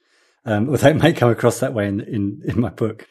um, 0.45 0.68
although 0.68 0.89
it 0.89 0.97
may 0.97 1.12
come 1.12 1.30
across 1.30 1.61
that 1.61 1.74
way 1.74 1.87
in, 1.89 2.01
in, 2.01 2.43
in 2.45 2.61
my 2.61 2.70
book. 2.70 3.07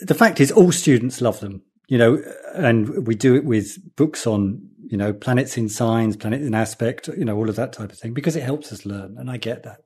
The 0.00 0.14
fact 0.14 0.40
is, 0.40 0.50
all 0.50 0.72
students 0.72 1.20
love 1.20 1.40
them, 1.40 1.62
you 1.88 1.98
know, 1.98 2.22
and 2.54 3.06
we 3.06 3.14
do 3.14 3.34
it 3.34 3.44
with 3.44 3.76
books 3.96 4.26
on, 4.26 4.66
you 4.90 4.96
know, 4.96 5.12
planets 5.12 5.58
in 5.58 5.68
signs, 5.68 6.16
planet 6.16 6.40
in 6.40 6.54
aspect, 6.54 7.08
you 7.08 7.24
know, 7.24 7.36
all 7.36 7.50
of 7.50 7.56
that 7.56 7.72
type 7.72 7.92
of 7.92 7.98
thing, 7.98 8.14
because 8.14 8.34
it 8.34 8.42
helps 8.42 8.72
us 8.72 8.86
learn, 8.86 9.16
and 9.18 9.30
I 9.30 9.36
get 9.36 9.62
that. 9.64 9.80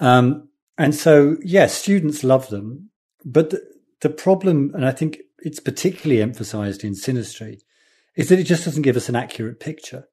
Um, 0.00 0.48
and 0.76 0.94
so, 0.94 1.36
yes, 1.40 1.44
yeah, 1.44 1.66
students 1.68 2.24
love 2.24 2.48
them, 2.48 2.90
but 3.24 3.50
the, 3.50 3.62
the 4.00 4.10
problem, 4.10 4.72
and 4.74 4.84
I 4.84 4.90
think 4.90 5.18
it's 5.38 5.60
particularly 5.60 6.20
emphasized 6.20 6.82
in 6.82 6.94
synastry, 6.94 7.58
is 8.16 8.28
that 8.28 8.40
it 8.40 8.44
just 8.44 8.64
doesn't 8.64 8.82
give 8.82 8.96
us 8.96 9.08
an 9.08 9.16
accurate 9.16 9.60
picture. 9.60 10.06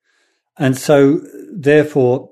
And 0.60 0.78
so, 0.78 1.22
therefore, 1.52 2.32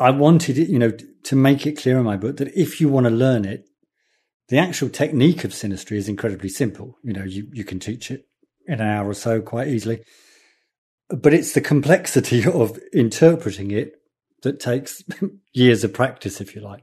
I 0.00 0.10
wanted 0.10 0.56
you 0.56 0.80
know, 0.80 0.92
to 1.24 1.36
make 1.36 1.64
it 1.64 1.78
clear 1.78 1.96
in 1.96 2.04
my 2.04 2.16
book 2.16 2.38
that 2.38 2.58
if 2.58 2.80
you 2.80 2.88
want 2.88 3.04
to 3.04 3.10
learn 3.10 3.44
it, 3.44 3.68
the 4.48 4.58
actual 4.58 4.88
technique 4.88 5.44
of 5.44 5.52
synastry 5.52 5.96
is 5.96 6.08
incredibly 6.08 6.48
simple. 6.48 6.98
You 7.04 7.12
know, 7.12 7.22
you, 7.22 7.48
you 7.52 7.62
can 7.64 7.78
teach 7.78 8.10
it 8.10 8.26
in 8.66 8.80
an 8.80 8.86
hour 8.86 9.08
or 9.08 9.14
so 9.14 9.40
quite 9.40 9.68
easily. 9.68 10.02
But 11.08 11.32
it's 11.32 11.52
the 11.52 11.60
complexity 11.60 12.44
of 12.52 12.78
interpreting 12.92 13.70
it 13.70 13.92
that 14.42 14.58
takes 14.58 15.04
years 15.52 15.84
of 15.84 15.94
practice, 15.94 16.40
if 16.40 16.56
you 16.56 16.62
like. 16.62 16.82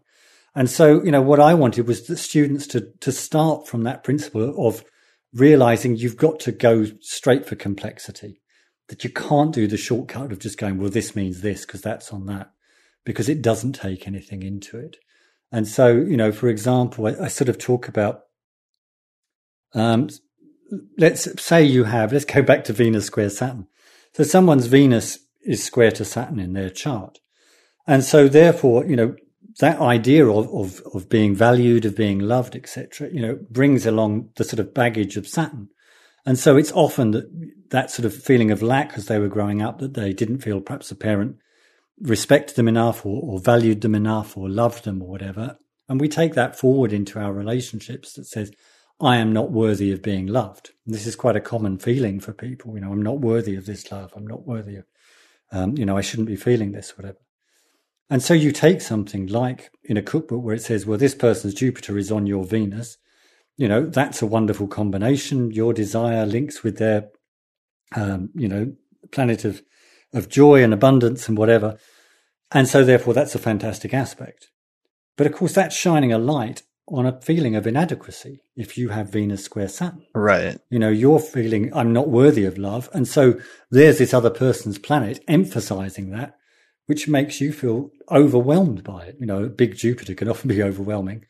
And 0.55 0.69
so, 0.69 1.03
you 1.03 1.11
know, 1.11 1.21
what 1.21 1.41
I 1.41 1.53
wanted 1.55 1.87
was 1.87 2.07
the 2.07 2.15
students 2.15 2.67
to, 2.67 2.89
to 3.01 3.11
start 3.11 3.67
from 3.67 3.83
that 3.83 4.03
principle 4.03 4.65
of 4.65 4.83
realizing 5.33 5.97
you've 5.97 6.17
got 6.17 6.39
to 6.41 6.53
go 6.53 6.85
straight 7.01 7.45
for 7.45 7.55
complexity 7.55 8.39
that 8.89 9.03
you 9.03 9.09
can't 9.09 9.53
do 9.53 9.67
the 9.67 9.77
shortcut 9.77 10.31
of 10.31 10.39
just 10.39 10.57
going, 10.57 10.77
well, 10.77 10.89
this 10.89 11.15
means 11.15 11.41
this 11.41 11.65
because 11.65 11.81
that's 11.81 12.13
on 12.13 12.25
that, 12.27 12.51
because 13.05 13.27
it 13.29 13.41
doesn't 13.41 13.73
take 13.73 14.07
anything 14.07 14.43
into 14.43 14.77
it. 14.77 14.97
And 15.51 15.67
so, 15.67 15.95
you 15.95 16.17
know, 16.17 16.31
for 16.31 16.47
example, 16.47 17.07
I, 17.07 17.25
I 17.25 17.27
sort 17.27 17.49
of 17.49 17.57
talk 17.57 17.87
about, 17.87 18.23
um, 19.73 20.09
let's 20.97 21.41
say 21.41 21.63
you 21.63 21.85
have, 21.85 22.11
let's 22.13 22.25
go 22.25 22.41
back 22.41 22.63
to 22.65 22.73
Venus 22.73 23.05
square 23.05 23.29
Saturn. 23.29 23.67
So 24.13 24.23
someone's 24.23 24.67
Venus 24.67 25.19
is 25.43 25.63
square 25.63 25.91
to 25.91 26.05
Saturn 26.05 26.39
in 26.39 26.53
their 26.53 26.69
chart. 26.69 27.19
And 27.85 28.03
so 28.03 28.27
therefore, 28.27 28.85
you 28.85 28.95
know, 28.95 29.15
that 29.59 29.79
idea 29.79 30.27
of, 30.27 30.53
of, 30.53 30.81
of 30.93 31.09
being 31.09 31.33
valued, 31.35 31.85
of 31.85 31.95
being 31.95 32.19
loved, 32.19 32.55
etc., 32.55 33.09
you 33.11 33.21
know, 33.21 33.39
brings 33.49 33.85
along 33.85 34.29
the 34.35 34.43
sort 34.43 34.59
of 34.59 34.73
baggage 34.73 35.17
of 35.17 35.27
Saturn. 35.27 35.69
And 36.27 36.37
so 36.37 36.57
it's 36.57 36.73
often 36.73 37.11
that 37.11 37.25
that 37.69 37.89
sort 37.89 38.05
of 38.05 38.13
feeling 38.13 38.51
of 38.51 38.61
lack 38.61 38.97
as 38.97 39.05
they 39.05 39.17
were 39.17 39.29
growing 39.29 39.61
up, 39.61 39.79
that 39.79 39.93
they 39.93 40.11
didn't 40.11 40.39
feel 40.39 40.59
perhaps 40.59 40.91
a 40.91 40.95
parent 40.95 41.37
respected 42.01 42.57
them 42.57 42.67
enough 42.67 43.05
or, 43.05 43.21
or 43.23 43.39
valued 43.39 43.79
them 43.79 43.95
enough 43.95 44.35
or 44.35 44.49
loved 44.49 44.83
them 44.83 45.01
or 45.01 45.07
whatever. 45.07 45.57
And 45.87 46.01
we 46.01 46.09
take 46.09 46.33
that 46.33 46.59
forward 46.59 46.91
into 46.91 47.17
our 47.17 47.31
relationships 47.31 48.11
that 48.13 48.25
says, 48.25 48.51
I 48.99 49.17
am 49.17 49.31
not 49.31 49.51
worthy 49.53 49.89
of 49.93 50.01
being 50.01 50.27
loved. 50.27 50.71
And 50.85 50.93
this 50.93 51.07
is 51.07 51.15
quite 51.15 51.37
a 51.37 51.41
common 51.41 51.77
feeling 51.77 52.19
for 52.19 52.33
people. 52.33 52.75
You 52.75 52.81
know, 52.81 52.91
I'm 52.91 53.01
not 53.01 53.21
worthy 53.21 53.55
of 53.55 53.65
this 53.65 53.89
love. 53.89 54.11
I'm 54.13 54.27
not 54.27 54.45
worthy 54.45 54.75
of, 54.75 54.85
um, 55.53 55.77
you 55.77 55.85
know, 55.85 55.95
I 55.95 56.01
shouldn't 56.01 56.27
be 56.27 56.35
feeling 56.35 56.73
this, 56.73 56.97
whatever. 56.97 57.19
And 58.09 58.21
so 58.21 58.33
you 58.33 58.51
take 58.51 58.81
something 58.81 59.27
like 59.27 59.71
in 59.85 59.95
a 59.95 60.01
cookbook 60.01 60.43
where 60.43 60.55
it 60.55 60.61
says, 60.61 60.85
well, 60.85 60.97
this 60.97 61.15
person's 61.15 61.53
Jupiter 61.53 61.97
is 61.97 62.11
on 62.11 62.27
your 62.27 62.43
Venus 62.43 62.97
you 63.57 63.67
know, 63.67 63.85
that's 63.85 64.21
a 64.21 64.27
wonderful 64.27 64.67
combination. 64.67 65.51
Your 65.51 65.73
desire 65.73 66.25
links 66.25 66.63
with 66.63 66.77
their, 66.77 67.09
um, 67.95 68.29
you 68.35 68.47
know, 68.47 68.73
planet 69.11 69.43
of, 69.43 69.63
of 70.13 70.29
joy 70.29 70.63
and 70.63 70.73
abundance 70.73 71.27
and 71.27 71.37
whatever. 71.37 71.77
And 72.51 72.67
so 72.67 72.85
therefore 72.85 73.13
that's 73.13 73.35
a 73.35 73.39
fantastic 73.39 73.93
aspect. 73.93 74.49
But 75.17 75.27
of 75.27 75.33
course, 75.33 75.53
that's 75.53 75.75
shining 75.75 76.13
a 76.13 76.19
light 76.19 76.61
on 76.87 77.05
a 77.05 77.19
feeling 77.19 77.55
of 77.55 77.67
inadequacy 77.67 78.39
if 78.55 78.77
you 78.77 78.89
have 78.89 79.11
Venus 79.11 79.43
square 79.43 79.67
Saturn. 79.67 80.05
Right. 80.13 80.59
You 80.69 80.79
know, 80.79 80.89
you're 80.89 81.19
feeling, 81.19 81.73
I'm 81.73 81.91
not 81.91 82.09
worthy 82.09 82.45
of 82.45 82.57
love. 82.57 82.89
And 82.93 83.07
so 83.07 83.39
there's 83.71 83.97
this 83.97 84.13
other 84.13 84.29
person's 84.29 84.77
planet 84.77 85.19
emphasizing 85.27 86.11
that, 86.11 86.37
which 86.85 87.07
makes 87.07 87.41
you 87.41 87.51
feel 87.51 87.91
overwhelmed 88.09 88.83
by 88.83 89.05
it. 89.05 89.17
You 89.19 89.25
know, 89.25 89.49
big 89.49 89.75
Jupiter 89.75 90.13
can 90.13 90.29
often 90.29 90.47
be 90.47 90.61
overwhelming 90.63 91.25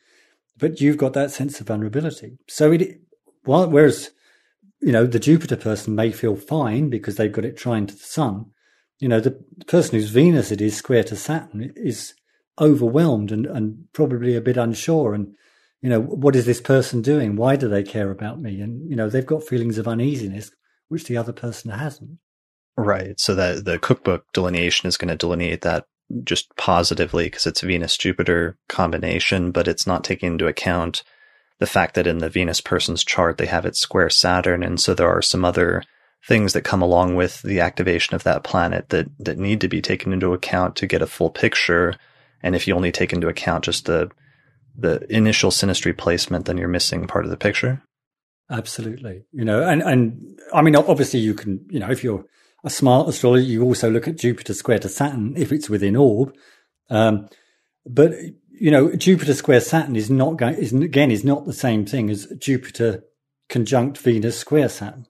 but 0.58 0.80
you've 0.80 0.96
got 0.96 1.12
that 1.14 1.30
sense 1.30 1.60
of 1.60 1.68
vulnerability. 1.68 2.38
So 2.48 2.72
it, 2.72 3.00
whereas, 3.44 4.10
you 4.80 4.92
know, 4.92 5.06
the 5.06 5.18
Jupiter 5.18 5.56
person 5.56 5.94
may 5.94 6.12
feel 6.12 6.36
fine 6.36 6.90
because 6.90 7.16
they've 7.16 7.32
got 7.32 7.44
it 7.44 7.56
trine 7.56 7.86
to 7.86 7.94
the 7.94 8.02
sun, 8.02 8.46
you 8.98 9.08
know, 9.08 9.20
the, 9.20 9.38
the 9.56 9.64
person 9.64 9.98
whose 9.98 10.10
Venus 10.10 10.50
it 10.50 10.60
is 10.60 10.76
square 10.76 11.04
to 11.04 11.16
Saturn 11.16 11.72
is 11.76 12.14
overwhelmed 12.60 13.30
and, 13.30 13.46
and 13.46 13.84
probably 13.92 14.34
a 14.34 14.40
bit 14.40 14.56
unsure. 14.56 15.14
And, 15.14 15.34
you 15.80 15.88
know, 15.88 16.00
what 16.00 16.34
is 16.34 16.46
this 16.46 16.60
person 16.60 17.02
doing? 17.02 17.36
Why 17.36 17.54
do 17.56 17.68
they 17.68 17.84
care 17.84 18.10
about 18.10 18.40
me? 18.40 18.60
And, 18.60 18.88
you 18.90 18.96
know, 18.96 19.08
they've 19.08 19.24
got 19.24 19.44
feelings 19.44 19.78
of 19.78 19.86
uneasiness, 19.86 20.50
which 20.88 21.04
the 21.04 21.16
other 21.16 21.32
person 21.32 21.70
hasn't. 21.70 22.18
Right. 22.76 23.18
So 23.18 23.34
that 23.34 23.64
the 23.64 23.78
cookbook 23.78 24.24
delineation 24.32 24.88
is 24.88 24.96
going 24.96 25.08
to 25.08 25.16
delineate 25.16 25.62
that 25.62 25.86
just 26.24 26.54
positively 26.56 27.24
because 27.24 27.46
it's 27.46 27.60
Venus 27.60 27.96
Jupiter 27.96 28.56
combination, 28.68 29.50
but 29.50 29.68
it's 29.68 29.86
not 29.86 30.04
taking 30.04 30.32
into 30.32 30.46
account 30.46 31.02
the 31.58 31.66
fact 31.66 31.94
that 31.94 32.06
in 32.06 32.18
the 32.18 32.30
Venus 32.30 32.60
person's 32.60 33.04
chart 33.04 33.36
they 33.36 33.46
have 33.46 33.66
it 33.66 33.76
square 33.76 34.10
Saturn, 34.10 34.62
and 34.62 34.80
so 34.80 34.94
there 34.94 35.08
are 35.08 35.22
some 35.22 35.44
other 35.44 35.82
things 36.26 36.52
that 36.52 36.62
come 36.62 36.82
along 36.82 37.14
with 37.14 37.42
the 37.42 37.60
activation 37.60 38.14
of 38.14 38.24
that 38.24 38.44
planet 38.44 38.88
that 38.90 39.06
that 39.18 39.38
need 39.38 39.60
to 39.60 39.68
be 39.68 39.80
taken 39.80 40.12
into 40.12 40.32
account 40.32 40.76
to 40.76 40.86
get 40.86 41.02
a 41.02 41.06
full 41.06 41.30
picture. 41.30 41.94
And 42.42 42.54
if 42.54 42.66
you 42.66 42.74
only 42.74 42.92
take 42.92 43.12
into 43.12 43.28
account 43.28 43.64
just 43.64 43.86
the 43.86 44.10
the 44.76 45.04
initial 45.12 45.50
synastry 45.50 45.96
placement, 45.96 46.46
then 46.46 46.56
you're 46.56 46.68
missing 46.68 47.06
part 47.06 47.24
of 47.24 47.30
the 47.30 47.36
picture. 47.36 47.82
Absolutely, 48.50 49.24
you 49.32 49.44
know, 49.44 49.62
and 49.62 49.82
and 49.82 50.38
I 50.54 50.62
mean, 50.62 50.76
obviously, 50.76 51.20
you 51.20 51.34
can, 51.34 51.66
you 51.68 51.80
know, 51.80 51.90
if 51.90 52.02
you're 52.02 52.24
a 52.64 52.70
smart 52.70 53.08
astrologer, 53.08 53.46
you 53.46 53.62
also 53.62 53.90
look 53.90 54.08
at 54.08 54.18
Jupiter 54.18 54.54
square 54.54 54.78
to 54.80 54.88
Saturn 54.88 55.34
if 55.36 55.52
it's 55.52 55.70
within 55.70 55.96
orb. 55.96 56.34
Um, 56.90 57.28
but 57.86 58.12
you 58.50 58.70
know, 58.70 58.94
Jupiter 58.94 59.34
square 59.34 59.60
Saturn 59.60 59.96
is 59.96 60.10
not 60.10 60.36
going 60.36 60.54
is 60.54 60.72
again 60.72 61.10
is 61.10 61.24
not 61.24 61.46
the 61.46 61.52
same 61.52 61.86
thing 61.86 62.10
as 62.10 62.26
Jupiter 62.38 63.04
conjunct 63.48 63.98
Venus 63.98 64.38
square 64.38 64.68
Saturn. 64.68 65.06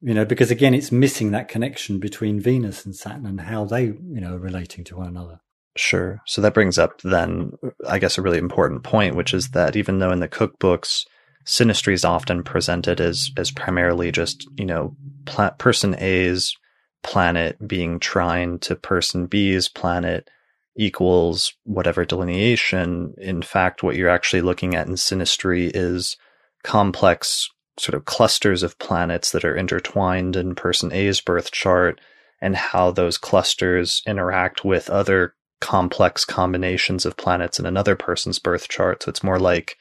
You 0.00 0.14
know, 0.14 0.24
because 0.24 0.50
again, 0.50 0.74
it's 0.74 0.92
missing 0.92 1.30
that 1.30 1.48
connection 1.48 1.98
between 1.98 2.40
Venus 2.40 2.84
and 2.84 2.94
Saturn 2.94 3.26
and 3.26 3.40
how 3.40 3.64
they, 3.64 3.84
you 3.84 4.20
know, 4.20 4.34
are 4.34 4.38
relating 4.38 4.84
to 4.84 4.96
one 4.96 5.08
another. 5.08 5.40
Sure. 5.76 6.20
So 6.26 6.40
that 6.42 6.54
brings 6.54 6.78
up 6.78 7.00
then, 7.02 7.52
I 7.88 7.98
guess, 7.98 8.18
a 8.18 8.22
really 8.22 8.38
important 8.38 8.82
point, 8.82 9.16
which 9.16 9.32
is 9.32 9.50
that 9.50 9.76
even 9.76 9.98
though 9.98 10.10
in 10.10 10.20
the 10.20 10.28
cookbooks, 10.28 11.04
synastry 11.46 11.92
is 11.92 12.04
often 12.04 12.42
presented 12.42 13.00
as 13.00 13.30
as 13.36 13.52
primarily 13.52 14.10
just 14.10 14.46
you 14.56 14.66
know 14.66 14.96
pla- 15.26 15.50
person 15.50 15.94
A's 15.98 16.56
planet 17.02 17.56
being 17.66 18.00
trine 18.00 18.58
to 18.60 18.74
person 18.74 19.26
B's 19.26 19.68
planet 19.68 20.28
equals 20.76 21.54
whatever 21.64 22.04
delineation. 22.04 23.14
In 23.18 23.42
fact, 23.42 23.82
what 23.82 23.96
you're 23.96 24.10
actually 24.10 24.42
looking 24.42 24.74
at 24.74 24.86
in 24.86 24.94
synastry 24.94 25.70
is 25.74 26.16
complex 26.64 27.48
sort 27.78 27.94
of 27.94 28.04
clusters 28.04 28.62
of 28.62 28.78
planets 28.78 29.30
that 29.30 29.44
are 29.44 29.56
intertwined 29.56 30.36
in 30.36 30.54
person 30.54 30.92
A's 30.92 31.20
birth 31.20 31.50
chart 31.50 32.00
and 32.40 32.56
how 32.56 32.90
those 32.90 33.18
clusters 33.18 34.02
interact 34.06 34.64
with 34.64 34.90
other 34.90 35.34
complex 35.60 36.24
combinations 36.24 37.06
of 37.06 37.16
planets 37.16 37.58
in 37.58 37.66
another 37.66 37.96
person's 37.96 38.38
birth 38.38 38.68
chart. 38.68 39.02
So 39.02 39.08
it's 39.08 39.22
more 39.22 39.38
like 39.38 39.76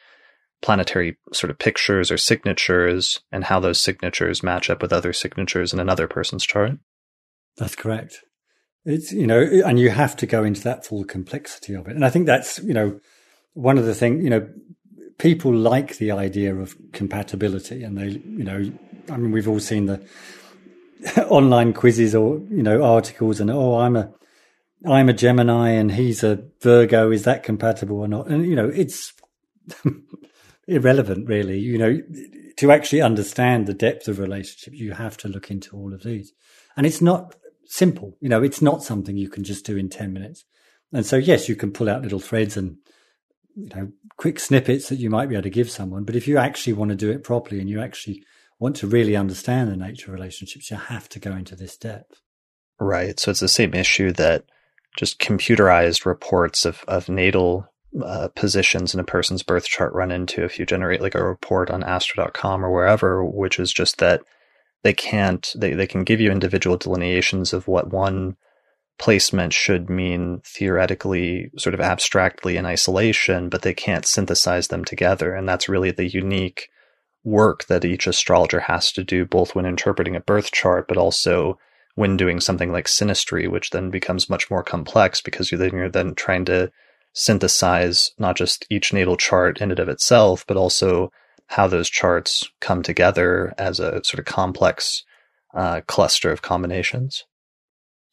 planetary 0.66 1.16
sort 1.32 1.52
of 1.52 1.60
pictures 1.60 2.10
or 2.10 2.18
signatures 2.18 3.20
and 3.32 3.44
how 3.44 3.60
those 3.60 3.80
signatures 3.80 4.42
match 4.42 4.68
up 4.68 4.82
with 4.82 4.92
other 4.92 5.14
signatures 5.14 5.72
in 5.72 5.80
another 5.80 6.08
person's 6.08 6.44
chart. 6.44 6.72
That's 7.58 7.76
correct. 7.76 8.24
It's, 8.84 9.12
you 9.12 9.28
know, 9.28 9.40
and 9.40 9.80
you 9.80 9.92
have 9.92 10.16
to 10.18 10.26
go 10.26 10.44
into 10.44 10.62
that 10.64 10.84
full 10.84 11.04
complexity 11.04 11.76
of 11.76 11.88
it. 11.88 11.96
And 11.96 12.04
I 12.04 12.10
think 12.10 12.26
that's, 12.26 12.58
you 12.60 12.74
know, 12.74 13.00
one 13.54 13.78
of 13.78 13.86
the 13.86 13.94
things, 13.94 14.24
you 14.24 14.30
know, 14.32 14.50
people 15.20 15.54
like 15.54 15.98
the 15.98 16.10
idea 16.10 16.56
of 16.56 16.76
compatibility 16.94 17.84
and 17.84 17.96
they, 17.96 18.08
you 18.08 18.44
know, 18.44 18.72
I 19.12 19.18
mean, 19.18 19.32
we've 19.32 19.48
all 19.48 19.60
seen 19.60 19.86
the 19.86 20.04
online 21.30 21.74
quizzes 21.74 22.16
or, 22.16 22.40
you 22.50 22.64
know, 22.64 22.84
articles 22.84 23.40
and, 23.40 23.52
oh, 23.52 23.76
I'm 23.76 23.96
a, 23.96 24.12
I'm 24.84 25.10
a 25.10 25.14
Gemini 25.14 25.70
and 25.70 25.92
he's 25.92 26.24
a 26.24 26.44
Virgo. 26.62 27.12
Is 27.12 27.24
that 27.26 27.44
compatible 27.44 28.00
or 28.00 28.08
not? 28.08 28.28
And, 28.28 28.48
you 28.48 28.56
know, 28.56 28.68
it's 28.68 29.14
irrelevant, 30.68 31.28
really. 31.28 31.60
You 31.60 31.78
know, 31.78 32.02
to 32.58 32.72
actually 32.72 33.02
understand 33.02 33.68
the 33.68 33.74
depth 33.74 34.08
of 34.08 34.20
relationship, 34.20 34.74
you 34.74 34.94
have 34.94 35.18
to 35.18 35.28
look 35.28 35.52
into 35.52 35.76
all 35.76 35.94
of 35.94 36.04
these. 36.04 36.34
And 36.78 36.86
it's 36.86 37.02
not 37.02 37.36
simple. 37.66 38.18
You 38.22 38.30
know, 38.30 38.44
it's 38.44 38.62
not 38.62 38.84
something 38.84 39.18
you 39.18 39.30
can 39.30 39.44
just 39.44 39.66
do 39.66 39.78
in 39.78 39.90
10 39.90 40.14
minutes. 40.14 40.46
And 40.94 41.06
so, 41.06 41.18
yes, 41.18 41.50
you 41.50 41.56
can 41.56 41.72
pull 41.72 41.90
out 41.90 42.04
little 42.04 42.20
threads 42.20 42.56
and, 42.58 42.78
you 43.56 43.70
know, 43.76 43.92
quick 44.18 44.40
snippets 44.40 44.90
that 44.90 45.00
you 45.00 45.10
might 45.10 45.30
be 45.30 45.36
able 45.36 45.44
to 45.44 45.50
give 45.50 45.70
someone. 45.70 46.04
But 46.04 46.16
if 46.16 46.28
you 46.28 46.38
actually 46.38 46.74
want 46.74 46.90
to 46.90 46.96
do 46.96 47.12
it 47.12 47.24
properly 47.24 47.60
and 47.60 47.70
you 47.70 47.82
actually 47.82 48.24
want 48.60 48.76
to 48.78 48.88
really 48.88 49.16
understand 49.16 49.70
the 49.70 49.76
nature 49.76 50.12
of 50.12 50.14
relationships, 50.14 50.72
you 50.72 50.78
have 50.78 51.10
to 51.10 51.20
go 51.20 51.32
into 51.32 51.56
this 51.56 51.76
depth. 51.76 52.22
Right. 52.80 53.20
So 53.20 53.32
it's 53.32 53.40
the 53.40 53.48
same 53.48 53.74
issue 53.74 54.12
that 54.14 54.46
just 54.98 55.20
computerized 55.20 56.06
reports 56.06 56.66
of, 56.66 56.84
of 56.88 57.10
natal 57.10 57.68
uh, 58.04 58.28
positions 58.36 58.94
in 58.94 59.00
a 59.00 59.06
person's 59.06 59.44
birth 59.44 59.66
chart 59.66 59.94
run 59.94 60.12
into 60.12 60.44
if 60.44 60.60
you 60.60 60.66
generate 60.66 61.02
like 61.02 61.16
a 61.16 61.24
report 61.24 61.70
on 61.70 61.84
astro.com 61.84 62.66
or 62.66 62.72
wherever, 62.72 63.24
which 63.24 63.60
is 63.60 63.72
just 63.72 63.98
that 64.00 64.22
they 64.84 64.94
can't, 64.94 65.54
they, 65.56 65.74
they 65.74 65.88
can 65.88 66.04
give 66.04 66.20
you 66.20 66.32
individual 66.32 66.78
delineations 66.78 67.54
of 67.54 67.68
what 67.68 67.92
one 67.92 68.36
placement 68.98 69.54
should 69.54 69.90
mean 69.90 70.42
theoretically, 70.46 71.52
sort 71.58 71.74
of 71.74 71.82
abstractly 71.82 72.58
in 72.58 72.66
isolation, 72.66 73.50
but 73.50 73.62
they 73.62 73.74
can't 73.74 74.06
synthesize 74.06 74.68
them 74.68 74.86
together. 74.86 75.34
And 75.34 75.48
that's 75.48 75.70
really 75.70 75.92
the 75.92 76.08
unique 76.08 76.70
work 77.24 77.66
that 77.66 77.84
each 77.84 78.08
astrologer 78.08 78.62
has 78.62 78.92
to 78.94 79.04
do, 79.04 79.26
both 79.26 79.56
when 79.56 79.66
interpreting 79.66 80.16
a 80.16 80.22
birth 80.22 80.52
chart, 80.52 80.88
but 80.88 80.98
also 80.98 81.58
when 81.96 82.18
doing 82.18 82.40
something 82.40 82.72
like 82.72 82.86
synastry, 82.86 83.50
which 83.50 83.72
then 83.72 83.90
becomes 83.90 84.30
much 84.30 84.50
more 84.50 84.64
complex 84.64 85.22
because 85.22 85.52
you're 85.52 85.60
then, 85.60 85.72
you're 85.72 85.90
then 85.90 86.14
trying 86.14 86.46
to 86.46 86.72
synthesize 87.16 88.12
not 88.20 88.36
just 88.36 88.68
each 88.70 88.94
natal 88.94 89.18
chart 89.18 89.60
in 89.60 89.72
and 89.72 89.80
of 89.80 89.90
itself, 89.90 90.46
but 90.48 90.58
also 90.58 91.12
how 91.48 91.68
those 91.68 91.90
charts 91.90 92.48
come 92.60 92.84
together 92.84 93.54
as 93.58 93.80
a 93.80 94.04
sort 94.04 94.20
of 94.20 94.26
complex 94.26 95.04
uh, 95.56 95.82
cluster 95.88 96.32
of 96.32 96.42
combinations. 96.42 97.24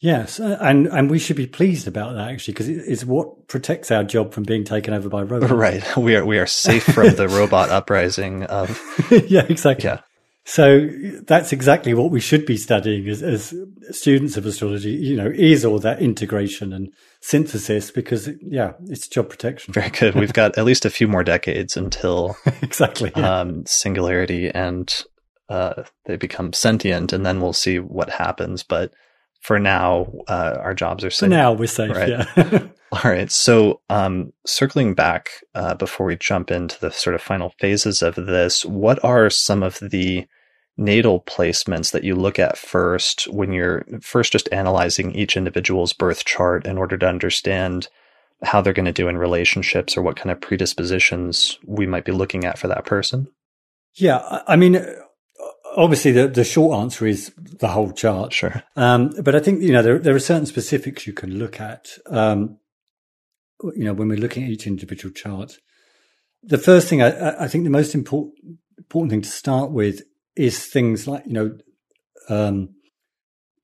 Yes, 0.01 0.41
uh, 0.41 0.59
and 0.61 0.89
and 0.89 1.11
we 1.11 1.21
should 1.21 1.37
be 1.37 1.47
pleased 1.47 1.87
about 1.87 2.15
that 2.15 2.31
actually, 2.31 2.55
because 2.55 2.69
it's 2.69 3.05
what 3.05 3.47
protects 3.47 3.91
our 3.93 4.03
job 4.03 4.33
from 4.33 4.43
being 4.43 4.65
taken 4.65 4.95
over 4.95 5.09
by 5.09 5.23
robots. 5.23 5.53
Right, 5.53 5.97
we 5.97 6.17
are 6.17 6.25
we 6.25 6.39
are 6.39 6.47
safe 6.47 6.83
from 6.83 7.15
the 7.15 7.29
robot 7.29 7.71
uprising 7.71 8.45
of. 8.45 8.81
yeah, 9.29 9.47
exactly. 9.49 9.89
Yeah, 9.89 10.01
so 10.45 10.89
that's 11.27 11.53
exactly 11.53 11.95
what 11.95 12.11
we 12.11 12.21
should 12.21 12.47
be 12.47 12.57
studying 12.57 13.09
as, 13.09 13.23
as 13.23 13.55
students 13.91 14.37
of 14.37 14.45
astrology, 14.45 14.91
you 14.91 15.17
know, 15.17 15.31
is 15.33 15.65
all 15.65 15.79
that 15.79 16.03
integration 16.03 16.73
and 16.73 16.93
synthesis 17.23 17.91
because, 17.91 18.29
yeah, 18.43 18.73
it's 18.89 19.09
job 19.09 19.31
protection. 19.31 19.73
Very 19.73 19.91
good. 19.91 20.15
We've 20.15 20.33
got 20.33 20.59
at 20.59 20.65
least 20.65 20.85
a 20.85 20.91
few 20.91 21.09
more 21.09 21.25
decades 21.25 21.77
until 21.77 22.37
exactly 22.63 23.13
yeah. 23.17 23.41
um, 23.41 23.65
singularity 23.65 24.51
and 24.51 24.93
uh, 25.49 25.85
they 26.07 26.17
become 26.17 26.53
sentient, 26.53 27.13
and 27.13 27.27
then 27.27 27.41
we'll 27.41 27.53
see 27.53 27.79
what 27.79 28.09
happens. 28.09 28.63
But 28.63 28.93
for 29.41 29.59
now, 29.59 30.11
uh, 30.27 30.57
our 30.59 30.73
jobs 30.73 31.05
are 31.05 31.11
safe. 31.11 31.27
For 31.27 31.29
now, 31.29 31.53
we're 31.53 31.67
safe. 31.67 31.95
Right? 31.95 32.09
Yeah. 32.09 32.69
All 32.93 33.11
right. 33.11 33.31
So, 33.31 33.81
um, 33.91 34.33
circling 34.47 34.95
back 34.95 35.31
uh, 35.55 35.75
before 35.75 36.07
we 36.07 36.17
jump 36.17 36.51
into 36.51 36.79
the 36.81 36.91
sort 36.91 37.15
of 37.15 37.23
final 37.23 37.53
phases 37.59 38.03
of 38.03 38.15
this, 38.15 38.65
what 38.65 39.03
are 39.05 39.29
some 39.29 39.63
of 39.63 39.79
the 39.81 40.27
natal 40.77 41.21
placements 41.21 41.93
that 41.93 42.05
you 42.05 42.15
look 42.15 42.39
at 42.39 42.57
first 42.57 43.25
when 43.25 43.53
you're 43.53 43.85
first 44.01 44.33
just 44.33 44.49
analyzing 44.53 45.15
each 45.15 45.37
individual's 45.37 45.93
birth 45.93 46.25
chart 46.25 46.67
in 46.67 46.79
order 46.79 46.97
to 46.97 47.07
understand 47.07 47.89
how 48.43 48.61
they're 48.61 48.73
going 48.73 48.87
to 48.87 48.93
do 48.93 49.09
in 49.09 49.19
relationships 49.19 49.97
or 49.97 50.03
what 50.03 50.17
kind 50.17 50.31
of 50.31 50.41
predispositions 50.41 51.59
we 51.65 51.87
might 51.87 52.05
be 52.05 52.13
looking 52.13 52.45
at 52.45 52.59
for 52.59 52.69
that 52.69 52.85
person? 52.85 53.29
Yeah. 53.95 54.43
I 54.49 54.57
mean, 54.57 54.85
obviously 55.77 56.13
the, 56.13 56.27
the 56.29 56.45
short 56.45 56.81
answer 56.81 57.07
is 57.07 57.33
the 57.37 57.69
whole 57.69 57.93
chart. 57.93 58.33
Sure. 58.33 58.63
Um, 58.75 59.13
but 59.23 59.37
I 59.37 59.41
think, 59.41 59.63
you 59.63 59.73
know, 59.73 59.83
there, 59.83 59.99
there 59.99 60.15
are 60.15 60.21
certain 60.21 60.47
specifics 60.47 61.07
you 61.07 61.13
can 61.13 61.39
look 61.39 61.61
at. 61.61 61.91
Um, 62.07 62.59
you 63.77 63.85
know, 63.85 63.93
when 63.93 64.09
we're 64.09 64.19
looking 64.19 64.45
at 64.45 64.51
each 64.51 64.67
individual 64.67 65.15
chart, 65.15 65.59
the 66.43 66.59
first 66.59 66.89
thing 66.89 67.01
I, 67.01 67.45
I 67.45 67.49
think 67.49 67.65
the 67.65 67.71
most 67.71 67.95
important 67.95 68.35
important 68.79 69.11
thing 69.11 69.23
to 69.23 69.29
start 69.29 69.71
with 69.71 70.03
is 70.37 70.67
things 70.67 71.07
like 71.07 71.25
you 71.27 71.33
know 71.33 71.59
um, 72.29 72.71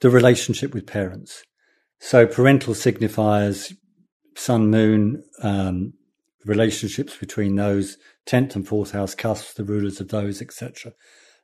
the 0.01 0.11
relationship 0.11 0.75
with 0.75 0.87
parents. 0.87 1.43
So 2.01 2.27
parental 2.27 2.75
signifiers, 2.75 3.75
sun, 4.37 4.71
moon, 4.71 5.25
um, 5.43 5.95
relationships 6.45 7.17
between 7.17 7.57
those 7.57 7.97
tenth 8.25 8.55
and 8.55 8.67
fourth 8.67 8.93
house 8.93 9.15
cusps, 9.15 9.55
the 9.55 9.65
rulers 9.65 10.01
of 10.01 10.09
those, 10.09 10.41
etc. 10.41 10.93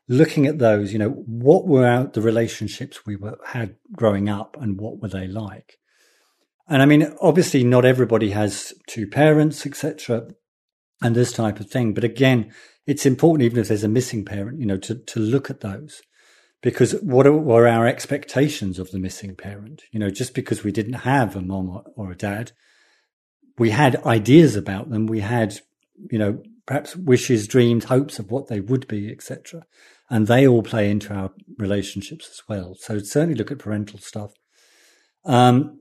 Looking 0.08 0.46
at 0.46 0.58
those, 0.58 0.92
you 0.92 0.98
know, 0.98 1.10
what 1.10 1.66
were 1.66 1.86
out 1.86 2.12
the 2.12 2.20
relationships 2.20 3.06
we 3.06 3.16
were, 3.16 3.38
had 3.46 3.76
growing 3.92 4.28
up, 4.28 4.56
and 4.60 4.78
what 4.78 5.00
were 5.00 5.08
they 5.08 5.26
like? 5.26 5.78
And 6.68 6.82
I 6.82 6.86
mean, 6.86 7.14
obviously, 7.20 7.64
not 7.64 7.84
everybody 7.84 8.30
has 8.30 8.72
two 8.86 9.06
parents, 9.06 9.66
etc., 9.66 10.28
and 11.02 11.14
this 11.14 11.32
type 11.32 11.60
of 11.60 11.68
thing. 11.68 11.92
But 11.94 12.04
again, 12.04 12.52
it's 12.86 13.06
important, 13.06 13.44
even 13.44 13.58
if 13.58 13.68
there's 13.68 13.84
a 13.84 13.88
missing 13.88 14.24
parent, 14.24 14.60
you 14.60 14.66
know, 14.66 14.76
to 14.78 14.94
to 14.94 15.20
look 15.20 15.50
at 15.50 15.60
those, 15.60 16.02
because 16.62 16.92
what 17.02 17.26
were 17.26 17.66
our 17.68 17.86
expectations 17.86 18.78
of 18.78 18.90
the 18.90 18.98
missing 18.98 19.36
parent? 19.36 19.82
You 19.92 20.00
know, 20.00 20.10
just 20.10 20.34
because 20.34 20.64
we 20.64 20.72
didn't 20.72 21.04
have 21.04 21.36
a 21.36 21.42
mom 21.42 21.82
or 21.96 22.10
a 22.10 22.16
dad, 22.16 22.52
we 23.58 23.70
had 23.70 24.04
ideas 24.04 24.56
about 24.56 24.90
them. 24.90 25.06
We 25.06 25.20
had, 25.20 25.60
you 26.10 26.18
know, 26.18 26.42
perhaps 26.66 26.96
wishes, 26.96 27.46
dreams, 27.46 27.84
hopes 27.84 28.18
of 28.18 28.30
what 28.30 28.48
they 28.48 28.60
would 28.60 28.86
be, 28.88 29.10
etc. 29.10 29.66
And 30.10 30.26
they 30.26 30.46
all 30.46 30.62
play 30.62 30.90
into 30.90 31.12
our 31.12 31.32
relationships 31.58 32.28
as 32.30 32.42
well. 32.48 32.76
So 32.78 32.98
certainly 32.98 33.34
look 33.34 33.50
at 33.50 33.58
parental 33.58 33.98
stuff. 33.98 34.32
Um, 35.24 35.80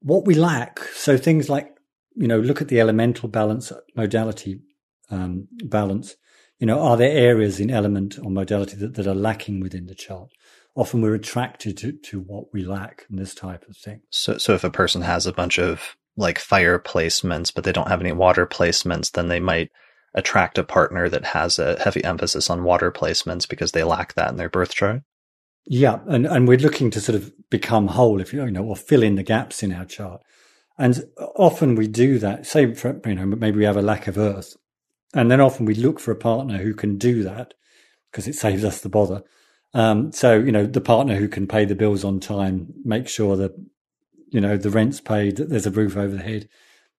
what 0.00 0.24
we 0.26 0.34
lack. 0.34 0.80
So 0.94 1.16
things 1.16 1.48
like, 1.48 1.68
you 2.16 2.26
know, 2.26 2.40
look 2.40 2.60
at 2.60 2.68
the 2.68 2.80
elemental 2.80 3.28
balance 3.28 3.72
modality 3.96 4.60
um, 5.10 5.48
balance. 5.64 6.16
You 6.58 6.66
know, 6.66 6.80
are 6.80 6.96
there 6.96 7.10
areas 7.10 7.58
in 7.58 7.70
element 7.70 8.18
or 8.18 8.30
modality 8.30 8.76
that, 8.76 8.94
that 8.94 9.06
are 9.06 9.14
lacking 9.14 9.60
within 9.60 9.86
the 9.86 9.94
chart? 9.94 10.30
Often 10.74 11.02
we're 11.02 11.14
attracted 11.14 11.76
to, 11.78 11.92
to 11.92 12.20
what 12.20 12.52
we 12.52 12.64
lack 12.64 13.06
and 13.08 13.18
this 13.18 13.34
type 13.34 13.64
of 13.68 13.76
thing. 13.76 14.02
So, 14.10 14.38
so 14.38 14.54
if 14.54 14.62
a 14.62 14.70
person 14.70 15.02
has 15.02 15.26
a 15.26 15.32
bunch 15.32 15.58
of 15.58 15.96
like 16.16 16.38
fire 16.38 16.78
placements, 16.78 17.52
but 17.52 17.64
they 17.64 17.72
don't 17.72 17.88
have 17.88 18.00
any 18.00 18.12
water 18.12 18.46
placements, 18.46 19.10
then 19.12 19.28
they 19.28 19.40
might 19.40 19.70
attract 20.14 20.58
a 20.58 20.64
partner 20.64 21.08
that 21.08 21.24
has 21.24 21.58
a 21.58 21.80
heavy 21.80 22.04
emphasis 22.04 22.50
on 22.50 22.64
water 22.64 22.90
placements 22.90 23.48
because 23.48 23.72
they 23.72 23.84
lack 23.84 24.14
that 24.14 24.30
in 24.30 24.36
their 24.36 24.50
birth 24.50 24.74
chart. 24.74 25.02
Yeah, 25.66 26.00
and, 26.06 26.26
and 26.26 26.48
we're 26.48 26.58
looking 26.58 26.90
to 26.90 27.00
sort 27.00 27.16
of 27.16 27.32
become 27.48 27.88
whole, 27.88 28.20
if 28.20 28.32
you, 28.32 28.44
you 28.44 28.50
know, 28.50 28.64
or 28.64 28.76
fill 28.76 29.02
in 29.02 29.14
the 29.14 29.22
gaps 29.22 29.62
in 29.62 29.72
our 29.72 29.84
chart. 29.84 30.20
And 30.78 31.04
often 31.36 31.74
we 31.74 31.86
do 31.86 32.18
that. 32.18 32.46
Say, 32.46 32.74
for, 32.74 33.00
you 33.04 33.14
know, 33.14 33.26
maybe 33.26 33.58
we 33.58 33.64
have 33.64 33.76
a 33.76 33.82
lack 33.82 34.06
of 34.06 34.18
earth, 34.18 34.56
and 35.14 35.30
then 35.30 35.40
often 35.40 35.66
we 35.66 35.74
look 35.74 35.98
for 36.00 36.12
a 36.12 36.16
partner 36.16 36.58
who 36.58 36.74
can 36.74 36.96
do 36.98 37.22
that 37.22 37.54
because 38.10 38.26
it 38.26 38.34
saves 38.34 38.64
us 38.64 38.80
the 38.80 38.88
bother. 38.88 39.22
Um, 39.72 40.12
so 40.12 40.38
you 40.38 40.52
know, 40.52 40.66
the 40.66 40.80
partner 40.80 41.16
who 41.16 41.28
can 41.28 41.46
pay 41.46 41.64
the 41.64 41.74
bills 41.74 42.04
on 42.04 42.20
time, 42.20 42.72
make 42.84 43.08
sure 43.08 43.36
that 43.36 43.52
you 44.30 44.40
know 44.40 44.56
the 44.56 44.70
rent's 44.70 45.00
paid, 45.00 45.36
that 45.36 45.48
there's 45.48 45.66
a 45.66 45.70
roof 45.70 45.96
over 45.96 46.14
the 46.14 46.22
head, 46.22 46.48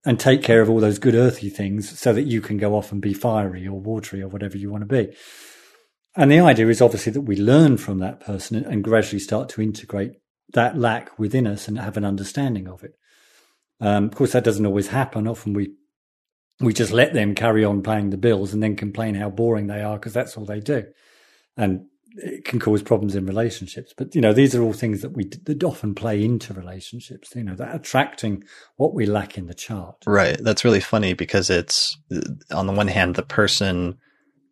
and 0.05 0.19
take 0.19 0.43
care 0.43 0.61
of 0.61 0.69
all 0.69 0.79
those 0.79 0.99
good 0.99 1.15
earthy 1.15 1.49
things, 1.49 1.99
so 1.99 2.13
that 2.13 2.23
you 2.23 2.41
can 2.41 2.57
go 2.57 2.75
off 2.75 2.91
and 2.91 3.01
be 3.01 3.13
fiery 3.13 3.67
or 3.67 3.79
watery 3.79 4.21
or 4.21 4.27
whatever 4.27 4.57
you 4.57 4.71
want 4.71 4.87
to 4.87 5.03
be. 5.03 5.13
And 6.15 6.29
the 6.29 6.39
idea 6.39 6.67
is 6.67 6.81
obviously 6.81 7.13
that 7.13 7.21
we 7.21 7.37
learn 7.37 7.77
from 7.77 7.99
that 7.99 8.19
person 8.19 8.63
and 8.63 8.83
gradually 8.83 9.19
start 9.19 9.47
to 9.49 9.61
integrate 9.61 10.13
that 10.53 10.77
lack 10.77 11.17
within 11.17 11.47
us 11.47 11.67
and 11.67 11.79
have 11.79 11.97
an 11.97 12.05
understanding 12.05 12.67
of 12.67 12.83
it. 12.83 12.95
Um, 13.79 14.05
of 14.05 14.15
course, 14.15 14.33
that 14.33 14.43
doesn't 14.43 14.65
always 14.65 14.89
happen. 14.89 15.27
Often 15.27 15.53
we 15.53 15.71
we 16.61 16.73
just 16.73 16.91
let 16.91 17.13
them 17.13 17.35
carry 17.35 17.65
on 17.65 17.83
paying 17.83 18.09
the 18.09 18.17
bills 18.17 18.53
and 18.53 18.61
then 18.61 18.75
complain 18.75 19.15
how 19.15 19.29
boring 19.29 19.67
they 19.67 19.81
are 19.81 19.97
because 19.97 20.13
that's 20.13 20.37
all 20.37 20.45
they 20.45 20.59
do, 20.59 20.85
and 21.57 21.85
it 22.15 22.43
can 22.43 22.59
cause 22.59 22.83
problems 22.83 23.15
in 23.15 23.25
relationships. 23.25 23.93
But 23.95 24.15
you 24.15 24.21
know, 24.21 24.33
these 24.33 24.53
are 24.55 24.61
all 24.61 24.73
things 24.73 25.01
that 25.01 25.11
we 25.15 25.25
that 25.45 25.63
often 25.63 25.95
play 25.95 26.23
into 26.23 26.53
relationships. 26.53 27.35
You 27.35 27.43
know, 27.43 27.55
that 27.55 27.75
attracting 27.75 28.43
what 28.77 28.93
we 28.93 29.05
lack 29.05 29.37
in 29.37 29.47
the 29.47 29.53
chart. 29.53 29.97
Right. 30.05 30.37
That's 30.41 30.65
really 30.65 30.81
funny 30.81 31.13
because 31.13 31.49
it's 31.49 31.97
on 32.51 32.67
the 32.67 32.73
one 32.73 32.87
hand 32.87 33.15
the 33.15 33.23
person 33.23 33.97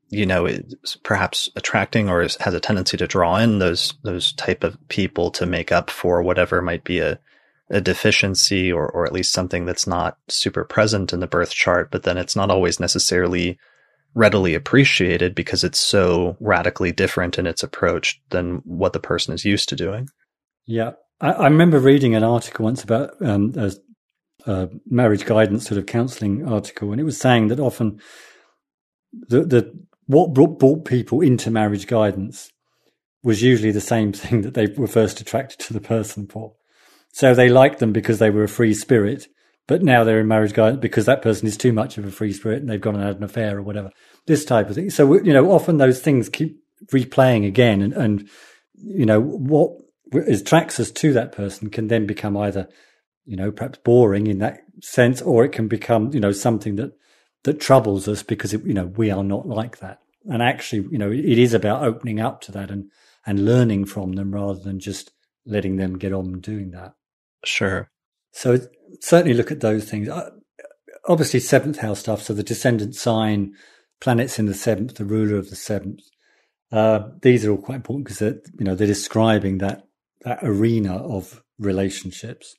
you 0.09 0.25
know, 0.25 0.45
is 0.45 0.97
perhaps 1.03 1.49
attracting 1.55 2.09
or 2.09 2.21
has 2.21 2.53
a 2.53 2.59
tendency 2.59 2.97
to 2.97 3.07
draw 3.07 3.37
in 3.37 3.59
those 3.59 3.93
those 4.03 4.33
type 4.33 4.63
of 4.63 4.77
people 4.89 5.31
to 5.31 5.45
make 5.45 5.71
up 5.71 5.89
for 5.89 6.21
whatever 6.23 6.61
might 6.61 6.83
be 6.83 6.99
a 6.99 7.19
a 7.69 7.81
deficiency 7.81 8.71
or 8.71 8.89
or 8.89 9.05
at 9.05 9.13
least 9.13 9.31
something 9.31 9.65
that's 9.65 9.87
not 9.87 10.17
super 10.27 10.63
present 10.63 11.13
in 11.13 11.19
the 11.19 11.27
birth 11.27 11.51
chart, 11.51 11.91
but 11.91 12.03
then 12.03 12.17
it's 12.17 12.35
not 12.35 12.49
always 12.49 12.79
necessarily 12.79 13.57
readily 14.15 14.55
appreciated 14.55 15.35
because 15.35 15.63
it's 15.63 15.79
so 15.79 16.35
radically 16.39 16.91
different 16.91 17.37
in 17.37 17.45
its 17.45 17.61
approach 17.61 18.19
than 18.29 18.55
what 18.65 18.93
the 18.93 18.99
person 18.99 19.33
is 19.33 19.45
used 19.45 19.69
to 19.69 19.75
doing. 19.75 20.09
Yeah, 20.65 20.93
I, 21.21 21.31
I 21.31 21.43
remember 21.45 21.79
reading 21.79 22.15
an 22.15 22.23
article 22.23 22.65
once 22.65 22.83
about 22.83 23.11
um, 23.21 23.53
a, 23.55 23.71
a 24.45 24.69
marriage 24.87 25.25
guidance 25.25 25.67
sort 25.67 25.77
of 25.77 25.85
counselling 25.85 26.47
article, 26.47 26.91
and 26.91 26.99
it 26.99 27.05
was 27.05 27.19
saying 27.19 27.49
that 27.49 27.59
often 27.59 27.99
the 29.13 29.43
the 29.43 29.73
what 30.07 30.33
brought, 30.33 30.57
brought 30.59 30.85
people 30.85 31.21
into 31.21 31.51
marriage 31.51 31.85
guidance 31.85 32.51
was 33.21 33.43
usually 33.43 33.71
the 33.71 33.81
same 33.81 34.11
thing 34.13 34.41
that 34.41 34.53
they 34.53 34.67
were 34.67 34.87
first 34.87 35.21
attracted 35.21 35.59
to 35.59 35.73
the 35.73 35.81
person 35.81 36.27
for. 36.27 36.53
So 37.11 37.33
they 37.33 37.49
liked 37.49 37.79
them 37.79 37.91
because 37.91 38.19
they 38.19 38.29
were 38.29 38.43
a 38.43 38.49
free 38.49 38.73
spirit, 38.73 39.27
but 39.67 39.83
now 39.83 40.03
they're 40.03 40.19
in 40.19 40.27
marriage 40.27 40.53
guidance 40.53 40.81
because 40.81 41.05
that 41.05 41.21
person 41.21 41.47
is 41.47 41.57
too 41.57 41.73
much 41.73 41.97
of 41.97 42.05
a 42.05 42.11
free 42.11 42.33
spirit 42.33 42.61
and 42.61 42.69
they've 42.69 42.81
gone 42.81 42.95
and 42.95 43.03
had 43.03 43.17
an 43.17 43.23
affair 43.23 43.57
or 43.57 43.61
whatever. 43.61 43.91
This 44.25 44.45
type 44.45 44.69
of 44.69 44.75
thing. 44.75 44.89
So, 44.89 45.21
you 45.21 45.33
know, 45.33 45.51
often 45.51 45.77
those 45.77 46.01
things 46.01 46.29
keep 46.29 46.61
replaying 46.91 47.45
again 47.45 47.81
and, 47.81 47.93
and 47.93 48.29
you 48.73 49.05
know, 49.05 49.21
what 49.21 49.71
attracts 50.27 50.79
us 50.79 50.91
to 50.91 51.13
that 51.13 51.31
person 51.31 51.69
can 51.69 51.87
then 51.87 52.05
become 52.05 52.37
either, 52.37 52.67
you 53.25 53.35
know, 53.35 53.51
perhaps 53.51 53.79
boring 53.79 54.27
in 54.27 54.39
that 54.39 54.61
sense, 54.81 55.21
or 55.21 55.45
it 55.45 55.51
can 55.51 55.67
become, 55.67 56.13
you 56.13 56.19
know, 56.19 56.31
something 56.31 56.75
that 56.77 56.93
that 57.43 57.59
troubles 57.59 58.07
us 58.07 58.23
because 58.23 58.53
it, 58.53 58.65
you 58.65 58.73
know 58.73 58.85
we 58.85 59.11
are 59.11 59.23
not 59.23 59.47
like 59.47 59.79
that. 59.79 59.99
And 60.25 60.41
actually, 60.41 60.87
you 60.91 60.97
know, 60.97 61.11
it 61.11 61.37
is 61.37 61.53
about 61.53 61.83
opening 61.83 62.19
up 62.19 62.41
to 62.41 62.51
that 62.53 62.69
and 62.69 62.91
and 63.25 63.45
learning 63.45 63.85
from 63.85 64.13
them 64.13 64.33
rather 64.33 64.59
than 64.59 64.79
just 64.79 65.11
letting 65.45 65.77
them 65.77 65.97
get 65.97 66.13
on 66.13 66.39
doing 66.39 66.71
that. 66.71 66.93
Sure. 67.43 67.89
So 68.31 68.59
certainly 69.01 69.33
look 69.33 69.51
at 69.51 69.61
those 69.61 69.89
things. 69.89 70.09
Uh, 70.09 70.29
obviously, 71.07 71.39
seventh 71.39 71.79
house 71.79 71.99
stuff. 71.99 72.21
So 72.21 72.33
the 72.33 72.43
descendant 72.43 72.95
sign, 72.95 73.53
planets 73.99 74.39
in 74.39 74.45
the 74.45 74.53
seventh, 74.53 74.95
the 74.95 75.05
ruler 75.05 75.37
of 75.37 75.49
the 75.49 75.55
seventh. 75.55 76.01
Uh, 76.71 77.09
these 77.21 77.45
are 77.45 77.51
all 77.51 77.57
quite 77.57 77.75
important 77.75 78.05
because 78.05 78.21
you 78.21 78.65
know 78.65 78.75
they're 78.75 78.87
describing 78.87 79.57
that 79.57 79.87
that 80.21 80.39
arena 80.43 80.97
of 80.97 81.43
relationships. 81.57 82.55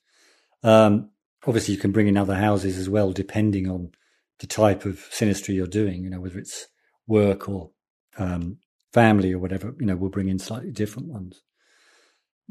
Um, 0.62 1.10
obviously, 1.46 1.74
you 1.74 1.80
can 1.80 1.92
bring 1.92 2.08
in 2.08 2.16
other 2.16 2.34
houses 2.34 2.76
as 2.76 2.88
well, 2.88 3.12
depending 3.12 3.68
on 3.68 3.92
the 4.40 4.46
type 4.46 4.84
of 4.84 5.06
synastry 5.10 5.54
you're 5.54 5.66
doing, 5.66 6.02
you 6.02 6.10
know, 6.10 6.20
whether 6.20 6.38
it's 6.38 6.66
work 7.06 7.48
or 7.48 7.70
um, 8.18 8.58
family 8.92 9.32
or 9.32 9.38
whatever, 9.38 9.74
you 9.78 9.86
know, 9.86 9.96
we'll 9.96 10.10
bring 10.10 10.28
in 10.28 10.38
slightly 10.38 10.72
different 10.72 11.08
ones. 11.08 11.42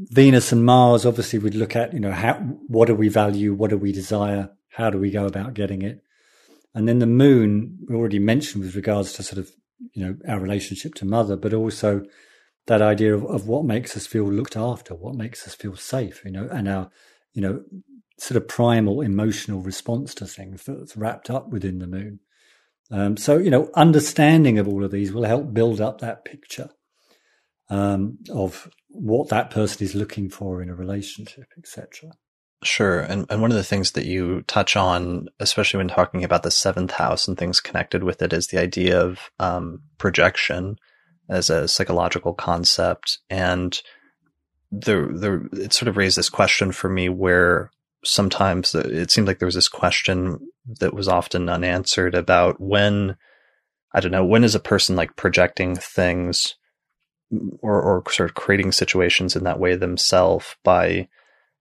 Venus 0.02 0.54
and 0.54 0.66
Mars, 0.66 1.06
obviously, 1.06 1.40
we'd 1.40 1.56
look 1.56 1.76
at, 1.76 1.94
you 1.94 2.00
know, 2.00 2.12
how, 2.12 2.36
what 2.68 2.88
do 2.88 2.96
we 2.96 3.10
value? 3.10 3.54
What 3.54 3.70
do 3.70 3.78
we 3.78 3.92
desire? 3.92 4.50
How 4.70 4.90
do 4.90 4.98
we 4.98 5.12
go 5.12 5.26
about 5.26 5.54
getting 5.54 5.82
it? 5.82 6.02
And 6.74 6.88
then 6.88 7.00
the 7.00 7.06
moon, 7.06 7.78
we 7.88 7.96
already 7.96 8.20
mentioned 8.20 8.64
with 8.64 8.76
regards 8.76 9.12
to 9.14 9.24
sort 9.24 9.40
of, 9.40 9.52
you 9.94 10.06
know, 10.06 10.16
our 10.26 10.40
relationship 10.40 10.94
to 10.96 11.06
mother, 11.06 11.36
but 11.36 11.54
also 11.54 12.06
that 12.68 12.82
idea 12.82 13.14
of, 13.14 13.26
of 13.26 13.48
what 13.48 13.66
makes 13.66 13.98
us 13.98 14.08
feel 14.08 14.24
looked 14.24 14.56
after, 14.56 14.96
what 14.96 15.16
makes 15.16 15.46
us 15.46 15.54
feel 15.54 15.76
safe, 15.76 16.24
you 16.24 16.32
know, 16.32 16.48
and 16.50 16.70
our, 16.70 16.90
you 17.34 17.42
know, 17.42 17.64
sort 18.18 18.38
of 18.38 18.48
primal 18.48 19.02
emotional 19.02 19.62
response 19.62 20.16
to 20.16 20.26
things 20.26 20.64
that's 20.64 20.96
wrapped 20.96 21.30
up 21.30 21.50
within 21.50 21.80
the 21.80 21.88
moon. 21.88 22.20
Um, 22.90 23.18
so, 23.18 23.38
you 23.38 23.50
know, 23.50 23.70
understanding 23.76 24.60
of 24.60 24.68
all 24.68 24.84
of 24.84 24.92
these 24.92 25.12
will 25.12 25.26
help 25.26 25.54
build 25.54 25.82
up 25.82 26.00
that 26.00 26.24
picture 26.24 26.70
um, 27.70 28.18
of 28.30 28.70
what 28.90 29.30
that 29.30 29.50
person 29.50 29.86
is 29.86 29.96
looking 29.96 30.30
for 30.30 30.62
in 30.62 30.70
a 30.70 30.76
relationship, 30.76 31.46
etc. 31.58 32.12
Sure. 32.64 33.00
And, 33.00 33.26
and 33.30 33.42
one 33.42 33.52
of 33.52 33.58
the 33.58 33.64
things 33.64 33.92
that 33.92 34.06
you 34.06 34.42
touch 34.42 34.76
on, 34.76 35.30
especially 35.40 35.78
when 35.78 35.88
talking 35.88 36.24
about 36.24 36.44
the 36.44 36.52
seventh 36.52 36.92
house 36.92 37.28
and 37.28 37.38
things 37.38 37.62
connected 37.62 38.04
with 38.04 38.22
it, 38.22 38.34
is 38.34 38.48
the 38.48 38.60
idea 38.60 39.00
of 39.00 39.30
um, 39.40 39.82
projection 39.98 40.78
as 41.30 41.50
a 41.50 41.68
psychological 41.68 42.34
concept. 42.34 43.20
And 43.30 43.80
the, 44.72 45.08
the, 45.52 45.64
it 45.64 45.74
sort 45.74 45.88
of 45.88 45.96
raised 45.96 46.18
this 46.18 46.30
question 46.30 46.72
for 46.72 46.90
me 46.90 47.08
where 47.08 47.72
sometimes 48.04 48.76
it 48.76 49.12
seemed 49.12 49.28
like 49.28 49.40
there 49.40 49.46
was 49.46 49.56
this 49.56 49.70
question 49.70 50.40
that 50.80 50.94
was 50.94 51.08
often 51.08 51.50
unanswered 51.50 52.16
about 52.16 52.60
when 52.60 53.16
I 53.94 54.00
don't 54.00 54.12
know 54.12 54.26
when 54.26 54.44
is 54.44 54.56
a 54.56 54.60
person 54.60 54.96
like 54.96 55.16
projecting 55.16 55.76
things 55.76 56.56
or 57.62 57.82
or 57.82 58.12
sort 58.12 58.30
of 58.30 58.36
creating 58.36 58.72
situations 58.72 59.36
in 59.36 59.44
that 59.44 59.60
way 59.60 59.76
themselves 59.76 60.56
by 60.64 61.08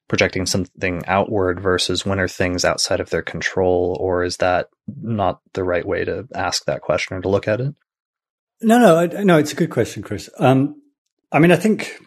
projecting 0.09 0.47
something 0.47 1.03
outward 1.07 1.61
versus 1.61 2.05
when 2.07 2.19
are 2.19 2.28
things 2.28 2.65
outside 2.65 2.99
of 2.99 3.11
their 3.11 3.23
control 3.23 3.97
or 4.01 4.24
is 4.24 4.39
that 4.39 4.69
not 5.03 5.40
the 5.53 5.62
right 5.62 5.86
way 5.86 6.05
to 6.05 6.27
ask 6.35 6.65
that 6.65 6.81
question 6.81 7.16
or 7.16 7.20
to 7.20 7.28
look 7.28 7.47
at 7.47 7.61
it? 7.61 7.74
No, 8.62 8.78
no, 8.78 9.23
no. 9.23 9.39
It's 9.39 9.53
a 9.53 9.57
good 9.57 9.70
question, 9.70 10.03
Chris. 10.03 10.31
Um, 10.39 10.81
I 11.31 11.39
mean, 11.39 11.53
I 11.53 11.57
think 11.57 12.01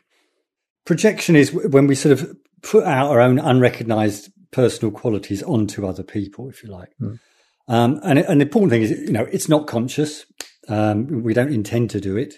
projection 0.86 1.36
is 1.36 1.54
when 1.54 1.88
we 1.88 1.96
sort 1.96 2.20
of 2.20 2.36
put 2.64 2.84
out 2.84 3.12
our 3.12 3.22
own 3.22 3.40
unrecognized 3.40 4.32
personal 4.52 4.92
qualities 4.92 5.44
onto 5.44 5.86
other 5.86 6.04
people, 6.04 6.50
if 6.50 6.64
you 6.64 6.70
like. 6.70 6.90
Mm. 7.00 7.20
Um, 7.68 8.00
and, 8.04 8.20
and, 8.20 8.42
the 8.42 8.46
important 8.46 8.72
thing 8.72 8.82
is, 8.82 8.92
you 8.92 9.14
know, 9.14 9.26
it's 9.32 9.48
not 9.48 9.68
conscious. 9.68 10.26
Um, 10.68 11.24
we 11.24 11.34
don't 11.34 11.54
intend 11.54 11.92
to 11.92 12.02
do 12.02 12.18
it. 12.18 12.36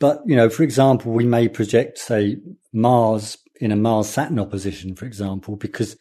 But, 0.00 0.22
you 0.26 0.34
know, 0.34 0.48
for 0.48 0.62
example, 0.62 1.12
we 1.12 1.26
may 1.26 1.46
project, 1.46 1.98
say, 1.98 2.38
Mars 2.72 3.38
in 3.60 3.70
a 3.70 3.76
Mars 3.76 4.08
Saturn 4.08 4.38
opposition, 4.38 4.96
for 4.96 5.04
example, 5.04 5.56
because 5.56 5.96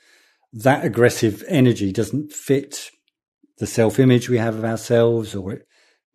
that 0.54 0.86
aggressive 0.86 1.44
energy 1.48 1.92
doesn't 1.92 2.32
fit 2.32 2.90
the 3.58 3.68
self 3.68 4.00
image 4.00 4.30
we 4.30 4.38
have 4.38 4.56
of 4.56 4.64
ourselves, 4.64 5.36
or 5.36 5.54
it, 5.54 5.68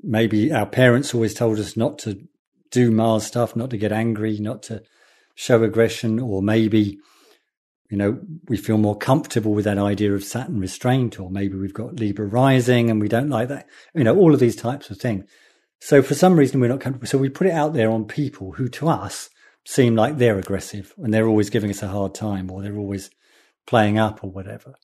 maybe 0.02 0.50
our 0.50 0.66
parents 0.66 1.14
always 1.14 1.34
told 1.34 1.58
us 1.58 1.76
not 1.76 1.98
to 2.00 2.18
do 2.70 2.90
Mars 2.90 3.26
stuff, 3.26 3.54
not 3.54 3.70
to 3.70 3.76
get 3.76 3.92
angry, 3.92 4.38
not 4.38 4.62
to 4.64 4.82
show 5.34 5.62
aggression, 5.62 6.18
or 6.18 6.42
maybe 6.42 6.98
you 7.90 7.98
know, 7.98 8.18
we 8.48 8.56
feel 8.56 8.78
more 8.78 8.96
comfortable 8.96 9.52
with 9.52 9.66
that 9.66 9.78
idea 9.78 10.12
of 10.14 10.24
Saturn 10.24 10.58
restraint, 10.58 11.20
or 11.20 11.30
maybe 11.30 11.56
we've 11.56 11.74
got 11.74 11.94
Libra 11.94 12.26
rising 12.26 12.90
and 12.90 13.00
we 13.00 13.08
don't 13.08 13.28
like 13.28 13.48
that. 13.48 13.68
You 13.94 14.04
know, 14.04 14.16
all 14.16 14.34
of 14.34 14.40
these 14.40 14.56
types 14.56 14.90
of 14.90 14.98
things. 14.98 15.24
So 15.80 16.02
for 16.02 16.14
some 16.14 16.38
reason, 16.38 16.60
we're 16.60 16.68
not 16.68 16.80
comfortable. 16.80 17.06
So 17.06 17.18
we 17.18 17.28
put 17.28 17.46
it 17.46 17.52
out 17.52 17.74
there 17.74 17.90
on 17.90 18.06
people 18.06 18.52
who 18.52 18.68
to 18.70 18.88
us 18.88 19.28
seem 19.66 19.96
like 19.96 20.18
they're 20.18 20.38
aggressive 20.38 20.92
and 20.98 21.12
they're 21.12 21.28
always 21.28 21.50
giving 21.50 21.70
us 21.70 21.82
a 21.82 21.88
hard 21.88 22.14
time 22.14 22.50
or 22.50 22.62
they're 22.62 22.76
always 22.76 23.10
playing 23.66 23.98
up 23.98 24.22
or 24.22 24.30
whatever. 24.30 24.74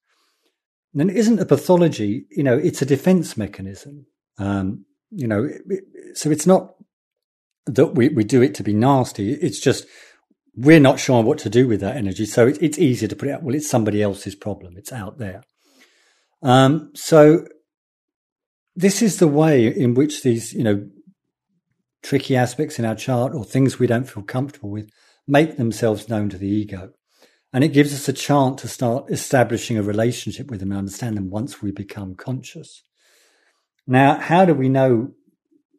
And 0.95 1.11
it 1.11 1.17
isn't 1.17 1.41
a 1.41 1.47
pathology, 1.47 2.27
you 2.31 2.43
know, 2.43 2.57
it's 2.57 2.83
a 2.83 2.87
defense 2.87 3.37
mechanism. 3.37 4.07
Um, 4.39 4.87
you 5.11 5.27
know, 5.27 5.49
so 6.15 6.31
it's 6.31 6.47
not 6.47 6.75
that 7.67 7.95
we, 7.95 8.09
we 8.09 8.25
do 8.25 8.43
it 8.43 8.55
to 8.57 8.63
be 8.63 8.73
nasty. 8.73 9.33
It's 9.33 9.61
just 9.61 9.87
we're 10.57 10.81
not 10.81 10.99
sure 10.99 11.23
what 11.23 11.39
to 11.39 11.51
do 11.51 11.69
with 11.69 11.81
that 11.81 11.97
energy. 11.97 12.27
So 12.27 12.49
it, 12.49 12.59
it's 12.61 12.79
easier 12.79 13.09
to 13.09 13.17
put 13.17 13.29
it 13.29 13.33
out. 13.33 13.43
Well, 13.43 13.55
it's 13.55 13.71
somebody 13.71 14.03
else's 14.03 14.35
problem. 14.35 14.75
It's 14.77 14.93
out 14.93 15.19
there. 15.19 15.43
Um, 16.43 16.91
so 16.95 17.47
this 18.77 19.03
is 19.03 19.19
the 19.19 19.29
way 19.29 19.67
in 19.67 19.95
which 19.95 20.23
these, 20.23 20.53
you 20.53 20.63
know, 20.63 20.89
tricky 22.03 22.37
aspects 22.37 22.79
in 22.79 22.85
our 22.85 22.95
chart 22.95 23.35
or 23.35 23.45
things 23.45 23.79
we 23.79 23.87
don't 23.87 24.09
feel 24.09 24.23
comfortable 24.23 24.71
with 24.71 24.91
make 25.27 25.57
themselves 25.57 26.09
known 26.09 26.29
to 26.31 26.39
the 26.39 26.49
ego. 26.49 26.93
And 27.53 27.65
it 27.65 27.69
gives 27.69 27.93
us 27.93 28.09
a 28.09 28.13
chance 28.13 28.63
to 28.63 28.69
start 28.69 29.11
establishing 29.11 29.77
a 29.77 29.83
relationship 29.83 30.51
with 30.51 30.61
them 30.61 30.71
and 30.71 30.79
understand 30.79 31.17
them 31.17 31.31
once 31.31 31.61
we 31.61 31.73
become 31.73 32.15
conscious. 32.15 32.83
Now, 33.87 34.19
how 34.19 34.45
do 34.45 34.55
we 34.55 34.69
know 34.69 35.11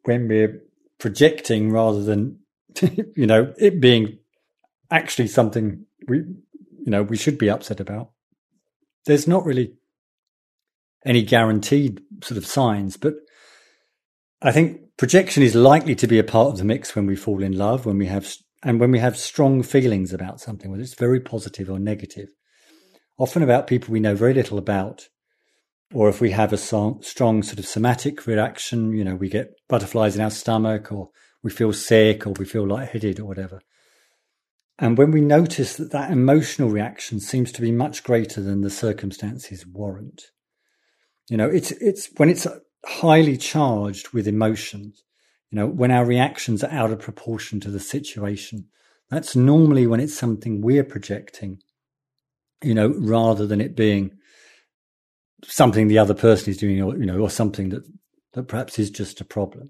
when 0.04 0.28
we're 0.28 0.62
projecting 1.00 1.72
rather 1.72 2.04
than, 2.04 2.40
you 2.82 3.26
know, 3.26 3.54
it 3.58 3.80
being 3.80 4.20
actually 4.90 5.28
something 5.28 5.86
we, 6.08 6.18
you 6.18 6.92
know, 6.92 7.04
we 7.04 7.16
should 7.16 7.38
be 7.38 7.50
upset 7.50 7.80
about? 7.80 8.12
There's 9.06 9.28
not 9.28 9.46
really 9.46 9.74
any 11.06 11.24
guaranteed 11.24 12.02
sort 12.24 12.38
of 12.38 12.46
signs, 12.46 12.98
but 12.98 13.14
I 14.42 14.52
think 14.52 14.82
projection 14.98 15.44
is 15.44 15.56
likely 15.56 15.96
to 15.96 16.08
be 16.08 16.20
a 16.20 16.24
part 16.24 16.50
of 16.50 16.58
the 16.58 16.64
mix 16.64 16.96
when 16.96 17.06
we 17.06 17.16
fall 17.16 17.44
in 17.44 17.58
love, 17.58 17.86
when 17.86 17.98
we 17.98 18.08
have, 18.08 18.34
and 18.64 18.80
when 18.80 18.92
we 18.92 19.00
have 19.00 19.18
strong 19.18 19.64
feelings 19.64 20.14
about 20.14 20.40
something, 20.40 20.70
whether 20.70 20.84
it's 20.84 20.96
very 20.96 21.20
positive 21.20 21.70
or 21.70 21.80
negative, 21.80 22.30
often 23.18 23.44
about 23.44 23.68
people 23.68 23.92
we 23.92 24.00
know 24.00 24.16
very 24.16 24.34
little 24.34 24.58
about, 24.58 25.08
or 25.94 26.08
if 26.08 26.22
we 26.22 26.32
have 26.32 26.54
a 26.54 26.58
strong 26.58 27.02
sort 27.04 27.60
of 27.60 27.66
somatic 27.66 28.26
reaction, 28.26 28.94
you 28.94 29.04
know, 29.04 29.16
we 29.16 29.30
get 29.30 29.54
butterflies 29.68 30.16
in 30.16 30.22
our 30.22 30.32
stomach, 30.32 30.92
or 30.92 31.10
we 31.44 31.52
feel 31.52 31.74
sick, 31.74 32.26
or 32.26 32.34
we 32.40 32.46
feel 32.46 32.68
lightheaded, 32.68 33.20
or 33.20 33.26
whatever. 33.26 33.60
And 34.80 34.98
when 34.98 35.12
we 35.12 35.22
notice 35.22 35.76
that 35.76 35.92
that 35.92 36.12
emotional 36.12 36.70
reaction 36.70 37.20
seems 37.20 37.52
to 37.52 37.62
be 37.62 37.72
much 37.72 38.04
greater 38.04 38.42
than 38.42 38.62
the 38.62 38.70
circumstances 38.70 39.66
warrant, 39.68 40.22
you 41.32 41.38
know, 41.38 41.48
it's 41.48 41.72
it's 41.72 42.10
when 42.18 42.30
it's 42.30 42.46
highly 42.86 43.38
charged 43.38 44.10
with 44.10 44.28
emotions. 44.28 45.02
You 45.50 45.60
know, 45.60 45.66
when 45.66 45.90
our 45.90 46.04
reactions 46.04 46.62
are 46.62 46.70
out 46.70 46.92
of 46.92 47.00
proportion 47.00 47.62
to 47.62 47.72
the 47.72 47.80
situation, 47.80 48.68
that's 49.10 49.34
normally 49.34 49.88
when 49.88 50.02
it's 50.02 50.14
something 50.14 50.60
we're 50.60 50.84
projecting. 50.84 51.60
You 52.62 52.74
know, 52.74 52.94
rather 52.98 53.48
than 53.48 53.62
it 53.62 53.78
being 53.78 54.12
something 55.46 55.88
the 55.88 56.00
other 56.00 56.14
person 56.14 56.52
is 56.52 56.58
doing, 56.58 56.82
or 56.82 56.98
you 56.98 57.06
know, 57.06 57.20
or 57.20 57.30
something 57.30 57.70
that 57.70 57.84
that 58.34 58.50
perhaps 58.50 58.78
is 58.78 58.90
just 58.90 59.22
a 59.22 59.26
problem. 59.26 59.70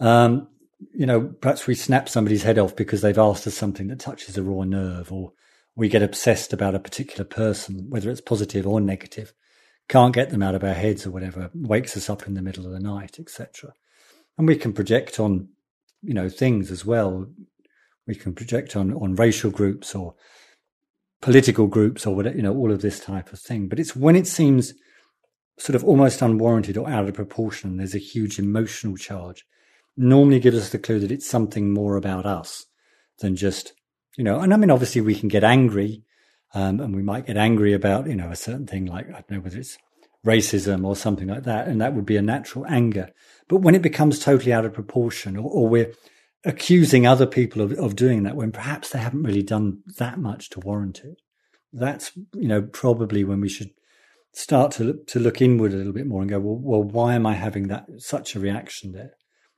Um, 0.00 0.48
you 0.92 1.06
know, 1.06 1.34
perhaps 1.40 1.68
we 1.68 1.76
snap 1.76 2.08
somebody's 2.08 2.42
head 2.42 2.58
off 2.58 2.74
because 2.74 3.00
they've 3.00 3.16
asked 3.16 3.46
us 3.46 3.54
something 3.54 3.86
that 3.88 4.00
touches 4.00 4.36
a 4.36 4.42
raw 4.42 4.64
nerve, 4.64 5.12
or 5.12 5.34
we 5.76 5.88
get 5.88 6.02
obsessed 6.02 6.52
about 6.52 6.74
a 6.74 6.80
particular 6.80 7.24
person, 7.24 7.86
whether 7.90 8.10
it's 8.10 8.20
positive 8.20 8.66
or 8.66 8.80
negative, 8.80 9.32
can't 9.88 10.14
get 10.14 10.30
them 10.30 10.42
out 10.42 10.54
of 10.54 10.64
our 10.64 10.74
heads 10.74 11.06
or 11.06 11.10
whatever, 11.10 11.50
wakes 11.54 11.96
us 11.96 12.08
up 12.08 12.26
in 12.26 12.34
the 12.34 12.42
middle 12.42 12.66
of 12.66 12.72
the 12.72 12.80
night, 12.80 13.18
etc. 13.18 13.72
And 14.38 14.46
we 14.48 14.56
can 14.56 14.72
project 14.72 15.20
on, 15.20 15.48
you 16.02 16.14
know, 16.14 16.28
things 16.28 16.70
as 16.70 16.84
well. 16.84 17.26
We 18.06 18.14
can 18.14 18.34
project 18.34 18.76
on 18.76 18.92
on 18.94 19.14
racial 19.14 19.50
groups 19.50 19.94
or 19.94 20.14
political 21.20 21.66
groups 21.66 22.06
or 22.06 22.14
whatever, 22.14 22.36
you 22.36 22.42
know, 22.42 22.54
all 22.54 22.70
of 22.70 22.82
this 22.82 23.00
type 23.00 23.32
of 23.32 23.40
thing. 23.40 23.68
But 23.68 23.78
it's 23.78 23.96
when 23.96 24.16
it 24.16 24.26
seems 24.26 24.74
sort 25.58 25.76
of 25.76 25.84
almost 25.84 26.20
unwarranted 26.20 26.76
or 26.76 26.88
out 26.88 27.08
of 27.08 27.14
proportion, 27.14 27.76
there's 27.76 27.94
a 27.94 27.98
huge 27.98 28.38
emotional 28.38 28.96
charge, 28.96 29.46
normally 29.96 30.40
gives 30.40 30.58
us 30.58 30.70
the 30.70 30.78
clue 30.78 30.98
that 31.00 31.12
it's 31.12 31.28
something 31.28 31.72
more 31.72 31.96
about 31.96 32.26
us 32.26 32.66
than 33.20 33.36
just, 33.36 33.72
you 34.16 34.24
know, 34.24 34.40
and 34.40 34.52
I 34.52 34.56
mean, 34.56 34.70
obviously 34.70 35.00
we 35.00 35.14
can 35.14 35.28
get 35.28 35.44
angry 35.44 36.02
um, 36.54 36.80
and 36.80 36.94
we 36.94 37.02
might 37.02 37.26
get 37.26 37.36
angry 37.36 37.72
about, 37.72 38.06
you 38.06 38.14
know, 38.14 38.30
a 38.30 38.36
certain 38.36 38.66
thing 38.66 38.86
like, 38.86 39.08
I 39.08 39.12
don't 39.12 39.30
know 39.30 39.40
whether 39.40 39.58
it's 39.58 39.76
racism 40.24 40.84
or 40.84 40.96
something 40.96 41.28
like 41.28 41.42
that. 41.42 41.66
And 41.66 41.80
that 41.80 41.94
would 41.94 42.06
be 42.06 42.16
a 42.16 42.22
natural 42.22 42.64
anger. 42.66 43.10
But 43.48 43.58
when 43.58 43.74
it 43.74 43.82
becomes 43.82 44.18
totally 44.18 44.52
out 44.52 44.64
of 44.64 44.72
proportion 44.72 45.36
or, 45.36 45.50
or 45.50 45.68
we're 45.68 45.92
accusing 46.44 47.06
other 47.06 47.26
people 47.26 47.60
of, 47.60 47.72
of 47.72 47.96
doing 47.96 48.22
that 48.22 48.36
when 48.36 48.52
perhaps 48.52 48.90
they 48.90 49.00
haven't 49.00 49.24
really 49.24 49.42
done 49.42 49.82
that 49.98 50.18
much 50.18 50.48
to 50.50 50.60
warrant 50.60 51.00
it, 51.00 51.20
that's, 51.72 52.12
you 52.34 52.48
know, 52.48 52.62
probably 52.62 53.24
when 53.24 53.40
we 53.40 53.48
should 53.48 53.70
start 54.32 54.70
to 54.72 54.84
look, 54.84 55.06
to 55.08 55.18
look 55.18 55.42
inward 55.42 55.72
a 55.72 55.76
little 55.76 55.92
bit 55.92 56.06
more 56.06 56.20
and 56.20 56.30
go, 56.30 56.38
well, 56.38 56.58
well, 56.60 56.82
why 56.82 57.14
am 57.14 57.26
I 57.26 57.34
having 57.34 57.68
that 57.68 57.86
such 57.98 58.36
a 58.36 58.40
reaction 58.40 58.92
there? 58.92 59.12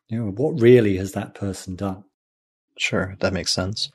You 0.08 0.18
know, 0.18 0.30
what 0.30 0.60
really 0.60 0.96
has 0.96 1.12
that 1.12 1.34
person 1.34 1.76
done? 1.76 2.04
Sure, 2.78 3.16
that 3.20 3.32
makes 3.32 3.52
sense. 3.52 3.90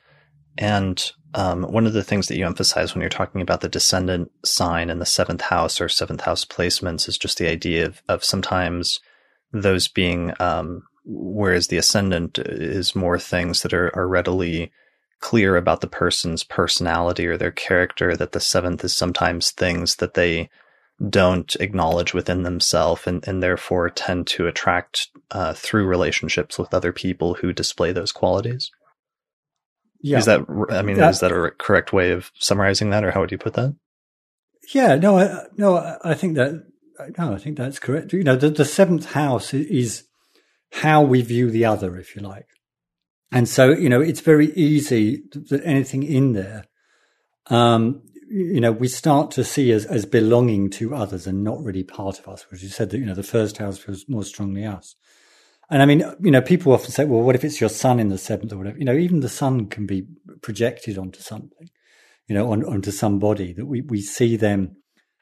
And 0.58 1.12
um, 1.34 1.62
one 1.62 1.86
of 1.86 1.92
the 1.92 2.02
things 2.02 2.28
that 2.28 2.36
you 2.36 2.44
emphasize 2.44 2.94
when 2.94 3.00
you're 3.00 3.08
talking 3.08 3.40
about 3.40 3.62
the 3.62 3.68
descendant 3.68 4.30
sign 4.44 4.90
in 4.90 4.98
the 4.98 5.06
seventh 5.06 5.40
house 5.40 5.80
or 5.80 5.88
seventh 5.88 6.22
house 6.22 6.44
placements 6.44 7.08
is 7.08 7.16
just 7.16 7.38
the 7.38 7.48
idea 7.48 7.86
of, 7.86 8.02
of 8.08 8.24
sometimes 8.24 9.00
those 9.52 9.88
being, 9.88 10.32
um, 10.40 10.82
whereas 11.04 11.68
the 11.68 11.78
ascendant 11.78 12.38
is 12.38 12.94
more 12.94 13.18
things 13.18 13.62
that 13.62 13.72
are, 13.72 13.94
are 13.96 14.08
readily 14.08 14.72
clear 15.20 15.56
about 15.56 15.80
the 15.80 15.86
person's 15.86 16.44
personality 16.44 17.26
or 17.26 17.36
their 17.36 17.52
character, 17.52 18.16
that 18.16 18.32
the 18.32 18.40
seventh 18.40 18.84
is 18.84 18.94
sometimes 18.94 19.52
things 19.52 19.96
that 19.96 20.14
they 20.14 20.50
don't 21.08 21.56
acknowledge 21.56 22.12
within 22.12 22.42
themselves 22.42 23.06
and, 23.06 23.26
and 23.26 23.42
therefore 23.42 23.88
tend 23.88 24.26
to 24.26 24.46
attract 24.46 25.08
uh, 25.30 25.52
through 25.54 25.86
relationships 25.86 26.58
with 26.58 26.74
other 26.74 26.92
people 26.92 27.34
who 27.34 27.52
display 27.52 27.92
those 27.92 28.12
qualities. 28.12 28.70
Yeah. 30.02 30.18
Is 30.18 30.24
that, 30.26 30.40
I 30.70 30.82
mean, 30.82 30.96
that, 30.98 31.10
is 31.10 31.20
that 31.20 31.30
a 31.32 31.52
correct 31.52 31.92
way 31.92 32.10
of 32.10 32.32
summarizing 32.38 32.90
that 32.90 33.04
or 33.04 33.12
how 33.12 33.20
would 33.20 33.30
you 33.30 33.38
put 33.38 33.54
that? 33.54 33.76
Yeah, 34.74 34.96
no, 34.96 35.18
I, 35.18 35.46
no, 35.56 35.98
I 36.04 36.14
think 36.14 36.34
that, 36.34 36.64
no, 37.18 37.32
I 37.32 37.38
think 37.38 37.56
that's 37.56 37.78
correct. 37.78 38.12
You 38.12 38.24
know, 38.24 38.36
the, 38.36 38.50
the 38.50 38.64
seventh 38.64 39.12
house 39.12 39.54
is 39.54 40.04
how 40.72 41.02
we 41.02 41.22
view 41.22 41.50
the 41.50 41.64
other, 41.64 41.96
if 41.96 42.16
you 42.16 42.22
like. 42.22 42.46
And 43.30 43.48
so, 43.48 43.70
you 43.70 43.88
know, 43.88 44.00
it's 44.00 44.20
very 44.20 44.52
easy 44.54 45.22
that 45.32 45.62
anything 45.64 46.02
in 46.02 46.32
there, 46.32 46.64
um, 47.46 48.02
you 48.28 48.60
know, 48.60 48.72
we 48.72 48.88
start 48.88 49.30
to 49.32 49.44
see 49.44 49.72
as, 49.72 49.84
as 49.86 50.04
belonging 50.04 50.70
to 50.70 50.94
others 50.94 51.26
and 51.26 51.44
not 51.44 51.62
really 51.62 51.82
part 51.82 52.18
of 52.18 52.28
us, 52.28 52.50
which 52.50 52.62
you 52.62 52.68
said 52.68 52.90
that, 52.90 52.98
you 52.98 53.06
know, 53.06 53.14
the 53.14 53.22
first 53.22 53.58
house 53.58 53.78
feels 53.78 54.04
more 54.08 54.24
strongly 54.24 54.64
us. 54.64 54.96
And 55.70 55.82
I 55.82 55.86
mean, 55.86 56.04
you 56.20 56.30
know, 56.30 56.42
people 56.42 56.72
often 56.72 56.90
say, 56.90 57.04
well, 57.04 57.22
what 57.22 57.34
if 57.34 57.44
it's 57.44 57.60
your 57.60 57.70
sun 57.70 57.98
in 57.98 58.08
the 58.08 58.18
seventh 58.18 58.52
or 58.52 58.58
whatever? 58.58 58.78
You 58.78 58.84
know, 58.84 58.94
even 58.94 59.20
the 59.20 59.28
sun 59.28 59.66
can 59.66 59.86
be 59.86 60.06
projected 60.42 60.98
onto 60.98 61.20
something, 61.20 61.70
you 62.28 62.34
know, 62.34 62.52
on, 62.52 62.64
onto 62.64 62.90
somebody 62.90 63.52
that 63.54 63.66
we, 63.66 63.80
we 63.80 64.02
see 64.02 64.36
them 64.36 64.76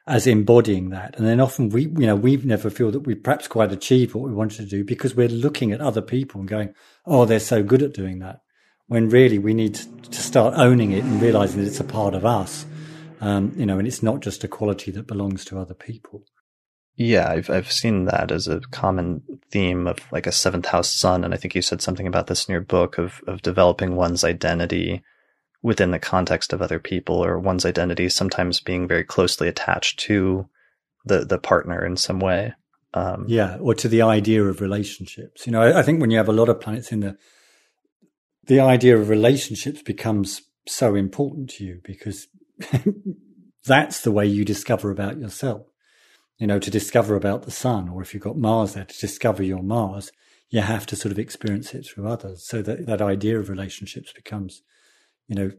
as 0.07 0.27
embodying 0.27 0.89
that. 0.89 1.15
And 1.17 1.25
then 1.25 1.39
often 1.39 1.69
we, 1.69 1.83
you 1.83 2.07
know, 2.07 2.15
we've 2.15 2.45
never 2.45 2.69
feel 2.69 2.91
that 2.91 3.01
we 3.01 3.15
perhaps 3.15 3.47
quite 3.47 3.71
achieved 3.71 4.13
what 4.13 4.25
we 4.25 4.33
wanted 4.33 4.57
to 4.57 4.65
do 4.65 4.83
because 4.83 5.15
we're 5.15 5.29
looking 5.29 5.71
at 5.71 5.79
other 5.79 6.01
people 6.01 6.41
and 6.41 6.49
going, 6.49 6.73
oh, 7.05 7.25
they're 7.25 7.39
so 7.39 7.63
good 7.63 7.83
at 7.83 7.93
doing 7.93 8.19
that. 8.19 8.41
When 8.87 9.07
really 9.07 9.39
we 9.39 9.53
need 9.53 9.75
to 9.75 10.21
start 10.21 10.55
owning 10.57 10.91
it 10.91 11.03
and 11.03 11.21
realizing 11.21 11.61
that 11.61 11.67
it's 11.67 11.79
a 11.79 11.85
part 11.85 12.13
of 12.13 12.25
us, 12.25 12.65
um, 13.21 13.53
you 13.55 13.65
know, 13.65 13.77
and 13.77 13.87
it's 13.87 14.03
not 14.03 14.19
just 14.19 14.43
a 14.43 14.49
quality 14.49 14.91
that 14.91 15.07
belongs 15.07 15.45
to 15.45 15.59
other 15.59 15.75
people. 15.75 16.25
Yeah, 16.95 17.29
I've 17.29 17.49
I've 17.49 17.71
seen 17.71 18.05
that 18.05 18.31
as 18.31 18.47
a 18.47 18.59
common 18.71 19.21
theme 19.49 19.87
of 19.87 19.99
like 20.11 20.27
a 20.27 20.31
seventh 20.31 20.67
house 20.67 20.93
sun, 20.93 21.23
and 21.23 21.33
I 21.33 21.37
think 21.37 21.55
you 21.55 21.61
said 21.61 21.81
something 21.81 22.05
about 22.05 22.27
this 22.27 22.45
in 22.45 22.51
your 22.51 22.61
book 22.61 22.97
of 22.97 23.21
of 23.27 23.41
developing 23.41 23.95
one's 23.95 24.23
identity 24.23 25.01
within 25.63 25.91
the 25.91 25.99
context 25.99 26.53
of 26.53 26.61
other 26.61 26.79
people, 26.79 27.23
or 27.23 27.39
one's 27.39 27.65
identity 27.65 28.09
sometimes 28.09 28.59
being 28.59 28.87
very 28.87 29.03
closely 29.03 29.47
attached 29.47 29.99
to 30.01 30.47
the 31.05 31.25
the 31.25 31.39
partner 31.39 31.85
in 31.85 31.95
some 31.97 32.19
way. 32.19 32.53
Um, 32.93 33.25
yeah, 33.27 33.57
or 33.61 33.73
to 33.75 33.87
the 33.87 34.01
idea 34.01 34.43
of 34.43 34.59
relationships. 34.59 35.47
You 35.47 35.53
know, 35.53 35.61
I, 35.61 35.79
I 35.79 35.83
think 35.83 36.01
when 36.01 36.11
you 36.11 36.17
have 36.17 36.29
a 36.29 36.33
lot 36.33 36.49
of 36.49 36.59
planets 36.59 36.91
in 36.91 36.99
the 36.99 37.17
the 38.43 38.59
idea 38.59 38.97
of 38.97 39.07
relationships 39.07 39.81
becomes 39.81 40.41
so 40.67 40.95
important 40.95 41.49
to 41.51 41.63
you 41.63 41.79
because 41.83 42.27
that's 43.65 44.01
the 44.01 44.11
way 44.11 44.25
you 44.25 44.43
discover 44.43 44.91
about 44.91 45.17
yourself 45.17 45.70
you 46.41 46.47
know, 46.47 46.57
to 46.57 46.71
discover 46.71 47.15
about 47.15 47.43
the 47.43 47.51
sun, 47.51 47.87
or 47.87 48.01
if 48.01 48.15
you've 48.15 48.23
got 48.23 48.35
Mars 48.35 48.73
there, 48.73 48.83
to 48.83 48.99
discover 48.99 49.43
your 49.43 49.61
Mars, 49.61 50.11
you 50.49 50.61
have 50.61 50.87
to 50.87 50.95
sort 50.95 51.11
of 51.11 51.19
experience 51.19 51.75
it 51.75 51.85
through 51.85 52.07
others. 52.07 52.47
So 52.47 52.63
that, 52.63 52.87
that 52.87 52.99
idea 52.99 53.39
of 53.39 53.47
relationships 53.47 54.11
becomes, 54.11 54.63
you 55.27 55.35
know, 55.35 55.51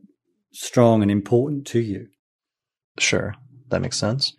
strong 0.53 1.01
and 1.01 1.09
important 1.09 1.69
to 1.69 1.79
you. 1.79 2.09
Sure. 2.99 3.37
That 3.69 3.81
makes 3.81 3.97
sense. 3.97 4.33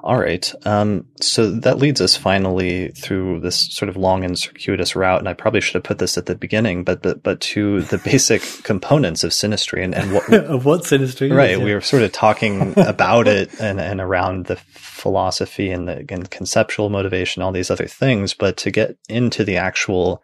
All 0.00 0.18
right. 0.18 0.52
Um, 0.64 1.06
so 1.20 1.50
that 1.50 1.78
leads 1.78 2.00
us 2.00 2.16
finally 2.16 2.88
through 2.90 3.40
this 3.40 3.72
sort 3.74 3.88
of 3.88 3.96
long 3.96 4.22
and 4.24 4.38
circuitous 4.38 4.94
route, 4.94 5.18
and 5.18 5.28
I 5.28 5.34
probably 5.34 5.60
should 5.60 5.74
have 5.74 5.82
put 5.82 5.98
this 5.98 6.16
at 6.16 6.26
the 6.26 6.36
beginning, 6.36 6.84
but 6.84 7.02
but, 7.02 7.22
but 7.22 7.40
to 7.40 7.82
the 7.82 7.98
basic 8.04 8.42
components 8.62 9.24
of 9.24 9.32
synastry 9.32 9.82
and, 9.82 9.94
and 9.94 10.12
what 10.12 10.32
of 10.32 10.64
what 10.64 10.82
synastry? 10.82 11.34
Right. 11.34 11.50
Is, 11.50 11.58
yeah. 11.58 11.64
We 11.64 11.74
were 11.74 11.80
sort 11.80 12.02
of 12.02 12.12
talking 12.12 12.74
about 12.76 13.26
it 13.26 13.50
and, 13.60 13.80
and 13.80 14.00
around 14.00 14.46
the 14.46 14.56
philosophy 14.56 15.70
and 15.70 15.88
the 15.88 16.04
and 16.08 16.30
conceptual 16.30 16.90
motivation, 16.90 17.42
all 17.42 17.52
these 17.52 17.70
other 17.70 17.86
things, 17.86 18.34
but 18.34 18.56
to 18.58 18.70
get 18.70 18.96
into 19.08 19.42
the 19.42 19.56
actual 19.56 20.22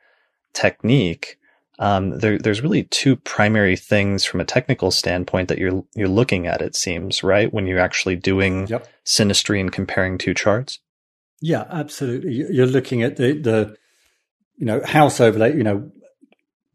technique, 0.53 1.37
um, 1.79 2.19
there, 2.19 2.39
there's 2.39 2.63
really 2.63 2.85
two 2.85 3.17
primary 3.17 3.77
things 3.77 4.25
from 4.25 4.41
a 4.41 4.45
technical 4.45 4.91
standpoint 4.91 5.49
that 5.49 5.59
you're 5.59 5.85
you're 5.95 6.09
looking 6.09 6.47
at. 6.47 6.63
It 6.63 6.77
seems 6.77 7.23
right 7.23 7.53
when 7.53 7.67
you're 7.67 7.81
actually 7.81 8.17
doing 8.17 8.67
yep. 8.69 8.89
synastry 9.05 9.61
and 9.61 9.73
comparing 9.73 10.19
two 10.19 10.35
charts. 10.35 10.79
Yeah, 11.41 11.65
absolutely. 11.69 12.33
You're 12.33 12.67
looking 12.67 13.03
at 13.03 13.17
the 13.17 13.33
the 13.33 13.77
you 14.57 14.67
know 14.67 14.83
house 14.85 15.21
overlay. 15.21 15.57
You 15.57 15.65
know 15.65 15.91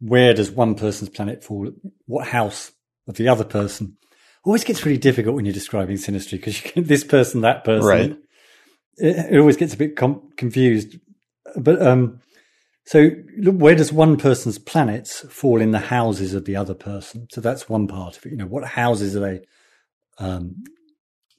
where 0.00 0.34
does 0.34 0.50
one 0.50 0.74
person's 0.74 1.10
planet 1.10 1.42
fall? 1.42 1.70
What 2.06 2.28
house 2.28 2.72
of 3.08 3.16
the 3.16 3.28
other 3.28 3.44
person? 3.44 3.96
Always 4.44 4.64
gets 4.64 4.84
really 4.86 4.98
difficult 4.98 5.34
when 5.34 5.44
you're 5.44 5.54
describing 5.54 5.96
synastry 5.96 6.32
because 6.32 6.62
you 6.62 6.70
get 6.72 6.88
this 6.88 7.04
person, 7.04 7.42
that 7.42 7.64
person. 7.64 7.88
Right. 7.88 8.16
It, 8.96 9.34
it 9.34 9.38
always 9.38 9.58
gets 9.58 9.74
a 9.74 9.76
bit 9.76 9.96
com- 9.96 10.30
confused. 10.36 10.98
But 11.56 11.82
um, 11.82 12.20
so, 12.90 13.10
where 13.44 13.76
does 13.76 13.92
one 13.92 14.16
person's 14.16 14.58
planets 14.58 15.20
fall 15.32 15.60
in 15.60 15.70
the 15.70 15.78
houses 15.78 16.34
of 16.34 16.44
the 16.44 16.56
other 16.56 16.74
person? 16.74 17.28
So 17.30 17.40
that's 17.40 17.68
one 17.68 17.86
part 17.86 18.16
of 18.16 18.26
it. 18.26 18.30
You 18.30 18.38
know, 18.38 18.48
what 18.48 18.64
houses 18.64 19.14
are 19.14 19.20
they 19.20 19.42
um, 20.18 20.64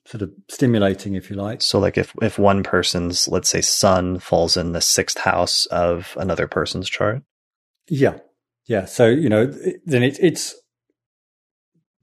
sort 0.06 0.22
of 0.22 0.32
stimulating, 0.50 1.16
if 1.16 1.30
you 1.30 1.36
like? 1.36 1.62
So, 1.62 1.78
like 1.78 1.98
if 1.98 2.14
if 2.22 2.40
one 2.40 2.64
person's, 2.64 3.28
let's 3.28 3.50
say, 3.50 3.60
sun 3.60 4.20
falls 4.20 4.56
in 4.56 4.72
the 4.72 4.80
sixth 4.80 5.18
house 5.18 5.66
of 5.66 6.16
another 6.18 6.48
person's 6.48 6.90
chart. 6.90 7.22
Yeah, 7.90 8.20
yeah. 8.66 8.86
So 8.86 9.08
you 9.08 9.28
know, 9.28 9.48
then 9.86 10.04
it, 10.04 10.20
it's 10.22 10.56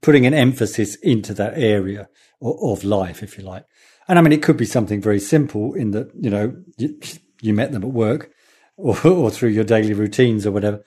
putting 0.02 0.26
an 0.26 0.34
emphasis 0.34 0.94
into 0.96 1.32
that 1.32 1.54
area 1.56 2.10
of, 2.42 2.56
of 2.60 2.84
life, 2.84 3.22
if 3.22 3.38
you 3.38 3.44
like. 3.44 3.64
And 4.08 4.18
I 4.18 4.22
mean, 4.22 4.32
it 4.32 4.42
could 4.42 4.58
be 4.58 4.66
something 4.66 5.00
very 5.00 5.20
simple 5.20 5.72
in 5.72 5.92
that 5.92 6.10
you 6.14 6.28
know 6.28 6.54
you, 6.76 7.00
you 7.40 7.54
met 7.54 7.72
them 7.72 7.84
at 7.84 7.92
work 7.92 8.30
or, 8.78 8.96
or 9.06 9.30
through 9.30 9.50
your 9.50 9.64
daily 9.64 9.92
routines 9.92 10.46
or 10.46 10.52
whatever. 10.52 10.82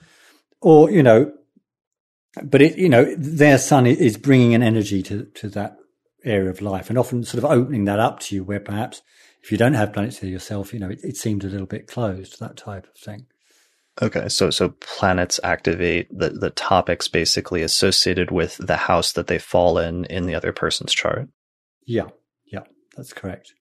Or, 0.60 0.90
you 0.90 1.02
know, 1.02 1.32
but 2.42 2.62
it, 2.62 2.78
you 2.78 2.88
know, 2.88 3.14
their 3.16 3.58
sun 3.58 3.86
is 3.86 4.16
bringing 4.16 4.54
an 4.54 4.62
energy 4.62 5.02
to, 5.04 5.26
to 5.34 5.48
that 5.50 5.76
area 6.24 6.50
of 6.50 6.62
life 6.62 6.88
and 6.88 6.98
often 6.98 7.24
sort 7.24 7.44
of 7.44 7.50
opening 7.50 7.84
that 7.84 8.00
up 8.00 8.20
to 8.20 8.34
you 8.34 8.42
where 8.44 8.60
perhaps 8.60 9.02
if 9.42 9.50
you 9.52 9.58
don't 9.58 9.74
have 9.74 9.92
planets 9.92 10.20
there 10.20 10.30
yourself, 10.30 10.72
you 10.72 10.80
know, 10.80 10.88
it, 10.88 11.00
it 11.02 11.16
seemed 11.16 11.44
a 11.44 11.48
little 11.48 11.66
bit 11.66 11.86
closed, 11.86 12.38
that 12.40 12.56
type 12.56 12.86
of 12.86 12.98
thing. 12.98 13.26
Okay, 14.00 14.28
so 14.30 14.48
so 14.48 14.70
planets 14.80 15.38
activate 15.44 16.08
the 16.16 16.30
the 16.30 16.48
topics 16.48 17.08
basically 17.08 17.60
associated 17.60 18.30
with 18.30 18.56
the 18.56 18.78
house 18.78 19.12
that 19.12 19.26
they 19.26 19.38
fall 19.38 19.76
in 19.76 20.06
in 20.06 20.24
the 20.24 20.34
other 20.34 20.50
person's 20.50 20.94
chart. 20.94 21.28
Yeah, 21.84 22.08
yeah, 22.46 22.62
that's 22.96 23.12
correct. 23.12 23.52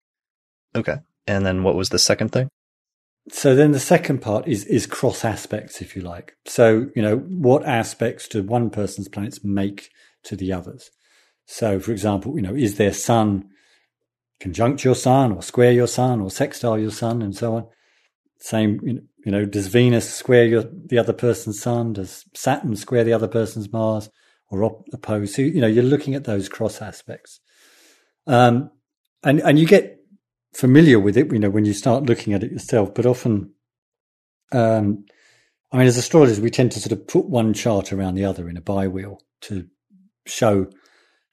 Okay, 0.74 1.00
and 1.28 1.46
then 1.46 1.64
what 1.64 1.76
was 1.76 1.90
the 1.90 2.00
second 2.00 2.30
thing? 2.30 2.48
So 3.30 3.56
then 3.56 3.72
the 3.72 3.80
second 3.80 4.22
part 4.22 4.48
is 4.48 4.66
is 4.66 4.88
cross 4.88 5.24
aspects, 5.24 5.82
if 5.82 5.96
you 5.96 6.02
like. 6.02 6.34
So 6.46 6.90
you 6.96 7.02
know 7.02 7.18
what 7.18 7.66
aspects 7.66 8.28
do 8.28 8.44
one 8.44 8.70
person's 8.70 9.08
planets 9.08 9.44
make 9.44 9.90
to 10.24 10.36
the 10.36 10.54
others. 10.54 10.92
So, 11.46 11.80
for 11.80 11.92
example, 11.92 12.36
you 12.36 12.42
know, 12.42 12.56
is 12.56 12.78
their 12.78 12.94
sun 12.94 13.50
conjunct 14.40 14.84
your 14.84 14.96
sun, 14.96 15.32
or 15.32 15.44
square 15.44 15.72
your 15.72 15.88
sun, 15.88 16.20
or 16.20 16.32
sextile 16.32 16.80
your 16.80 16.92
sun, 16.92 17.22
and 17.22 17.36
so 17.36 17.56
on. 17.56 17.68
Same, 18.40 18.80
you 18.84 19.32
know, 19.32 19.46
does 19.46 19.68
Venus 19.68 20.12
square 20.12 20.46
your 20.46 20.64
the 20.64 20.98
other 20.98 21.14
person's 21.14 21.62
sun? 21.62 21.94
Does 21.94 22.26
Saturn 22.34 22.76
square 22.76 23.04
the 23.04 23.14
other 23.14 23.28
person's 23.28 23.72
Mars, 23.72 24.10
or 24.50 24.64
op- 24.64 24.88
oppose? 24.92 25.36
So 25.36 25.44
you 25.44 25.62
know, 25.62 25.68
you're 25.68 25.84
looking 25.84 26.16
at 26.16 26.24
those 26.24 26.50
cross 26.50 26.82
aspects, 26.82 27.40
um, 28.26 28.72
and 29.24 29.40
and 29.42 29.60
you 29.60 29.68
get 29.68 30.01
familiar 30.54 31.00
with 31.00 31.18
it, 31.18 31.32
you 31.32 31.40
know, 31.40 31.50
when 31.50 31.66
you 31.66 31.74
start 31.74 32.06
looking 32.06 32.34
at 32.34 32.44
it 32.44 32.52
yourself. 32.52 32.94
But 32.94 33.06
often, 33.06 33.54
um, 34.52 35.06
I 35.72 35.78
mean, 35.78 35.88
as 35.88 35.98
astrologers, 35.98 36.40
we 36.40 36.50
tend 36.50 36.72
to 36.74 36.80
sort 36.80 36.92
of 36.92 37.08
put 37.08 37.26
one 37.26 37.54
chart 37.54 37.94
around 37.94 38.16
the 38.16 38.26
other 38.26 38.50
in 38.50 38.58
a 38.58 38.62
bi-wheel 38.62 39.22
to 39.42 39.68
show 40.26 40.68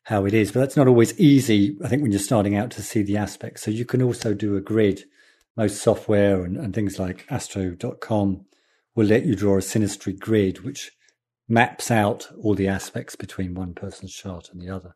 how 0.05 0.25
it 0.25 0.33
is. 0.33 0.53
But 0.53 0.61
that's 0.61 0.77
not 0.77 0.89
always 0.89 1.19
easy, 1.19 1.77
I 1.85 1.89
think, 1.89 2.03
when 2.03 2.13
you're 2.13 2.21
starting 2.21 2.57
out 2.57 2.71
to 2.73 2.83
see 2.83 3.03
the 3.03 3.17
aspects. 3.17 3.63
So 3.63 3.71
you 3.71 3.85
can 3.85 4.03
also 4.03 4.35
do 4.35 4.57
a 4.57 4.61
grid. 4.61 5.05
Most 5.57 5.83
software 5.83 6.45
and, 6.45 6.57
and 6.57 6.73
things 6.73 7.01
like 7.01 7.27
astro.com 7.29 8.47
will 8.95 9.07
let 9.07 9.27
you 9.27 9.35
draw 9.35 9.57
a 9.57 9.61
synastry 9.61 10.17
grid, 10.17 10.65
which 10.65 10.93
maps 11.49 11.91
out 11.91 12.29
all 12.41 12.55
the 12.55 12.69
aspects 12.69 13.17
between 13.17 13.55
one 13.55 13.75
person's 13.75 14.15
chart 14.15 14.51
and 14.53 14.61
the 14.61 14.71
other 14.71 14.95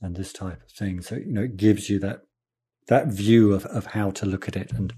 and 0.00 0.16
this 0.16 0.32
type 0.32 0.62
of 0.62 0.70
thing. 0.70 1.02
So, 1.02 1.16
you 1.16 1.32
know, 1.32 1.42
it 1.42 1.56
gives 1.56 1.90
you 1.90 1.98
that 2.00 2.22
that 2.88 3.08
view 3.08 3.52
of, 3.52 3.64
of 3.66 3.86
how 3.86 4.10
to 4.12 4.26
look 4.26 4.48
at 4.48 4.56
it 4.56 4.72
and 4.72 4.92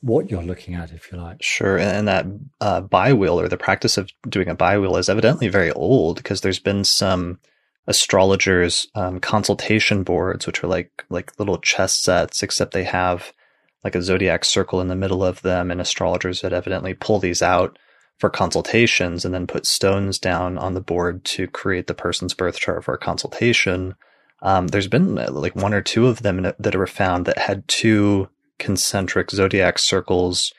what 0.00 0.30
you're 0.30 0.42
looking 0.42 0.74
at, 0.74 0.92
if 0.92 1.10
you 1.10 1.18
like. 1.18 1.42
Sure. 1.42 1.78
And 1.78 2.06
that 2.08 2.26
uh, 2.60 2.82
bi-wheel 2.82 3.40
or 3.40 3.48
the 3.48 3.56
practice 3.56 3.96
of 3.96 4.10
doing 4.28 4.48
a 4.48 4.54
bi-wheel 4.54 4.96
is 4.96 5.08
evidently 5.08 5.48
very 5.48 5.72
old 5.72 6.16
because 6.16 6.42
there's 6.42 6.58
been 6.58 6.84
some 6.84 7.38
astrologers 7.86 8.86
um, 8.94 9.18
consultation 9.18 10.02
boards, 10.02 10.46
which 10.46 10.62
are 10.62 10.68
like, 10.68 11.04
like 11.08 11.38
little 11.38 11.58
chess 11.58 11.96
sets, 11.96 12.42
except 12.42 12.72
they 12.72 12.84
have 12.84 13.32
like 13.82 13.94
a 13.94 14.02
zodiac 14.02 14.44
circle 14.44 14.80
in 14.80 14.88
the 14.88 14.94
middle 14.94 15.24
of 15.24 15.42
them 15.42 15.70
and 15.70 15.80
astrologers 15.80 16.40
that 16.40 16.52
evidently 16.52 16.94
pull 16.94 17.18
these 17.18 17.42
out 17.42 17.78
for 18.18 18.30
consultations 18.30 19.24
and 19.24 19.34
then 19.34 19.46
put 19.46 19.66
stones 19.66 20.18
down 20.18 20.56
on 20.56 20.74
the 20.74 20.80
board 20.80 21.24
to 21.24 21.46
create 21.46 21.86
the 21.86 21.94
person's 21.94 22.34
birth 22.34 22.58
chart 22.58 22.84
for 22.84 22.94
a 22.94 22.98
consultation. 22.98 23.94
Um, 24.42 24.68
there's 24.68 24.88
been 24.88 25.18
uh, 25.18 25.30
like 25.30 25.56
one 25.56 25.74
or 25.74 25.80
two 25.80 26.06
of 26.06 26.22
them 26.22 26.52
that 26.58 26.74
were 26.74 26.86
found 26.86 27.26
that 27.26 27.38
had 27.38 27.66
two 27.68 28.28
concentric 28.58 29.30
zodiac 29.30 29.78
circles, 29.78 30.52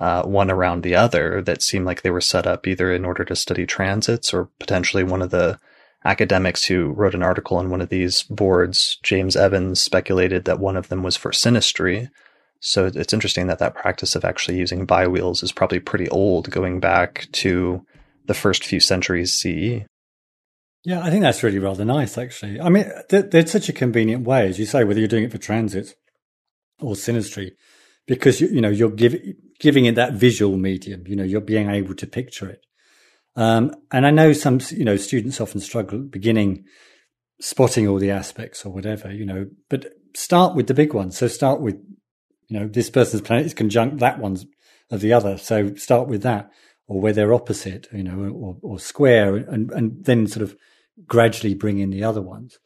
uh, 0.00 0.22
one 0.22 0.50
around 0.50 0.82
the 0.82 0.94
other, 0.94 1.42
that 1.42 1.62
seemed 1.62 1.86
like 1.86 2.02
they 2.02 2.10
were 2.10 2.20
set 2.20 2.46
up 2.46 2.66
either 2.66 2.92
in 2.92 3.04
order 3.04 3.24
to 3.24 3.36
study 3.36 3.66
transits 3.66 4.32
or 4.32 4.48
potentially 4.58 5.04
one 5.04 5.22
of 5.22 5.30
the 5.30 5.58
academics 6.04 6.64
who 6.64 6.88
wrote 6.90 7.14
an 7.14 7.22
article 7.22 7.56
on 7.56 7.70
one 7.70 7.80
of 7.80 7.88
these 7.88 8.22
boards, 8.24 8.98
James 9.02 9.36
Evans, 9.36 9.80
speculated 9.80 10.44
that 10.44 10.58
one 10.58 10.76
of 10.76 10.88
them 10.88 11.02
was 11.02 11.16
for 11.16 11.30
synastry. 11.30 12.08
So 12.60 12.86
it's 12.86 13.12
interesting 13.12 13.48
that 13.48 13.58
that 13.58 13.74
practice 13.74 14.14
of 14.14 14.24
actually 14.24 14.58
using 14.58 14.86
bi-wheels 14.86 15.42
is 15.42 15.52
probably 15.52 15.80
pretty 15.80 16.08
old, 16.08 16.50
going 16.50 16.80
back 16.80 17.26
to 17.32 17.84
the 18.26 18.34
first 18.34 18.64
few 18.64 18.80
centuries 18.80 19.32
CE. 19.32 19.84
Yeah, 20.84 21.02
I 21.02 21.10
think 21.10 21.22
that's 21.22 21.42
really 21.42 21.60
rather 21.60 21.84
nice, 21.84 22.18
actually. 22.18 22.60
I 22.60 22.68
mean, 22.68 22.90
there's 23.08 23.52
such 23.52 23.68
a 23.68 23.72
convenient 23.72 24.24
way, 24.26 24.48
as 24.48 24.58
you 24.58 24.66
say, 24.66 24.82
whether 24.82 24.98
you're 24.98 25.08
doing 25.08 25.24
it 25.24 25.30
for 25.30 25.38
transit 25.38 25.94
or 26.80 26.94
synastry, 26.94 27.52
because 28.06 28.40
you, 28.40 28.48
you 28.48 28.60
know 28.60 28.68
you're 28.68 28.90
giving 28.90 29.34
giving 29.60 29.84
it 29.84 29.94
that 29.94 30.14
visual 30.14 30.56
medium. 30.56 31.04
You 31.06 31.14
know, 31.14 31.22
you're 31.22 31.40
being 31.40 31.70
able 31.70 31.94
to 31.94 32.06
picture 32.06 32.48
it. 32.48 32.66
Um, 33.36 33.74
and 33.92 34.06
I 34.06 34.10
know 34.10 34.32
some, 34.32 34.60
you 34.70 34.84
know, 34.84 34.96
students 34.96 35.40
often 35.40 35.60
struggle 35.60 36.00
at 36.00 36.10
beginning 36.10 36.64
spotting 37.40 37.88
all 37.88 37.98
the 37.98 38.10
aspects 38.10 38.64
or 38.64 38.72
whatever, 38.72 39.12
you 39.12 39.26
know, 39.26 39.46
but 39.68 39.92
start 40.14 40.54
with 40.54 40.66
the 40.66 40.74
big 40.74 40.94
ones. 40.94 41.16
So 41.16 41.28
start 41.28 41.60
with, 41.60 41.76
you 42.48 42.58
know, 42.58 42.68
this 42.68 42.90
person's 42.90 43.22
planet 43.22 43.46
is 43.46 43.54
conjunct 43.54 43.98
that 43.98 44.18
one's 44.18 44.46
of 44.90 45.00
the 45.00 45.12
other. 45.12 45.38
So 45.38 45.74
start 45.74 46.08
with 46.08 46.22
that 46.22 46.50
or 46.86 47.00
where 47.00 47.12
they're 47.12 47.34
opposite, 47.34 47.88
you 47.92 48.04
know, 48.04 48.30
or, 48.32 48.56
or 48.62 48.78
square 48.78 49.36
and, 49.36 49.70
and 49.72 50.04
then 50.04 50.26
sort 50.26 50.42
of 50.42 50.56
gradually 51.06 51.54
bring 51.54 51.78
in 51.78 51.90
the 51.90 52.04
other 52.04 52.22
ones. 52.22 52.58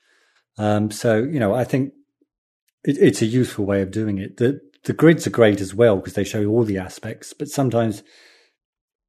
Um, 0.58 0.90
so, 0.90 1.18
you 1.18 1.38
know, 1.38 1.54
I 1.54 1.64
think 1.64 1.92
it, 2.84 2.96
it's 2.98 3.22
a 3.22 3.26
useful 3.26 3.64
way 3.64 3.82
of 3.82 3.90
doing 3.90 4.18
it. 4.18 4.38
The, 4.38 4.60
the 4.84 4.92
grids 4.92 5.26
are 5.26 5.30
great 5.30 5.60
as 5.60 5.74
well 5.74 5.96
because 5.96 6.14
they 6.14 6.24
show 6.24 6.44
all 6.46 6.64
the 6.64 6.78
aspects, 6.78 7.32
but 7.32 7.48
sometimes 7.48 8.02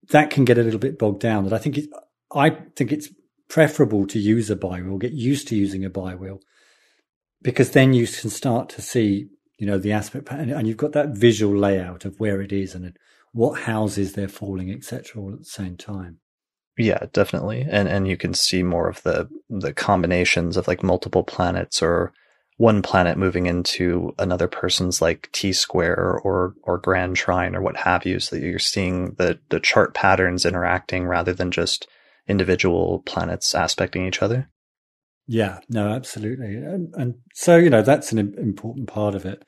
that 0.09 0.29
can 0.29 0.45
get 0.45 0.57
a 0.57 0.63
little 0.63 0.79
bit 0.79 0.99
bogged 0.99 1.21
down. 1.21 1.43
That 1.43 1.53
I 1.53 1.57
think 1.57 1.77
it, 1.77 1.89
I 2.33 2.49
think 2.75 2.91
it's 2.91 3.09
preferable 3.49 4.07
to 4.07 4.19
use 4.19 4.49
a 4.49 4.55
bi-wheel, 4.55 4.97
get 4.97 5.13
used 5.13 5.47
to 5.49 5.55
using 5.55 5.85
a 5.85 5.89
bi-wheel, 5.89 6.39
because 7.41 7.71
then 7.71 7.93
you 7.93 8.07
can 8.07 8.29
start 8.29 8.69
to 8.69 8.81
see, 8.81 9.27
you 9.57 9.65
know, 9.65 9.77
the 9.77 9.91
aspect 9.91 10.25
pattern, 10.25 10.49
and 10.49 10.67
you've 10.67 10.77
got 10.77 10.93
that 10.93 11.09
visual 11.09 11.57
layout 11.57 12.05
of 12.05 12.19
where 12.19 12.41
it 12.41 12.51
is 12.51 12.75
and 12.75 12.97
what 13.31 13.61
houses 13.61 14.13
they're 14.13 14.27
falling, 14.27 14.71
etc., 14.71 15.21
all 15.21 15.33
at 15.33 15.39
the 15.39 15.45
same 15.45 15.77
time. 15.77 16.19
Yeah, 16.77 17.05
definitely. 17.11 17.65
And 17.69 17.87
and 17.87 18.07
you 18.07 18.17
can 18.17 18.33
see 18.33 18.63
more 18.63 18.87
of 18.87 19.01
the 19.03 19.27
the 19.49 19.73
combinations 19.73 20.57
of 20.57 20.67
like 20.67 20.83
multiple 20.83 21.23
planets 21.23 21.81
or 21.81 22.13
one 22.57 22.81
planet 22.81 23.17
moving 23.17 23.45
into 23.47 24.13
another 24.19 24.47
person's 24.47 25.01
like 25.01 25.29
T 25.31 25.53
square 25.53 26.19
or 26.23 26.53
or 26.63 26.77
grand 26.77 27.15
trine 27.15 27.55
or 27.55 27.61
what 27.61 27.77
have 27.77 28.05
you, 28.05 28.19
so 28.19 28.35
that 28.35 28.45
you're 28.45 28.59
seeing 28.59 29.15
the 29.15 29.39
the 29.49 29.59
chart 29.59 29.93
patterns 29.95 30.45
interacting 30.45 31.05
rather 31.05 31.33
than 31.33 31.51
just 31.51 31.87
individual 32.27 33.01
planets 33.05 33.55
aspecting 33.55 34.05
each 34.05 34.21
other. 34.21 34.49
Yeah, 35.27 35.59
no, 35.69 35.89
absolutely, 35.89 36.55
and, 36.55 36.93
and 36.95 37.15
so 37.33 37.57
you 37.57 37.69
know 37.69 37.81
that's 37.81 38.11
an 38.11 38.19
important 38.19 38.87
part 38.87 39.15
of 39.15 39.25
it. 39.25 39.43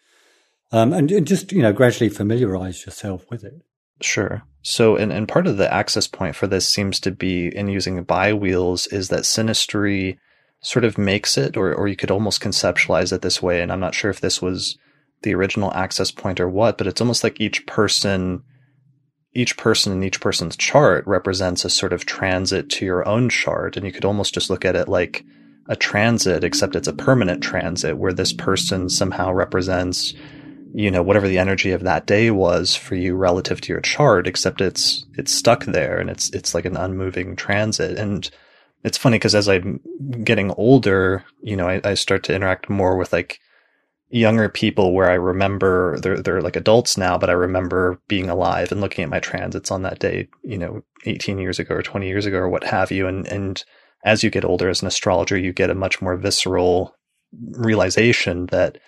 um, 0.71 0.93
and, 0.93 1.11
and 1.11 1.27
just 1.27 1.51
you 1.51 1.61
know 1.61 1.73
gradually 1.73 2.09
familiarize 2.09 2.85
yourself 2.85 3.25
with 3.31 3.43
it. 3.43 3.53
Sure. 4.01 4.43
So, 4.61 4.95
and, 4.95 5.11
and 5.11 5.27
part 5.27 5.47
of 5.47 5.57
the 5.57 5.73
access 5.73 6.07
point 6.07 6.35
for 6.35 6.47
this 6.47 6.67
seems 6.67 6.99
to 7.01 7.11
be 7.11 7.47
in 7.47 7.67
using 7.69 8.03
bi-wheels 8.03 8.87
is 8.87 9.09
that 9.09 9.21
Synastry 9.21 10.17
sort 10.61 10.83
of 10.83 10.97
makes 10.97 11.37
it, 11.37 11.55
or, 11.55 11.73
or 11.73 11.87
you 11.87 11.95
could 11.95 12.11
almost 12.11 12.41
conceptualize 12.41 13.13
it 13.13 13.21
this 13.21 13.41
way. 13.41 13.61
And 13.61 13.71
I'm 13.71 13.79
not 13.79 13.95
sure 13.95 14.11
if 14.11 14.19
this 14.19 14.41
was 14.41 14.77
the 15.23 15.33
original 15.33 15.73
access 15.73 16.11
point 16.11 16.39
or 16.39 16.49
what, 16.49 16.77
but 16.77 16.87
it's 16.87 17.01
almost 17.01 17.23
like 17.23 17.39
each 17.39 17.65
person, 17.65 18.43
each 19.33 19.57
person 19.57 19.93
in 19.93 20.03
each 20.03 20.19
person's 20.19 20.57
chart 20.57 21.05
represents 21.07 21.63
a 21.63 21.69
sort 21.69 21.93
of 21.93 22.05
transit 22.05 22.69
to 22.71 22.85
your 22.85 23.07
own 23.07 23.29
chart. 23.29 23.77
And 23.77 23.85
you 23.85 23.91
could 23.91 24.05
almost 24.05 24.33
just 24.33 24.49
look 24.49 24.65
at 24.65 24.75
it 24.75 24.89
like 24.89 25.23
a 25.67 25.75
transit, 25.75 26.43
except 26.43 26.75
it's 26.75 26.87
a 26.87 26.93
permanent 26.93 27.41
transit 27.41 27.97
where 27.97 28.13
this 28.13 28.33
person 28.33 28.89
somehow 28.89 29.31
represents 29.31 30.13
you 30.73 30.91
know 30.91 31.01
whatever 31.01 31.27
the 31.27 31.37
energy 31.37 31.71
of 31.71 31.83
that 31.83 32.05
day 32.05 32.31
was 32.31 32.75
for 32.75 32.95
you 32.95 33.15
relative 33.15 33.59
to 33.61 33.73
your 33.73 33.81
chart 33.81 34.27
except 34.27 34.61
it's 34.61 35.05
it's 35.17 35.31
stuck 35.31 35.65
there 35.65 35.99
and 35.99 36.09
it's 36.09 36.29
it's 36.31 36.53
like 36.53 36.65
an 36.65 36.77
unmoving 36.77 37.35
transit. 37.35 37.97
And 37.97 38.29
it's 38.83 38.97
funny 38.97 39.17
because 39.17 39.35
as 39.35 39.49
i'm 39.49 39.81
getting 40.23 40.51
older 40.51 41.25
you 41.41 41.57
know 41.57 41.67
I, 41.67 41.81
I, 41.83 41.93
start 41.95 42.23
to 42.23 42.33
interact 42.33 42.69
more 42.69 42.95
with 42.95 43.11
like 43.11 43.39
younger 44.09 44.47
people 44.47 44.93
where 44.93 45.09
i 45.09 45.15
remember 45.15 45.99
they're 45.99 46.21
they're 46.21 46.41
like 46.41 46.55
adults 46.55 46.97
now 46.97 47.17
but 47.17 47.29
i 47.29 47.33
remember 47.33 47.99
being 48.07 48.29
alive 48.29 48.71
and 48.71 48.79
looking 48.79 49.03
at 49.03 49.09
my 49.09 49.19
transits 49.19 49.69
on 49.69 49.81
that 49.81 49.99
day 49.99 50.29
you 50.43 50.57
know 50.57 50.81
18 51.05 51.37
years 51.37 51.59
ago 51.59 51.75
or 51.75 51.81
20 51.81 52.07
years 52.07 52.25
ago 52.25 52.37
or 52.37 52.49
what 52.49 52.63
have 52.63 52.91
you. 52.91 53.07
And 53.07 53.27
and 53.27 53.63
as 54.03 54.23
you 54.23 54.29
get 54.29 54.45
older 54.45 54.69
as 54.69 54.81
an 54.81 54.87
astrologer 54.87 55.37
you 55.37 55.53
get 55.53 55.69
a 55.69 55.75
much 55.75 56.01
more 56.01 56.15
visceral 56.15 56.95
realization 57.51 58.47
that 58.47 58.79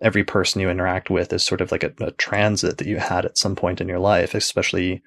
every 0.00 0.24
person 0.24 0.60
you 0.60 0.70
interact 0.70 1.10
with 1.10 1.32
is 1.32 1.44
sort 1.44 1.60
of 1.60 1.72
like 1.72 1.82
a, 1.82 1.92
a 2.00 2.10
transit 2.12 2.78
that 2.78 2.86
you 2.86 2.98
had 2.98 3.24
at 3.24 3.38
some 3.38 3.54
point 3.54 3.80
in 3.80 3.88
your 3.88 3.98
life, 3.98 4.34
especially 4.34 5.02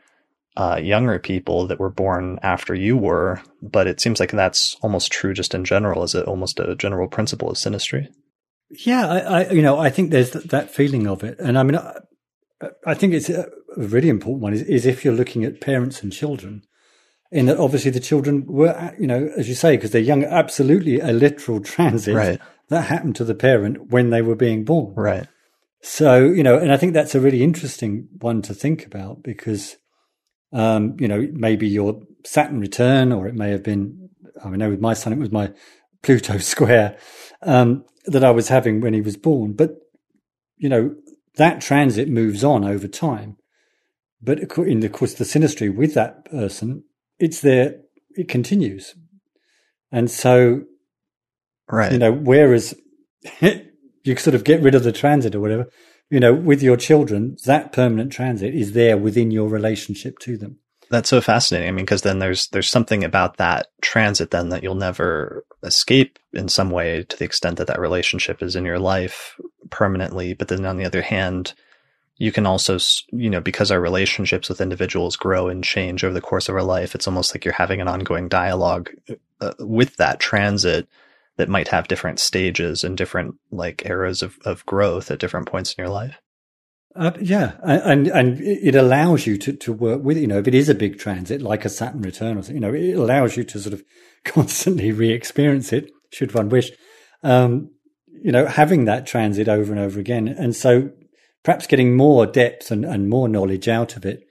uh, 0.56 0.80
younger 0.82 1.18
people 1.20 1.68
that 1.68 1.80
were 1.80 1.90
born 1.90 2.40
after 2.44 2.76
you 2.76 2.96
were. 2.96 3.42
But 3.62 3.88
it 3.88 4.00
seems 4.00 4.20
like 4.20 4.32
that's 4.32 4.76
almost 4.82 5.12
true 5.12 5.34
just 5.34 5.56
in 5.56 5.66
general, 5.66 6.04
Is 6.04 6.16
it 6.16 6.26
almost 6.26 6.60
a 6.60 6.76
general 6.76 7.08
principle 7.08 7.50
of 7.50 7.58
synastry. 7.58 8.08
Yeah, 8.70 9.08
I, 9.08 9.20
I, 9.20 9.52
you 9.52 9.62
know, 9.62 9.78
I 9.78 9.90
think 9.90 10.12
there's 10.12 10.32
that 10.32 10.72
feeling 10.72 11.08
of 11.08 11.24
it, 11.24 11.38
and 11.40 11.60
I 11.60 11.64
mean, 11.64 11.76
I, 11.76 12.00
I 12.88 12.94
think 12.96 13.14
it's 13.14 13.30
a 13.30 13.48
really 13.78 14.10
important 14.10 14.42
one 14.42 14.54
is, 14.54 14.64
is 14.64 14.86
if 14.88 15.06
you're 15.06 15.14
looking 15.14 15.44
at 15.44 15.62
parents 15.62 16.02
and 16.02 16.12
children, 16.12 16.64
in 17.32 17.46
that 17.48 17.58
obviously 17.58 17.92
the 17.92 18.00
children 18.00 18.46
were, 18.48 18.96
you 19.00 19.06
know, 19.06 19.30
as 19.38 19.48
you 19.48 19.54
say, 19.54 19.76
because 19.76 19.92
they're 19.92 20.02
young, 20.02 20.24
absolutely 20.24 21.00
a 21.00 21.12
literal 21.12 21.60
transit 21.60 22.16
right 22.16 22.42
that 22.74 22.86
happened 22.86 23.16
to 23.18 23.24
the 23.24 23.36
parent 23.36 23.92
when 23.92 24.10
they 24.10 24.22
were 24.22 24.36
being 24.36 24.64
born. 24.64 24.94
Right. 24.96 25.28
So, 25.82 26.26
you 26.26 26.44
know, 26.44 26.58
and 26.58 26.72
I 26.72 26.78
think 26.78 26.94
that's 26.94 27.16
a 27.16 27.20
really 27.20 27.44
interesting 27.44 28.08
one 28.20 28.42
to 28.44 28.54
think 28.54 28.86
about 28.86 29.22
because, 29.22 29.76
um, 30.54 30.96
you 30.98 31.08
know, 31.08 31.28
maybe 31.34 31.68
your 31.68 32.02
Saturn 32.26 32.62
return, 32.62 33.12
or 33.12 33.28
it 33.28 33.36
may 33.36 33.50
have 33.50 33.64
been, 33.64 34.10
I 34.44 34.50
mean, 34.50 34.60
know 34.60 34.70
with 34.70 34.80
my 34.80 34.94
son, 34.94 35.12
it 35.12 35.20
was 35.20 35.32
my 35.32 35.52
Pluto 36.02 36.38
square 36.40 36.98
um, 37.42 37.84
that 38.06 38.24
I 38.24 38.32
was 38.32 38.48
having 38.48 38.80
when 38.80 38.94
he 38.94 39.02
was 39.02 39.18
born. 39.18 39.54
But, 39.54 39.72
you 40.58 40.70
know, 40.70 40.96
that 41.36 41.60
transit 41.60 42.08
moves 42.08 42.44
on 42.44 42.64
over 42.64 42.88
time. 42.88 43.38
But 44.22 44.40
in 44.58 44.80
the 44.80 44.88
course, 44.88 45.14
the 45.14 45.26
synastry 45.26 45.76
with 45.76 45.96
that 45.96 46.24
person, 46.26 46.86
it's 47.20 47.42
there, 47.42 47.82
it 48.16 48.30
continues. 48.30 48.96
And 49.92 50.10
so 50.10 50.64
Right. 51.74 51.92
You 51.92 51.98
know, 51.98 52.12
whereas 52.12 52.76
you 53.42 54.16
sort 54.16 54.36
of 54.36 54.44
get 54.44 54.62
rid 54.62 54.76
of 54.76 54.84
the 54.84 54.92
transit 54.92 55.34
or 55.34 55.40
whatever, 55.40 55.70
you 56.12 56.20
know, 56.20 56.32
with 56.32 56.62
your 56.62 56.78
children, 56.78 57.36
that 57.46 57.72
permanent 57.74 58.12
transit 58.12 58.54
is 58.54 58.74
there 58.74 58.96
within 58.96 59.32
your 59.32 59.50
relationship 59.50 60.20
to 60.20 60.38
them. 60.38 60.60
That's 60.92 61.10
so 61.10 61.20
fascinating. 61.20 61.70
I 61.70 61.72
mean, 61.72 61.86
because 61.86 62.04
then 62.04 62.20
there's 62.20 62.48
there's 62.50 62.70
something 62.70 63.04
about 63.04 63.38
that 63.38 63.68
transit 63.82 64.30
then 64.30 64.50
that 64.50 64.62
you'll 64.62 64.76
never 64.76 65.44
escape 65.64 66.20
in 66.32 66.48
some 66.48 66.70
way 66.70 67.04
to 67.10 67.18
the 67.18 67.26
extent 67.26 67.58
that 67.58 67.66
that 67.66 67.80
relationship 67.80 68.44
is 68.44 68.56
in 68.56 68.66
your 68.66 68.78
life 68.78 69.40
permanently. 69.72 70.36
But 70.36 70.50
then 70.50 70.66
on 70.68 70.78
the 70.78 70.86
other 70.86 71.02
hand, 71.02 71.56
you 72.18 72.32
can 72.32 72.46
also, 72.46 72.78
you 73.12 73.32
know, 73.32 73.42
because 73.42 73.72
our 73.72 73.82
relationships 73.82 74.48
with 74.48 74.62
individuals 74.62 75.16
grow 75.16 75.48
and 75.48 75.64
change 75.64 76.04
over 76.04 76.14
the 76.14 76.22
course 76.22 76.48
of 76.48 76.56
our 76.56 76.62
life, 76.62 76.94
it's 76.94 77.08
almost 77.08 77.34
like 77.34 77.44
you're 77.44 77.56
having 77.56 77.82
an 77.82 77.88
ongoing 77.88 78.28
dialogue 78.28 78.92
uh, 79.42 79.54
with 79.58 79.96
that 79.96 80.20
transit 80.20 80.88
that 81.38 81.50
might 81.50 81.70
have 81.70 81.88
different 81.88 82.20
stages 82.20 82.84
and 82.84 82.98
different 82.98 83.36
like 83.52 83.86
eras 83.86 84.22
of, 84.22 84.38
of 84.46 84.66
growth 84.66 85.10
at 85.10 85.20
different 85.20 85.48
points 85.48 85.74
in 85.74 85.84
your 85.84 85.92
life. 85.92 86.20
Uh, 86.96 87.12
yeah, 87.20 87.54
and 87.64 88.08
and 88.08 88.40
it 88.40 88.76
allows 88.76 89.26
you 89.26 89.36
to, 89.36 89.54
to 89.54 89.74
work 89.74 90.04
with 90.04 90.16
you 90.16 90.28
know 90.28 90.38
if 90.38 90.48
it 90.48 90.54
is 90.54 90.70
a 90.70 90.76
big 90.76 91.00
transit 91.00 91.42
like 91.42 91.66
a 91.66 91.70
Saturn 91.70 92.04
return 92.04 92.38
or 92.38 92.42
you 92.42 92.60
know 92.60 92.72
it 92.72 92.94
allows 92.94 93.36
you 93.36 93.44
to 93.44 93.60
sort 93.60 93.74
of 93.74 93.84
constantly 94.24 94.92
re-experience 94.92 95.74
it 95.74 95.90
should 96.12 96.36
one 96.36 96.50
wish, 96.50 96.70
um, 97.24 97.72
you 98.08 98.32
know 98.32 98.46
having 98.46 98.86
that 98.86 99.08
transit 99.08 99.50
over 99.50 99.72
and 99.72 99.82
over 99.82 100.00
again, 100.00 100.28
and 100.28 100.56
so 100.56 100.92
perhaps 101.42 101.66
getting 101.66 101.98
more 101.98 102.28
depth 102.28 102.70
and, 102.70 102.86
and 102.86 103.10
more 103.10 103.28
knowledge 103.28 103.68
out 103.68 103.96
of 103.96 104.06
it 104.06 104.22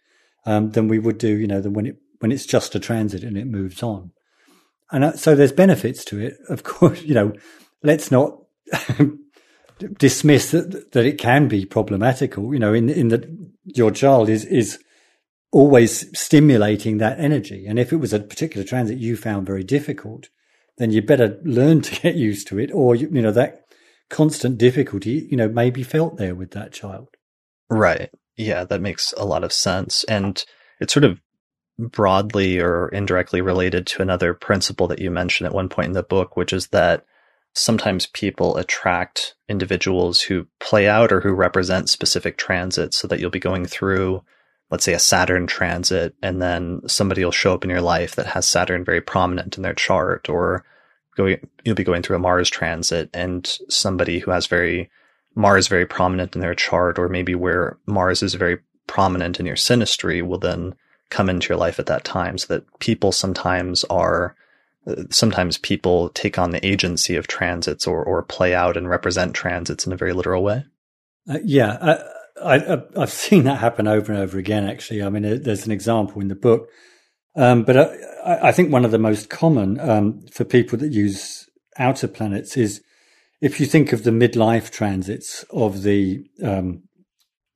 um, 0.47 0.71
than 0.71 0.87
we 0.87 1.01
would 1.01 1.19
do 1.19 1.37
you 1.37 1.49
know 1.49 1.61
than 1.61 1.73
when 1.73 1.87
it 1.87 1.97
when 2.21 2.31
it's 2.31 2.47
just 2.47 2.77
a 2.77 2.81
transit 2.81 3.25
and 3.25 3.37
it 3.37 3.49
moves 3.49 3.83
on. 3.83 4.13
And 4.93 5.19
so 5.19 5.35
there's 5.35 5.53
benefits 5.53 6.05
to 6.07 6.21
it. 6.21 6.39
Of 6.49 6.63
course, 6.65 7.03
you 7.03 7.15
know, 7.15 7.33
let's 7.83 8.11
not 8.11 8.39
dismiss 9.99 10.51
that, 10.53 10.93
that 10.93 11.07
it 11.07 11.19
can 11.19 11.49
be 11.49 11.65
problematical, 11.65 12.53
you 12.53 12.61
know, 12.61 12.75
in, 12.75 12.89
in 12.89 13.09
that 13.09 13.27
your 13.65 13.91
child 13.91 14.29
is, 14.29 14.45
is 14.45 14.79
always 15.51 16.19
stimulating 16.19 16.99
that 16.99 17.19
energy. 17.19 17.67
And 17.67 17.79
if 17.79 17.93
it 17.93 17.97
was 17.97 18.13
a 18.13 18.21
particular 18.21 18.67
transit 18.67 18.99
you 18.99 19.17
found 19.17 19.47
very 19.47 19.65
difficult, 19.65 20.29
then 20.79 20.91
you 20.91 21.03
better 21.03 21.39
learn 21.43 21.83
to 21.83 22.01
get 22.03 22.15
used 22.15 22.47
to 22.49 22.59
it 22.59 22.71
or, 22.73 22.95
you, 22.95 23.09
you 23.11 23.23
know, 23.23 23.33
that 23.33 23.65
constant 24.09 24.59
difficulty, 24.59 25.27
you 25.31 25.37
know, 25.37 25.49
may 25.49 25.71
be 25.71 25.83
felt 25.83 26.19
there 26.19 26.35
with 26.35 26.51
that 26.53 26.73
child. 26.73 27.09
Right. 27.71 28.11
Yeah, 28.37 28.65
that 28.65 28.81
makes 28.81 29.15
a 29.17 29.25
lot 29.25 29.45
of 29.45 29.53
sense. 29.53 30.05
And 30.05 30.45
it 30.81 30.91
sort 30.91 31.05
of 31.05 31.21
broadly 31.79 32.61
or 32.61 32.89
indirectly 32.89 33.41
related 33.41 33.87
to 33.87 34.03
another 34.03 34.35
principle 34.35 34.87
that 34.89 35.01
you 35.01 35.11
mentioned 35.11 35.47
at 35.47 35.55
one 35.55 35.69
point 35.69 35.87
in 35.87 35.93
the 35.93 36.03
book, 36.03 36.37
which 36.37 36.53
is 36.53 36.69
that 36.69 37.05
sometimes 37.55 38.07
people 38.07 38.57
attract 38.57 39.35
individuals 39.49 40.23
who 40.23 40.47
play 40.61 40.89
out 40.89 41.13
or 41.13 41.21
who 41.21 41.33
represent 41.33 41.89
specific 41.89 42.37
transits 42.37 42.97
so 42.97 43.09
that 43.09 43.21
you'll 43.21 43.31
be 43.31 43.39
going 43.39 43.67
through 43.67 44.23
let's 44.73 44.87
say 44.87 44.95
a 44.95 44.99
Saturn 44.99 45.47
transit 45.47 46.15
and 46.23 46.41
then 46.41 46.81
somebody 46.89 47.23
will 47.23 47.31
show 47.31 47.53
up 47.53 47.63
in 47.63 47.69
your 47.69 47.83
life 47.83 48.17
that 48.17 48.27
has 48.27 48.49
Saturn 48.49 48.87
very 48.87 49.03
prominent 49.03 49.59
in 49.59 49.63
their 49.63 49.75
chart 49.75 50.31
or 50.31 50.65
going, 51.15 51.47
you'll 51.63 51.75
be 51.75 51.85
going 51.85 52.03
through 52.03 52.17
a 52.17 52.21
Mars 52.21 52.49
transit 52.49 53.11
and 53.13 53.47
somebody 53.69 54.19
who 54.19 54.31
has 54.31 54.47
very 54.47 54.91
Mars 55.35 55.69
very 55.69 55.85
prominent 55.85 56.35
in 56.35 56.41
their 56.41 56.55
chart 56.55 56.99
or 56.99 57.11
maybe 57.11 57.35
where 57.35 57.79
Mars 57.87 58.23
is 58.23 58.33
very 58.33 58.61
prominent 58.87 59.39
in 59.39 59.45
your 59.45 59.57
synastry 59.57 60.27
will 60.27 60.39
then 60.39 60.75
come 61.13 61.29
into 61.29 61.51
your 61.51 61.59
life 61.59 61.79
at 61.79 61.87
that 61.87 62.05
time 62.05 62.39
so 62.39 62.53
that 62.55 62.79
people 62.81 63.13
sometimes 63.13 63.85
are 63.85 64.35
sometimes 65.11 65.59
people 65.59 66.09
take 66.09 66.39
on 66.39 66.51
the 66.51 66.67
agency 66.67 67.15
of 67.15 67.29
transits 67.29 67.87
or 67.87 68.03
or 68.03 68.23
play 68.23 68.55
out 68.55 68.77
and 68.77 68.89
represent 68.89 69.35
transits 69.35 69.87
in 69.87 69.93
a 69.93 69.97
very 69.97 70.13
literal 70.13 70.43
way? 70.43 70.65
Uh, 71.29 71.39
yeah 71.45 71.73
uh, 71.75 72.03
I, 72.45 72.99
have 72.99 73.13
seen 73.13 73.45
that 73.45 73.59
happen 73.59 73.87
over 73.87 74.13
and 74.13 74.21
over 74.21 74.39
again 74.39 74.69
actually. 74.69 75.03
I 75.03 75.09
mean 75.09 75.43
there's 75.43 75.67
an 75.67 75.73
example 75.73 76.21
in 76.21 76.29
the 76.29 76.35
book. 76.35 76.69
Um, 77.35 77.63
but 77.63 77.77
I, 77.79 78.49
I, 78.49 78.53
think 78.53 78.71
one 78.71 78.85
of 78.85 78.91
the 78.91 78.99
most 78.99 79.31
common 79.31 79.81
um, 79.81 80.21
for 80.31 80.45
people 80.45 80.77
that 80.79 80.93
use 80.93 81.49
outer 81.79 82.07
planets 82.07 82.59
is 82.59 82.83
if 83.41 83.59
you 83.59 83.65
think 83.65 83.95
of 83.95 84.05
the 84.05 84.11
midlife 84.11 84.71
transits 84.71 85.43
of 85.51 85.83
the 85.83 86.27
um, 86.45 86.83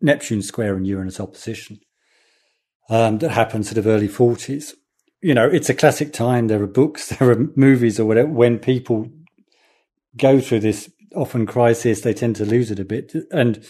neptune 0.01 0.41
square 0.41 0.77
and 0.77 0.87
uranus 0.87 1.21
opposition 1.21 1.79
um, 2.89 3.19
that 3.19 3.31
happened 3.31 3.67
sort 3.67 3.79
of 3.79 3.87
early 3.87 4.09
40s. 4.09 4.73
You 5.21 5.35
know, 5.35 5.49
it's 5.49 5.69
a 5.69 5.75
classic 5.75 6.13
time. 6.13 6.49
There 6.49 6.63
are 6.63 6.69
books, 6.69 7.09
there 7.19 7.31
are 7.31 7.49
movies 7.57 7.99
or 7.99 8.05
whatever. 8.05 8.29
When 8.29 8.59
people 8.59 9.11
go 10.17 10.41
through 10.41 10.61
this 10.61 10.91
often 11.15 11.47
crisis, 11.47 12.01
they 12.01 12.15
tend 12.15 12.37
to 12.37 12.45
lose 12.45 12.71
it 12.71 12.79
a 12.79 12.85
bit. 12.85 13.13
And, 13.31 13.65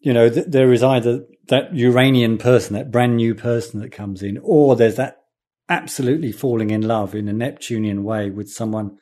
you 0.00 0.12
know, 0.12 0.28
th- 0.28 0.46
there 0.48 0.72
is 0.72 0.82
either 0.82 1.24
that 1.48 1.74
Uranian 1.74 2.38
person, 2.38 2.74
that 2.74 2.90
brand 2.90 3.16
new 3.16 3.34
person 3.34 3.80
that 3.80 3.92
comes 3.92 4.22
in, 4.22 4.38
or 4.42 4.76
there's 4.76 4.96
that 4.96 5.18
absolutely 5.68 6.32
falling 6.32 6.70
in 6.70 6.82
love 6.82 7.14
in 7.14 7.28
a 7.28 7.32
Neptunian 7.32 8.04
way 8.04 8.30
with 8.30 8.50
someone 8.50 8.98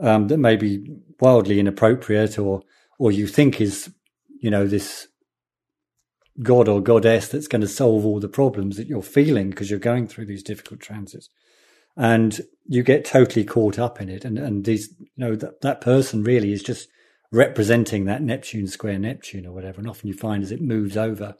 um, 0.00 0.28
that 0.28 0.38
may 0.38 0.56
be 0.56 0.84
wildly 1.20 1.60
inappropriate 1.60 2.38
or, 2.38 2.62
or 2.98 3.12
you 3.12 3.26
think 3.26 3.60
is, 3.60 3.92
you 4.40 4.50
know, 4.50 4.66
this 4.66 5.06
god 6.42 6.68
or 6.68 6.80
goddess 6.80 7.28
that's 7.28 7.48
going 7.48 7.60
to 7.60 7.68
solve 7.68 8.06
all 8.06 8.20
the 8.20 8.28
problems 8.28 8.76
that 8.76 8.86
you're 8.86 9.02
feeling 9.02 9.50
because 9.50 9.70
you're 9.70 9.78
going 9.78 10.06
through 10.06 10.24
these 10.24 10.42
difficult 10.42 10.80
transits 10.80 11.28
and 11.96 12.40
you 12.66 12.82
get 12.82 13.04
totally 13.04 13.44
caught 13.44 13.78
up 13.78 14.00
in 14.00 14.08
it 14.08 14.24
and 14.24 14.38
and 14.38 14.64
these 14.64 14.88
you 14.98 15.06
know 15.16 15.36
that 15.36 15.60
that 15.60 15.80
person 15.80 16.22
really 16.22 16.52
is 16.52 16.62
just 16.62 16.88
representing 17.32 18.04
that 18.04 18.22
Neptune 18.22 18.68
square 18.68 18.98
Neptune 18.98 19.46
or 19.46 19.52
whatever. 19.52 19.80
And 19.80 19.88
often 19.88 20.08
you 20.08 20.14
find 20.14 20.42
as 20.42 20.52
it 20.52 20.60
moves 20.60 20.96
over, 20.96 21.34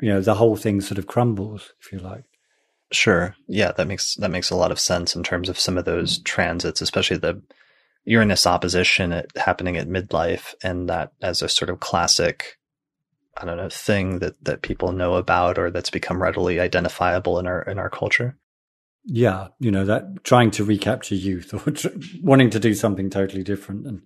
you 0.00 0.08
know, 0.08 0.20
the 0.20 0.34
whole 0.34 0.56
thing 0.56 0.80
sort 0.80 0.98
of 0.98 1.06
crumbles, 1.06 1.72
if 1.80 1.92
you 1.92 1.98
like. 1.98 2.24
Sure. 2.90 3.36
Yeah, 3.46 3.72
that 3.72 3.86
makes 3.86 4.14
that 4.16 4.30
makes 4.30 4.50
a 4.50 4.56
lot 4.56 4.72
of 4.72 4.80
sense 4.80 5.14
in 5.14 5.22
terms 5.22 5.48
of 5.48 5.58
some 5.58 5.78
of 5.78 5.84
those 5.84 6.18
transits, 6.18 6.80
especially 6.80 7.18
the 7.18 7.42
Uranus 8.04 8.46
opposition 8.46 9.12
at, 9.12 9.36
happening 9.36 9.76
at 9.76 9.88
midlife, 9.88 10.54
and 10.62 10.88
that 10.88 11.12
as 11.20 11.42
a 11.42 11.48
sort 11.48 11.70
of 11.70 11.80
classic, 11.80 12.58
I 13.36 13.44
don't 13.44 13.56
know, 13.56 13.68
thing 13.68 14.20
that 14.20 14.42
that 14.44 14.62
people 14.62 14.92
know 14.92 15.14
about 15.14 15.58
or 15.58 15.70
that's 15.70 15.90
become 15.90 16.22
readily 16.22 16.60
identifiable 16.60 17.38
in 17.38 17.46
our 17.46 17.62
in 17.62 17.78
our 17.78 17.90
culture. 17.90 18.38
Yeah, 19.04 19.48
you 19.58 19.70
know 19.70 19.84
that 19.84 20.24
trying 20.24 20.50
to 20.52 20.64
recapture 20.64 21.14
youth 21.14 21.52
or 21.52 21.72
tr- 21.72 21.88
wanting 22.22 22.50
to 22.50 22.60
do 22.60 22.74
something 22.74 23.10
totally 23.10 23.42
different, 23.42 23.86
and 23.86 24.02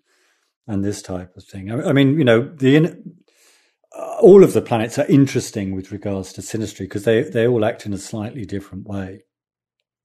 and 0.67 0.85
this 0.85 1.03
type 1.03 1.37
of 1.37 1.45
thing. 1.45 1.71
I, 1.71 1.91
I 1.91 1.93
mean, 1.93 2.19
you 2.19 2.25
know, 2.25 2.43
the 2.43 2.77
in, 2.77 3.15
uh, 3.97 4.17
all 4.21 4.43
of 4.43 4.53
the 4.55 4.63
planets 4.63 4.99
are 4.99 5.07
interesting 5.07 5.75
with 5.75 5.93
regards 5.93 6.33
to 6.35 6.41
synastry 6.41 6.81
because 6.81 7.05
they 7.05 7.23
they 7.23 7.47
all 7.47 7.65
act 7.65 7.87
in 7.87 7.93
a 7.93 7.99
slightly 7.99 8.45
different 8.45 8.87
way. 8.87 9.23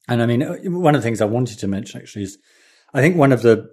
And 0.07 0.21
I 0.21 0.25
mean, 0.25 0.43
uh, 0.43 0.55
one 0.65 0.95
of 0.95 1.01
the 1.01 1.05
things 1.05 1.21
I 1.21 1.25
wanted 1.25 1.59
to 1.59 1.67
mention 1.67 2.01
actually 2.01 2.23
is, 2.23 2.37
I 2.93 3.01
think 3.01 3.15
one 3.15 3.31
of 3.31 3.41
the 3.41 3.69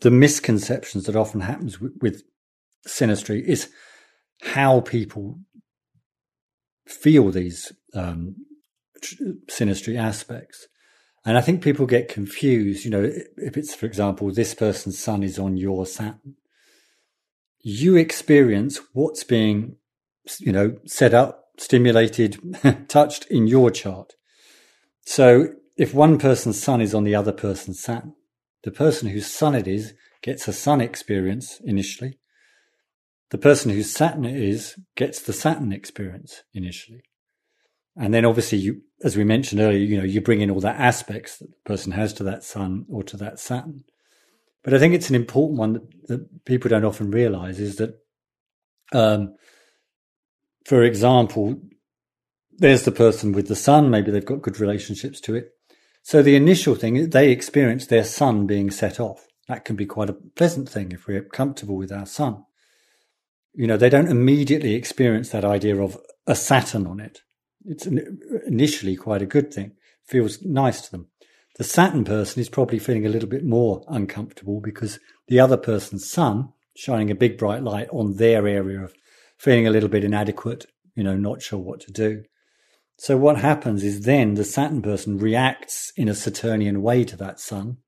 the 0.00 0.10
misconceptions 0.10 1.04
that 1.04 1.16
often 1.16 1.40
happens 1.40 1.80
with, 1.80 1.92
with 2.00 2.22
synastry 2.86 3.42
is 3.42 3.70
how 4.42 4.80
people 4.80 5.40
feel 6.86 7.30
these 7.30 7.72
um, 7.94 8.36
aspects. 9.96 10.68
And 11.24 11.36
I 11.36 11.40
think 11.40 11.62
people 11.62 11.86
get 11.86 12.08
confused. 12.08 12.84
You 12.84 12.90
know, 12.90 13.10
if 13.36 13.56
it's, 13.56 13.74
for 13.74 13.86
example, 13.86 14.32
this 14.32 14.54
person's 14.54 14.98
sun 14.98 15.22
is 15.22 15.38
on 15.38 15.56
your 15.56 15.84
Saturn, 15.84 16.36
you 17.60 17.96
experience 17.96 18.80
what's 18.92 19.24
being, 19.24 19.76
you 20.38 20.52
know, 20.52 20.76
set 20.86 21.12
up, 21.12 21.46
stimulated, 21.58 22.38
touched 22.88 23.26
in 23.26 23.48
your 23.48 23.72
chart. 23.72 24.12
So 25.04 25.48
if 25.76 25.92
one 25.92 26.18
person's 26.18 26.62
sun 26.62 26.80
is 26.80 26.94
on 26.94 27.02
the 27.02 27.16
other 27.16 27.32
person's 27.32 27.82
Saturn, 27.82 28.14
the 28.62 28.70
person 28.70 29.08
whose 29.08 29.26
sun 29.26 29.54
it 29.54 29.66
is 29.66 29.94
gets 30.22 30.46
a 30.46 30.52
sun 30.52 30.80
experience 30.80 31.60
initially. 31.64 32.18
The 33.30 33.38
person 33.38 33.70
whose 33.70 33.92
Saturn 33.92 34.24
it 34.24 34.36
is 34.36 34.76
gets 34.96 35.20
the 35.20 35.32
Saturn 35.32 35.72
experience 35.72 36.42
initially. 36.54 37.02
And 37.96 38.12
then 38.12 38.24
obviously 38.24 38.58
you, 38.58 38.82
as 39.02 39.16
we 39.16 39.24
mentioned 39.24 39.60
earlier, 39.60 39.78
you 39.78 39.98
know, 39.98 40.04
you 40.04 40.20
bring 40.20 40.40
in 40.40 40.50
all 40.50 40.60
the 40.60 40.68
aspects 40.68 41.38
that 41.38 41.48
the 41.48 41.68
person 41.68 41.92
has 41.92 42.12
to 42.14 42.24
that 42.24 42.44
sun 42.44 42.84
or 42.88 43.02
to 43.04 43.16
that 43.16 43.38
Saturn. 43.38 43.84
But 44.62 44.74
I 44.74 44.78
think 44.78 44.94
it's 44.94 45.08
an 45.08 45.16
important 45.16 45.58
one 45.58 45.72
that, 45.74 46.08
that 46.08 46.44
people 46.44 46.68
don't 46.68 46.84
often 46.84 47.10
realize 47.10 47.58
is 47.58 47.76
that, 47.76 47.94
um, 48.92 49.34
for 50.64 50.82
example, 50.82 51.60
there's 52.58 52.84
the 52.84 52.92
person 52.92 53.32
with 53.32 53.48
the 53.48 53.56
sun, 53.56 53.90
maybe 53.90 54.10
they've 54.10 54.24
got 54.24 54.42
good 54.42 54.60
relationships 54.60 55.20
to 55.22 55.34
it. 55.34 55.50
So 56.02 56.22
the 56.22 56.36
initial 56.36 56.74
thing, 56.74 57.10
they 57.10 57.30
experience 57.30 57.86
their 57.86 58.04
sun 58.04 58.46
being 58.46 58.70
set 58.70 59.00
off. 59.00 59.26
That 59.48 59.64
can 59.64 59.76
be 59.76 59.86
quite 59.86 60.10
a 60.10 60.14
pleasant 60.14 60.68
thing 60.68 60.92
if 60.92 61.06
we're 61.06 61.22
comfortable 61.22 61.76
with 61.76 61.92
our 61.92 62.06
sun. 62.06 62.44
You 63.56 63.66
know, 63.66 63.76
they 63.76 63.88
don't 63.88 64.08
immediately 64.08 64.74
experience 64.74 65.30
that 65.30 65.44
idea 65.44 65.82
of 65.82 65.98
a 66.26 66.36
Saturn 66.36 66.86
on 66.86 67.00
it 67.00 67.22
it's 67.66 67.86
initially 67.86 68.96
quite 68.96 69.22
a 69.22 69.26
good 69.26 69.52
thing. 69.52 69.72
Feels 70.04 70.42
nice 70.42 70.82
to 70.82 70.90
them. 70.90 71.08
The 71.56 71.64
Saturn 71.64 72.04
person 72.04 72.40
is 72.40 72.48
probably 72.48 72.78
feeling 72.78 73.06
a 73.06 73.10
little 73.10 73.28
bit 73.28 73.44
more 73.44 73.82
uncomfortable 73.88 74.60
because 74.60 74.98
the 75.28 75.40
other 75.40 75.56
person's 75.56 76.08
sun 76.08 76.52
shining 76.76 77.10
a 77.10 77.14
big 77.14 77.38
bright 77.38 77.62
light 77.62 77.88
on 77.90 78.16
their 78.16 78.46
area 78.46 78.82
of 78.82 78.94
feeling 79.38 79.66
a 79.66 79.70
little 79.70 79.88
bit 79.88 80.04
inadequate, 80.04 80.66
you 80.94 81.02
know, 81.02 81.16
not 81.16 81.42
sure 81.42 81.58
what 81.58 81.80
to 81.80 81.92
do. 81.92 82.24
So 82.98 83.16
what 83.16 83.38
happens 83.38 83.82
is 83.82 84.02
then 84.02 84.34
the 84.34 84.44
Saturn 84.44 84.82
person 84.82 85.18
reacts 85.18 85.92
in 85.96 86.08
a 86.08 86.14
Saturnian 86.14 86.82
way 86.82 87.04
to 87.04 87.16
that 87.16 87.40
sun. 87.40 87.78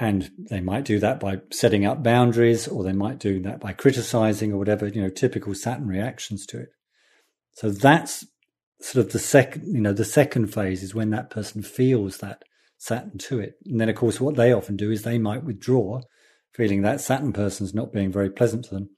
And 0.00 0.30
they 0.48 0.60
might 0.60 0.84
do 0.84 1.00
that 1.00 1.18
by 1.18 1.40
setting 1.50 1.84
up 1.84 2.04
boundaries, 2.04 2.68
or 2.68 2.84
they 2.84 2.92
might 2.92 3.18
do 3.18 3.40
that 3.42 3.60
by 3.60 3.72
criticizing 3.72 4.52
or 4.52 4.58
whatever, 4.58 4.86
you 4.86 5.02
know, 5.02 5.08
typical 5.08 5.54
Saturn 5.54 5.88
reactions 5.88 6.46
to 6.46 6.60
it. 6.60 6.68
So 7.54 7.70
that's 7.70 8.24
sort 8.80 9.04
of 9.04 9.12
the 9.12 9.18
second, 9.18 9.64
you 9.66 9.80
know, 9.80 9.92
the 9.92 10.04
second 10.04 10.54
phase 10.54 10.84
is 10.84 10.94
when 10.94 11.10
that 11.10 11.30
person 11.30 11.62
feels 11.62 12.18
that 12.18 12.44
Saturn 12.76 13.18
to 13.18 13.40
it. 13.40 13.54
And 13.66 13.80
then, 13.80 13.88
of 13.88 13.96
course, 13.96 14.20
what 14.20 14.36
they 14.36 14.52
often 14.52 14.76
do 14.76 14.92
is 14.92 15.02
they 15.02 15.18
might 15.18 15.42
withdraw, 15.42 16.00
feeling 16.54 16.82
that 16.82 17.00
Saturn 17.00 17.32
person's 17.32 17.74
not 17.74 17.92
being 17.92 18.12
very 18.12 18.30
pleasant 18.30 18.66
to 18.66 18.74
them, 18.74 18.90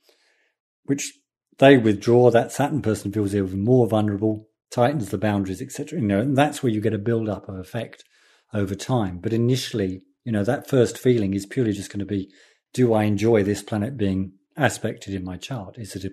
which 0.85 1.15
they 1.57 1.79
withdraw. 1.79 2.31
That 2.31 2.53
Saturn 2.53 2.83
person 2.83 3.11
feels 3.11 3.35
even 3.35 3.65
more 3.65 3.87
vulnerable, 3.87 4.49
tightens 4.71 5.09
the 5.09 5.17
boundaries, 5.17 5.63
etc. 5.63 5.99
You 5.99 6.07
know, 6.07 6.21
and 6.21 6.37
that's 6.37 6.63
where 6.63 6.71
you 6.71 6.83
get 6.83 6.93
a 6.93 6.99
build 6.99 7.31
up 7.31 7.49
of 7.49 7.57
effect 7.57 8.05
over 8.53 8.75
time. 8.75 9.19
But 9.19 9.33
initially, 9.33 10.03
you 10.25 10.33
know, 10.33 10.45
that 10.45 10.69
first 10.69 10.99
feeling 10.99 11.35
is 11.35 11.47
purely 11.47 11.73
just 11.73 11.91
going 11.91 12.01
to 12.01 12.07
be, 12.07 12.31
do 12.73 12.93
I 12.93 13.05
enjoy 13.05 13.43
this 13.43 13.63
planet 13.63 13.97
being 13.97 14.33
aspected 14.57 15.15
in 15.15 15.25
my 15.25 15.37
chart? 15.37 15.79
Is 15.79 15.97
it 15.97 16.05
a, 16.05 16.13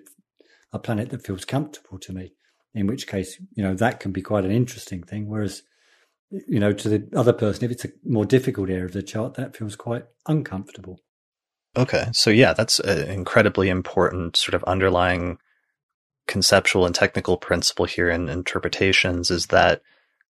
a 0.72 0.78
planet 0.78 1.10
that 1.10 1.24
feels 1.24 1.44
comfortable 1.44 1.98
to 1.98 2.12
me? 2.12 2.32
in 2.74 2.86
which 2.86 3.06
case, 3.06 3.40
you 3.54 3.62
know, 3.62 3.74
that 3.74 4.00
can 4.00 4.12
be 4.12 4.22
quite 4.22 4.44
an 4.44 4.50
interesting 4.50 5.02
thing. 5.02 5.26
Whereas, 5.26 5.62
you 6.30 6.60
know, 6.60 6.72
to 6.72 6.88
the 6.88 7.08
other 7.16 7.32
person, 7.32 7.64
if 7.64 7.70
it's 7.70 7.84
a 7.84 7.90
more 8.04 8.24
difficult 8.24 8.70
area 8.70 8.84
of 8.84 8.92
the 8.92 9.02
chart, 9.02 9.34
that 9.34 9.56
feels 9.56 9.76
quite 9.76 10.04
uncomfortable. 10.26 11.00
Okay. 11.76 12.06
So, 12.12 12.30
yeah, 12.30 12.52
that's 12.52 12.78
an 12.80 13.10
incredibly 13.10 13.68
important 13.68 14.36
sort 14.36 14.54
of 14.54 14.64
underlying 14.64 15.38
conceptual 16.26 16.84
and 16.84 16.94
technical 16.94 17.36
principle 17.36 17.86
here 17.86 18.10
in 18.10 18.28
interpretations 18.28 19.30
is 19.30 19.46
that 19.46 19.80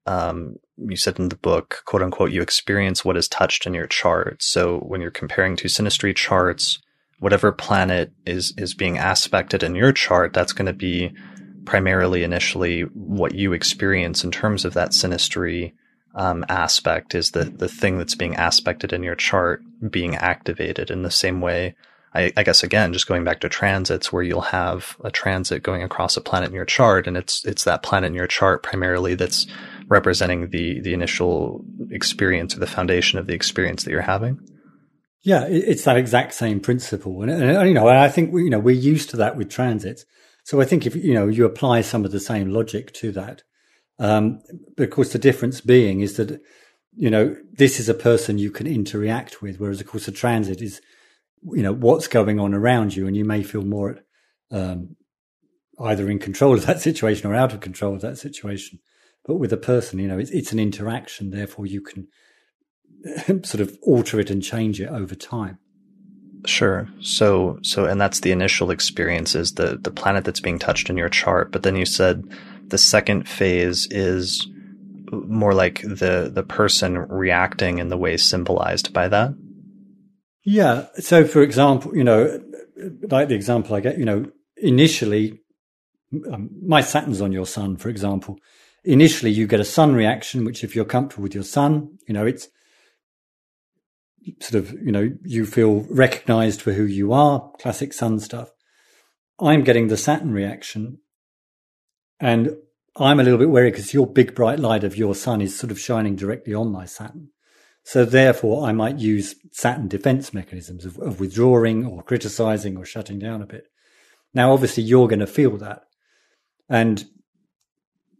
um, 0.05 0.57
you 0.77 0.97
said 0.97 1.19
in 1.19 1.29
the 1.29 1.35
book, 1.35 1.83
quote 1.85 2.01
unquote, 2.01 2.31
you 2.31 2.41
experience 2.41 3.05
what 3.05 3.17
is 3.17 3.27
touched 3.27 3.65
in 3.65 3.73
your 3.73 3.87
chart. 3.87 4.41
So 4.41 4.79
when 4.79 5.01
you're 5.01 5.11
comparing 5.11 5.55
two 5.55 5.67
synastry 5.67 6.15
charts, 6.15 6.79
whatever 7.19 7.51
planet 7.51 8.11
is 8.25 8.53
is 8.57 8.73
being 8.73 8.97
aspected 8.97 9.63
in 9.63 9.75
your 9.75 9.91
chart, 9.93 10.33
that's 10.33 10.53
going 10.53 10.65
to 10.65 10.73
be 10.73 11.13
primarily 11.65 12.23
initially 12.23 12.81
what 12.81 13.33
you 13.33 13.53
experience 13.53 14.23
in 14.23 14.31
terms 14.31 14.65
of 14.65 14.73
that 14.73 14.91
synastry 14.91 15.71
um, 16.15 16.45
aspect 16.49 17.15
is 17.15 17.31
the 17.31 17.45
the 17.45 17.69
thing 17.69 17.97
that's 17.97 18.15
being 18.15 18.35
aspected 18.35 18.93
in 18.93 19.03
your 19.03 19.15
chart 19.15 19.63
being 19.89 20.15
activated 20.15 20.91
in 20.91 21.03
the 21.03 21.11
same 21.11 21.41
way. 21.41 21.75
I, 22.15 22.31
I, 22.37 22.43
guess 22.43 22.61
again, 22.61 22.93
just 22.93 23.07
going 23.07 23.23
back 23.23 23.39
to 23.39 23.49
transits, 23.49 24.13
where 24.13 24.21
you'll 24.21 24.41
have 24.41 24.95
a 25.03 25.09
transit 25.09 25.63
going 25.63 25.81
across 25.81 26.15
a 26.15 26.21
planet 26.21 26.49
in 26.49 26.55
your 26.55 26.65
chart, 26.65 27.07
and 27.07 27.17
it's 27.17 27.43
it's 27.45 27.63
that 27.63 27.81
planet 27.81 28.09
in 28.09 28.13
your 28.13 28.27
chart 28.27 28.61
primarily 28.61 29.15
that's 29.15 29.47
representing 29.87 30.49
the 30.49 30.79
the 30.81 30.93
initial 30.93 31.63
experience 31.91 32.55
or 32.55 32.59
the 32.59 32.67
foundation 32.67 33.19
of 33.19 33.27
the 33.27 33.33
experience 33.33 33.83
that 33.83 33.91
you're 33.91 34.01
having. 34.01 34.39
Yeah, 35.21 35.45
it's 35.47 35.85
that 35.85 35.95
exact 35.95 36.33
same 36.33 36.59
principle, 36.59 37.21
and, 37.21 37.31
and 37.31 37.67
you 37.67 37.73
know, 37.73 37.87
I 37.87 38.09
think 38.09 38.33
you 38.33 38.49
know 38.49 38.59
we're 38.59 38.75
used 38.75 39.09
to 39.11 39.17
that 39.17 39.37
with 39.37 39.49
transits. 39.49 40.05
So 40.43 40.59
I 40.59 40.65
think 40.65 40.85
if 40.85 40.95
you 40.95 41.13
know 41.13 41.27
you 41.27 41.45
apply 41.45 41.81
some 41.81 42.03
of 42.03 42.11
the 42.11 42.19
same 42.19 42.49
logic 42.49 42.93
to 42.95 43.11
that, 43.13 43.43
um, 43.99 44.41
but 44.75 44.83
of 44.83 44.89
course 44.89 45.13
the 45.13 45.19
difference 45.19 45.61
being 45.61 46.01
is 46.01 46.17
that 46.17 46.41
you 46.95 47.09
know 47.09 47.37
this 47.53 47.79
is 47.79 47.87
a 47.87 47.93
person 47.93 48.37
you 48.37 48.51
can 48.51 48.67
interact 48.67 49.41
with, 49.41 49.59
whereas 49.59 49.79
of 49.79 49.87
course 49.87 50.07
a 50.07 50.11
transit 50.11 50.61
is 50.61 50.81
you 51.41 51.63
know 51.63 51.73
what's 51.73 52.07
going 52.07 52.39
on 52.39 52.53
around 52.53 52.95
you, 52.95 53.07
and 53.07 53.15
you 53.15 53.23
may 53.23 53.43
feel 53.43 53.63
more 53.63 53.99
um, 54.51 54.97
either 55.79 56.09
in 56.09 56.19
control 56.19 56.53
of 56.53 56.65
that 56.65 56.81
situation 56.81 57.29
or 57.29 57.35
out 57.35 57.53
of 57.53 57.61
control 57.61 57.95
of 57.95 58.01
that 58.01 58.17
situation. 58.17 58.79
But 59.25 59.35
with 59.35 59.53
a 59.53 59.57
person, 59.57 59.99
you 59.99 60.07
know, 60.07 60.19
it's, 60.19 60.31
it's 60.31 60.51
an 60.51 60.59
interaction. 60.59 61.29
Therefore, 61.29 61.65
you 61.65 61.81
can 61.81 62.07
sort 63.43 63.61
of 63.61 63.77
alter 63.81 64.19
it 64.19 64.29
and 64.29 64.43
change 64.43 64.81
it 64.81 64.89
over 64.89 65.15
time. 65.15 65.59
Sure. 66.45 66.89
So, 66.99 67.59
so, 67.61 67.85
and 67.85 68.01
that's 68.01 68.19
the 68.19 68.31
initial 68.31 68.69
experience 68.69 69.33
is 69.33 69.53
the, 69.53 69.77
the 69.81 69.91
planet 69.91 70.25
that's 70.25 70.41
being 70.41 70.59
touched 70.59 70.89
in 70.89 70.97
your 70.97 71.09
chart. 71.09 71.51
But 71.51 71.63
then 71.63 71.75
you 71.75 71.85
said 71.85 72.23
the 72.67 72.77
second 72.77 73.29
phase 73.29 73.87
is 73.91 74.47
more 75.11 75.53
like 75.53 75.81
the, 75.81 76.29
the 76.33 76.43
person 76.43 76.97
reacting 76.97 77.77
in 77.77 77.87
the 77.87 77.97
way 77.97 78.17
symbolized 78.17 78.91
by 78.91 79.07
that. 79.07 79.33
Yeah. 80.43 80.87
So, 80.99 81.25
for 81.25 81.41
example, 81.41 81.95
you 81.95 82.03
know, 82.03 82.41
like 83.09 83.29
the 83.29 83.35
example 83.35 83.75
I 83.75 83.79
get, 83.79 83.97
you 83.97 84.05
know, 84.05 84.25
initially, 84.57 85.39
um, 86.31 86.49
my 86.65 86.81
Saturn's 86.81 87.21
on 87.21 87.31
your 87.31 87.45
sun, 87.45 87.77
for 87.77 87.89
example. 87.89 88.37
Initially, 88.83 89.31
you 89.31 89.47
get 89.47 89.59
a 89.59 89.65
sun 89.65 89.95
reaction, 89.95 90.43
which 90.43 90.63
if 90.63 90.75
you're 90.75 90.85
comfortable 90.85 91.23
with 91.23 91.33
your 91.33 91.43
sun, 91.43 91.97
you 92.07 92.13
know, 92.13 92.25
it's, 92.25 92.49
sort 94.39 94.63
of, 94.63 94.71
you 94.73 94.91
know, 94.91 95.11
you 95.23 95.45
feel 95.45 95.85
recognized 95.89 96.61
for 96.61 96.73
who 96.73 96.83
you 96.83 97.13
are, 97.13 97.51
classic 97.59 97.93
sun 97.93 98.19
stuff. 98.19 98.51
I'm 99.39 99.63
getting 99.63 99.87
the 99.87 99.97
Saturn 99.97 100.31
reaction. 100.31 100.99
And 102.19 102.55
I'm 102.95 103.19
a 103.19 103.23
little 103.23 103.39
bit 103.39 103.49
wary 103.49 103.71
because 103.71 103.93
your 103.93 104.07
big 104.07 104.35
bright 104.35 104.59
light 104.59 104.83
of 104.83 104.95
your 104.95 105.15
sun 105.15 105.41
is 105.41 105.57
sort 105.57 105.71
of 105.71 105.79
shining 105.79 106.15
directly 106.15 106.53
on 106.53 106.71
my 106.71 106.85
Saturn. 106.85 107.29
So 107.83 108.05
therefore, 108.05 108.65
I 108.65 108.71
might 108.71 108.99
use 108.99 109.35
Saturn 109.51 109.87
defense 109.87 110.33
mechanisms 110.33 110.85
of, 110.85 110.97
of 110.99 111.19
withdrawing 111.19 111.85
or 111.85 112.03
criticizing 112.03 112.77
or 112.77 112.85
shutting 112.85 113.19
down 113.19 113.41
a 113.41 113.47
bit. 113.47 113.67
Now, 114.33 114.53
obviously, 114.53 114.83
you're 114.83 115.07
going 115.07 115.19
to 115.19 115.27
feel 115.27 115.57
that. 115.57 115.83
And 116.69 117.05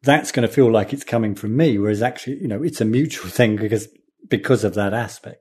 that's 0.03 0.31
going 0.31 0.47
to 0.47 0.53
feel 0.53 0.71
like 0.71 0.93
it's 0.93 1.03
coming 1.03 1.33
from 1.33 1.55
me, 1.55 1.77
whereas 1.77 2.01
actually, 2.01 2.41
you 2.41 2.47
know, 2.47 2.61
it's 2.61 2.81
a 2.81 2.85
mutual 2.85 3.29
thing 3.29 3.55
because 3.55 3.87
because 4.29 4.63
of 4.63 4.73
that 4.75 4.93
aspect. 4.93 5.39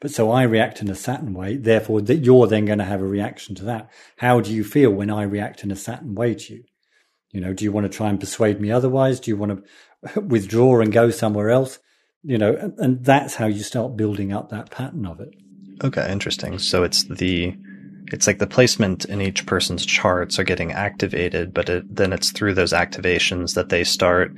But 0.00 0.12
so 0.12 0.30
I 0.30 0.44
react 0.44 0.80
in 0.80 0.88
a 0.88 0.94
Saturn 0.94 1.34
way, 1.34 1.56
therefore 1.56 2.00
that 2.02 2.18
you're 2.18 2.46
then 2.46 2.66
going 2.66 2.78
to 2.78 2.84
have 2.84 3.00
a 3.00 3.06
reaction 3.06 3.56
to 3.56 3.64
that. 3.64 3.90
How 4.18 4.40
do 4.40 4.54
you 4.54 4.62
feel 4.62 4.90
when 4.90 5.10
I 5.10 5.24
react 5.24 5.64
in 5.64 5.72
a 5.72 5.76
Saturn 5.76 6.14
way 6.14 6.34
to 6.34 6.54
you? 6.54 6.64
You 7.32 7.40
know, 7.40 7.52
do 7.52 7.64
you 7.64 7.72
want 7.72 7.90
to 7.90 7.96
try 7.96 8.08
and 8.08 8.20
persuade 8.20 8.60
me 8.60 8.70
otherwise? 8.70 9.18
Do 9.20 9.30
you 9.30 9.36
want 9.36 9.64
to 10.14 10.20
withdraw 10.20 10.80
and 10.80 10.92
go 10.92 11.10
somewhere 11.10 11.50
else? 11.50 11.80
You 12.22 12.38
know, 12.38 12.54
and, 12.54 12.78
and 12.78 13.04
that's 13.04 13.34
how 13.34 13.46
you 13.46 13.62
start 13.62 13.96
building 13.96 14.32
up 14.32 14.50
that 14.50 14.70
pattern 14.70 15.04
of 15.04 15.20
it. 15.20 15.34
Okay, 15.82 16.10
interesting. 16.10 16.58
So 16.58 16.84
it's 16.84 17.04
the 17.04 17.56
it's 18.12 18.26
like 18.26 18.38
the 18.38 18.46
placement 18.46 19.04
in 19.04 19.20
each 19.20 19.46
person's 19.46 19.84
charts 19.84 20.38
are 20.38 20.44
getting 20.44 20.72
activated, 20.72 21.52
but 21.52 21.68
it, 21.68 21.94
then 21.94 22.12
it's 22.12 22.30
through 22.30 22.54
those 22.54 22.72
activations 22.72 23.54
that 23.54 23.68
they 23.68 23.84
start 23.84 24.32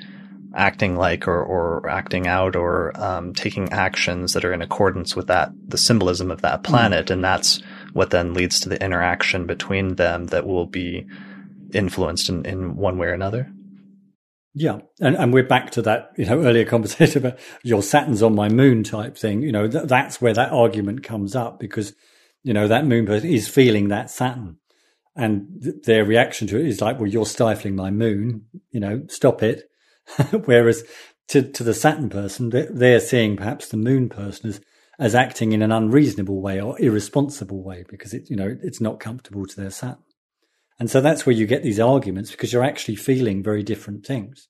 acting 0.55 0.97
like 0.97 1.29
or, 1.29 1.43
or 1.43 1.89
acting 1.89 2.27
out 2.27 2.57
or 2.57 2.93
um, 3.01 3.33
taking 3.33 3.71
actions 3.71 4.33
that 4.33 4.45
are 4.45 4.53
in 4.53 4.63
accordance 4.63 5.15
with 5.15 5.29
that 5.29 5.53
the 5.69 5.79
symbolism 5.79 6.31
of 6.31 6.43
that 6.43 6.59
hmm. 6.59 6.65
planet, 6.65 7.07
mm. 7.07 7.11
and 7.11 7.25
that's 7.25 7.63
what 7.93 8.11
then 8.11 8.35
leads 8.35 8.61
to 8.61 8.69
the 8.69 8.83
interaction 8.83 9.47
between 9.47 9.97
them 9.97 10.27
that 10.27 10.47
will 10.47 10.67
be 10.67 11.07
influenced 11.73 12.29
in, 12.29 12.45
in 12.45 12.77
one 12.77 12.99
way 12.99 13.09
or 13.09 13.13
another. 13.13 13.51
Yeah, 14.53 14.81
and 15.01 15.15
and 15.15 15.33
we're 15.33 15.45
back 15.45 15.71
to 15.73 15.83
that 15.83 16.11
you 16.17 16.27
know 16.27 16.43
earlier 16.43 16.65
conversation 16.65 17.25
about 17.25 17.39
your 17.63 17.83
Saturn's 17.83 18.23
on 18.23 18.35
my 18.35 18.49
moon 18.49 18.83
type 18.83 19.17
thing. 19.17 19.43
You 19.43 19.53
know 19.53 19.69
th- 19.69 19.87
that's 19.87 20.21
where 20.21 20.35
that 20.35 20.51
argument 20.51 21.05
comes 21.05 21.37
up 21.37 21.61
because 21.61 21.95
you 22.43 22.53
know 22.53 22.69
that 22.69 22.87
moon 22.87 23.07
person 23.07 23.29
is 23.29 23.49
feeling 23.49 23.89
that 23.89 24.11
Saturn, 24.11 24.59
and 25.17 25.63
th- 25.63 25.75
their 25.85 26.05
reaction 26.05 26.47
to 26.49 26.59
it 26.59 26.67
is 26.67 26.81
like, 26.81 26.99
well, 26.99 27.09
you're 27.09 27.27
stifling 27.27 27.77
my 27.77 27.91
moon. 27.91 28.47
You 28.71 28.81
know, 28.81 29.03
stop 29.09 29.43
it. 29.43 29.65
Whereas 30.45 30.85
to 31.29 31.43
to 31.43 31.63
the 31.63 31.75
Saturn 31.75 32.09
person, 32.09 32.51
they're 32.51 33.01
seeing 33.01 33.37
perhaps 33.37 33.69
the 33.69 33.77
moon 33.77 34.09
person 34.09 34.51
as 34.51 34.61
as 34.99 35.15
acting 35.15 35.53
in 35.53 35.63
an 35.63 35.73
unreasonable 35.73 36.43
way 36.43 36.61
or 36.61 36.81
irresponsible 36.81 37.63
way 37.63 37.85
because 37.89 38.13
it 38.13 38.29
you 38.29 38.37
know 38.37 38.57
it's 38.63 38.81
not 38.81 39.01
comfortable 39.01 39.47
to 39.47 39.57
their 39.57 39.71
Saturn. 39.71 40.03
And 40.79 40.91
so 40.91 41.03
that's 41.03 41.27
where 41.27 41.35
you 41.35 41.47
get 41.47 41.63
these 41.63 41.79
arguments 41.79 42.31
because 42.31 42.53
you're 42.53 42.65
actually 42.65 42.97
feeling 42.97 43.43
very 43.43 43.63
different 43.63 44.07
things. 44.07 44.49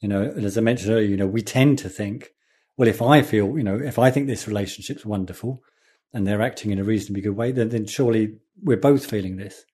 You 0.00 0.08
know, 0.08 0.22
and 0.22 0.44
as 0.44 0.56
I 0.56 0.60
mentioned 0.60 0.92
earlier, 0.92 1.08
you 1.08 1.16
know, 1.16 1.26
we 1.26 1.42
tend 1.42 1.78
to 1.80 1.88
think, 1.88 2.28
well, 2.76 2.86
if 2.86 3.02
I 3.02 3.22
feel, 3.22 3.58
you 3.58 3.64
know, 3.64 3.76
if 3.76 3.98
I 3.98 4.12
think 4.12 4.28
this 4.28 4.46
relationship's 4.46 5.04
wonderful 5.04 5.60
and 6.12 6.26
they're 6.26 6.42
acting 6.42 6.70
in 6.70 6.78
a 6.78 6.84
reasonably 6.84 7.22
good 7.22 7.36
way, 7.36 7.52
then, 7.52 7.68
then 7.68 7.86
surely 7.86 8.36
we're 8.62 8.76
both 8.76 9.06
feeling 9.06 9.36
this. 9.36 9.64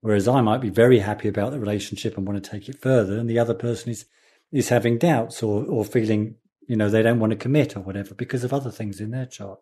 Whereas 0.00 0.28
I 0.28 0.40
might 0.40 0.60
be 0.60 0.70
very 0.70 1.00
happy 1.00 1.28
about 1.28 1.52
the 1.52 1.58
relationship 1.58 2.16
and 2.16 2.26
want 2.26 2.42
to 2.42 2.50
take 2.50 2.68
it 2.68 2.80
further, 2.80 3.18
and 3.18 3.28
the 3.28 3.38
other 3.38 3.54
person 3.54 3.90
is 3.90 4.04
is 4.52 4.68
having 4.68 4.98
doubts 4.98 5.42
or 5.42 5.64
or 5.64 5.84
feeling, 5.84 6.36
you 6.68 6.76
know, 6.76 6.88
they 6.88 7.02
don't 7.02 7.18
want 7.18 7.32
to 7.32 7.36
commit 7.36 7.76
or 7.76 7.80
whatever 7.80 8.14
because 8.14 8.44
of 8.44 8.52
other 8.52 8.70
things 8.70 9.00
in 9.00 9.10
their 9.10 9.26
chart. 9.26 9.58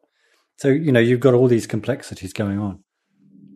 So, 0.57 0.69
you 0.69 0.93
know, 0.93 1.01
you've 1.01 1.21
got 1.21 1.35
all 1.35 1.49
these 1.49 1.67
complexities 1.67 2.33
going 2.33 2.59
on. 2.59 2.85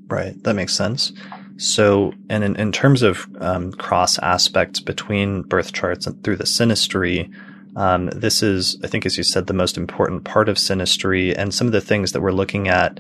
Right. 0.09 0.43
That 0.45 0.55
makes 0.55 0.75
sense. 0.75 1.13
So, 1.59 2.13
and 2.31 2.43
in, 2.43 2.57
in 2.57 2.73
terms 2.73 3.03
of 3.03 3.29
um, 3.41 3.73
cross 3.73 4.19
aspects 4.21 4.81
between 4.81 5.43
birth 5.43 5.73
charts 5.73 6.07
and 6.07 6.23
through 6.25 6.37
the 6.37 6.45
synastry, 6.45 7.33
um, 7.77 8.07
this 8.07 8.43
is, 8.43 8.79
I 8.83 8.87
think, 8.87 9.07
as 9.07 9.17
you 9.17 9.23
said, 9.23 9.47
the 9.47 9.53
most 9.53 9.77
important 9.77 10.25
part 10.25 10.49
of 10.49 10.57
synastry. 10.57 11.35
And 11.37 11.55
some 11.55 11.67
of 11.67 11.73
the 11.73 11.81
things 11.81 12.13
that 12.13 12.21
we're 12.21 12.33
looking 12.33 12.69
at 12.69 12.99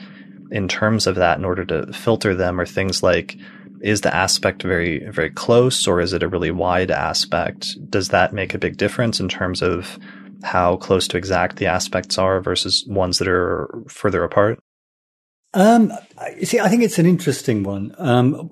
in 0.50 0.68
terms 0.68 1.06
of 1.06 1.16
that 1.16 1.38
in 1.38 1.44
order 1.44 1.64
to 1.64 1.92
filter 1.92 2.34
them 2.34 2.60
are 2.60 2.66
things 2.66 3.02
like 3.02 3.36
is 3.80 4.00
the 4.00 4.14
aspect 4.14 4.62
very, 4.62 5.08
very 5.10 5.30
close 5.30 5.86
or 5.86 6.00
is 6.00 6.12
it 6.12 6.22
a 6.22 6.28
really 6.28 6.50
wide 6.50 6.90
aspect? 6.90 7.76
Does 7.90 8.08
that 8.08 8.32
make 8.32 8.54
a 8.54 8.58
big 8.58 8.76
difference 8.76 9.20
in 9.20 9.28
terms 9.28 9.62
of 9.62 9.98
how 10.42 10.76
close 10.76 11.06
to 11.08 11.16
exact 11.16 11.56
the 11.56 11.66
aspects 11.66 12.18
are 12.18 12.40
versus 12.40 12.84
ones 12.88 13.18
that 13.18 13.28
are 13.28 13.68
further 13.88 14.24
apart? 14.24 14.58
Um, 15.54 15.92
see, 16.42 16.60
I 16.60 16.68
think 16.68 16.82
it's 16.82 16.98
an 16.98 17.06
interesting 17.06 17.62
one. 17.62 17.94
Um, 17.98 18.50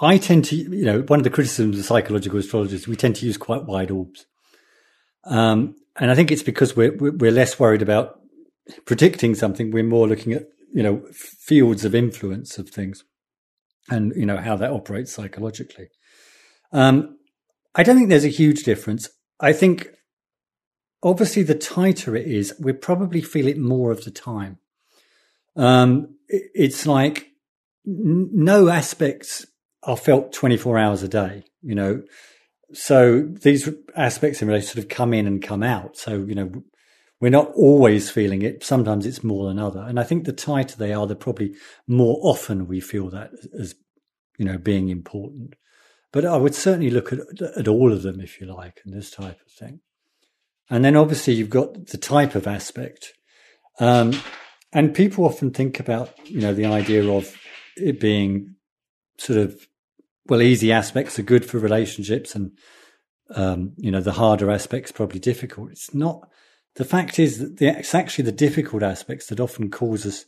I 0.00 0.16
tend 0.16 0.46
to, 0.46 0.56
you 0.56 0.84
know, 0.84 1.00
one 1.02 1.20
of 1.20 1.24
the 1.24 1.30
criticisms 1.30 1.78
of 1.78 1.84
psychological 1.84 2.38
astrologers, 2.38 2.88
we 2.88 2.96
tend 2.96 3.16
to 3.16 3.26
use 3.26 3.36
quite 3.36 3.64
wide 3.64 3.90
orbs. 3.90 4.26
Um, 5.24 5.76
and 5.96 6.10
I 6.10 6.14
think 6.14 6.30
it's 6.30 6.42
because 6.42 6.76
we're, 6.76 6.96
we're 6.96 7.30
less 7.30 7.58
worried 7.58 7.82
about 7.82 8.20
predicting 8.86 9.34
something. 9.34 9.70
We're 9.70 9.82
more 9.82 10.08
looking 10.08 10.32
at, 10.32 10.44
you 10.72 10.82
know, 10.82 11.02
fields 11.12 11.84
of 11.84 11.94
influence 11.94 12.58
of 12.58 12.70
things 12.70 13.04
and, 13.88 14.12
you 14.16 14.24
know, 14.24 14.38
how 14.38 14.56
that 14.56 14.70
operates 14.70 15.12
psychologically. 15.12 15.88
Um, 16.72 17.18
I 17.74 17.82
don't 17.82 17.96
think 17.96 18.08
there's 18.08 18.24
a 18.24 18.28
huge 18.28 18.62
difference. 18.62 19.08
I 19.40 19.52
think 19.52 19.88
obviously 21.02 21.42
the 21.42 21.54
tighter 21.54 22.16
it 22.16 22.26
is, 22.26 22.54
we 22.60 22.72
probably 22.72 23.20
feel 23.20 23.48
it 23.48 23.58
more 23.58 23.90
of 23.90 24.04
the 24.04 24.10
time. 24.10 24.58
Um, 25.56 26.16
it's 26.28 26.86
like 26.86 27.30
no 27.84 28.68
aspects 28.68 29.46
are 29.82 29.96
felt 29.96 30.32
24 30.32 30.78
hours 30.78 31.02
a 31.02 31.08
day, 31.08 31.44
you 31.62 31.74
know. 31.74 32.02
So 32.72 33.22
these 33.22 33.68
aspects 33.96 34.40
in 34.40 34.48
relation 34.48 34.68
sort 34.68 34.84
of 34.84 34.88
come 34.88 35.12
in 35.12 35.26
and 35.26 35.42
come 35.42 35.62
out. 35.62 35.96
So, 35.96 36.22
you 36.22 36.34
know, 36.34 36.52
we're 37.20 37.30
not 37.30 37.52
always 37.54 38.10
feeling 38.10 38.42
it. 38.42 38.64
Sometimes 38.64 39.04
it's 39.04 39.24
more 39.24 39.48
than 39.48 39.58
other. 39.58 39.80
And 39.80 40.00
I 40.00 40.04
think 40.04 40.24
the 40.24 40.32
tighter 40.32 40.76
they 40.76 40.92
are, 40.92 41.06
the 41.06 41.16
probably 41.16 41.54
more 41.86 42.18
often 42.22 42.66
we 42.66 42.80
feel 42.80 43.10
that 43.10 43.32
as, 43.58 43.74
you 44.38 44.44
know, 44.44 44.56
being 44.56 44.88
important. 44.88 45.54
But 46.12 46.24
I 46.24 46.36
would 46.36 46.54
certainly 46.54 46.90
look 46.90 47.12
at, 47.12 47.20
at 47.56 47.68
all 47.68 47.92
of 47.92 48.02
them, 48.02 48.20
if 48.20 48.40
you 48.40 48.46
like, 48.46 48.80
and 48.84 48.94
this 48.94 49.10
type 49.10 49.40
of 49.44 49.52
thing. 49.52 49.80
And 50.70 50.84
then 50.84 50.96
obviously 50.96 51.34
you've 51.34 51.50
got 51.50 51.86
the 51.86 51.98
type 51.98 52.34
of 52.34 52.46
aspect. 52.46 53.12
Um, 53.78 54.12
and 54.72 54.94
people 54.94 55.24
often 55.24 55.50
think 55.50 55.80
about, 55.80 56.10
you 56.26 56.40
know, 56.40 56.54
the 56.54 56.66
idea 56.66 57.08
of 57.10 57.36
it 57.76 58.00
being 58.00 58.54
sort 59.18 59.38
of, 59.38 59.66
well, 60.30 60.42
easy 60.42 60.72
aspects 60.72 61.18
are 61.18 61.22
good 61.22 61.44
for 61.44 61.58
relationships 61.58 62.34
and, 62.34 62.52
um, 63.34 63.72
you 63.76 63.90
know, 63.90 64.00
the 64.00 64.12
harder 64.12 64.50
aspects 64.50 64.92
probably 64.92 65.20
difficult. 65.20 65.70
It's 65.70 65.92
not. 65.92 66.28
The 66.76 66.84
fact 66.84 67.18
is 67.18 67.38
that 67.38 67.58
the, 67.58 67.78
it's 67.78 67.94
actually 67.94 68.24
the 68.24 68.32
difficult 68.32 68.82
aspects 68.82 69.26
that 69.26 69.40
often 69.40 69.70
cause 69.70 70.06
us 70.06 70.24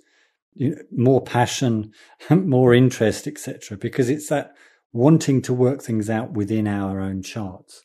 you 0.55 0.71
know, 0.71 0.83
more 0.91 1.23
passion, 1.23 1.93
more 2.31 2.75
interest, 2.75 3.27
etc. 3.27 3.79
Because 3.79 4.11
it's 4.11 4.29
that 4.29 4.55
wanting 4.93 5.41
to 5.43 5.55
work 5.55 5.83
things 5.83 6.11
out 6.11 6.33
within 6.33 6.67
our 6.67 7.01
own 7.01 7.23
charts. 7.23 7.85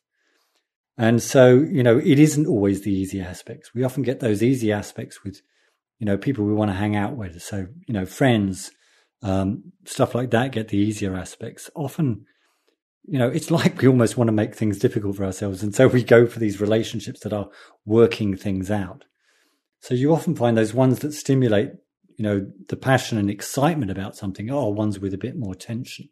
And 0.98 1.22
so, 1.22 1.54
you 1.60 1.84
know, 1.84 2.00
it 2.00 2.20
isn't 2.20 2.48
always 2.48 2.82
the 2.82 2.92
easy 2.92 3.22
aspects. 3.22 3.74
We 3.74 3.84
often 3.84 4.02
get 4.02 4.20
those 4.20 4.42
easy 4.42 4.72
aspects 4.72 5.24
with 5.24 5.42
you 6.00 6.06
know, 6.06 6.18
people 6.18 6.46
we 6.46 6.54
want 6.54 6.70
to 6.70 6.76
hang 6.78 6.96
out 6.96 7.16
with. 7.16 7.42
So, 7.42 7.68
you 7.88 7.94
know, 7.94 8.06
friends, 8.06 8.72
um, 9.22 9.72
stuff 9.86 10.16
like 10.16 10.32
that 10.32 10.52
get 10.52 10.70
the 10.70 10.78
easier 10.78 11.16
aspects. 11.16 11.70
Often, 11.76 12.26
you 13.06 13.20
know, 13.20 13.30
it's 13.30 13.52
like 13.60 13.82
we 13.82 13.88
almost 13.88 14.18
want 14.18 14.28
to 14.28 14.34
make 14.34 14.56
things 14.56 14.80
difficult 14.80 15.16
for 15.16 15.26
ourselves. 15.26 15.64
And 15.64 15.74
so 15.74 15.88
we 15.88 16.04
go 16.04 16.28
for 16.28 16.40
these 16.40 16.62
relationships 16.62 17.22
that 17.22 17.34
are 17.34 17.50
working 17.86 18.36
things 18.36 18.70
out. 18.72 19.06
So 19.82 19.94
you 19.94 20.14
often 20.14 20.36
find 20.36 20.58
those 20.58 20.74
ones 20.74 21.00
that 21.00 21.14
stimulate, 21.14 21.72
you 22.18 22.24
know, 22.24 22.48
the 22.70 22.76
passion 22.76 23.18
and 23.18 23.30
excitement 23.30 23.92
about 23.92 24.16
something 24.16 24.52
are 24.52 24.72
ones 24.72 25.00
with 25.00 25.14
a 25.14 25.20
bit 25.20 25.38
more 25.38 25.56
tension. 25.56 26.10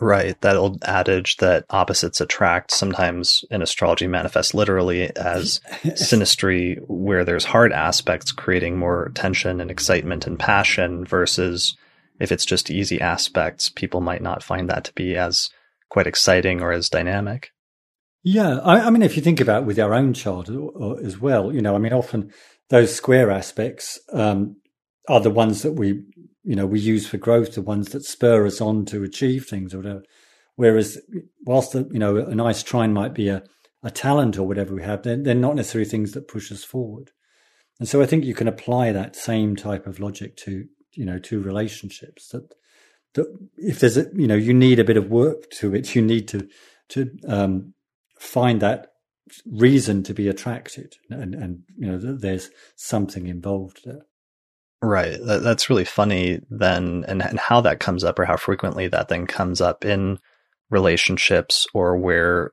Right. 0.00 0.38
That 0.42 0.56
old 0.56 0.82
adage 0.84 1.38
that 1.38 1.64
opposites 1.70 2.20
attract 2.20 2.70
sometimes 2.70 3.44
in 3.50 3.62
astrology 3.62 4.06
manifests 4.06 4.52
literally 4.52 5.14
as 5.16 5.60
synastry, 5.84 6.78
where 6.86 7.24
there's 7.24 7.46
hard 7.46 7.72
aspects 7.72 8.30
creating 8.30 8.78
more 8.78 9.10
tension 9.14 9.60
and 9.60 9.70
excitement 9.70 10.26
and 10.26 10.38
passion 10.38 11.06
versus 11.06 11.76
if 12.18 12.32
it's 12.32 12.46
just 12.46 12.70
easy 12.70 13.00
aspects, 13.00 13.68
people 13.68 14.00
might 14.00 14.22
not 14.22 14.42
find 14.42 14.68
that 14.68 14.84
to 14.84 14.92
be 14.94 15.16
as 15.16 15.50
quite 15.88 16.06
exciting 16.06 16.62
or 16.62 16.72
as 16.72 16.88
dynamic. 16.88 17.50
Yeah. 18.22 18.58
I, 18.58 18.86
I 18.86 18.90
mean, 18.90 19.02
if 19.02 19.16
you 19.16 19.22
think 19.22 19.40
about 19.40 19.66
with 19.66 19.78
our 19.78 19.94
own 19.94 20.12
child 20.12 20.50
as 21.04 21.18
well, 21.18 21.52
you 21.52 21.60
know, 21.60 21.74
I 21.74 21.78
mean, 21.78 21.92
often 21.92 22.32
those 22.70 22.94
square 22.94 23.30
aspects 23.30 24.00
um, 24.12 24.56
are 25.08 25.20
the 25.20 25.30
ones 25.30 25.62
that 25.62 25.72
we 25.72 26.02
you 26.46 26.54
know 26.54 26.66
we 26.66 26.80
use 26.80 27.06
for 27.06 27.18
growth, 27.18 27.54
the 27.54 27.62
ones 27.62 27.88
that 27.90 28.04
spur 28.04 28.46
us 28.46 28.60
on 28.60 28.84
to 28.86 29.02
achieve 29.02 29.46
things 29.46 29.74
or 29.74 29.78
whatever. 29.78 30.02
Whereas, 30.54 30.98
whilst 31.44 31.72
the, 31.72 31.88
you 31.92 31.98
know 31.98 32.16
a 32.16 32.34
nice 32.34 32.62
trine 32.62 32.92
might 32.92 33.14
be 33.14 33.28
a, 33.28 33.42
a 33.82 33.90
talent 33.90 34.38
or 34.38 34.46
whatever 34.46 34.74
we 34.74 34.82
have, 34.82 35.02
they're, 35.02 35.22
they're 35.22 35.34
not 35.34 35.56
necessarily 35.56 35.90
things 35.90 36.12
that 36.12 36.28
push 36.28 36.50
us 36.50 36.64
forward. 36.64 37.10
And 37.78 37.88
so 37.88 38.00
I 38.00 38.06
think 38.06 38.24
you 38.24 38.34
can 38.34 38.48
apply 38.48 38.92
that 38.92 39.16
same 39.16 39.54
type 39.54 39.86
of 39.86 40.00
logic 40.00 40.36
to 40.38 40.66
you 40.96 41.04
know 41.04 41.18
to 41.20 41.40
relationships. 41.40 42.28
That 42.28 42.52
that 43.14 43.26
if 43.56 43.80
there's 43.80 43.96
a 43.96 44.06
you 44.14 44.26
know 44.26 44.34
you 44.34 44.54
need 44.54 44.78
a 44.78 44.84
bit 44.84 44.96
of 44.96 45.10
work 45.10 45.50
to 45.52 45.74
it, 45.74 45.94
you 45.94 46.02
need 46.02 46.28
to 46.28 46.48
to 46.90 47.10
um, 47.28 47.74
find 48.18 48.60
that 48.62 48.92
reason 49.44 50.02
to 50.04 50.14
be 50.14 50.28
attracted, 50.28 50.96
and 51.10 51.34
and 51.34 51.62
you 51.76 51.86
know 51.86 51.98
that 51.98 52.20
there's 52.20 52.50
something 52.76 53.26
involved 53.26 53.80
there. 53.84 54.02
Right. 54.82 55.18
That, 55.20 55.42
that's 55.42 55.70
really 55.70 55.86
funny 55.86 56.42
then, 56.50 57.04
and, 57.08 57.22
and 57.22 57.38
how 57.38 57.62
that 57.62 57.80
comes 57.80 58.04
up, 58.04 58.18
or 58.18 58.24
how 58.24 58.36
frequently 58.36 58.88
that 58.88 59.08
then 59.08 59.26
comes 59.26 59.60
up 59.60 59.84
in 59.84 60.18
relationships, 60.70 61.66
or 61.74 61.96
where 61.96 62.52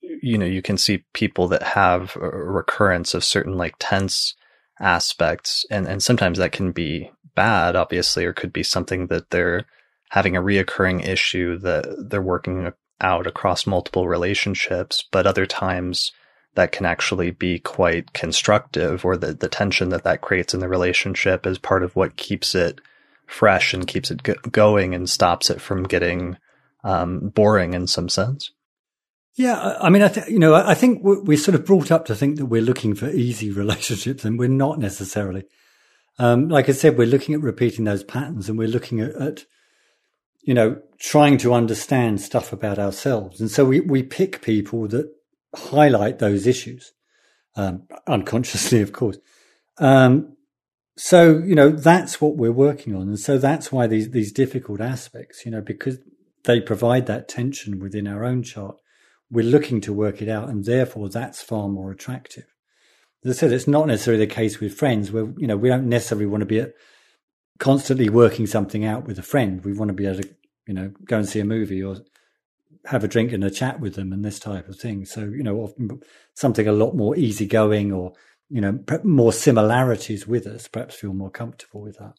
you 0.00 0.38
know 0.38 0.46
you 0.46 0.62
can 0.62 0.76
see 0.76 1.04
people 1.12 1.48
that 1.48 1.62
have 1.62 2.16
a 2.16 2.28
recurrence 2.28 3.14
of 3.14 3.24
certain 3.24 3.56
like 3.56 3.74
tense 3.78 4.34
aspects, 4.80 5.64
and 5.70 5.86
and 5.86 6.02
sometimes 6.02 6.38
that 6.38 6.52
can 6.52 6.72
be 6.72 7.10
bad, 7.34 7.76
obviously, 7.76 8.24
or 8.24 8.32
could 8.32 8.52
be 8.52 8.62
something 8.62 9.06
that 9.08 9.30
they're 9.30 9.64
having 10.10 10.36
a 10.36 10.42
reoccurring 10.42 11.06
issue 11.06 11.58
that 11.58 12.10
they're 12.10 12.20
working 12.20 12.72
out 13.00 13.26
across 13.26 13.66
multiple 13.66 14.06
relationships, 14.06 15.04
but 15.10 15.26
other 15.26 15.46
times 15.46 16.12
that 16.54 16.72
can 16.72 16.84
actually 16.84 17.30
be 17.30 17.58
quite 17.58 18.12
constructive 18.12 19.04
or 19.04 19.16
the, 19.16 19.32
the 19.32 19.48
tension 19.48 19.88
that 19.88 20.04
that 20.04 20.20
creates 20.20 20.52
in 20.52 20.60
the 20.60 20.68
relationship 20.68 21.46
is 21.46 21.58
part 21.58 21.82
of 21.82 21.96
what 21.96 22.16
keeps 22.16 22.54
it 22.54 22.80
fresh 23.26 23.72
and 23.72 23.86
keeps 23.86 24.10
it 24.10 24.22
go- 24.22 24.34
going 24.50 24.94
and 24.94 25.08
stops 25.08 25.48
it 25.50 25.60
from 25.60 25.84
getting 25.84 26.36
um, 26.84 27.30
boring 27.30 27.74
in 27.74 27.86
some 27.86 28.08
sense. 28.08 28.50
Yeah, 29.34 29.78
I 29.80 29.88
mean, 29.88 30.02
I 30.02 30.12
you 30.28 30.38
know, 30.38 30.54
I 30.54 30.74
think 30.74 31.00
we're 31.02 31.38
sort 31.38 31.54
of 31.54 31.64
brought 31.64 31.90
up 31.90 32.04
to 32.06 32.14
think 32.14 32.36
that 32.36 32.46
we're 32.46 32.60
looking 32.60 32.94
for 32.94 33.08
easy 33.08 33.50
relationships, 33.52 34.24
and 34.24 34.38
we're 34.38 34.48
not 34.48 34.78
necessarily. 34.78 35.44
Um, 36.18 36.48
like 36.48 36.68
I 36.68 36.72
said, 36.72 36.98
we're 36.98 37.06
looking 37.06 37.34
at 37.34 37.40
repeating 37.40 37.84
those 37.84 38.04
patterns, 38.04 38.48
and 38.48 38.58
we're 38.58 38.68
looking 38.68 39.00
at, 39.00 39.14
at 39.14 39.44
you 40.42 40.54
know, 40.54 40.80
trying 40.98 41.38
to 41.38 41.54
understand 41.54 42.20
stuff 42.20 42.52
about 42.52 42.78
ourselves. 42.78 43.40
And 43.40 43.50
so 43.50 43.64
we, 43.64 43.80
we 43.80 44.02
pick 44.02 44.42
people 44.42 44.88
that 44.88 45.10
highlight 45.54 46.18
those 46.18 46.46
issues, 46.46 46.92
um, 47.56 47.84
unconsciously, 48.06 48.80
of 48.80 48.92
course. 48.92 49.18
Um, 49.78 50.36
so, 50.96 51.38
you 51.38 51.54
know, 51.54 51.70
that's 51.70 52.20
what 52.20 52.36
we're 52.36 52.52
working 52.52 52.94
on. 52.94 53.02
And 53.02 53.18
so 53.18 53.38
that's 53.38 53.72
why 53.72 53.86
these, 53.86 54.10
these 54.10 54.32
difficult 54.32 54.80
aspects, 54.80 55.44
you 55.44 55.50
know, 55.50 55.62
because 55.62 55.98
they 56.44 56.60
provide 56.60 57.06
that 57.06 57.28
tension 57.28 57.78
within 57.78 58.06
our 58.06 58.24
own 58.24 58.42
chart, 58.42 58.76
we're 59.30 59.44
looking 59.44 59.80
to 59.82 59.92
work 59.92 60.20
it 60.20 60.28
out. 60.28 60.48
And 60.48 60.64
therefore 60.64 61.08
that's 61.08 61.40
far 61.40 61.68
more 61.68 61.90
attractive. 61.90 62.51
As 63.24 63.36
I 63.36 63.40
said, 63.40 63.52
it's 63.52 63.68
not 63.68 63.86
necessarily 63.86 64.24
the 64.24 64.34
case 64.34 64.58
with 64.58 64.74
friends 64.74 65.12
where, 65.12 65.32
you 65.36 65.46
know, 65.46 65.56
we 65.56 65.68
don't 65.68 65.88
necessarily 65.88 66.26
want 66.26 66.40
to 66.40 66.46
be 66.46 66.64
constantly 67.58 68.08
working 68.08 68.46
something 68.46 68.84
out 68.84 69.06
with 69.06 69.18
a 69.18 69.22
friend. 69.22 69.64
We 69.64 69.72
want 69.72 69.90
to 69.90 69.94
be 69.94 70.06
able 70.06 70.22
to, 70.22 70.28
you 70.66 70.74
know, 70.74 70.92
go 71.04 71.18
and 71.18 71.28
see 71.28 71.38
a 71.38 71.44
movie 71.44 71.82
or 71.82 71.98
have 72.86 73.04
a 73.04 73.08
drink 73.08 73.32
and 73.32 73.44
a 73.44 73.50
chat 73.50 73.78
with 73.78 73.94
them 73.94 74.12
and 74.12 74.24
this 74.24 74.40
type 74.40 74.68
of 74.68 74.76
thing. 74.76 75.04
So, 75.04 75.20
you 75.20 75.44
know, 75.44 75.58
often 75.58 76.00
something 76.34 76.66
a 76.66 76.72
lot 76.72 76.96
more 76.96 77.16
easygoing 77.16 77.92
or, 77.92 78.12
you 78.48 78.60
know, 78.60 78.80
more 79.04 79.32
similarities 79.32 80.26
with 80.26 80.46
us, 80.46 80.66
perhaps 80.66 80.96
feel 80.96 81.12
more 81.12 81.30
comfortable 81.30 81.80
with 81.80 81.98
that. 81.98 82.14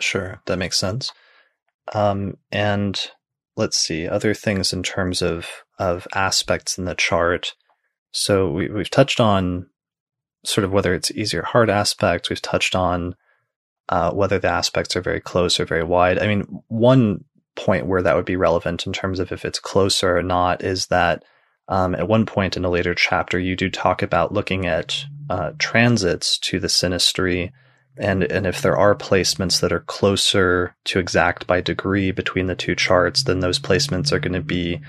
Sure, 0.00 0.40
that 0.46 0.58
makes 0.58 0.78
sense. 0.78 1.12
Um, 1.92 2.38
and 2.52 2.98
let's 3.56 3.76
see, 3.76 4.06
other 4.06 4.34
things 4.34 4.72
in 4.72 4.82
terms 4.82 5.20
of, 5.20 5.48
of 5.78 6.06
aspects 6.14 6.78
in 6.78 6.84
the 6.84 6.94
chart. 6.94 7.54
So 8.12 8.50
we, 8.50 8.68
we've 8.68 8.90
touched 8.90 9.20
on 9.20 9.66
sort 10.44 10.64
of 10.64 10.72
whether 10.72 10.94
it's 10.94 11.10
easy 11.10 11.36
or 11.36 11.42
hard 11.42 11.70
aspects. 11.70 12.30
We've 12.30 12.40
touched 12.42 12.74
on 12.74 13.14
uh, 13.88 14.12
whether 14.12 14.38
the 14.38 14.48
aspects 14.48 14.96
are 14.96 15.02
very 15.02 15.20
close 15.20 15.60
or 15.60 15.64
very 15.64 15.84
wide. 15.84 16.18
I 16.18 16.26
mean, 16.26 16.62
one 16.68 17.24
point 17.56 17.86
where 17.86 18.02
that 18.02 18.16
would 18.16 18.24
be 18.24 18.36
relevant 18.36 18.86
in 18.86 18.92
terms 18.92 19.20
of 19.20 19.32
if 19.32 19.44
it's 19.44 19.58
closer 19.58 20.16
or 20.16 20.22
not 20.22 20.62
is 20.64 20.86
that 20.86 21.24
um, 21.68 21.94
at 21.94 22.08
one 22.08 22.26
point 22.26 22.56
in 22.56 22.64
a 22.64 22.70
later 22.70 22.94
chapter, 22.94 23.38
you 23.38 23.56
do 23.56 23.70
talk 23.70 24.02
about 24.02 24.32
looking 24.32 24.66
at 24.66 25.04
uh, 25.30 25.52
transits 25.58 26.38
to 26.38 26.60
the 26.60 26.66
synastry, 26.66 27.52
and 27.96 28.22
and 28.24 28.46
if 28.46 28.60
there 28.60 28.76
are 28.76 28.94
placements 28.94 29.60
that 29.60 29.72
are 29.72 29.80
closer 29.80 30.76
to 30.84 30.98
exact 30.98 31.46
by 31.46 31.62
degree 31.62 32.10
between 32.10 32.46
the 32.46 32.54
two 32.54 32.74
charts, 32.74 33.22
then 33.22 33.40
those 33.40 33.58
placements 33.58 34.12
are 34.12 34.18
going 34.18 34.34
to 34.34 34.42
be 34.42 34.80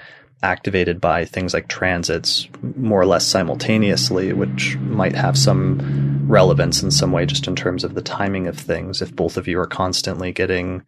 activated 0.43 1.01
by 1.01 1.25
things 1.25 1.53
like 1.53 1.67
transits 1.67 2.47
more 2.75 3.01
or 3.01 3.05
less 3.05 3.25
simultaneously, 3.25 4.33
which 4.33 4.77
might 4.77 5.15
have 5.15 5.37
some 5.37 6.25
relevance 6.27 6.83
in 6.83 6.91
some 6.91 7.11
way, 7.11 7.25
just 7.25 7.47
in 7.47 7.55
terms 7.55 7.83
of 7.83 7.95
the 7.95 8.01
timing 8.01 8.47
of 8.47 8.57
things. 8.57 9.01
If 9.01 9.15
both 9.15 9.37
of 9.37 9.47
you 9.47 9.59
are 9.59 9.67
constantly 9.67 10.31
getting 10.31 10.83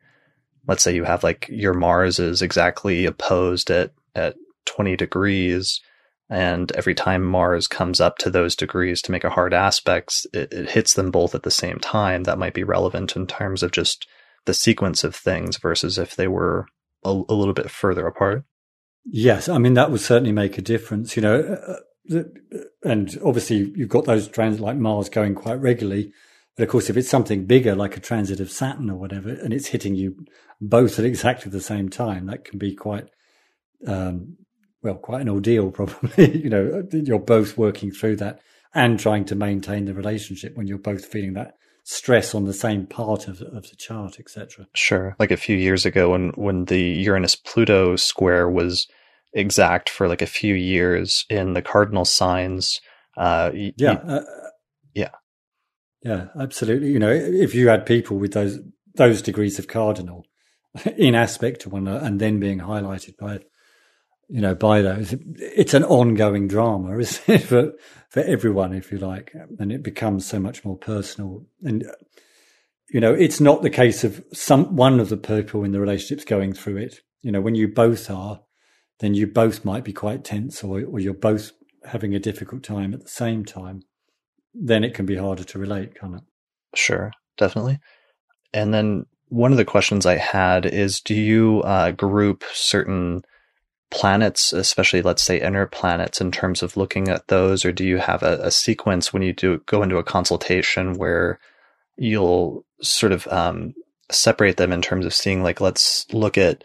let's 0.68 0.84
say 0.84 0.94
you 0.94 1.06
have 1.06 1.24
like 1.24 1.48
your 1.50 1.74
Mars 1.74 2.20
is 2.20 2.42
exactly 2.42 3.06
opposed 3.06 3.72
at, 3.72 3.92
at 4.14 4.36
20 4.66 4.96
degrees. 4.96 5.82
And 6.30 6.72
every 6.74 6.94
time 6.94 7.24
Mars 7.24 7.68
comes 7.68 8.02
up 8.02 8.18
to 8.20 8.30
those 8.30 8.56
degrees 8.56 9.02
to 9.04 9.12
make 9.12 9.24
a 9.24 9.30
hard 9.30 9.54
aspect, 9.54 10.28
it, 10.34 10.52
it 10.52 10.70
hits 10.70 10.94
them 10.94 11.10
both 11.10 11.34
at 11.34 11.44
the 11.44 11.52
same 11.52 11.80
time. 11.80 12.24
That 12.24 12.38
might 12.38 12.54
be 12.54 12.66
relevant 12.66 13.16
in 13.16 13.28
terms 13.28 13.64
of 13.64 13.72
just 13.72 14.08
the 14.46 14.54
sequence 14.54 15.06
of 15.06 15.16
things 15.16 15.58
versus 15.58 15.98
if 15.98 16.16
they 16.16 16.28
were 16.28 16.68
a, 17.06 17.10
a 17.10 17.34
little 17.34 17.54
bit 17.54 17.72
further 17.72 18.06
apart. 18.06 18.44
Yes. 19.10 19.48
I 19.48 19.58
mean, 19.58 19.74
that 19.76 19.92
would 19.92 20.02
certainly 20.02 20.32
make 20.32 20.58
a 20.58 20.62
difference, 20.62 21.16
you 21.16 21.22
know, 21.22 21.40
uh, 21.40 21.72
uh 21.72 22.24
and 22.84 23.18
obviously 23.24 23.72
you've 23.76 23.90
got 23.90 24.06
those 24.06 24.28
transits 24.28 24.62
like 24.62 24.78
Mars 24.78 25.10
going 25.10 25.36
quite 25.36 25.60
regularly. 25.60 26.14
But 26.56 26.64
of 26.64 26.70
course, 26.70 26.90
if 26.90 26.98
it's 26.98 27.10
something 27.10 27.46
bigger, 27.46 27.76
like 27.76 27.96
a 27.96 28.00
transit 28.00 28.40
of 28.40 28.50
Saturn 28.50 28.90
or 28.90 28.98
whatever, 28.98 29.30
and 29.30 29.54
it's 29.54 29.68
hitting 29.68 29.96
you 29.96 30.26
both 30.60 30.98
at 30.98 31.06
exactly 31.06 31.52
the 31.52 31.62
same 31.62 31.90
time, 31.90 32.26
that 32.28 32.46
can 32.46 32.58
be 32.58 32.74
quite, 32.74 33.10
um, 33.86 34.38
well, 34.82 34.96
quite 34.96 35.22
an 35.22 35.30
ordeal, 35.30 35.72
probably. 35.72 36.38
you 36.38 36.50
know, 36.50 36.84
you're 36.92 37.20
both 37.20 37.58
working 37.58 37.92
through 37.92 38.16
that 38.18 38.40
and 38.74 39.00
trying 39.00 39.26
to 39.26 39.36
maintain 39.36 39.86
the 39.86 39.94
relationship 39.94 40.56
when 40.56 40.68
you're 40.68 40.78
both 40.78 41.06
feeling 41.06 41.34
that 41.34 41.56
stress 41.90 42.36
on 42.36 42.44
the 42.44 42.54
same 42.54 42.86
part 42.86 43.30
of, 43.30 43.42
of 43.42 43.70
the 43.70 43.76
chart, 43.78 44.20
etc. 44.20 44.68
Sure. 44.76 45.16
Like 45.20 45.32
a 45.32 45.38
few 45.38 45.56
years 45.56 45.86
ago 45.86 46.12
when, 46.12 46.32
when 46.32 46.66
the 46.66 46.82
Uranus 46.82 47.38
Pluto 47.38 47.96
square 47.96 48.50
was 48.50 48.88
exact 49.34 49.90
for 49.90 50.10
like 50.10 50.22
a 50.22 50.28
few 50.28 50.54
years 50.54 51.26
in 51.30 51.54
the 51.54 51.62
cardinal 51.62 52.04
signs. 52.04 52.82
Uh, 53.16 53.52
yeah. 53.54 53.94
uh, 53.94 54.24
yeah. 54.94 55.12
Yeah, 56.04 56.26
absolutely. 56.38 56.92
You 56.92 57.00
know, 57.00 57.10
if 57.10 57.56
you 57.56 57.70
had 57.70 57.86
people 57.86 58.18
with 58.18 58.34
those 58.34 58.60
those 58.96 59.22
degrees 59.22 59.58
of 59.58 59.68
cardinal 59.68 60.26
in 60.98 61.16
aspect 61.16 61.62
to 61.62 61.70
one 61.70 61.88
another, 61.88 62.06
and 62.06 62.20
then 62.20 62.40
being 62.40 62.60
highlighted 62.60 63.16
by, 63.18 63.40
you 64.30 64.42
know, 64.42 64.56
by 64.56 64.82
those, 64.82 65.16
it's 65.38 65.74
an 65.74 65.84
ongoing 65.84 66.48
drama, 66.48 66.98
isn't 67.00 67.30
it, 67.30 67.44
for 67.44 67.74
for 68.10 68.22
everyone, 68.22 68.74
if 68.74 68.92
you 68.92 68.98
like, 68.98 69.34
and 69.60 69.72
it 69.72 69.84
becomes 69.84 70.26
so 70.26 70.40
much 70.40 70.64
more 70.64 70.78
personal. 70.78 71.46
And 71.64 71.86
you 72.90 73.00
know, 73.00 73.14
it's 73.14 73.42
not 73.42 73.62
the 73.62 73.70
case 73.70 74.04
of 74.04 74.24
some 74.34 74.76
one 74.76 75.00
of 75.00 75.10
the 75.10 75.18
people 75.18 75.64
in 75.64 75.72
the 75.72 75.80
relationships 75.80 76.26
going 76.26 76.54
through 76.54 76.78
it. 76.78 77.02
You 77.22 77.32
know, 77.32 77.42
when 77.42 77.56
you 77.56 77.68
both 77.68 78.10
are, 78.10 78.42
then 79.00 79.14
you 79.14 79.28
both 79.28 79.66
might 79.66 79.84
be 79.84 79.94
quite 79.94 80.24
tense, 80.24 80.64
or 80.64 80.84
or 80.84 81.00
you're 81.00 81.14
both 81.14 81.52
having 81.86 82.14
a 82.14 82.20
difficult 82.20 82.64
time 82.64 82.94
at 82.94 83.02
the 83.02 83.10
same 83.10 83.46
time 83.46 83.82
then 84.60 84.84
it 84.84 84.94
can 84.94 85.06
be 85.06 85.16
harder 85.16 85.44
to 85.44 85.60
relate, 85.60 86.00
can't 86.00 86.16
it? 86.16 86.24
Sure, 86.76 87.12
definitely. 87.38 87.80
And 88.54 88.74
then 88.74 89.06
one 89.30 89.52
of 89.52 89.58
the 89.58 89.66
questions 89.66 90.06
I 90.06 90.16
had 90.16 90.66
is 90.66 91.02
do 91.02 91.14
you 91.14 91.62
uh, 91.62 91.92
group 91.92 92.44
certain 92.54 93.22
planets, 93.90 94.54
especially 94.54 95.02
let's 95.02 95.24
say 95.24 95.42
inner 95.42 95.66
planets, 95.66 96.22
in 96.22 96.32
terms 96.32 96.62
of 96.62 96.78
looking 96.78 97.08
at 97.08 97.28
those, 97.28 97.66
or 97.66 97.72
do 97.72 97.86
you 97.86 97.98
have 97.98 98.24
a, 98.24 98.40
a 98.42 98.52
sequence 98.52 99.14
when 99.14 99.22
you 99.22 99.34
do 99.34 99.62
go 99.66 99.82
into 99.84 99.98
a 99.98 100.04
consultation 100.04 100.96
where 100.96 101.40
you'll 101.98 102.66
sort 102.82 103.12
of 103.12 103.28
um, 103.28 103.74
separate 104.12 104.58
them 104.58 104.72
in 104.72 104.82
terms 104.82 105.06
of 105.06 105.14
seeing, 105.14 105.44
like, 105.44 105.62
let's 105.62 106.06
look 106.14 106.38
at 106.38 106.64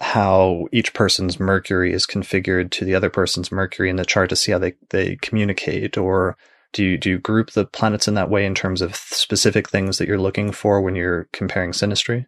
how 0.00 0.66
each 0.70 0.94
person's 0.94 1.40
Mercury 1.40 1.92
is 1.92 2.06
configured 2.06 2.70
to 2.70 2.84
the 2.84 2.94
other 2.94 3.10
person's 3.10 3.50
Mercury 3.50 3.90
in 3.90 3.96
the 3.96 4.04
chart 4.04 4.28
to 4.30 4.36
see 4.36 4.52
how 4.52 4.58
they, 4.58 4.74
they 4.90 5.16
communicate, 5.16 5.98
or 5.98 6.36
do 6.72 6.84
you 6.84 6.98
do 6.98 7.10
you 7.10 7.18
group 7.18 7.52
the 7.52 7.64
planets 7.64 8.06
in 8.06 8.14
that 8.14 8.30
way 8.30 8.44
in 8.44 8.54
terms 8.54 8.82
of 8.82 8.94
specific 8.94 9.68
things 9.68 9.98
that 9.98 10.06
you're 10.06 10.18
looking 10.18 10.52
for 10.52 10.80
when 10.80 10.94
you're 10.94 11.28
comparing 11.32 11.72
synastry? 11.72 12.26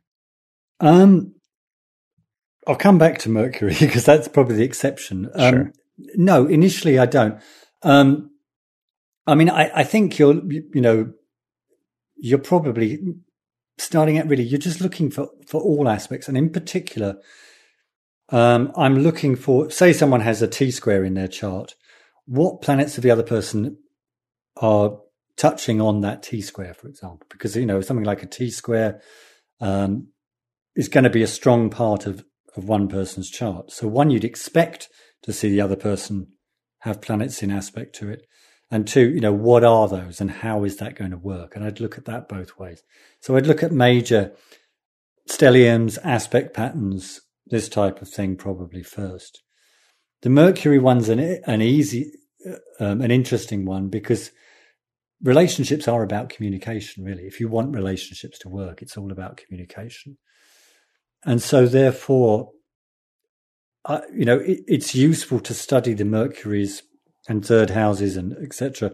Um, 0.80 1.34
I'll 2.66 2.76
come 2.76 2.98
back 2.98 3.18
to 3.18 3.28
Mercury 3.28 3.76
because 3.80 4.04
that's 4.04 4.28
probably 4.28 4.56
the 4.56 4.64
exception. 4.64 5.30
Um, 5.34 5.54
sure. 5.54 5.72
No, 6.16 6.46
initially 6.46 6.98
I 6.98 7.06
don't. 7.06 7.40
Um, 7.82 8.30
I 9.26 9.34
mean, 9.34 9.50
I, 9.50 9.70
I 9.74 9.84
think 9.84 10.18
you're, 10.18 10.40
you 10.50 10.80
know, 10.80 11.12
you're 12.16 12.38
probably 12.38 12.98
starting 13.78 14.18
at 14.18 14.28
really, 14.28 14.42
you're 14.42 14.58
just 14.58 14.80
looking 14.80 15.10
for, 15.10 15.28
for 15.46 15.60
all 15.60 15.88
aspects. 15.88 16.28
And 16.28 16.36
in 16.36 16.50
particular, 16.50 17.16
um, 18.30 18.72
I'm 18.76 18.98
looking 18.98 19.36
for, 19.36 19.70
say 19.70 19.92
someone 19.92 20.20
has 20.20 20.42
a 20.42 20.48
T 20.48 20.70
square 20.70 21.04
in 21.04 21.14
their 21.14 21.28
chart. 21.28 21.74
What 22.26 22.62
planets 22.62 22.96
of 22.96 23.02
the 23.02 23.10
other 23.10 23.22
person 23.22 23.78
are 24.56 24.98
touching 25.36 25.80
on 25.80 26.02
that 26.02 26.22
T 26.22 26.40
square, 26.40 26.74
for 26.74 26.88
example, 26.88 27.26
because, 27.30 27.56
you 27.56 27.66
know, 27.66 27.80
something 27.80 28.04
like 28.04 28.22
a 28.22 28.26
T 28.26 28.50
square 28.50 29.00
um, 29.60 30.08
is 30.76 30.88
going 30.88 31.04
to 31.04 31.10
be 31.10 31.22
a 31.22 31.26
strong 31.26 31.70
part 31.70 32.06
of, 32.06 32.24
of 32.56 32.68
one 32.68 32.88
person's 32.88 33.30
chart. 33.30 33.70
So 33.70 33.88
one 33.88 34.10
you'd 34.10 34.24
expect 34.24 34.88
to 35.22 35.32
see 35.32 35.50
the 35.50 35.60
other 35.60 35.76
person 35.76 36.28
have 36.80 37.02
planets 37.02 37.42
in 37.42 37.50
aspect 37.50 37.94
to 37.96 38.10
it? 38.10 38.26
And 38.70 38.86
two, 38.86 39.10
you 39.10 39.20
know, 39.20 39.32
what 39.32 39.64
are 39.64 39.88
those 39.88 40.20
and 40.20 40.30
how 40.30 40.64
is 40.64 40.76
that 40.76 40.94
going 40.94 41.10
to 41.10 41.18
work? 41.18 41.56
And 41.56 41.64
I'd 41.64 41.80
look 41.80 41.98
at 41.98 42.04
that 42.04 42.28
both 42.28 42.58
ways. 42.58 42.82
So 43.20 43.36
I'd 43.36 43.46
look 43.46 43.62
at 43.62 43.72
major 43.72 44.32
stelliums, 45.28 45.98
aspect 46.04 46.54
patterns, 46.54 47.20
this 47.46 47.68
type 47.68 48.00
of 48.00 48.08
thing 48.08 48.36
probably 48.36 48.82
first. 48.82 49.42
The 50.22 50.30
Mercury 50.30 50.78
one's 50.78 51.08
an, 51.08 51.18
an 51.18 51.62
easy, 51.62 52.12
um, 52.78 53.00
an 53.00 53.10
interesting 53.10 53.64
one 53.64 53.88
because 53.88 54.30
relationships 55.22 55.88
are 55.88 56.02
about 56.02 56.28
communication, 56.28 57.04
really. 57.04 57.24
If 57.24 57.40
you 57.40 57.48
want 57.48 57.74
relationships 57.74 58.38
to 58.40 58.48
work, 58.48 58.82
it's 58.82 58.96
all 58.96 59.10
about 59.10 59.36
communication. 59.36 60.16
And 61.24 61.42
so, 61.42 61.66
therefore, 61.66 62.52
uh, 63.84 64.00
you 64.12 64.24
know, 64.24 64.38
it, 64.38 64.60
it's 64.66 64.94
useful 64.94 65.40
to 65.40 65.54
study 65.54 65.94
the 65.94 66.04
Mercuries 66.04 66.82
and 67.28 67.44
third 67.44 67.70
houses 67.70 68.16
and 68.16 68.36
etc. 68.42 68.92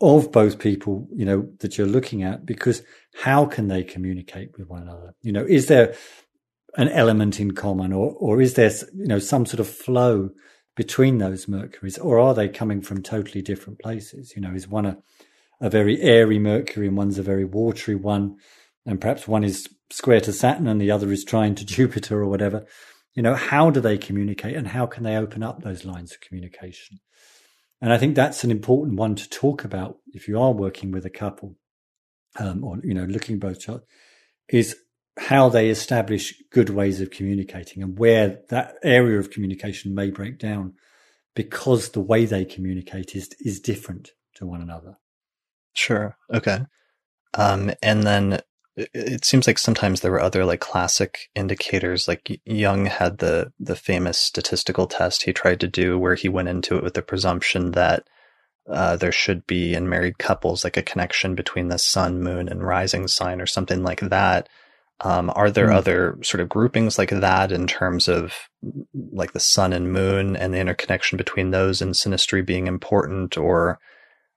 of 0.00 0.32
both 0.32 0.58
people, 0.58 1.08
you 1.14 1.24
know, 1.24 1.48
that 1.60 1.78
you're 1.78 1.86
looking 1.86 2.22
at, 2.22 2.44
because 2.44 2.82
how 3.22 3.46
can 3.46 3.68
they 3.68 3.84
communicate 3.84 4.50
with 4.58 4.68
one 4.68 4.82
another? 4.82 5.14
You 5.22 5.32
know, 5.32 5.44
is 5.48 5.66
there 5.66 5.94
an 6.76 6.88
element 6.88 7.38
in 7.38 7.52
common, 7.52 7.92
or 7.92 8.12
or 8.12 8.40
is 8.40 8.54
there, 8.54 8.72
you 8.94 9.06
know, 9.06 9.18
some 9.18 9.46
sort 9.46 9.60
of 9.60 9.68
flow 9.68 10.30
between 10.74 11.18
those 11.18 11.46
Mercuries, 11.46 11.98
or 11.98 12.18
are 12.18 12.34
they 12.34 12.48
coming 12.48 12.80
from 12.80 13.02
totally 13.02 13.42
different 13.42 13.78
places? 13.78 14.32
You 14.34 14.42
know, 14.42 14.52
is 14.54 14.66
one 14.66 14.86
a 14.86 14.98
a 15.60 15.70
very 15.70 16.00
airy 16.02 16.40
Mercury 16.40 16.88
and 16.88 16.96
one's 16.96 17.18
a 17.18 17.22
very 17.22 17.44
watery 17.44 17.94
one, 17.94 18.36
and 18.84 19.00
perhaps 19.00 19.28
one 19.28 19.44
is 19.44 19.68
square 19.92 20.20
to 20.22 20.32
Saturn 20.32 20.66
and 20.66 20.80
the 20.80 20.90
other 20.90 21.12
is 21.12 21.24
trine 21.24 21.54
to 21.56 21.66
Jupiter 21.76 22.20
or 22.20 22.26
whatever. 22.26 22.66
You 23.14 23.22
know, 23.22 23.34
how 23.34 23.70
do 23.70 23.80
they 23.80 23.98
communicate 23.98 24.56
and 24.56 24.68
how 24.68 24.86
can 24.86 25.02
they 25.02 25.16
open 25.16 25.42
up 25.42 25.62
those 25.62 25.84
lines 25.84 26.12
of 26.12 26.20
communication? 26.20 26.98
And 27.80 27.92
I 27.92 27.98
think 27.98 28.14
that's 28.14 28.44
an 28.44 28.50
important 28.50 28.96
one 28.96 29.16
to 29.16 29.28
talk 29.28 29.64
about 29.64 29.98
if 30.12 30.28
you 30.28 30.40
are 30.40 30.52
working 30.52 30.92
with 30.92 31.04
a 31.04 31.10
couple, 31.10 31.56
um, 32.38 32.64
or 32.64 32.78
you 32.82 32.94
know, 32.94 33.04
looking 33.04 33.38
both 33.38 33.58
is 34.48 34.76
how 35.18 35.48
they 35.48 35.68
establish 35.68 36.34
good 36.50 36.70
ways 36.70 37.00
of 37.00 37.10
communicating 37.10 37.82
and 37.82 37.98
where 37.98 38.40
that 38.48 38.76
area 38.82 39.18
of 39.18 39.30
communication 39.30 39.94
may 39.94 40.10
break 40.10 40.38
down 40.38 40.74
because 41.34 41.90
the 41.90 42.00
way 42.00 42.24
they 42.24 42.44
communicate 42.44 43.14
is 43.14 43.28
is 43.40 43.60
different 43.60 44.12
to 44.36 44.46
one 44.46 44.62
another. 44.62 44.96
Sure. 45.74 46.16
Okay. 46.32 46.60
Um, 47.34 47.72
and 47.82 48.04
then 48.04 48.40
it 48.76 49.24
seems 49.24 49.46
like 49.46 49.58
sometimes 49.58 50.00
there 50.00 50.10
were 50.10 50.20
other 50.20 50.44
like 50.44 50.60
classic 50.60 51.30
indicators 51.34 52.08
like 52.08 52.40
Jung 52.44 52.86
had 52.86 53.18
the 53.18 53.52
the 53.60 53.76
famous 53.76 54.18
statistical 54.18 54.86
test 54.86 55.22
he 55.22 55.32
tried 55.32 55.60
to 55.60 55.68
do 55.68 55.98
where 55.98 56.14
he 56.14 56.28
went 56.28 56.48
into 56.48 56.76
it 56.76 56.82
with 56.82 56.94
the 56.94 57.02
presumption 57.02 57.72
that 57.72 58.08
uh, 58.70 58.96
there 58.96 59.12
should 59.12 59.46
be 59.46 59.74
in 59.74 59.88
married 59.88 60.18
couples 60.18 60.64
like 60.64 60.76
a 60.76 60.82
connection 60.82 61.34
between 61.34 61.68
the 61.68 61.78
sun 61.78 62.22
moon 62.22 62.48
and 62.48 62.62
rising 62.62 63.08
sign 63.08 63.40
or 63.40 63.46
something 63.46 63.82
like 63.82 64.00
that 64.00 64.48
um, 65.00 65.32
are 65.34 65.50
there 65.50 65.68
mm. 65.68 65.74
other 65.74 66.18
sort 66.22 66.40
of 66.40 66.48
groupings 66.48 66.96
like 66.96 67.10
that 67.10 67.52
in 67.52 67.66
terms 67.66 68.08
of 68.08 68.48
like 69.10 69.32
the 69.32 69.40
sun 69.40 69.72
and 69.72 69.92
moon 69.92 70.36
and 70.36 70.54
the 70.54 70.60
interconnection 70.60 71.16
between 71.18 71.50
those 71.50 71.82
and 71.82 71.92
synastry 71.94 72.44
being 72.44 72.66
important 72.66 73.36
or 73.36 73.78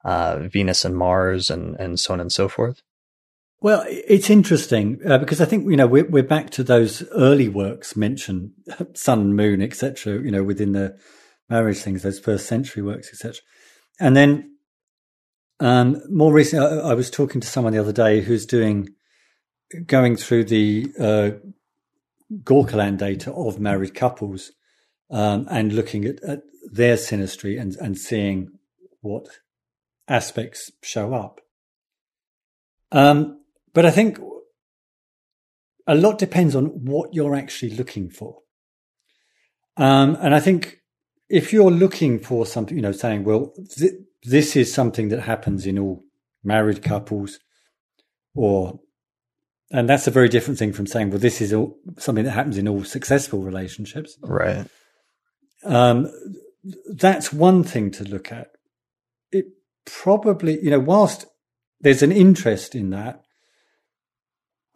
uh, 0.04 0.40
venus 0.40 0.84
and 0.84 0.96
mars 0.96 1.48
and 1.50 1.74
and 1.80 1.98
so 1.98 2.12
on 2.12 2.20
and 2.20 2.32
so 2.32 2.48
forth 2.48 2.82
well, 3.60 3.84
it's 3.88 4.28
interesting 4.28 5.00
uh, 5.06 5.18
because 5.18 5.40
I 5.40 5.46
think 5.46 5.68
you 5.70 5.76
know 5.76 5.86
we're, 5.86 6.08
we're 6.08 6.22
back 6.22 6.50
to 6.50 6.62
those 6.62 7.02
early 7.12 7.48
works 7.48 7.96
mentioned, 7.96 8.52
sun, 8.94 9.34
moon, 9.34 9.62
etc. 9.62 10.20
You 10.22 10.30
know, 10.30 10.42
within 10.42 10.72
the 10.72 10.98
marriage 11.48 11.78
things, 11.78 12.02
those 12.02 12.18
first 12.18 12.46
century 12.46 12.82
works, 12.82 13.08
etc. 13.08 13.40
And 13.98 14.14
then 14.14 14.56
um, 15.60 16.02
more 16.10 16.32
recently, 16.32 16.66
I, 16.66 16.90
I, 16.90 16.94
was 16.94 17.10
talking 17.10 17.40
to 17.40 17.46
someone 17.46 17.72
the 17.72 17.78
other 17.78 17.92
day 17.92 18.20
who's 18.20 18.44
doing 18.44 18.90
going 19.86 20.16
through 20.16 20.44
the 20.44 20.92
uh, 21.00 21.30
Gauquelin 22.44 22.98
data 22.98 23.32
of 23.32 23.58
married 23.58 23.94
couples 23.94 24.52
um, 25.10 25.46
and 25.50 25.72
looking 25.72 26.04
at, 26.04 26.22
at 26.22 26.42
their 26.70 26.96
synastry 26.96 27.58
and 27.58 27.74
and 27.76 27.96
seeing 27.96 28.50
what 29.00 29.26
aspects 30.08 30.70
show 30.82 31.14
up. 31.14 31.40
Um, 32.92 33.40
but 33.76 33.84
I 33.84 33.90
think 33.90 34.18
a 35.86 35.94
lot 35.94 36.16
depends 36.16 36.56
on 36.56 36.64
what 36.86 37.12
you're 37.12 37.36
actually 37.36 37.76
looking 37.76 38.08
for. 38.08 38.38
Um, 39.76 40.16
and 40.22 40.34
I 40.34 40.40
think 40.40 40.78
if 41.28 41.52
you're 41.52 41.70
looking 41.70 42.18
for 42.18 42.46
something, 42.46 42.74
you 42.74 42.82
know, 42.82 42.92
saying, 42.92 43.24
well, 43.24 43.52
th- 43.76 43.92
this 44.22 44.56
is 44.56 44.72
something 44.72 45.10
that 45.10 45.20
happens 45.20 45.66
in 45.66 45.78
all 45.78 46.04
married 46.42 46.82
couples, 46.82 47.38
or, 48.34 48.80
and 49.70 49.86
that's 49.86 50.06
a 50.06 50.10
very 50.10 50.30
different 50.30 50.58
thing 50.58 50.72
from 50.72 50.86
saying, 50.86 51.10
well, 51.10 51.18
this 51.18 51.42
is 51.42 51.52
all, 51.52 51.76
something 51.98 52.24
that 52.24 52.30
happens 52.30 52.56
in 52.56 52.66
all 52.66 52.82
successful 52.82 53.42
relationships. 53.42 54.16
Right. 54.22 54.64
Um, 55.64 56.10
that's 56.94 57.30
one 57.30 57.62
thing 57.62 57.90
to 57.90 58.04
look 58.04 58.32
at. 58.32 58.52
It 59.32 59.44
probably, 59.84 60.64
you 60.64 60.70
know, 60.70 60.80
whilst 60.80 61.26
there's 61.82 62.02
an 62.02 62.10
interest 62.10 62.74
in 62.74 62.88
that, 62.88 63.20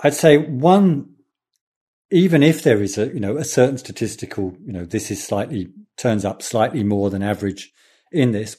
I'd 0.02 0.14
say 0.14 0.39
one, 0.39 1.14
even 2.10 2.43
if 2.43 2.62
there 2.62 2.82
is 2.82 2.97
a, 2.98 3.06
you 3.06 3.20
know, 3.20 3.36
a 3.36 3.44
certain 3.44 3.78
statistical, 3.78 4.56
you 4.64 4.72
know, 4.72 4.85
this 4.85 5.10
is 5.10 5.22
slightly, 5.22 5.68
turns 5.97 6.24
up 6.24 6.43
slightly 6.43 6.82
more 6.82 7.10
than 7.10 7.22
average 7.22 7.72
in 8.10 8.32
this. 8.32 8.56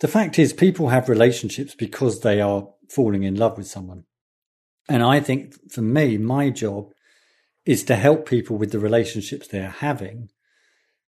The 0.00 0.08
fact 0.08 0.38
is 0.38 0.52
people 0.52 0.88
have 0.88 1.08
relationships 1.08 1.74
because 1.74 2.20
they 2.20 2.40
are 2.40 2.68
falling 2.90 3.22
in 3.22 3.36
love 3.36 3.56
with 3.56 3.66
someone. 3.66 4.04
And 4.88 5.02
I 5.02 5.20
think 5.20 5.54
for 5.70 5.82
me, 5.82 6.18
my 6.18 6.50
job 6.50 6.92
is 7.64 7.84
to 7.84 7.96
help 7.96 8.28
people 8.28 8.56
with 8.56 8.72
the 8.72 8.78
relationships 8.78 9.46
they're 9.46 9.70
having. 9.70 10.28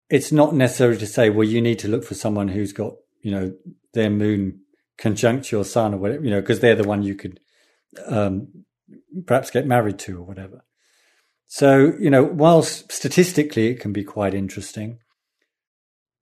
It's 0.10 0.32
not 0.32 0.56
necessarily 0.56 0.98
to 1.00 1.06
say, 1.06 1.30
well, 1.30 1.48
you 1.48 1.62
need 1.62 1.80
to 1.80 1.90
look 1.90 2.06
for 2.06 2.16
someone 2.16 2.48
who's 2.48 2.72
got, 2.72 2.94
you 3.22 3.32
know, 3.32 3.54
their 3.94 4.10
moon 4.10 4.62
conjunct 4.98 5.52
your 5.52 5.66
sun 5.66 5.94
or 5.94 5.98
whatever, 5.98 6.24
you 6.24 6.32
know, 6.32 6.40
because 6.40 6.62
they're 6.62 6.76
the 6.76 6.88
one 6.88 7.04
you 7.04 7.14
could 7.14 7.40
um, 8.08 8.48
perhaps 9.26 9.52
get 9.52 9.68
married 9.68 10.00
to 10.00 10.20
or 10.20 10.24
whatever. 10.24 10.64
So, 11.48 11.94
you 12.00 12.10
know, 12.10 12.24
whilst 12.24 12.92
statistically 12.92 13.68
it 13.68 13.80
can 13.80 13.94
be 13.94 14.04
quite 14.04 14.34
interesting, 14.34 15.00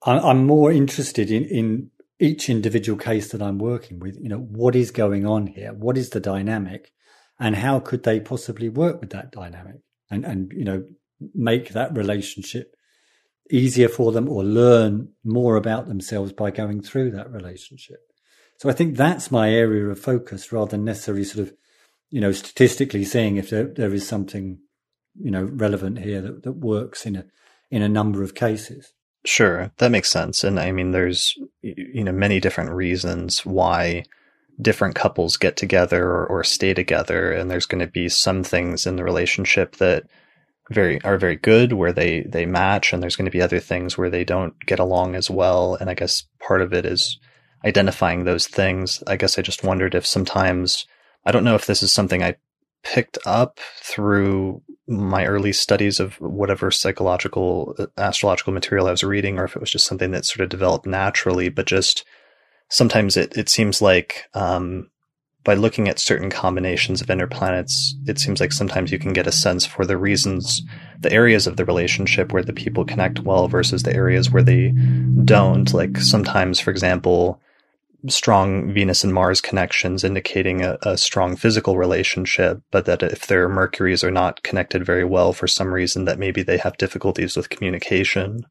I'm 0.03 0.45
more 0.45 0.71
interested 0.71 1.31
in, 1.31 1.45
in 1.45 1.89
each 2.19 2.47
individual 2.47 2.97
case 2.97 3.31
that 3.31 3.41
I'm 3.41 3.57
working 3.57 3.99
with. 3.99 4.17
You 4.21 4.29
know, 4.29 4.37
what 4.37 4.75
is 4.75 4.91
going 4.91 5.25
on 5.25 5.47
here? 5.47 5.73
What 5.73 5.97
is 5.97 6.11
the 6.11 6.19
dynamic? 6.19 6.91
And 7.39 7.55
how 7.55 7.79
could 7.79 8.03
they 8.03 8.19
possibly 8.19 8.69
work 8.69 9.01
with 9.01 9.09
that 9.09 9.31
dynamic 9.31 9.77
and, 10.11 10.23
and, 10.23 10.51
you 10.55 10.63
know, 10.63 10.85
make 11.33 11.69
that 11.69 11.97
relationship 11.97 12.75
easier 13.49 13.89
for 13.89 14.11
them 14.11 14.29
or 14.29 14.43
learn 14.43 15.09
more 15.23 15.55
about 15.55 15.87
themselves 15.87 16.31
by 16.31 16.51
going 16.51 16.81
through 16.81 17.11
that 17.11 17.31
relationship? 17.31 17.97
So 18.59 18.69
I 18.69 18.73
think 18.73 18.95
that's 18.95 19.31
my 19.31 19.51
area 19.51 19.87
of 19.87 19.99
focus 19.99 20.51
rather 20.51 20.71
than 20.71 20.85
necessarily 20.85 21.25
sort 21.25 21.47
of 21.47 21.53
you 22.09 22.21
know, 22.21 22.31
statistically 22.31 23.03
seeing 23.03 23.37
if 23.37 23.49
there, 23.49 23.65
there 23.65 23.93
is 23.93 24.07
something, 24.07 24.59
you 25.15 25.31
know, 25.31 25.43
relevant 25.43 25.99
here 25.99 26.21
that, 26.21 26.43
that 26.43 26.53
works 26.53 27.05
in 27.05 27.15
a 27.15 27.25
in 27.71 27.81
a 27.81 27.89
number 27.89 28.23
of 28.23 28.35
cases. 28.35 28.93
Sure, 29.25 29.71
that 29.77 29.91
makes 29.91 30.09
sense. 30.09 30.43
And 30.43 30.59
I 30.59 30.71
mean, 30.71 30.91
there's 30.91 31.35
you 31.61 32.03
know 32.03 32.11
many 32.11 32.39
different 32.39 32.71
reasons 32.71 33.45
why 33.45 34.03
different 34.61 34.95
couples 34.95 35.35
get 35.35 35.57
together 35.57 36.05
or, 36.05 36.27
or 36.27 36.43
stay 36.43 36.73
together, 36.73 37.31
and 37.31 37.49
there's 37.49 37.65
going 37.65 37.85
to 37.85 37.91
be 37.91 38.07
some 38.07 38.43
things 38.43 38.85
in 38.85 38.95
the 38.95 39.03
relationship 39.03 39.77
that 39.77 40.03
very 40.71 41.01
are 41.03 41.17
very 41.17 41.35
good 41.35 41.73
where 41.73 41.91
they 41.91 42.21
they 42.21 42.45
match, 42.45 42.93
and 42.93 43.01
there's 43.01 43.15
going 43.15 43.25
to 43.25 43.31
be 43.31 43.41
other 43.41 43.59
things 43.59 43.97
where 43.97 44.09
they 44.09 44.23
don't 44.23 44.57
get 44.65 44.79
along 44.79 45.15
as 45.15 45.29
well. 45.29 45.75
And 45.75 45.89
I 45.89 45.95
guess 45.95 46.23
part 46.39 46.61
of 46.61 46.71
it 46.71 46.85
is 46.85 47.19
identifying 47.65 48.23
those 48.23 48.47
things. 48.47 49.01
I 49.07 49.15
guess 49.15 49.39
I 49.39 49.41
just 49.41 49.63
wondered 49.63 49.95
if 49.95 50.05
sometimes 50.05 50.85
I 51.25 51.31
don't 51.31 51.43
know 51.43 51.55
if 51.55 51.65
this 51.65 51.83
is 51.83 51.91
something 51.91 52.23
I 52.23 52.35
picked 52.83 53.17
up 53.25 53.59
through 53.81 54.61
my 54.87 55.25
early 55.25 55.51
studies 55.51 55.99
of 55.99 56.13
whatever 56.21 56.69
psychological 56.69 57.75
uh, 57.79 57.87
astrological 57.97 58.53
material 58.53 58.87
I 58.87 58.91
was 58.91 59.03
reading, 59.03 59.39
or 59.39 59.45
if 59.45 59.55
it 59.55 59.59
was 59.59 59.71
just 59.71 59.87
something 59.87 60.11
that 60.11 60.25
sort 60.25 60.43
of 60.43 60.49
developed 60.49 60.85
naturally. 60.85 61.49
But 61.49 61.65
just 61.65 62.05
sometimes 62.69 63.17
it 63.17 63.35
it 63.35 63.49
seems 63.49 63.81
like 63.81 64.25
um, 64.35 64.91
by 65.43 65.55
looking 65.55 65.87
at 65.87 65.99
certain 65.99 66.29
combinations 66.29 67.01
of 67.01 67.09
inner 67.09 67.27
planets, 67.27 67.95
it 68.07 68.19
seems 68.19 68.39
like 68.39 68.51
sometimes 68.51 68.91
you 68.91 68.99
can 68.99 69.13
get 69.13 69.27
a 69.27 69.31
sense 69.31 69.65
for 69.65 69.85
the 69.85 69.97
reasons, 69.97 70.61
the 70.99 71.11
areas 71.11 71.47
of 71.47 71.57
the 71.57 71.65
relationship 71.65 72.31
where 72.33 72.43
the 72.43 72.53
people 72.53 72.85
connect 72.85 73.19
well 73.19 73.47
versus 73.47 73.83
the 73.83 73.95
areas 73.95 74.29
where 74.29 74.43
they 74.43 74.73
don't. 75.23 75.73
Like 75.73 75.97
sometimes, 75.97 76.59
for 76.59 76.71
example, 76.71 77.41
strong 78.07 78.73
Venus 78.73 79.03
and 79.03 79.13
Mars 79.13 79.41
connections 79.41 80.03
indicating 80.03 80.61
a, 80.61 80.77
a, 80.83 80.97
strong 80.97 81.35
physical 81.35 81.77
relationship, 81.77 82.61
but 82.71 82.85
that 82.85 83.03
if 83.03 83.27
their 83.27 83.49
Mercuries 83.49 84.03
are 84.03 84.11
not 84.11 84.43
connected 84.43 84.85
very 84.85 85.03
well 85.03 85.33
for 85.33 85.47
some 85.47 85.73
reason, 85.73 86.05
that 86.05 86.19
maybe 86.19 86.43
they 86.43 86.57
have 86.57 86.77
difficulties 86.77 87.35
with 87.35 87.49
communication. 87.49 88.45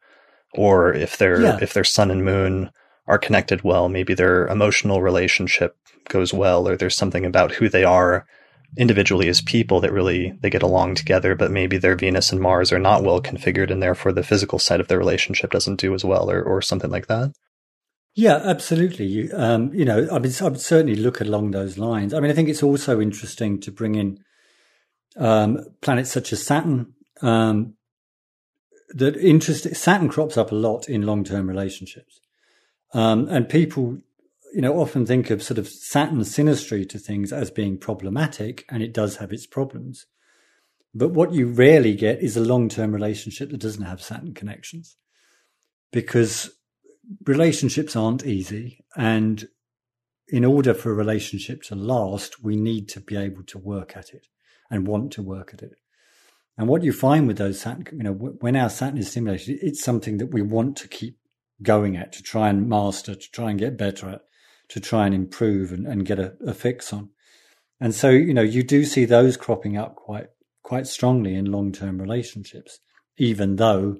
or 0.55 0.93
if 0.93 1.19
their 1.19 1.43
yeah. 1.43 1.59
if 1.61 1.73
their 1.73 1.85
sun 1.85 2.11
and 2.11 2.25
moon 2.25 2.71
are 3.07 3.19
connected 3.19 3.63
well, 3.63 3.89
maybe 3.89 4.15
their 4.15 4.47
emotional 4.47 5.03
relationship 5.03 5.77
goes 6.09 6.33
well, 6.33 6.69
or 6.69 6.77
there's 6.77 6.97
something 6.97 7.25
about 7.25 7.53
who 7.53 7.69
they 7.69 7.85
are 7.85 8.27
individually 8.77 9.29
as 9.29 9.41
people 9.41 9.81
that 9.81 9.93
really 9.93 10.33
they 10.43 10.51
get 10.51 10.63
along 10.63 10.95
together, 10.95 11.35
but 11.35 11.51
maybe 11.51 11.79
their 11.79 11.97
Venus 11.97 12.33
and 12.33 12.41
Mars 12.41 12.73
are 12.73 12.79
not 12.79 13.05
well 13.05 13.21
configured, 13.21 13.71
and 13.71 13.83
therefore 13.83 14.13
the 14.13 14.23
physical 14.23 14.59
side 14.59 14.81
of 14.81 14.89
their 14.89 14.99
relationship 14.99 15.51
doesn't 15.51 15.81
do 15.81 15.95
as 15.95 16.05
well, 16.05 16.31
or 16.31 16.43
or 16.43 16.63
something 16.63 16.91
like 16.91 17.07
that. 17.09 17.33
Yeah, 18.17 18.37
absolutely. 18.37 19.07
You, 19.07 19.31
um, 19.35 19.75
you 19.75 19.85
know, 19.85 20.07
I 20.13 20.21
mean, 20.21 20.33
I 20.41 20.45
would 20.45 20.61
certainly 20.61 20.95
look 20.95 21.21
along 21.21 21.51
those 21.51 21.79
lines. 21.79 22.15
I 22.15 22.21
mean, 22.21 22.31
I 22.31 22.35
think 22.35 22.49
it's 22.49 22.63
also 22.63 23.01
interesting 23.01 23.61
to 23.61 23.73
bring 23.73 23.97
in 23.97 24.19
um, 25.17 25.59
planets 25.81 26.13
such 26.13 26.33
as 26.33 26.47
Saturn. 26.47 26.95
Um, 27.23 27.75
that 28.91 29.17
interest 29.17 29.75
Saturn 29.75 30.09
crops 30.09 30.37
up 30.37 30.53
a 30.53 30.55
lot 30.55 30.89
in 30.89 31.03
long-term 31.03 31.49
relationships, 31.49 32.21
um, 32.93 33.27
and 33.29 33.49
people, 33.49 33.99
you 34.55 34.61
know, 34.61 34.79
often 34.79 35.05
think 35.07 35.31
of 35.31 35.43
sort 35.43 35.59
of 35.59 35.67
Saturn's 35.67 36.33
synastry 36.33 36.89
to 36.91 36.99
things 37.01 37.33
as 37.33 37.51
being 37.51 37.79
problematic, 37.79 38.65
and 38.69 38.81
it 38.83 38.93
does 38.95 39.17
have 39.17 39.33
its 39.33 39.47
problems. 39.47 40.07
But 40.95 41.09
what 41.09 41.33
you 41.33 41.49
rarely 41.49 41.97
get 41.97 42.23
is 42.23 42.37
a 42.37 42.41
long-term 42.41 42.93
relationship 42.93 43.51
that 43.51 43.61
doesn't 43.61 43.83
have 43.83 44.01
Saturn 44.01 44.35
connections, 44.35 44.97
because 45.91 46.51
relationships 47.27 47.97
aren't 47.97 48.27
easy. 48.27 48.85
And 48.97 49.49
in 50.29 50.45
order 50.45 50.75
for 50.75 50.91
a 50.91 50.95
relationship 50.95 51.63
to 51.65 51.75
last, 51.75 52.43
we 52.43 52.57
need 52.57 52.89
to 52.91 53.01
be 53.01 53.17
able 53.17 53.43
to 53.45 53.59
work 53.59 53.97
at 53.97 54.11
it 54.11 54.29
and 54.71 54.87
want 54.87 55.13
to 55.13 55.23
work 55.23 55.53
at 55.53 55.63
it. 55.63 55.77
And 56.57 56.69
what 56.69 56.83
you 56.83 56.93
find 56.93 57.27
with 57.27 57.39
those 57.39 57.61
Saturn, 57.61 57.87
you 57.93 58.05
know, 58.05 58.13
when 58.13 58.57
our 58.57 58.71
Saturn 58.71 58.99
is 58.99 59.11
stimulated, 59.11 59.59
it's 59.61 59.83
something 59.83 60.19
that 60.19 60.33
we 60.33 60.41
want 60.41 60.77
to 60.79 60.89
keep 60.89 61.19
going 61.63 61.97
at, 61.97 62.13
to 62.13 62.23
try 62.23 62.49
and 62.49 62.69
master, 62.69 63.15
to 63.15 63.31
try 63.31 63.51
and 63.51 63.59
get 63.59 63.77
better 63.77 64.09
at, 64.09 64.23
to 64.69 64.81
try 64.81 65.07
and 65.07 65.15
improve 65.15 65.73
and, 65.73 65.87
and 65.87 66.07
get 66.07 66.19
a, 66.19 66.35
a 66.47 66.55
fix 66.55 66.93
on. 66.93 67.11
And 67.81 67.95
so, 67.95 68.09
you 68.09 68.33
know, 68.33 68.43
you 68.43 68.63
do 68.63 68.85
see 68.85 69.05
those 69.05 69.37
cropping 69.37 69.77
up 69.77 69.97
quite, 69.97 70.29
quite 70.63 70.87
strongly 70.87 71.35
in 71.35 71.51
long-term 71.51 72.01
relationships, 72.01 72.79
even 73.19 73.57
though, 73.57 73.99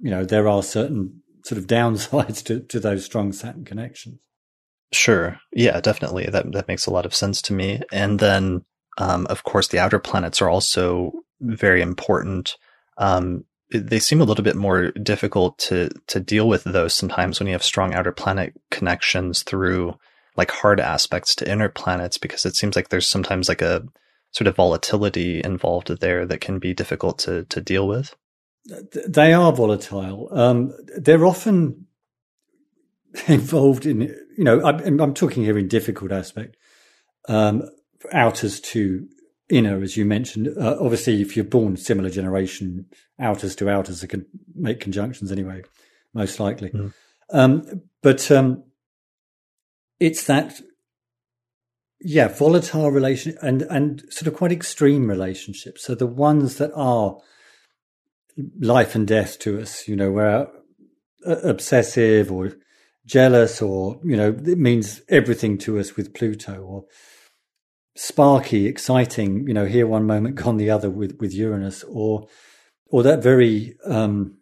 you 0.00 0.10
know, 0.10 0.24
there 0.24 0.48
are 0.48 0.62
certain 0.62 1.22
sort 1.44 1.58
of 1.58 1.66
downsides 1.68 2.42
to, 2.44 2.60
to 2.60 2.80
those 2.80 3.04
strong 3.04 3.32
Saturn 3.32 3.64
connections. 3.64 4.18
Sure. 4.92 5.38
Yeah, 5.52 5.80
definitely. 5.80 6.26
That 6.26 6.52
that 6.52 6.68
makes 6.68 6.86
a 6.86 6.90
lot 6.90 7.06
of 7.06 7.14
sense 7.14 7.42
to 7.42 7.52
me. 7.52 7.80
And 7.92 8.18
then, 8.20 8.64
um, 8.98 9.26
of 9.26 9.42
course, 9.42 9.68
the 9.68 9.80
outer 9.80 9.98
planets 9.98 10.40
are 10.40 10.48
also 10.48 11.12
very 11.40 11.82
important. 11.82 12.56
Um, 12.96 13.44
they 13.72 13.98
seem 13.98 14.20
a 14.20 14.24
little 14.24 14.44
bit 14.44 14.56
more 14.56 14.92
difficult 14.92 15.58
to 15.58 15.90
to 16.08 16.20
deal 16.20 16.48
with 16.48 16.64
those 16.64 16.94
sometimes 16.94 17.40
when 17.40 17.48
you 17.48 17.54
have 17.54 17.64
strong 17.64 17.92
outer 17.92 18.12
planet 18.12 18.54
connections 18.70 19.42
through 19.42 19.98
like 20.36 20.50
hard 20.50 20.80
aspects 20.80 21.34
to 21.36 21.50
inner 21.50 21.68
planets 21.68 22.18
because 22.18 22.44
it 22.44 22.54
seems 22.56 22.76
like 22.76 22.88
there's 22.88 23.08
sometimes 23.08 23.48
like 23.48 23.62
a 23.62 23.84
sort 24.32 24.48
of 24.48 24.56
volatility 24.56 25.40
involved 25.44 25.88
there 26.00 26.26
that 26.26 26.40
can 26.40 26.58
be 26.58 26.72
difficult 26.74 27.18
to 27.20 27.44
to 27.44 27.60
deal 27.60 27.88
with. 27.88 28.14
They 28.66 29.32
are 29.32 29.52
volatile. 29.52 30.28
Um, 30.32 30.72
they're 30.96 31.26
often 31.26 31.86
involved 33.28 33.86
in, 33.86 34.02
you 34.36 34.44
know, 34.44 34.64
I'm, 34.64 35.00
I'm 35.00 35.14
talking 35.14 35.44
here 35.44 35.58
in 35.58 35.68
difficult 35.68 36.12
aspect, 36.12 36.56
um, 37.28 37.62
outers 38.12 38.60
to 38.60 39.06
inner, 39.48 39.82
as 39.82 39.96
you 39.96 40.04
mentioned. 40.04 40.48
Uh, 40.58 40.76
obviously, 40.80 41.20
if 41.20 41.36
you're 41.36 41.44
born 41.44 41.76
similar 41.76 42.10
generation, 42.10 42.86
outers 43.18 43.54
to 43.56 43.68
outers 43.68 44.04
can 44.06 44.26
make 44.54 44.80
conjunctions 44.80 45.30
anyway, 45.30 45.62
most 46.12 46.40
likely. 46.40 46.70
Mm. 46.70 46.92
Um, 47.30 47.82
but 48.02 48.30
um, 48.30 48.64
it's 50.00 50.24
that, 50.24 50.60
yeah, 52.00 52.28
volatile 52.28 52.90
relation 52.90 53.36
and 53.40 53.62
and 53.62 54.02
sort 54.10 54.26
of 54.26 54.34
quite 54.34 54.52
extreme 54.52 55.08
relationships. 55.08 55.84
So 55.84 55.94
the 55.94 56.06
ones 56.06 56.56
that 56.56 56.72
are 56.74 57.18
life 58.60 58.94
and 58.94 59.06
death 59.06 59.38
to 59.40 59.60
us. 59.60 59.88
You 59.88 59.96
know, 59.96 60.10
we're 60.10 60.48
uh, 61.26 61.36
obsessive 61.42 62.30
or 62.30 62.52
jealous, 63.06 63.60
or 63.62 64.00
you 64.04 64.16
know, 64.16 64.30
it 64.30 64.58
means 64.58 65.02
everything 65.08 65.58
to 65.58 65.78
us 65.78 65.96
with 65.96 66.14
Pluto, 66.14 66.60
or 66.62 66.84
sparky, 67.96 68.66
exciting. 68.66 69.46
You 69.46 69.54
know, 69.54 69.66
here 69.66 69.86
one 69.86 70.06
moment, 70.06 70.34
gone 70.42 70.56
the 70.56 70.70
other 70.70 70.90
with 70.90 71.18
with 71.20 71.32
Uranus, 71.32 71.84
or 71.84 72.26
or 72.86 73.02
that 73.02 73.22
very 73.22 73.76
um, 73.84 74.38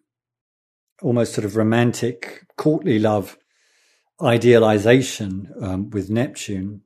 almost 1.02 1.34
sort 1.34 1.44
of 1.44 1.56
romantic, 1.56 2.46
courtly 2.56 2.98
love 2.98 3.36
idealization 4.22 5.52
um, 5.60 5.90
with 5.90 6.10
Neptune, 6.10 6.82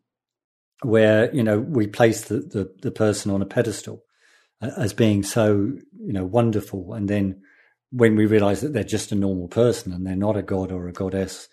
where 0.83 1.35
you 1.35 1.43
know 1.43 1.59
we 1.59 1.87
place 1.87 2.23
the, 2.23 2.39
the, 2.39 2.73
the 2.83 2.91
person 2.91 3.31
on 3.31 3.43
a 3.43 3.47
pedestal 3.47 4.03
as 4.61 4.93
being 4.93 5.23
so 5.23 5.73
you 5.99 6.13
know 6.13 6.25
wonderful. 6.25 6.95
And 6.95 7.09
then 7.09 7.43
when 7.91 8.17
we 8.17 8.27
realize 8.27 8.61
that 8.61 8.73
they're 8.73 8.85
just 8.85 9.13
a 9.13 9.17
normal 9.17 9.49
person 9.49 9.93
and 9.93 10.07
they're 10.07 10.17
not 10.17 10.37
a 10.37 10.43
god 10.43 10.73
or 10.73 10.89
a 10.89 10.93
goddess 10.93 11.49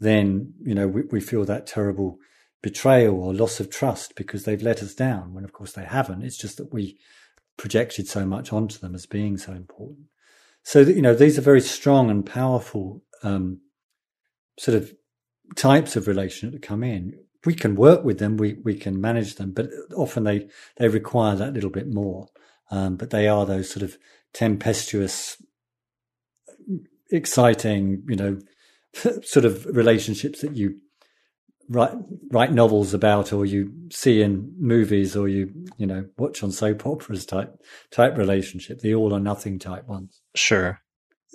then 0.00 0.52
you 0.62 0.74
know 0.74 0.86
we, 0.86 1.02
we 1.10 1.20
feel 1.20 1.44
that 1.44 1.66
terrible 1.66 2.18
betrayal 2.62 3.20
or 3.20 3.34
loss 3.34 3.60
of 3.60 3.70
trust 3.70 4.14
because 4.16 4.44
they've 4.44 4.62
let 4.62 4.82
us 4.82 4.94
down 4.94 5.34
when 5.34 5.44
of 5.44 5.52
course 5.52 5.72
they 5.72 5.84
haven't. 5.84 6.22
It's 6.22 6.38
just 6.38 6.56
that 6.56 6.72
we 6.72 6.98
projected 7.56 8.08
so 8.08 8.24
much 8.24 8.52
onto 8.52 8.78
them 8.78 8.94
as 8.94 9.06
being 9.06 9.36
so 9.36 9.52
important. 9.52 10.06
So 10.62 10.80
you 10.80 11.02
know 11.02 11.14
these 11.14 11.38
are 11.38 11.42
very 11.42 11.60
strong 11.60 12.10
and 12.10 12.24
powerful 12.24 13.02
um, 13.22 13.60
sort 14.58 14.76
of 14.76 14.92
types 15.56 15.96
of 15.96 16.06
relationship 16.06 16.60
that 16.60 16.66
come 16.66 16.84
in. 16.84 17.14
We 17.46 17.54
can 17.54 17.76
work 17.76 18.04
with 18.04 18.18
them. 18.18 18.36
We 18.36 18.56
we 18.64 18.74
can 18.74 19.00
manage 19.00 19.36
them 19.36 19.52
but 19.52 19.70
often 19.94 20.24
they 20.24 20.48
they 20.76 20.88
require 20.88 21.36
that 21.36 21.54
little 21.54 21.70
bit 21.70 21.88
more 21.88 22.28
um, 22.70 22.96
but 22.96 23.10
they 23.10 23.28
are 23.28 23.46
those 23.46 23.70
sort 23.70 23.82
of 23.82 23.96
tempestuous, 24.32 25.42
exciting, 27.10 28.02
you 28.08 28.16
know, 28.16 28.38
sort 29.22 29.44
of 29.44 29.66
relationships 29.66 30.40
that 30.42 30.56
you 30.56 30.78
write 31.68 31.92
write 32.30 32.52
novels 32.52 32.94
about, 32.94 33.32
or 33.32 33.44
you 33.46 33.72
see 33.90 34.22
in 34.22 34.52
movies, 34.58 35.16
or 35.16 35.28
you 35.28 35.52
you 35.76 35.86
know 35.86 36.06
watch 36.18 36.42
on 36.42 36.52
soap 36.52 36.86
operas 36.86 37.26
type 37.26 37.54
type 37.90 38.16
relationship. 38.16 38.80
The 38.80 38.94
all 38.94 39.12
or 39.12 39.20
nothing 39.20 39.58
type 39.58 39.86
ones. 39.86 40.20
Sure. 40.34 40.80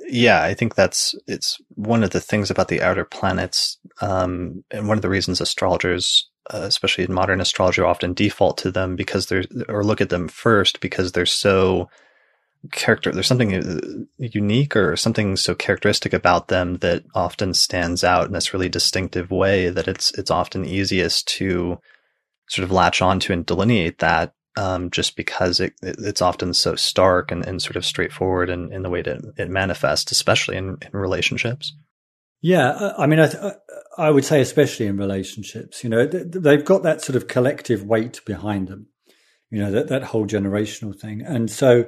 Yeah, 0.09 0.41
I 0.41 0.55
think 0.55 0.75
that's 0.75 1.15
it's 1.27 1.61
one 1.69 2.03
of 2.03 2.09
the 2.09 2.19
things 2.19 2.49
about 2.49 2.67
the 2.67 2.81
outer 2.81 3.05
planets, 3.05 3.77
um, 4.01 4.63
and 4.71 4.87
one 4.87 4.97
of 4.97 5.01
the 5.01 5.09
reasons 5.09 5.39
astrologers 5.39 6.29
uh, 6.51 6.61
especially 6.63 7.03
in 7.03 7.13
modern 7.13 7.41
astrology, 7.41 7.81
often 7.81 8.13
default 8.13 8.57
to 8.59 8.71
them 8.71 8.95
because 8.95 9.27
they're 9.27 9.45
or 9.69 9.83
look 9.83 10.01
at 10.01 10.09
them 10.09 10.27
first 10.27 10.79
because 10.81 11.11
they're 11.11 11.25
so 11.25 11.89
character. 12.71 13.11
There's 13.11 13.27
something 13.27 13.55
uh, 13.55 13.79
unique 14.17 14.75
or 14.75 14.95
something 14.95 15.35
so 15.35 15.55
characteristic 15.55 16.13
about 16.13 16.47
them 16.47 16.77
that 16.77 17.03
often 17.13 17.53
stands 17.53 18.03
out 18.03 18.27
in 18.27 18.33
this 18.33 18.53
really 18.53 18.69
distinctive 18.69 19.31
way 19.31 19.69
that 19.69 19.87
it's 19.87 20.11
it's 20.17 20.31
often 20.31 20.65
easiest 20.65 21.27
to 21.29 21.79
sort 22.49 22.63
of 22.63 22.71
latch 22.71 23.01
onto 23.01 23.33
and 23.33 23.45
delineate 23.45 23.99
that 23.99 24.33
um, 24.55 24.91
just 24.91 25.15
because 25.15 25.59
it, 25.59 25.73
it's 25.81 26.21
often 26.21 26.53
so 26.53 26.75
stark 26.75 27.31
and, 27.31 27.45
and 27.45 27.61
sort 27.61 27.75
of 27.75 27.85
straightforward 27.85 28.49
in, 28.49 28.71
in 28.71 28.83
the 28.83 28.89
way 28.89 29.01
that 29.01 29.21
it 29.37 29.49
manifests, 29.49 30.11
especially 30.11 30.57
in, 30.57 30.77
in 30.81 30.89
relationships. 30.91 31.73
Yeah, 32.41 32.93
I 32.97 33.07
mean, 33.07 33.19
I, 33.19 33.53
I 33.97 34.09
would 34.09 34.25
say 34.25 34.41
especially 34.41 34.87
in 34.87 34.97
relationships, 34.97 35.83
you 35.83 35.89
know, 35.89 36.05
they've 36.05 36.65
got 36.65 36.83
that 36.83 37.01
sort 37.01 37.15
of 37.15 37.27
collective 37.27 37.83
weight 37.83 38.21
behind 38.25 38.67
them, 38.67 38.87
you 39.49 39.59
know, 39.59 39.71
that 39.71 39.87
that 39.89 40.03
whole 40.03 40.25
generational 40.25 40.97
thing, 40.99 41.21
and 41.21 41.49
so, 41.49 41.85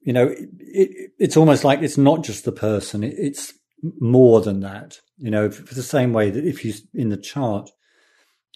you 0.00 0.12
know, 0.12 0.28
it, 0.28 0.48
it, 0.58 1.10
it's 1.18 1.36
almost 1.36 1.64
like 1.64 1.82
it's 1.82 1.98
not 1.98 2.24
just 2.24 2.44
the 2.44 2.52
person; 2.52 3.04
it, 3.04 3.14
it's 3.18 3.54
more 4.00 4.40
than 4.40 4.60
that. 4.60 5.00
You 5.18 5.30
know, 5.30 5.50
for 5.50 5.74
the 5.74 5.82
same 5.82 6.12
way 6.12 6.30
that 6.30 6.44
if 6.44 6.64
you 6.64 6.74
in 6.92 7.10
the 7.10 7.16
chart, 7.16 7.70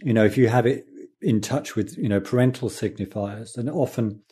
you 0.03 0.12
know, 0.12 0.25
if 0.25 0.37
you 0.37 0.49
have 0.49 0.66
it 0.66 0.87
in 1.20 1.41
touch 1.41 1.77
with 1.77 1.97
you 1.99 2.09
know 2.09 2.20
parental 2.20 2.69
signifiers, 2.69 3.55
then 3.55 3.69
often 3.69 4.23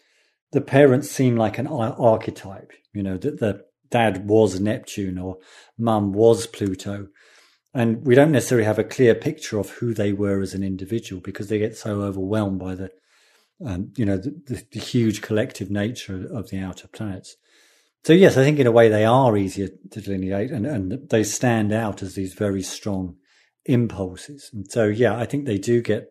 the 0.53 0.61
parents 0.61 1.11
seem 1.11 1.37
like 1.37 1.59
an 1.59 1.67
archetype. 1.67 2.73
You 2.93 3.03
know, 3.03 3.19
that 3.19 3.41
the 3.41 3.65
dad 3.91 4.29
was 4.29 4.61
Neptune 4.61 5.19
or 5.19 5.39
mum 5.79 6.13
was 6.13 6.47
Pluto. 6.47 7.09
And 7.77 8.07
we 8.07 8.15
don't 8.15 8.33
necessarily 8.33 8.65
have 8.65 8.79
a 8.79 8.85
clear 8.85 9.15
picture 9.15 9.59
of 9.59 9.69
who 9.69 9.93
they 9.93 10.15
were 10.15 10.41
as 10.41 10.55
an 10.55 10.63
individual 10.63 11.21
because 11.21 11.49
they 11.49 11.59
get 11.59 11.77
so 11.77 12.01
overwhelmed 12.01 12.59
by 12.59 12.75
the, 12.75 12.91
um, 13.63 13.93
you 13.99 14.07
know, 14.07 14.17
the, 14.17 14.31
the, 14.47 14.65
the, 14.73 14.81
huge 14.81 15.21
collective 15.21 15.71
nature 15.71 16.27
of 16.33 16.49
the 16.49 16.59
outer 16.59 16.89
planets. 16.89 17.37
So 18.03 18.15
yes, 18.15 18.39
I 18.39 18.45
think 18.45 18.59
in 18.59 18.67
a 18.67 18.73
way 18.73 18.89
they 18.89 19.05
are 19.05 19.37
easier 19.37 19.69
to 19.91 20.01
delineate 20.01 20.51
and, 20.53 20.65
and 20.65 21.11
they 21.11 21.23
stand 21.23 21.71
out 21.71 22.03
as 22.03 22.15
these 22.15 22.33
very 22.33 22.63
strong 22.63 23.17
impulses. 23.67 24.49
And 24.55 24.67
so, 24.71 24.87
yeah, 24.87 25.15
I 25.15 25.27
think 25.27 25.45
they 25.45 25.59
do 25.59 25.83
get 25.83 26.09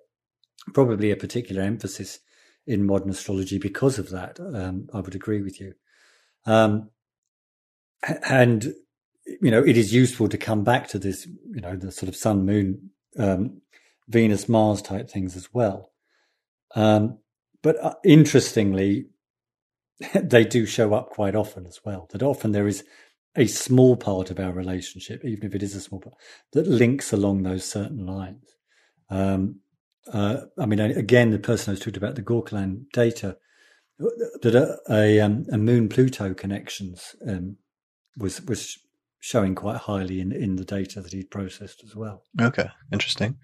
probably 0.72 1.10
a 1.10 1.16
particular 1.16 1.64
emphasis 1.64 2.20
in 2.68 2.86
modern 2.86 3.10
astrology 3.10 3.58
because 3.58 3.98
of 3.98 4.12
that. 4.12 4.40
Um, 4.40 4.88
I 4.94 5.00
would 5.00 5.16
agree 5.16 5.42
with 5.42 5.60
you. 5.60 5.74
Um, 6.46 6.92
and 8.30 8.76
you 9.26 9.52
know, 9.52 9.64
it 9.64 9.78
is 9.78 9.94
useful 9.94 10.30
to 10.30 10.38
come 10.38 10.64
back 10.64 10.88
to 10.90 11.00
this, 11.00 11.26
you 11.26 11.62
know, 11.62 11.76
the 11.76 11.92
sort 11.92 12.10
of 12.10 12.16
sun, 12.16 12.46
moon, 12.46 12.92
um, 13.18 13.62
Venus, 14.08 14.48
Mars 14.48 14.82
type 14.82 15.10
things 15.10 15.36
as 15.36 15.54
well. 15.54 15.92
Um, 16.76 17.20
but 17.64 17.84
uh, 17.84 17.96
interestingly, 18.04 19.08
they 20.14 20.44
do 20.44 20.66
show 20.66 20.94
up 20.94 21.10
quite 21.10 21.36
often 21.36 21.66
as 21.66 21.80
well. 21.84 22.08
That 22.12 22.24
often 22.24 22.52
there 22.52 22.68
is 22.68 22.84
a 23.36 23.48
small 23.48 23.98
part 23.98 24.30
of 24.32 24.40
our 24.40 24.54
relationship, 24.54 25.26
even 25.26 25.46
if 25.46 25.56
it 25.56 25.64
is 25.64 25.76
a 25.76 25.82
small 25.82 26.00
part, 26.00 26.16
that 26.54 26.68
links 26.68 27.12
along 27.12 27.44
those 27.44 27.66
certain 27.66 28.06
lines. 28.06 28.56
Um, 29.10 29.60
uh, 30.12 30.42
I 30.58 30.66
mean, 30.66 30.80
again, 30.80 31.32
the 31.32 31.40
person 31.40 31.74
who's 31.74 31.84
talked 31.84 31.98
about 31.98 32.16
the 32.16 32.22
Gauquelin 32.22 32.86
data, 32.94 33.38
that 33.98 34.56
a, 34.56 34.94
a, 34.94 35.20
um, 35.20 35.46
a 35.52 35.58
Moon 35.58 35.90
Pluto 35.90 36.34
connections 36.34 37.16
um, 37.28 37.58
was 38.18 38.42
was 38.42 38.78
showing 39.26 39.56
quite 39.56 39.78
highly 39.78 40.22
in 40.22 40.32
in 40.32 40.56
the 40.56 40.64
data 40.64 41.02
that 41.02 41.12
he'd 41.12 41.32
processed 41.32 41.84
as 41.84 41.96
well. 41.96 42.24
Okay, 42.40 42.70
interesting. 42.92 43.38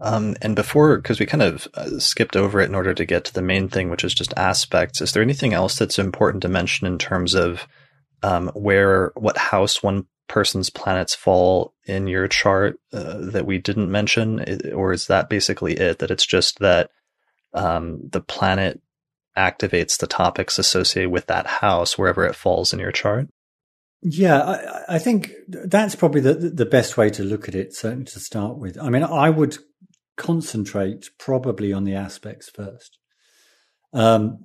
Um, 0.00 0.36
and 0.40 0.56
before, 0.56 0.96
because 0.96 1.20
we 1.20 1.26
kind 1.26 1.42
of 1.42 1.68
uh, 1.74 1.98
skipped 1.98 2.34
over 2.34 2.60
it 2.60 2.68
in 2.68 2.74
order 2.74 2.94
to 2.94 3.04
get 3.04 3.24
to 3.24 3.34
the 3.34 3.42
main 3.42 3.68
thing, 3.68 3.90
which 3.90 4.04
is 4.04 4.14
just 4.14 4.32
aspects. 4.38 5.02
Is 5.02 5.12
there 5.12 5.22
anything 5.22 5.52
else 5.52 5.76
that's 5.76 5.98
important 5.98 6.42
to 6.42 6.48
mention 6.48 6.86
in 6.86 6.98
terms 6.98 7.34
of 7.34 7.66
um, 8.22 8.48
where, 8.54 9.12
what 9.16 9.36
house 9.36 9.82
one 9.82 10.06
person's 10.28 10.70
planets 10.70 11.14
fall 11.14 11.74
in 11.84 12.06
your 12.06 12.26
chart 12.28 12.78
uh, 12.92 13.18
that 13.32 13.44
we 13.44 13.58
didn't 13.58 13.90
mention, 13.90 14.72
or 14.72 14.92
is 14.92 15.08
that 15.08 15.28
basically 15.28 15.74
it? 15.74 15.98
That 15.98 16.10
it's 16.10 16.26
just 16.26 16.60
that 16.60 16.90
um, 17.52 18.00
the 18.10 18.20
planet 18.20 18.80
activates 19.36 19.98
the 19.98 20.06
topics 20.06 20.58
associated 20.58 21.10
with 21.10 21.26
that 21.26 21.46
house 21.46 21.98
wherever 21.98 22.24
it 22.24 22.36
falls 22.36 22.72
in 22.72 22.78
your 22.78 22.92
chart? 22.92 23.28
Yeah, 24.02 24.40
I, 24.42 24.96
I 24.96 24.98
think 24.98 25.32
that's 25.48 25.96
probably 25.96 26.20
the 26.20 26.34
the 26.34 26.66
best 26.66 26.96
way 26.96 27.10
to 27.10 27.24
look 27.24 27.48
at 27.48 27.54
it. 27.54 27.74
Certainly 27.74 28.06
to 28.06 28.20
start 28.20 28.58
with. 28.58 28.78
I 28.78 28.90
mean, 28.90 29.02
I 29.02 29.30
would 29.30 29.58
concentrate 30.16 31.10
probably 31.18 31.72
on 31.72 31.84
the 31.84 31.94
aspects 31.94 32.50
first. 32.50 32.98
Um, 33.92 34.44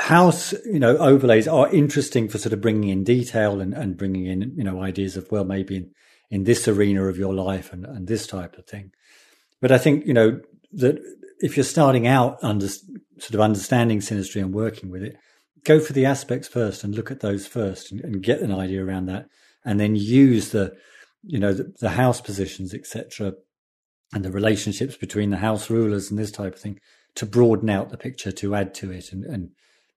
house, 0.00 0.52
you 0.64 0.78
know, 0.78 0.96
overlays 0.96 1.46
are 1.46 1.68
interesting 1.68 2.28
for 2.28 2.38
sort 2.38 2.52
of 2.52 2.60
bringing 2.60 2.88
in 2.88 3.04
detail 3.04 3.60
and, 3.60 3.74
and 3.74 3.96
bringing 3.96 4.26
in, 4.26 4.54
you 4.56 4.64
know, 4.64 4.82
ideas 4.82 5.16
of, 5.16 5.30
well, 5.30 5.44
maybe 5.44 5.76
in, 5.76 5.90
in 6.30 6.44
this 6.44 6.66
arena 6.66 7.04
of 7.04 7.18
your 7.18 7.34
life 7.34 7.72
and, 7.72 7.84
and 7.84 8.08
this 8.08 8.26
type 8.26 8.56
of 8.56 8.66
thing. 8.66 8.92
But 9.60 9.72
I 9.72 9.78
think, 9.78 10.06
you 10.06 10.14
know, 10.14 10.40
that 10.72 10.98
if 11.40 11.56
you're 11.56 11.64
starting 11.64 12.06
out 12.06 12.38
under 12.42 12.68
sort 12.68 13.34
of 13.34 13.40
understanding 13.40 13.98
synastry 14.00 14.40
and 14.40 14.54
working 14.54 14.90
with 14.90 15.02
it, 15.02 15.16
go 15.64 15.80
for 15.80 15.92
the 15.92 16.06
aspects 16.06 16.48
first 16.48 16.84
and 16.84 16.94
look 16.94 17.10
at 17.10 17.20
those 17.20 17.46
first 17.46 17.92
and, 17.92 18.00
and 18.00 18.22
get 18.22 18.40
an 18.40 18.52
idea 18.52 18.84
around 18.84 19.06
that. 19.06 19.28
And 19.64 19.78
then 19.78 19.94
use 19.94 20.50
the, 20.50 20.74
you 21.22 21.38
know, 21.38 21.52
the, 21.52 21.72
the 21.80 21.90
house 21.90 22.20
positions, 22.20 22.72
etc., 22.72 23.34
and 24.12 24.24
the 24.24 24.32
relationships 24.32 24.96
between 24.96 25.30
the 25.30 25.36
house 25.36 25.70
rulers 25.70 26.10
and 26.10 26.18
this 26.18 26.32
type 26.32 26.54
of 26.54 26.60
thing 26.60 26.80
to 27.14 27.26
broaden 27.26 27.70
out 27.70 27.90
the 27.90 27.96
picture, 27.96 28.32
to 28.32 28.54
add 28.54 28.74
to 28.74 28.90
it 28.90 29.12
and, 29.12 29.24
and 29.24 29.50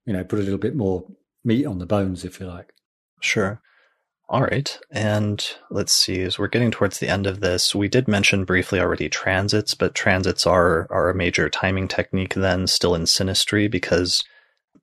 you 0.06 0.14
know, 0.14 0.24
put 0.24 0.40
a 0.40 0.44
little 0.44 0.60
bit 0.60 0.76
more 0.76 1.06
meat 1.44 1.66
on 1.66 1.80
the 1.80 1.86
bones, 1.86 2.24
if 2.24 2.40
you 2.40 2.46
like. 2.46 2.74
Sure. 3.22 3.62
All 4.30 4.42
right. 4.42 4.80
And 4.90 5.46
let's 5.70 5.94
see, 5.94 6.22
as 6.22 6.40
we're 6.40 6.48
getting 6.48 6.72
towards 6.72 7.00
the 7.00 7.08
end 7.08 7.28
of 7.28 7.40
this, 7.40 7.76
we 7.76 7.88
did 7.88 8.08
mention 8.08 8.46
briefly 8.46 8.80
already 8.80 9.10
transits, 9.10 9.74
but 9.74 9.96
transits 9.96 10.48
are, 10.48 10.88
are 10.90 11.10
a 11.10 11.16
major 11.16 11.50
timing 11.50 11.88
technique 11.88 12.34
then 12.34 12.68
still 12.68 12.96
in 12.96 13.04
synastry 13.04 13.70
because 13.70 14.24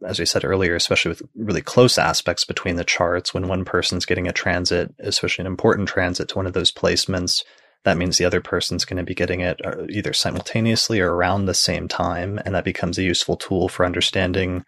as 0.07 0.19
we 0.19 0.27
said 0.27 0.45
earlier, 0.45 0.75
especially 0.75 1.11
with 1.11 1.23
really 1.35 1.61
close 1.61 1.99
aspects 1.99 2.45
between 2.45 2.77
the 2.77 2.85
charts, 2.85 3.35
when 3.35 3.49
one 3.49 3.65
person's 3.65 4.07
getting 4.07 4.27
a 4.27 4.33
transit, 4.33 4.95
especially 5.01 5.43
an 5.43 5.47
important 5.47 5.89
transit 5.89 6.29
to 6.29 6.37
one 6.37 6.47
of 6.47 6.53
those 6.53 6.73
placements, 6.73 7.45
that 7.85 7.97
means 7.97 8.19
the 8.19 8.25
other 8.25 8.41
person's 8.41 8.85
going 8.85 8.99
to 8.99 9.03
be 9.03 9.15
getting 9.15 9.41
it 9.41 9.65
uh, 9.65 9.85
either 9.89 10.13
simultaneously 10.13 11.01
or 11.01 11.15
around 11.15 11.47
the 11.47 11.55
same 11.55 11.89
time. 11.89 12.39
And 12.45 12.55
that 12.55 12.65
becomes 12.65 12.99
a 12.99 13.03
useful 13.03 13.37
tool 13.37 13.69
for 13.69 13.87
understanding 13.87 14.65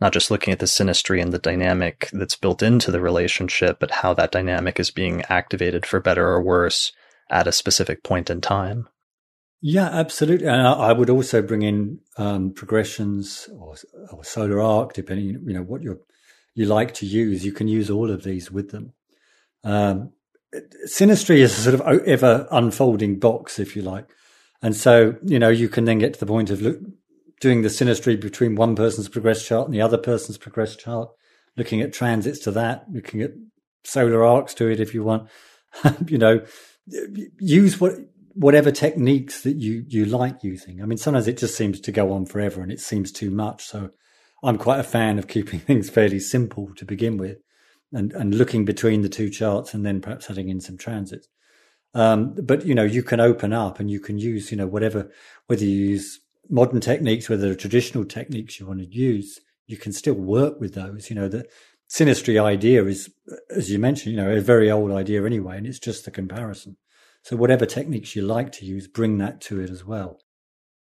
not 0.00 0.12
just 0.12 0.30
looking 0.30 0.52
at 0.52 0.58
the 0.58 0.66
synastry 0.66 1.22
and 1.22 1.32
the 1.32 1.38
dynamic 1.38 2.10
that's 2.12 2.36
built 2.36 2.62
into 2.62 2.90
the 2.90 3.00
relationship, 3.00 3.78
but 3.80 3.90
how 3.90 4.12
that 4.14 4.30
dynamic 4.30 4.78
is 4.78 4.90
being 4.90 5.22
activated 5.28 5.86
for 5.86 6.00
better 6.00 6.28
or 6.28 6.42
worse 6.42 6.92
at 7.30 7.46
a 7.46 7.52
specific 7.52 8.02
point 8.02 8.28
in 8.28 8.40
time. 8.40 8.88
Yeah, 9.62 9.88
absolutely. 9.88 10.46
And 10.46 10.66
I 10.66 10.92
would 10.92 11.10
also 11.10 11.42
bring 11.42 11.62
in 11.62 12.00
um, 12.18 12.52
progressions 12.52 13.48
or, 13.58 13.74
or, 14.12 14.22
solar 14.22 14.60
arc, 14.60 14.92
depending, 14.92 15.42
you 15.46 15.54
know, 15.54 15.62
what 15.62 15.82
you 15.82 16.00
you 16.54 16.66
like 16.66 16.94
to 16.94 17.06
use. 17.06 17.44
You 17.44 17.52
can 17.52 17.68
use 17.68 17.90
all 17.90 18.10
of 18.10 18.22
these 18.22 18.50
with 18.50 18.70
them. 18.70 18.92
Um, 19.64 20.12
synastry 20.86 21.38
is 21.38 21.58
a 21.58 21.60
sort 21.62 21.74
of 21.74 22.04
ever 22.06 22.46
unfolding 22.50 23.18
box, 23.18 23.58
if 23.58 23.76
you 23.76 23.82
like. 23.82 24.06
And 24.62 24.74
so, 24.74 25.16
you 25.22 25.38
know, 25.38 25.48
you 25.48 25.68
can 25.68 25.84
then 25.84 25.98
get 25.98 26.14
to 26.14 26.20
the 26.20 26.26
point 26.26 26.50
of 26.50 26.62
look, 26.62 26.78
doing 27.40 27.62
the 27.62 27.68
synastry 27.68 28.18
between 28.20 28.54
one 28.54 28.74
person's 28.74 29.08
progress 29.08 29.46
chart 29.46 29.66
and 29.66 29.74
the 29.74 29.82
other 29.82 29.98
person's 29.98 30.38
progress 30.38 30.76
chart, 30.76 31.10
looking 31.56 31.80
at 31.80 31.92
transits 31.92 32.38
to 32.40 32.50
that, 32.52 32.86
looking 32.90 33.20
at 33.22 33.32
solar 33.84 34.24
arcs 34.24 34.54
to 34.54 34.68
it 34.68 34.80
if 34.80 34.94
you 34.94 35.02
want. 35.02 35.28
you 36.06 36.18
know, 36.18 36.44
use 37.38 37.80
what 37.80 37.94
whatever 38.36 38.70
techniques 38.70 39.40
that 39.42 39.56
you 39.56 39.84
you 39.88 40.04
like 40.04 40.44
using. 40.44 40.82
I 40.82 40.86
mean, 40.86 40.98
sometimes 40.98 41.26
it 41.26 41.38
just 41.38 41.56
seems 41.56 41.80
to 41.80 41.92
go 41.92 42.12
on 42.12 42.26
forever 42.26 42.60
and 42.60 42.70
it 42.70 42.80
seems 42.80 43.10
too 43.10 43.30
much. 43.30 43.64
So 43.64 43.90
I'm 44.42 44.58
quite 44.58 44.78
a 44.78 44.84
fan 44.84 45.18
of 45.18 45.26
keeping 45.26 45.58
things 45.68 45.90
fairly 45.90 46.20
simple 46.20 46.70
to 46.76 46.84
begin 46.84 47.16
with 47.16 47.38
and, 47.92 48.12
and 48.12 48.34
looking 48.34 48.64
between 48.64 49.00
the 49.00 49.08
two 49.08 49.30
charts 49.30 49.72
and 49.74 49.84
then 49.86 50.00
perhaps 50.00 50.30
adding 50.30 50.48
in 50.48 50.60
some 50.60 50.76
transits. 50.76 51.28
Um, 51.94 52.34
but 52.34 52.66
you 52.66 52.74
know, 52.74 52.84
you 52.84 53.02
can 53.02 53.20
open 53.20 53.54
up 53.54 53.80
and 53.80 53.90
you 53.90 54.00
can 54.00 54.18
use, 54.18 54.50
you 54.50 54.56
know, 54.56 54.66
whatever, 54.66 55.10
whether 55.46 55.64
you 55.64 55.70
use 55.70 56.20
modern 56.50 56.80
techniques, 56.80 57.28
whether 57.28 57.54
traditional 57.54 58.04
techniques 58.04 58.60
you 58.60 58.66
want 58.66 58.80
to 58.80 58.86
use, 58.86 59.40
you 59.66 59.78
can 59.78 59.92
still 59.92 60.14
work 60.14 60.60
with 60.60 60.74
those. 60.74 61.08
You 61.08 61.16
know, 61.16 61.28
the 61.28 61.46
synastry 61.88 62.42
idea 62.42 62.84
is, 62.84 63.10
as 63.50 63.70
you 63.70 63.78
mentioned, 63.78 64.14
you 64.14 64.20
know, 64.20 64.30
a 64.30 64.40
very 64.40 64.70
old 64.70 64.92
idea 64.92 65.24
anyway, 65.24 65.56
and 65.56 65.66
it's 65.66 65.78
just 65.78 66.04
the 66.04 66.10
comparison. 66.10 66.76
So 67.26 67.34
whatever 67.34 67.66
techniques 67.66 68.14
you 68.14 68.22
like 68.22 68.52
to 68.52 68.64
use, 68.64 68.86
bring 68.86 69.18
that 69.18 69.40
to 69.42 69.60
it 69.60 69.68
as 69.68 69.84
well. 69.84 70.20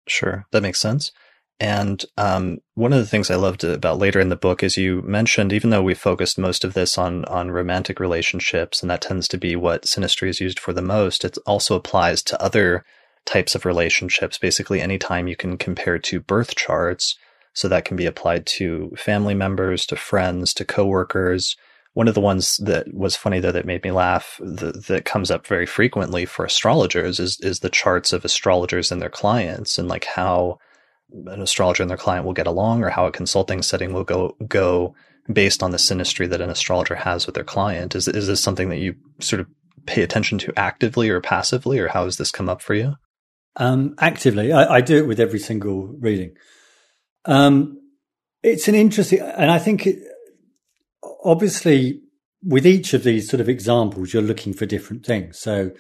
Sure, 0.08 0.46
that 0.50 0.62
makes 0.62 0.80
sense. 0.80 1.12
And 1.60 2.02
um, 2.16 2.60
one 2.72 2.94
of 2.94 3.00
the 3.00 3.06
things 3.06 3.30
I 3.30 3.34
loved 3.34 3.64
about 3.64 3.98
later 3.98 4.18
in 4.18 4.30
the 4.30 4.34
book 4.36 4.62
is 4.62 4.78
you 4.78 5.02
mentioned, 5.02 5.52
even 5.52 5.68
though 5.68 5.82
we 5.82 5.92
focused 5.92 6.38
most 6.38 6.64
of 6.64 6.72
this 6.72 6.96
on 6.96 7.26
on 7.26 7.50
romantic 7.50 8.00
relationships, 8.00 8.80
and 8.80 8.90
that 8.90 9.02
tends 9.02 9.28
to 9.28 9.36
be 9.36 9.56
what 9.56 9.82
synastry 9.82 10.30
is 10.30 10.40
used 10.40 10.58
for 10.58 10.72
the 10.72 10.80
most, 10.80 11.22
it 11.22 11.36
also 11.44 11.76
applies 11.76 12.22
to 12.22 12.42
other 12.42 12.82
types 13.26 13.54
of 13.54 13.66
relationships. 13.66 14.38
Basically, 14.38 14.80
anytime 14.80 15.28
you 15.28 15.36
can 15.36 15.58
compare 15.58 15.98
two 15.98 16.18
birth 16.18 16.54
charts, 16.56 17.14
so 17.52 17.68
that 17.68 17.84
can 17.84 17.94
be 17.98 18.06
applied 18.06 18.46
to 18.46 18.90
family 18.96 19.34
members, 19.34 19.84
to 19.84 19.96
friends, 19.96 20.54
to 20.54 20.64
coworkers, 20.64 21.56
one 21.94 22.08
of 22.08 22.14
the 22.14 22.20
ones 22.20 22.56
that 22.58 22.92
was 22.92 23.16
funny 23.16 23.38
though 23.38 23.52
that 23.52 23.66
made 23.66 23.84
me 23.84 23.90
laugh 23.90 24.40
that, 24.40 24.86
that 24.86 25.04
comes 25.04 25.30
up 25.30 25.46
very 25.46 25.66
frequently 25.66 26.24
for 26.24 26.44
astrologers 26.44 27.20
is 27.20 27.38
is 27.40 27.60
the 27.60 27.70
charts 27.70 28.12
of 28.12 28.24
astrologers 28.24 28.90
and 28.90 29.00
their 29.00 29.10
clients 29.10 29.78
and 29.78 29.88
like 29.88 30.04
how 30.04 30.58
an 31.26 31.42
astrologer 31.42 31.82
and 31.82 31.90
their 31.90 31.98
client 31.98 32.24
will 32.24 32.32
get 32.32 32.46
along 32.46 32.82
or 32.82 32.88
how 32.88 33.06
a 33.06 33.12
consulting 33.12 33.62
setting 33.62 33.92
will 33.92 34.04
go 34.04 34.36
go 34.48 34.94
based 35.30 35.62
on 35.62 35.70
the 35.70 35.76
synastry 35.76 36.28
that 36.28 36.40
an 36.40 36.50
astrologer 36.50 36.94
has 36.94 37.26
with 37.26 37.34
their 37.34 37.44
client. 37.44 37.94
Is 37.94 38.08
is 38.08 38.26
this 38.26 38.40
something 38.40 38.70
that 38.70 38.78
you 38.78 38.94
sort 39.20 39.40
of 39.40 39.46
pay 39.86 40.02
attention 40.02 40.38
to 40.38 40.52
actively 40.56 41.10
or 41.10 41.20
passively 41.20 41.78
or 41.78 41.88
how 41.88 42.04
has 42.04 42.16
this 42.16 42.30
come 42.30 42.48
up 42.48 42.62
for 42.62 42.74
you? 42.74 42.94
Um, 43.56 43.94
actively. 43.98 44.52
I, 44.52 44.76
I, 44.76 44.80
do 44.80 44.96
it 44.96 45.06
with 45.06 45.20
every 45.20 45.38
single 45.38 45.88
reading. 46.00 46.36
Um, 47.26 47.82
it's 48.42 48.68
an 48.68 48.74
interesting 48.74 49.20
and 49.20 49.50
i 49.50 49.58
think 49.58 49.86
it, 49.86 49.98
obviously, 51.24 52.00
with 52.42 52.66
each 52.66 52.94
of 52.94 53.04
these 53.04 53.28
sort 53.28 53.40
of 53.40 53.48
examples, 53.48 54.12
you're 54.12 54.22
looking 54.22 54.52
for 54.52 54.66
different 54.66 55.06
things. 55.06 55.38
So, 55.38 55.70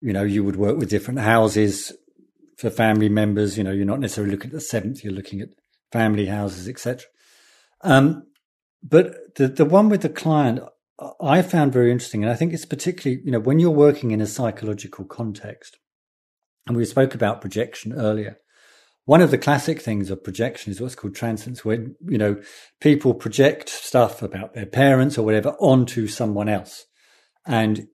you 0.00 0.12
know, 0.12 0.22
you 0.22 0.44
would 0.44 0.56
work 0.56 0.76
with 0.76 0.90
different 0.90 1.20
houses 1.20 1.92
for 2.56 2.70
family 2.70 3.08
members. 3.08 3.58
You 3.58 3.64
know, 3.64 3.72
you're 3.72 3.84
not 3.84 4.00
necessarily 4.00 4.32
looking 4.32 4.50
at 4.50 4.54
the 4.54 4.60
seventh; 4.60 5.02
you're 5.02 5.12
looking 5.12 5.40
at 5.40 5.48
family 5.92 6.26
houses, 6.26 6.68
etc. 6.68 7.04
Um, 7.82 8.26
but 8.82 9.34
the 9.36 9.48
the 9.48 9.64
one 9.64 9.88
with 9.88 10.02
the 10.02 10.08
client, 10.08 10.60
I 11.20 11.42
found 11.42 11.72
very 11.72 11.90
interesting, 11.90 12.22
and 12.22 12.32
I 12.32 12.36
think 12.36 12.52
it's 12.52 12.66
particularly, 12.66 13.22
you 13.24 13.32
know, 13.32 13.40
when 13.40 13.58
you're 13.58 13.70
working 13.70 14.10
in 14.10 14.20
a 14.20 14.26
psychological 14.26 15.04
context, 15.04 15.78
and 16.66 16.76
we 16.76 16.84
spoke 16.84 17.14
about 17.14 17.40
projection 17.40 17.92
earlier 17.92 18.38
one 19.06 19.20
of 19.20 19.30
the 19.30 19.38
classic 19.38 19.80
things 19.80 20.10
of 20.10 20.24
projection 20.24 20.72
is 20.72 20.80
what's 20.80 20.94
called 20.94 21.14
transference, 21.14 21.64
where, 21.64 21.86
you 22.06 22.18
know, 22.18 22.40
people 22.80 23.12
project 23.12 23.68
stuff 23.68 24.22
about 24.22 24.54
their 24.54 24.66
parents 24.66 25.18
or 25.18 25.24
whatever 25.24 25.50
onto 25.60 26.06
someone 26.06 26.48
else. 26.48 26.86
And 27.46 27.88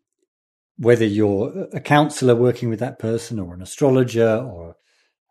whether 0.76 1.04
you're 1.04 1.68
a 1.72 1.80
counselor 1.80 2.36
working 2.36 2.68
with 2.70 2.78
that 2.78 2.98
person 2.98 3.40
or 3.40 3.54
an 3.54 3.62
astrologer 3.62 4.36
or, 4.36 4.76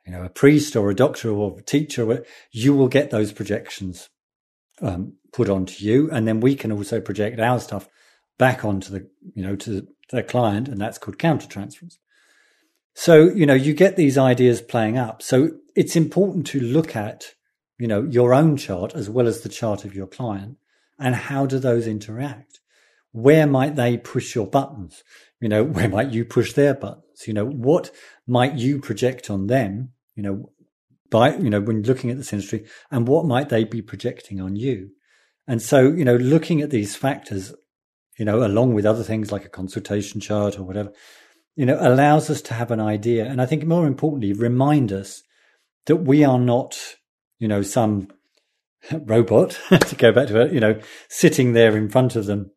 you 0.06 0.12
know, 0.12 0.24
a 0.24 0.30
priest 0.30 0.76
or 0.76 0.90
a 0.90 0.96
doctor 0.96 1.32
or 1.32 1.58
a 1.58 1.64
teacher, 1.64 2.26
you 2.52 2.74
will 2.74 2.90
get 2.90 3.10
those 3.10 3.32
projections 3.32 4.10
um, 4.82 5.14
put 5.32 5.50
onto 5.50 5.84
you. 5.84 6.10
And 6.12 6.28
then 6.28 6.42
we 6.42 6.56
can 6.56 6.72
also 6.72 7.00
project 7.00 7.40
our 7.40 7.60
stuff 7.60 7.88
back 8.38 8.66
onto 8.66 8.92
the, 8.92 9.10
you 9.34 9.44
know, 9.44 9.56
to 9.56 9.88
the 10.12 10.24
client, 10.24 10.68
and 10.68 10.80
that's 10.80 10.98
called 10.98 11.18
countertransference. 11.18 11.98
So, 13.00 13.30
you 13.30 13.46
know, 13.46 13.54
you 13.54 13.74
get 13.74 13.96
these 13.96 14.18
ideas 14.18 14.62
playing 14.62 14.98
up. 14.98 15.22
So 15.22 15.52
it's 15.74 15.96
important 15.96 16.46
to 16.48 16.60
look 16.60 16.98
at, 16.98 17.34
you 17.78 17.88
know, 17.88 18.04
your 18.04 18.34
own 18.34 18.58
chart 18.58 18.94
as 18.94 19.10
well 19.10 19.26
as 19.26 19.40
the 19.40 19.48
chart 19.48 19.86
of 19.86 19.96
your 19.96 20.06
client 20.06 20.58
and 21.00 21.16
how 21.16 21.46
do 21.46 21.60
those 21.60 21.88
interact? 21.88 22.60
Where 23.14 23.48
might 23.48 23.78
they 23.78 23.96
push 23.96 24.36
your 24.36 24.48
buttons? 24.48 25.02
You 25.40 25.48
know, 25.48 25.64
where 25.76 25.88
might 25.88 26.10
you 26.12 26.26
push 26.26 26.52
their 26.52 26.74
buttons? 26.74 27.26
You 27.26 27.34
know, 27.34 27.46
what 27.46 27.90
might 28.28 28.56
you 28.56 28.80
project 28.80 29.30
on 29.30 29.48
them? 29.48 29.94
You 30.16 30.24
know, 30.24 30.52
by, 31.10 31.38
you 31.38 31.50
know, 31.50 31.62
when 31.62 31.84
looking 31.84 32.10
at 32.10 32.18
the 32.18 32.24
synastry 32.24 32.68
and 32.92 33.08
what 33.08 33.24
might 33.24 33.48
they 33.48 33.64
be 33.64 33.82
projecting 33.82 34.42
on 34.42 34.58
you? 34.58 34.90
And 35.48 35.62
so, 35.62 35.90
you 35.90 36.04
know, 36.04 36.18
looking 36.18 36.62
at 36.62 36.70
these 36.70 36.98
factors, 36.98 37.54
you 38.18 38.26
know, 38.26 38.44
along 38.44 38.74
with 38.74 38.86
other 38.86 39.04
things 39.04 39.32
like 39.32 39.46
a 39.46 39.50
consultation 39.50 40.20
chart 40.20 40.60
or 40.60 40.64
whatever, 40.64 40.92
you 41.60 41.66
know, 41.66 41.78
allows 41.82 42.30
us 42.30 42.42
to 42.42 42.54
have 42.54 42.72
an 42.72 42.80
idea. 42.80 43.26
And 43.26 43.42
I 43.42 43.46
think 43.46 43.66
more 43.66 43.86
importantly, 43.86 44.32
remind 44.32 44.94
us 44.94 45.24
that 45.88 45.98
we 45.98 46.24
are 46.24 46.40
not, 46.40 46.80
you 47.38 47.50
know, 47.50 47.64
some 47.64 48.08
robot 48.94 49.60
to 49.70 49.96
go 49.98 50.14
back 50.14 50.30
to 50.30 50.40
it, 50.40 50.54
you 50.54 50.62
know, 50.62 50.80
sitting 51.10 51.52
there 51.52 51.76
in 51.76 51.90
front 51.90 52.16
of 52.16 52.28
them 52.28 52.52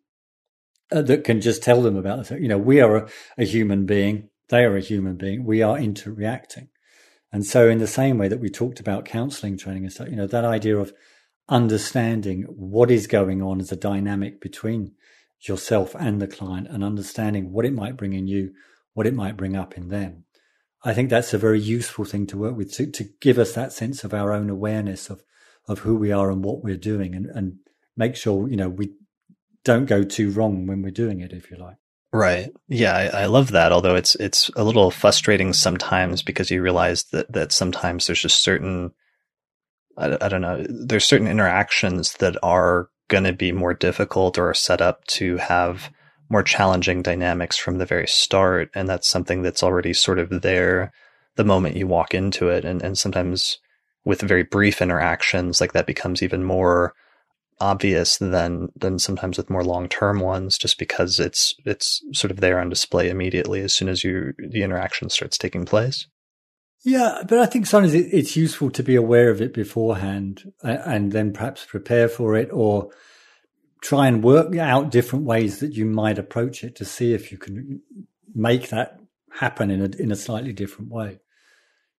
uh, 0.92 1.02
that 1.02 1.24
can 1.24 1.40
just 1.40 1.64
tell 1.64 1.82
them 1.82 1.96
about. 1.96 2.30
You 2.30 2.46
know, 2.46 2.58
we 2.58 2.80
are 2.80 2.94
a, 2.94 3.08
a 3.38 3.44
human 3.44 3.86
being. 3.86 4.28
They 4.50 4.62
are 4.62 4.76
a 4.76 4.80
human 4.80 5.16
being. 5.16 5.44
We 5.44 5.62
are 5.62 5.76
interacting. 5.76 6.68
And 7.32 7.44
so 7.44 7.68
in 7.68 7.78
the 7.78 7.88
same 7.88 8.18
way 8.18 8.28
that 8.28 8.38
we 8.38 8.50
talked 8.50 8.78
about 8.78 9.04
counseling 9.04 9.58
training 9.58 9.82
and 9.82 9.92
stuff, 9.92 10.10
you 10.10 10.16
know, 10.16 10.28
that 10.28 10.44
idea 10.44 10.78
of 10.78 10.92
understanding 11.48 12.42
what 12.42 12.88
is 12.88 13.08
going 13.08 13.42
on 13.42 13.58
as 13.58 13.72
a 13.72 13.76
dynamic 13.76 14.40
between 14.40 14.92
yourself 15.40 15.96
and 15.96 16.22
the 16.22 16.28
client 16.28 16.68
and 16.70 16.84
understanding 16.84 17.50
what 17.50 17.66
it 17.66 17.74
might 17.74 17.96
bring 17.96 18.12
in 18.12 18.28
you, 18.28 18.52
what 18.94 19.06
it 19.06 19.14
might 19.14 19.36
bring 19.36 19.56
up 19.56 19.77
in 19.77 19.89
them. 19.89 20.24
I 20.85 20.94
think 20.94 21.10
that's 21.10 21.32
a 21.32 21.39
very 21.39 21.60
useful 21.60 22.05
thing 22.05 22.27
to 22.28 22.39
work 22.39 22.56
with 22.56 22.73
to, 22.74 22.90
to 22.90 23.05
give 23.20 23.39
us 23.39 23.52
that 23.55 23.73
sense 23.73 24.05
of 24.05 24.12
our 24.12 24.32
own 24.32 24.51
awareness 24.51 25.10
of, 25.10 25.23
of 25.69 25.81
who 25.81 25.94
we 25.97 26.10
are 26.10 26.31
and 26.31 26.44
what 26.44 26.64
we're 26.64 26.77
doing 26.77 27.14
and, 27.14 27.27
and 27.27 27.59
make 27.97 28.16
sure, 28.16 28.48
you 28.48 28.56
know, 28.56 28.69
we 28.69 28.93
don't 29.64 29.86
go 29.86 30.02
too 30.02 30.31
wrong 30.31 30.66
when 30.66 30.82
we're 30.82 30.90
doing 30.90 31.20
it, 31.20 31.32
if 31.32 31.51
you 31.51 31.56
like. 31.56 31.77
Right. 32.12 32.51
Yeah, 32.69 32.94
I, 32.94 33.23
I, 33.23 33.27
love 33.27 33.52
that. 33.52 33.73
Although 33.73 33.94
it's 33.94 34.16
it's 34.16 34.51
a 34.55 34.64
little 34.64 34.90
frustrating 34.90 35.55
sometimes 35.55 36.23
because 36.23 36.51
you 36.51 36.60
realize 36.60 37.05
that 37.05 37.32
that 37.32 37.52
sometimes 37.52 38.06
there's 38.06 38.20
just 38.20 38.43
certain 38.43 38.93
I, 39.97 40.19
I 40.20 40.28
don't 40.28 40.43
know 40.43 40.66
there's 40.69 41.06
certain 41.06 41.27
interactions 41.27 42.12
that 42.14 42.36
are 42.43 42.90
going 43.09 43.24
to 43.24 43.32
be 43.32 43.51
more 43.51 43.73
difficult 43.73 44.36
or 44.36 44.52
set 44.52 44.82
up 44.82 45.05
to 45.06 45.39
have 45.39 45.90
more 46.32 46.42
challenging 46.42 47.02
dynamics 47.02 47.59
from 47.59 47.76
the 47.76 47.86
very 47.86 48.09
start. 48.09 48.70
And 48.74 48.88
that's 48.88 49.06
something 49.06 49.42
that's 49.42 49.62
already 49.62 49.92
sort 49.92 50.18
of 50.18 50.40
there 50.40 50.90
the 51.36 51.44
moment 51.44 51.76
you 51.76 51.86
walk 51.86 52.14
into 52.14 52.48
it. 52.48 52.64
And, 52.64 52.82
and 52.82 52.96
sometimes 52.96 53.59
with 54.04 54.22
very 54.22 54.42
brief 54.42 54.80
interactions, 54.80 55.60
like 55.60 55.74
that 55.74 55.86
becomes 55.86 56.22
even 56.22 56.42
more 56.42 56.94
obvious 57.60 58.16
than 58.16 58.70
than 58.74 58.98
sometimes 58.98 59.36
with 59.36 59.50
more 59.50 59.62
long 59.62 59.88
term 59.88 60.20
ones, 60.20 60.59
just 60.59 60.78
because 60.78 61.20
it's 61.20 61.54
it's 61.64 62.02
sort 62.12 62.30
of 62.30 62.40
there 62.40 62.59
on 62.59 62.70
display 62.70 63.10
immediately 63.10 63.60
as 63.60 63.72
soon 63.72 63.88
as 63.88 64.02
you 64.02 64.32
the 64.38 64.62
interaction 64.62 65.10
starts 65.10 65.38
taking 65.38 65.64
place. 65.64 66.06
Yeah, 66.84 67.22
but 67.28 67.38
I 67.38 67.46
think 67.46 67.66
sometimes 67.66 67.94
it's 67.94 68.36
useful 68.36 68.70
to 68.70 68.82
be 68.82 68.96
aware 68.96 69.30
of 69.30 69.40
it 69.40 69.54
beforehand 69.54 70.52
and 70.64 71.12
then 71.12 71.32
perhaps 71.32 71.64
prepare 71.64 72.09
for 72.09 72.34
it 72.34 72.48
or 72.52 72.90
try 73.82 74.06
and 74.06 74.24
work 74.24 74.56
out 74.56 74.90
different 74.90 75.24
ways 75.26 75.59
that 75.60 75.74
you 75.74 75.84
might 75.84 76.18
approach 76.18 76.64
it 76.64 76.76
to 76.76 76.84
see 76.84 77.12
if 77.12 77.30
you 77.30 77.36
can 77.36 77.82
make 78.34 78.70
that 78.70 78.98
happen 79.34 79.70
in 79.70 79.80
a 79.80 80.02
in 80.02 80.10
a 80.10 80.16
slightly 80.16 80.52
different 80.52 80.90
way. 80.90 81.18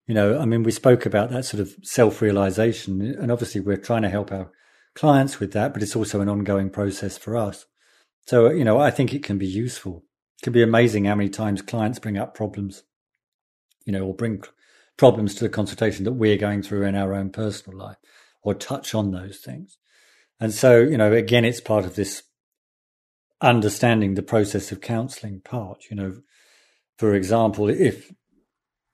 You 0.07 0.15
know, 0.15 0.39
I 0.39 0.45
mean, 0.45 0.63
we 0.63 0.71
spoke 0.71 1.05
about 1.05 1.29
that 1.29 1.45
sort 1.45 1.61
of 1.61 1.75
self 1.83 2.21
realization, 2.21 3.01
and 3.01 3.31
obviously 3.31 3.61
we're 3.61 3.77
trying 3.77 4.01
to 4.01 4.09
help 4.09 4.31
our 4.31 4.51
clients 4.95 5.39
with 5.39 5.53
that, 5.53 5.73
but 5.73 5.83
it's 5.83 5.95
also 5.95 6.21
an 6.21 6.29
ongoing 6.29 6.69
process 6.69 7.17
for 7.17 7.37
us. 7.37 7.65
So, 8.27 8.49
you 8.49 8.63
know, 8.63 8.79
I 8.79 8.91
think 8.91 9.13
it 9.13 9.23
can 9.23 9.37
be 9.37 9.47
useful. 9.47 10.03
It 10.39 10.43
can 10.43 10.53
be 10.53 10.63
amazing 10.63 11.05
how 11.05 11.15
many 11.15 11.29
times 11.29 11.61
clients 11.61 11.99
bring 11.99 12.17
up 12.17 12.33
problems, 12.35 12.83
you 13.85 13.91
know, 13.91 14.05
or 14.05 14.13
bring 14.13 14.43
problems 14.97 15.35
to 15.35 15.43
the 15.43 15.49
consultation 15.49 16.05
that 16.05 16.13
we're 16.13 16.37
going 16.37 16.61
through 16.61 16.83
in 16.83 16.95
our 16.95 17.13
own 17.13 17.31
personal 17.31 17.77
life 17.77 17.97
or 18.43 18.53
touch 18.53 18.93
on 18.93 19.11
those 19.11 19.39
things. 19.39 19.77
And 20.39 20.53
so, 20.53 20.79
you 20.79 20.97
know, 20.97 21.11
again, 21.11 21.45
it's 21.45 21.61
part 21.61 21.85
of 21.85 21.95
this 21.95 22.23
understanding 23.41 24.13
the 24.13 24.23
process 24.23 24.71
of 24.71 24.81
counseling 24.81 25.41
part. 25.41 25.83
You 25.89 25.95
know, 25.95 26.15
for 26.97 27.13
example, 27.13 27.69
if 27.69 28.11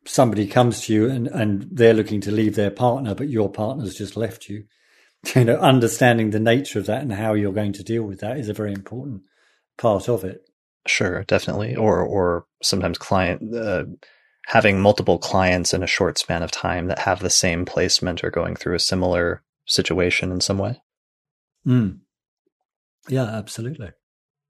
somebody 0.06 0.48
comes 0.48 0.86
to 0.86 0.94
you 0.94 1.10
and, 1.10 1.28
and 1.28 1.68
they're 1.72 1.94
looking 1.94 2.22
to 2.22 2.32
leave 2.32 2.56
their 2.56 2.72
partner, 2.72 3.16
but 3.16 3.30
your 3.30 3.52
partner's 3.52 3.96
just 3.96 4.18
left 4.18 4.50
you, 4.50 4.66
you 5.36 5.46
know, 5.46 5.58
understanding 5.58 6.32
the 6.32 6.40
nature 6.40 6.80
of 6.80 6.88
that 6.88 7.02
and 7.02 7.14
how 7.14 7.34
you're 7.34 7.54
going 7.54 7.74
to 7.74 7.84
deal 7.84 8.04
with 8.04 8.20
that 8.22 8.38
is 8.38 8.50
a 8.50 8.54
very 8.54 8.74
important 8.74 9.22
part 9.78 10.10
of 10.10 10.24
it. 10.24 10.42
Sure, 10.88 11.24
definitely. 11.26 11.76
Or, 11.76 12.02
or 12.02 12.46
sometimes 12.64 12.98
client, 12.98 13.54
uh, 13.54 13.86
having 14.48 14.80
multiple 14.80 15.20
clients 15.20 15.74
in 15.74 15.84
a 15.84 15.88
short 15.88 16.18
span 16.18 16.42
of 16.42 16.52
time 16.52 16.88
that 16.88 17.00
have 17.00 17.20
the 17.20 17.30
same 17.30 17.66
placement 17.66 18.24
or 18.24 18.32
going 18.32 18.56
through 18.56 18.76
a 18.76 18.80
similar 18.80 19.44
situation 19.66 20.32
in 20.32 20.42
some 20.42 20.58
way. 20.58 20.82
Mm. 21.68 22.00
Yeah, 23.08 23.24
absolutely. 23.24 23.92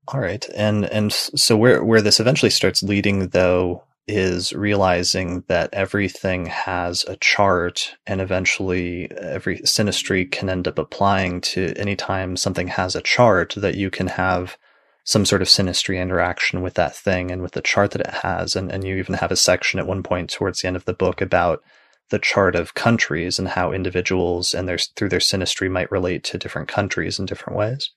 All 0.07 0.19
right. 0.19 0.47
And 0.55 0.85
and 0.85 1.11
so 1.13 1.55
where 1.55 1.83
where 1.83 2.01
this 2.01 2.19
eventually 2.19 2.49
starts 2.49 2.81
leading 2.81 3.29
though 3.29 3.83
is 4.07 4.53
realizing 4.53 5.43
that 5.47 5.69
everything 5.71 6.47
has 6.47 7.05
a 7.07 7.15
chart 7.17 7.95
and 8.07 8.19
eventually 8.19 9.09
every 9.11 9.59
synastry 9.59 10.29
can 10.29 10.49
end 10.49 10.67
up 10.67 10.79
applying 10.79 11.39
to 11.41 11.71
anytime 11.77 12.35
something 12.35 12.67
has 12.69 12.95
a 12.95 13.03
chart 13.03 13.53
that 13.55 13.75
you 13.75 13.91
can 13.91 14.07
have 14.07 14.57
some 15.03 15.25
sort 15.25 15.43
of 15.43 15.47
synastry 15.47 16.01
interaction 16.01 16.61
with 16.61 16.73
that 16.73 16.95
thing 16.95 17.29
and 17.29 17.43
with 17.43 17.51
the 17.51 17.61
chart 17.61 17.91
that 17.91 18.01
it 18.01 18.13
has. 18.23 18.55
And, 18.55 18.71
and 18.71 18.83
you 18.83 18.95
even 18.97 19.15
have 19.15 19.31
a 19.31 19.35
section 19.35 19.79
at 19.79 19.87
one 19.87 20.01
point 20.01 20.31
towards 20.31 20.61
the 20.61 20.67
end 20.67 20.75
of 20.75 20.85
the 20.85 20.93
book 20.93 21.21
about 21.21 21.63
the 22.09 22.19
chart 22.19 22.55
of 22.55 22.73
countries 22.73 23.39
and 23.39 23.47
how 23.47 23.71
individuals 23.71 24.53
and 24.53 24.67
their 24.67 24.77
through 24.77 25.09
their 25.09 25.19
synastry 25.19 25.69
might 25.69 25.91
relate 25.91 26.23
to 26.25 26.37
different 26.37 26.67
countries 26.67 27.19
in 27.19 27.25
different 27.25 27.57
ways. 27.57 27.91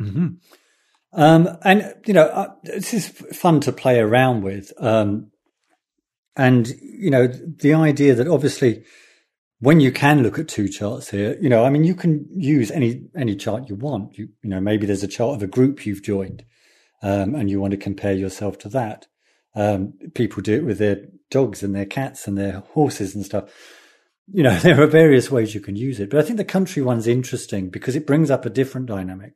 Mm-hmm. 0.00 0.28
Um, 1.12 1.48
and 1.62 1.94
you 2.06 2.14
know, 2.14 2.26
uh, 2.26 2.54
this 2.62 2.94
is 2.94 3.08
fun 3.08 3.60
to 3.60 3.72
play 3.72 3.98
around 3.98 4.42
with. 4.42 4.72
Um, 4.78 5.30
and 6.36 6.68
you 6.68 7.10
know, 7.10 7.26
the 7.26 7.74
idea 7.74 8.14
that 8.14 8.28
obviously, 8.28 8.84
when 9.58 9.80
you 9.80 9.92
can 9.92 10.22
look 10.22 10.38
at 10.38 10.48
two 10.48 10.68
charts 10.68 11.10
here, 11.10 11.36
you 11.40 11.48
know, 11.48 11.64
I 11.64 11.70
mean, 11.70 11.84
you 11.84 11.94
can 11.94 12.26
use 12.34 12.70
any 12.70 13.08
any 13.16 13.34
chart 13.36 13.68
you 13.68 13.74
want. 13.74 14.16
You 14.16 14.28
you 14.42 14.50
know, 14.50 14.60
maybe 14.60 14.86
there's 14.86 15.02
a 15.02 15.08
chart 15.08 15.36
of 15.36 15.42
a 15.42 15.48
group 15.48 15.84
you've 15.84 16.02
joined, 16.02 16.44
um, 17.02 17.34
and 17.34 17.50
you 17.50 17.60
want 17.60 17.72
to 17.72 17.76
compare 17.76 18.14
yourself 18.14 18.58
to 18.58 18.68
that. 18.70 19.06
Um, 19.54 19.94
people 20.14 20.42
do 20.42 20.54
it 20.54 20.64
with 20.64 20.78
their 20.78 21.06
dogs 21.30 21.62
and 21.62 21.74
their 21.74 21.86
cats 21.86 22.26
and 22.26 22.36
their 22.36 22.60
horses 22.72 23.14
and 23.14 23.24
stuff. 23.24 23.50
You 24.32 24.42
know, 24.42 24.58
there 24.60 24.80
are 24.80 24.86
various 24.86 25.30
ways 25.30 25.54
you 25.54 25.60
can 25.60 25.76
use 25.76 26.00
it. 26.00 26.10
But 26.10 26.20
I 26.20 26.22
think 26.22 26.36
the 26.36 26.44
country 26.44 26.82
one's 26.82 27.06
interesting 27.06 27.70
because 27.70 27.96
it 27.96 28.06
brings 28.06 28.30
up 28.30 28.44
a 28.44 28.50
different 28.50 28.86
dynamic 28.86 29.34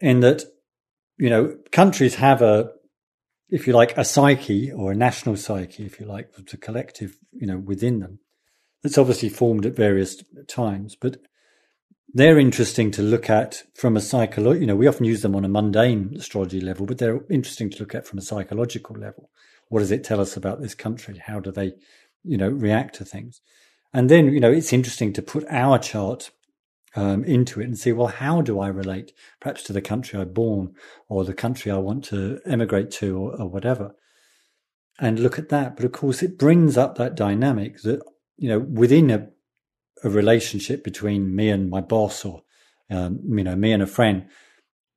in 0.00 0.20
that, 0.20 0.44
you 1.16 1.30
know, 1.30 1.56
countries 1.72 2.16
have 2.16 2.42
a, 2.42 2.70
if 3.50 3.66
you 3.66 3.72
like, 3.72 3.96
a 3.96 4.04
psyche 4.04 4.70
or 4.70 4.92
a 4.92 4.96
national 4.96 5.36
psyche, 5.36 5.84
if 5.84 5.98
you 5.98 6.06
like, 6.06 6.32
the 6.34 6.56
collective, 6.56 7.18
you 7.32 7.46
know, 7.46 7.58
within 7.58 8.00
them. 8.00 8.20
That's 8.82 8.98
obviously 8.98 9.28
formed 9.28 9.66
at 9.66 9.74
various 9.74 10.22
times, 10.46 10.94
but 10.94 11.16
they're 12.14 12.38
interesting 12.38 12.90
to 12.92 13.02
look 13.02 13.28
at 13.28 13.62
from 13.74 13.96
a 13.96 14.00
psychological, 14.00 14.60
you 14.60 14.66
know, 14.66 14.76
we 14.76 14.86
often 14.86 15.04
use 15.04 15.22
them 15.22 15.36
on 15.36 15.44
a 15.44 15.48
mundane 15.48 16.14
astrology 16.16 16.60
level, 16.60 16.86
but 16.86 16.98
they're 16.98 17.20
interesting 17.30 17.70
to 17.70 17.78
look 17.80 17.94
at 17.94 18.06
from 18.06 18.18
a 18.18 18.22
psychological 18.22 18.96
level. 18.96 19.30
What 19.68 19.80
does 19.80 19.90
it 19.90 20.04
tell 20.04 20.20
us 20.20 20.36
about 20.36 20.60
this 20.60 20.74
country? 20.74 21.20
How 21.24 21.38
do 21.40 21.50
they, 21.50 21.74
you 22.24 22.38
know, 22.38 22.48
react 22.48 22.94
to 22.96 23.04
things? 23.04 23.40
And 23.92 24.08
then, 24.08 24.32
you 24.32 24.40
know, 24.40 24.50
it's 24.50 24.72
interesting 24.72 25.12
to 25.14 25.22
put 25.22 25.44
our 25.50 25.78
chart 25.78 26.30
um, 26.96 27.24
into 27.24 27.60
it 27.60 27.64
and 27.64 27.78
see, 27.78 27.92
well, 27.92 28.06
how 28.08 28.40
do 28.40 28.58
I 28.58 28.68
relate 28.68 29.12
perhaps 29.40 29.62
to 29.64 29.72
the 29.72 29.82
country 29.82 30.18
I'm 30.18 30.32
born 30.32 30.74
or 31.08 31.24
the 31.24 31.34
country 31.34 31.70
I 31.70 31.76
want 31.76 32.04
to 32.04 32.40
emigrate 32.46 32.90
to 32.92 33.18
or, 33.18 33.40
or 33.40 33.48
whatever? 33.48 33.94
And 34.98 35.20
look 35.20 35.38
at 35.38 35.50
that. 35.50 35.76
But 35.76 35.84
of 35.84 35.92
course, 35.92 36.22
it 36.22 36.38
brings 36.38 36.76
up 36.76 36.96
that 36.96 37.14
dynamic 37.14 37.82
that, 37.82 38.00
you 38.36 38.48
know, 38.48 38.58
within 38.58 39.10
a 39.10 39.28
a 40.04 40.10
relationship 40.10 40.84
between 40.84 41.34
me 41.34 41.50
and 41.50 41.70
my 41.70 41.80
boss 41.80 42.24
or, 42.24 42.42
um, 42.90 43.20
you 43.24 43.44
know, 43.44 43.56
me 43.56 43.72
and 43.72 43.82
a 43.82 43.86
friend, 43.86 44.26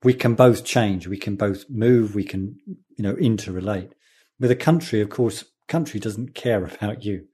we 0.03 0.14
can 0.14 0.36
both 0.36 0.65
change. 0.65 1.07
We 1.07 1.18
can 1.18 1.36
both 1.36 1.65
move. 1.69 2.15
We 2.15 2.23
can, 2.23 2.57
you 2.98 3.03
know, 3.03 3.15
interrelate. 3.15 3.91
With 4.40 4.52
a 4.52 4.56
country, 4.56 5.02
of 5.02 5.10
course, 5.10 5.45
country 5.68 5.99
doesn't 5.99 6.36
care 6.36 6.65
about 6.76 7.03
you. 7.03 7.28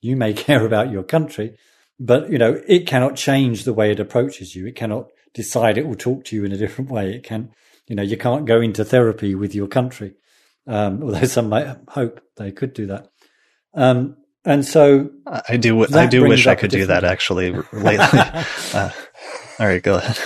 You 0.00 0.16
may 0.16 0.32
care 0.46 0.64
about 0.64 0.90
your 0.90 1.02
country, 1.02 1.56
but, 1.98 2.30
you 2.30 2.38
know, 2.38 2.60
it 2.66 2.86
cannot 2.86 3.16
change 3.16 3.64
the 3.64 3.74
way 3.74 3.90
it 3.90 4.00
approaches 4.00 4.54
you. 4.54 4.66
It 4.66 4.76
cannot 4.76 5.10
decide 5.32 5.76
it 5.76 5.86
will 5.86 5.96
talk 5.96 6.24
to 6.24 6.36
you 6.36 6.44
in 6.44 6.52
a 6.52 6.56
different 6.56 6.90
way. 6.90 7.14
It 7.14 7.24
can, 7.24 7.50
You 7.88 7.96
know, 7.96 8.02
you 8.02 8.16
can't 8.16 8.46
go 8.46 8.60
into 8.60 8.84
therapy 8.84 9.34
with 9.34 9.54
your 9.54 9.68
country, 9.68 10.14
um, 10.66 11.02
although 11.04 11.26
some 11.26 11.48
might 11.48 11.76
hope 11.88 12.20
they 12.36 12.52
could 12.52 12.72
do 12.72 12.86
that. 12.86 13.08
Um, 13.74 14.16
and 14.44 14.64
so 14.64 15.10
I 15.26 15.56
do. 15.56 15.86
I 15.94 16.06
do 16.06 16.22
wish 16.22 16.46
I 16.46 16.54
could 16.54 16.70
do 16.70 16.86
that 16.86 17.04
actually 17.04 17.50
lately. 17.72 18.18
uh, 18.74 18.90
all 19.58 19.66
right, 19.66 19.82
go 19.82 19.96
ahead. 19.96 20.18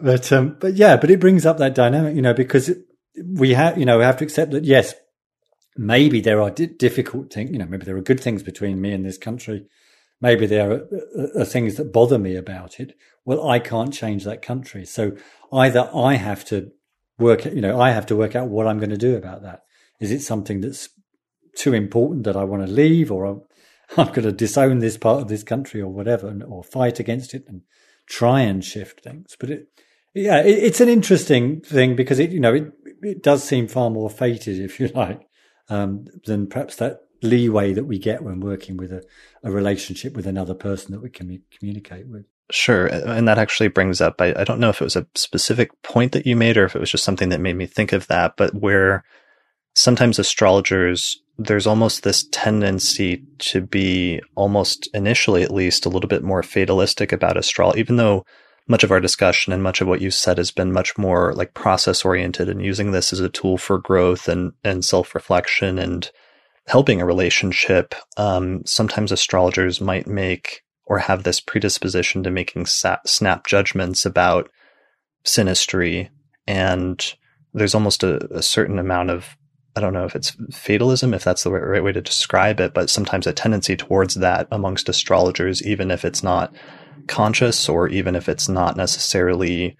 But 0.00 0.32
um, 0.32 0.56
but 0.58 0.74
yeah, 0.74 0.96
but 0.96 1.10
it 1.10 1.20
brings 1.20 1.46
up 1.46 1.58
that 1.58 1.74
dynamic, 1.74 2.16
you 2.16 2.22
know, 2.22 2.34
because 2.34 2.70
we 3.16 3.54
have, 3.54 3.78
you 3.78 3.84
know, 3.84 3.98
we 3.98 4.04
have 4.04 4.16
to 4.18 4.24
accept 4.24 4.50
that 4.52 4.64
yes, 4.64 4.94
maybe 5.76 6.20
there 6.20 6.40
are 6.40 6.50
di- 6.50 6.66
difficult 6.66 7.32
things, 7.32 7.50
you 7.50 7.58
know, 7.58 7.66
maybe 7.66 7.84
there 7.84 7.96
are 7.96 8.02
good 8.02 8.20
things 8.20 8.42
between 8.42 8.80
me 8.80 8.92
and 8.92 9.04
this 9.04 9.18
country. 9.18 9.66
Maybe 10.20 10.46
there 10.46 10.70
are, 10.70 10.88
are, 11.18 11.40
are 11.40 11.44
things 11.44 11.76
that 11.76 11.92
bother 11.92 12.18
me 12.18 12.36
about 12.36 12.80
it. 12.80 12.96
Well, 13.24 13.48
I 13.48 13.58
can't 13.58 13.92
change 13.92 14.24
that 14.24 14.42
country, 14.42 14.84
so 14.84 15.16
either 15.52 15.90
I 15.94 16.14
have 16.14 16.44
to 16.46 16.70
work, 17.18 17.44
you 17.44 17.60
know, 17.60 17.80
I 17.80 17.90
have 17.90 18.06
to 18.06 18.16
work 18.16 18.34
out 18.34 18.48
what 18.48 18.66
I'm 18.66 18.78
going 18.78 18.90
to 18.90 18.96
do 18.96 19.16
about 19.16 19.42
that. 19.42 19.62
Is 20.00 20.10
it 20.10 20.20
something 20.20 20.60
that's 20.60 20.88
too 21.56 21.74
important 21.74 22.24
that 22.24 22.36
I 22.36 22.44
want 22.44 22.66
to 22.66 22.72
leave, 22.72 23.10
or 23.10 23.24
I'm, 23.24 23.42
I'm 23.96 24.08
going 24.08 24.22
to 24.22 24.32
disown 24.32 24.78
this 24.78 24.96
part 24.96 25.22
of 25.22 25.28
this 25.28 25.42
country, 25.42 25.80
or 25.80 25.88
whatever, 25.88 26.36
or 26.46 26.62
fight 26.64 27.00
against 27.00 27.34
it 27.34 27.44
and 27.48 27.62
try 28.06 28.40
and 28.40 28.64
shift 28.64 29.00
things? 29.00 29.36
But 29.38 29.50
it, 29.50 29.68
yeah, 30.14 30.40
it, 30.40 30.58
it's 30.58 30.80
an 30.80 30.88
interesting 30.88 31.60
thing 31.60 31.96
because 31.96 32.18
it, 32.18 32.30
you 32.30 32.40
know, 32.40 32.54
it 32.54 32.72
it 33.02 33.22
does 33.22 33.44
seem 33.44 33.68
far 33.68 33.90
more 33.90 34.10
fated, 34.10 34.58
if 34.60 34.80
you 34.80 34.88
like, 34.88 35.26
um, 35.68 36.06
than 36.24 36.46
perhaps 36.46 36.76
that 36.76 37.00
leeway 37.22 37.72
that 37.72 37.84
we 37.84 37.98
get 37.98 38.22
when 38.22 38.40
working 38.40 38.76
with 38.76 38.92
a, 38.92 39.02
a 39.42 39.50
relationship 39.50 40.14
with 40.14 40.26
another 40.26 40.54
person 40.54 40.92
that 40.92 41.00
we 41.00 41.10
can 41.10 41.42
communicate 41.58 42.06
with. 42.06 42.26
Sure. 42.50 42.86
And 42.86 43.26
that 43.26 43.38
actually 43.38 43.68
brings 43.68 44.02
up, 44.02 44.20
I, 44.20 44.34
I, 44.36 44.44
don't 44.44 44.60
know 44.60 44.68
if 44.68 44.82
it 44.82 44.84
was 44.84 44.96
a 44.96 45.06
specific 45.14 45.70
point 45.82 46.12
that 46.12 46.26
you 46.26 46.36
made 46.36 46.58
or 46.58 46.66
if 46.66 46.76
it 46.76 46.78
was 46.78 46.90
just 46.90 47.04
something 47.04 47.30
that 47.30 47.40
made 47.40 47.56
me 47.56 47.64
think 47.64 47.92
of 47.92 48.06
that, 48.08 48.36
but 48.36 48.54
where 48.54 49.02
sometimes 49.74 50.18
astrologers, 50.18 51.20
there's 51.38 51.66
almost 51.66 52.02
this 52.02 52.26
tendency 52.30 53.24
to 53.38 53.60
be 53.60 54.20
almost 54.34 54.88
initially, 54.94 55.42
at 55.42 55.52
least, 55.52 55.84
a 55.84 55.88
little 55.88 56.08
bit 56.08 56.22
more 56.22 56.42
fatalistic 56.42 57.12
about 57.12 57.36
astrology, 57.36 57.80
even 57.80 57.96
though 57.96 58.24
much 58.66 58.84
of 58.84 58.90
our 58.90 59.00
discussion 59.00 59.52
and 59.52 59.62
much 59.62 59.80
of 59.80 59.88
what 59.88 60.00
you 60.00 60.10
said 60.10 60.38
has 60.38 60.50
been 60.50 60.72
much 60.72 60.96
more 60.96 61.34
like 61.34 61.52
process 61.52 62.04
oriented 62.04 62.48
and 62.48 62.64
using 62.64 62.92
this 62.92 63.12
as 63.12 63.20
a 63.20 63.28
tool 63.28 63.58
for 63.58 63.78
growth 63.78 64.28
and, 64.28 64.52
and 64.62 64.84
self 64.84 65.14
reflection 65.14 65.78
and 65.78 66.10
helping 66.66 67.00
a 67.00 67.06
relationship. 67.06 67.94
Um, 68.16 68.64
sometimes 68.64 69.12
astrologers 69.12 69.80
might 69.80 70.06
make 70.06 70.62
or 70.86 70.98
have 70.98 71.22
this 71.22 71.40
predisposition 71.40 72.22
to 72.22 72.30
making 72.30 72.66
snap 72.66 73.46
judgments 73.46 74.04
about 74.06 74.50
synastry 75.24 76.10
And 76.46 77.14
there's 77.52 77.74
almost 77.74 78.02
a, 78.02 78.24
a, 78.34 78.42
certain 78.42 78.78
amount 78.78 79.10
of, 79.10 79.36
I 79.76 79.80
don't 79.80 79.92
know 79.92 80.04
if 80.04 80.14
it's 80.14 80.36
fatalism, 80.52 81.14
if 81.14 81.24
that's 81.24 81.42
the 81.42 81.50
right, 81.50 81.82
way 81.82 81.92
to 81.92 82.00
describe 82.00 82.60
it, 82.60 82.74
but 82.74 82.90
sometimes 82.90 83.26
a 83.26 83.32
tendency 83.32 83.76
towards 83.76 84.14
that 84.16 84.46
amongst 84.52 84.88
astrologers, 84.88 85.62
even 85.66 85.90
if 85.90 86.04
it's 86.04 86.22
not 86.22 86.54
conscious 87.08 87.68
or 87.68 87.88
even 87.88 88.14
if 88.14 88.28
it's 88.28 88.48
not 88.48 88.76
necessarily 88.76 89.76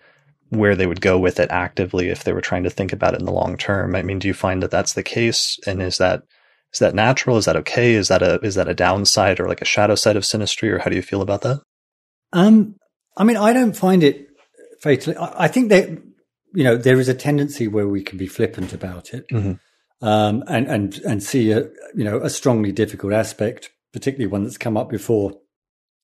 where 0.50 0.76
they 0.76 0.86
would 0.86 1.00
go 1.00 1.18
with 1.18 1.40
it 1.40 1.50
actively 1.50 2.08
if 2.08 2.24
they 2.24 2.32
were 2.32 2.40
trying 2.40 2.64
to 2.64 2.70
think 2.70 2.92
about 2.92 3.14
it 3.14 3.20
in 3.20 3.26
the 3.26 3.32
long 3.32 3.56
term. 3.56 3.94
I 3.94 4.02
mean, 4.02 4.18
do 4.18 4.28
you 4.28 4.34
find 4.34 4.62
that 4.62 4.70
that's 4.70 4.92
the 4.92 5.02
case? 5.02 5.58
And 5.66 5.82
is 5.82 5.98
that 5.98 6.22
is 6.72 6.80
that 6.80 6.94
natural? 6.94 7.36
Is 7.36 7.44
that 7.44 7.56
okay? 7.56 7.94
Is 7.94 8.08
that 8.08 8.22
a 8.22 8.40
is 8.40 8.56
that 8.56 8.68
a 8.68 8.74
downside 8.74 9.38
or 9.38 9.48
like 9.48 9.62
a 9.62 9.66
shadow 9.66 9.94
side 9.94 10.16
of 10.16 10.24
synastry, 10.24 10.70
or 10.70 10.78
how 10.80 10.90
do 10.90 10.96
you 10.96 11.02
feel 11.02 11.22
about 11.22 11.42
that? 11.42 11.60
Um, 12.32 12.76
I 13.16 13.24
mean, 13.24 13.36
I 13.36 13.52
don't 13.52 13.76
find 13.76 14.02
it 14.02 14.26
fatally. 14.80 15.16
I, 15.16 15.44
I 15.44 15.48
think 15.48 15.68
that 15.68 15.88
you 15.88 16.64
know 16.64 16.76
there 16.76 16.98
is 16.98 17.08
a 17.08 17.14
tendency 17.14 17.68
where 17.68 17.88
we 17.88 18.02
can 18.02 18.18
be 18.18 18.26
flippant 18.26 18.72
about 18.72 19.14
it, 19.14 19.24
mm-hmm. 19.32 19.52
Um, 20.02 20.44
and 20.48 20.66
and 20.66 20.98
and 20.98 21.22
see 21.22 21.50
a 21.50 21.68
you 21.94 22.04
know 22.04 22.18
a 22.20 22.30
strongly 22.30 22.72
difficult 22.72 23.12
aspect, 23.12 23.70
particularly 23.92 24.30
one 24.30 24.42
that's 24.42 24.58
come 24.58 24.76
up 24.76 24.88
before 24.88 25.32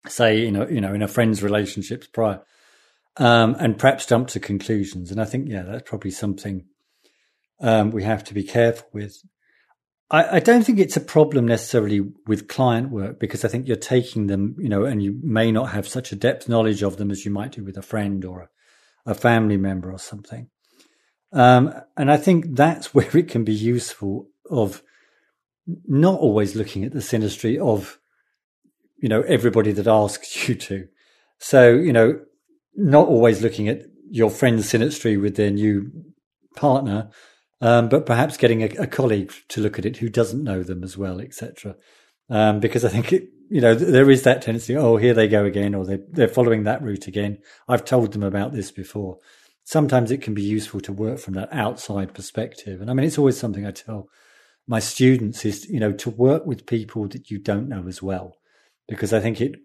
say 0.08 0.40
you 0.40 0.50
know 0.50 0.66
you 0.68 0.80
know 0.80 0.94
in 0.94 1.02
a 1.02 1.08
friend's 1.08 1.42
relationships 1.42 2.06
prior 2.06 2.40
um, 3.16 3.56
and 3.58 3.78
perhaps 3.78 4.06
jump 4.06 4.28
to 4.28 4.40
conclusions. 4.40 5.10
And 5.10 5.20
i 5.20 5.24
think 5.24 5.48
yeah 5.48 5.62
that's 5.62 5.88
probably 5.88 6.10
something 6.10 6.64
um, 7.60 7.90
we 7.90 8.02
have 8.04 8.24
to 8.24 8.34
be 8.34 8.42
careful 8.42 8.88
with. 8.92 9.18
I, 10.10 10.36
I, 10.36 10.40
don't 10.40 10.64
think 10.64 10.78
it's 10.78 10.96
a 10.96 11.00
problem 11.00 11.46
necessarily 11.46 12.00
with 12.26 12.48
client 12.48 12.90
work 12.90 13.20
because 13.20 13.44
i 13.44 13.48
think 13.48 13.68
you're 13.68 13.76
taking 13.76 14.26
them 14.26 14.56
you 14.58 14.68
know 14.68 14.84
and 14.84 15.02
you 15.02 15.20
may 15.22 15.52
not 15.52 15.70
have 15.70 15.86
such 15.86 16.10
a 16.10 16.16
depth 16.16 16.48
knowledge 16.48 16.82
of 16.82 16.96
them 16.96 17.10
as 17.10 17.24
you 17.24 17.30
might 17.30 17.52
do 17.52 17.62
with 17.62 17.76
a 17.76 17.82
friend 17.82 18.24
or 18.24 18.40
a, 18.40 19.10
a 19.10 19.14
family 19.14 19.56
member 19.56 19.92
or 19.92 19.98
something 19.98 20.48
um, 21.32 21.72
and 21.96 22.10
i 22.10 22.16
think 22.16 22.44
that's 22.50 22.94
where 22.94 23.16
it 23.16 23.28
can 23.28 23.44
be 23.44 23.54
useful 23.54 24.28
of 24.50 24.82
not 25.86 26.18
always 26.18 26.56
looking 26.56 26.84
at 26.84 26.92
the 26.92 26.98
synastry 26.98 27.58
of 27.58 28.00
you 29.00 29.08
know, 29.08 29.22
everybody 29.22 29.72
that 29.72 29.86
asks 29.86 30.48
you 30.48 30.54
to. 30.54 30.88
So, 31.38 31.72
you 31.72 31.92
know, 31.92 32.20
not 32.76 33.08
always 33.08 33.42
looking 33.42 33.68
at 33.68 33.82
your 34.10 34.30
friend's 34.30 34.70
synastry 34.70 35.20
with 35.20 35.36
their 35.36 35.50
new 35.50 35.90
partner, 36.56 37.10
um, 37.60 37.88
but 37.88 38.06
perhaps 38.06 38.36
getting 38.36 38.62
a, 38.62 38.66
a, 38.82 38.86
colleague 38.86 39.32
to 39.48 39.60
look 39.60 39.78
at 39.78 39.84
it 39.84 39.98
who 39.98 40.08
doesn't 40.08 40.42
know 40.42 40.62
them 40.62 40.82
as 40.82 40.96
well, 40.96 41.20
etc. 41.20 41.76
Um, 42.28 42.60
because 42.60 42.84
I 42.84 42.88
think 42.88 43.12
it, 43.12 43.28
you 43.50 43.60
know, 43.60 43.74
there 43.74 44.10
is 44.10 44.22
that 44.22 44.42
tendency. 44.42 44.76
Oh, 44.76 44.96
here 44.96 45.14
they 45.14 45.28
go 45.28 45.44
again, 45.44 45.74
or 45.74 45.84
they, 45.84 45.98
they're 46.10 46.28
following 46.28 46.64
that 46.64 46.82
route 46.82 47.06
again. 47.06 47.38
I've 47.68 47.84
told 47.84 48.12
them 48.12 48.22
about 48.22 48.52
this 48.52 48.70
before. 48.70 49.18
Sometimes 49.70 50.10
it 50.10 50.20
can 50.20 50.34
be 50.34 50.42
useful 50.42 50.80
to 50.80 50.92
work 50.92 51.20
from 51.20 51.34
that 51.34 51.52
outside 51.52 52.12
perspective, 52.12 52.80
and 52.80 52.90
I 52.90 52.94
mean, 52.94 53.06
it's 53.06 53.18
always 53.18 53.38
something 53.38 53.64
I 53.64 53.70
tell 53.70 54.08
my 54.66 54.80
students 54.80 55.44
is, 55.44 55.68
you 55.68 55.78
know, 55.78 55.92
to 55.92 56.10
work 56.10 56.44
with 56.44 56.66
people 56.66 57.06
that 57.06 57.30
you 57.30 57.38
don't 57.38 57.68
know 57.68 57.86
as 57.86 58.02
well 58.02 58.36
because 58.88 59.12
I 59.12 59.20
think 59.20 59.40
it, 59.40 59.60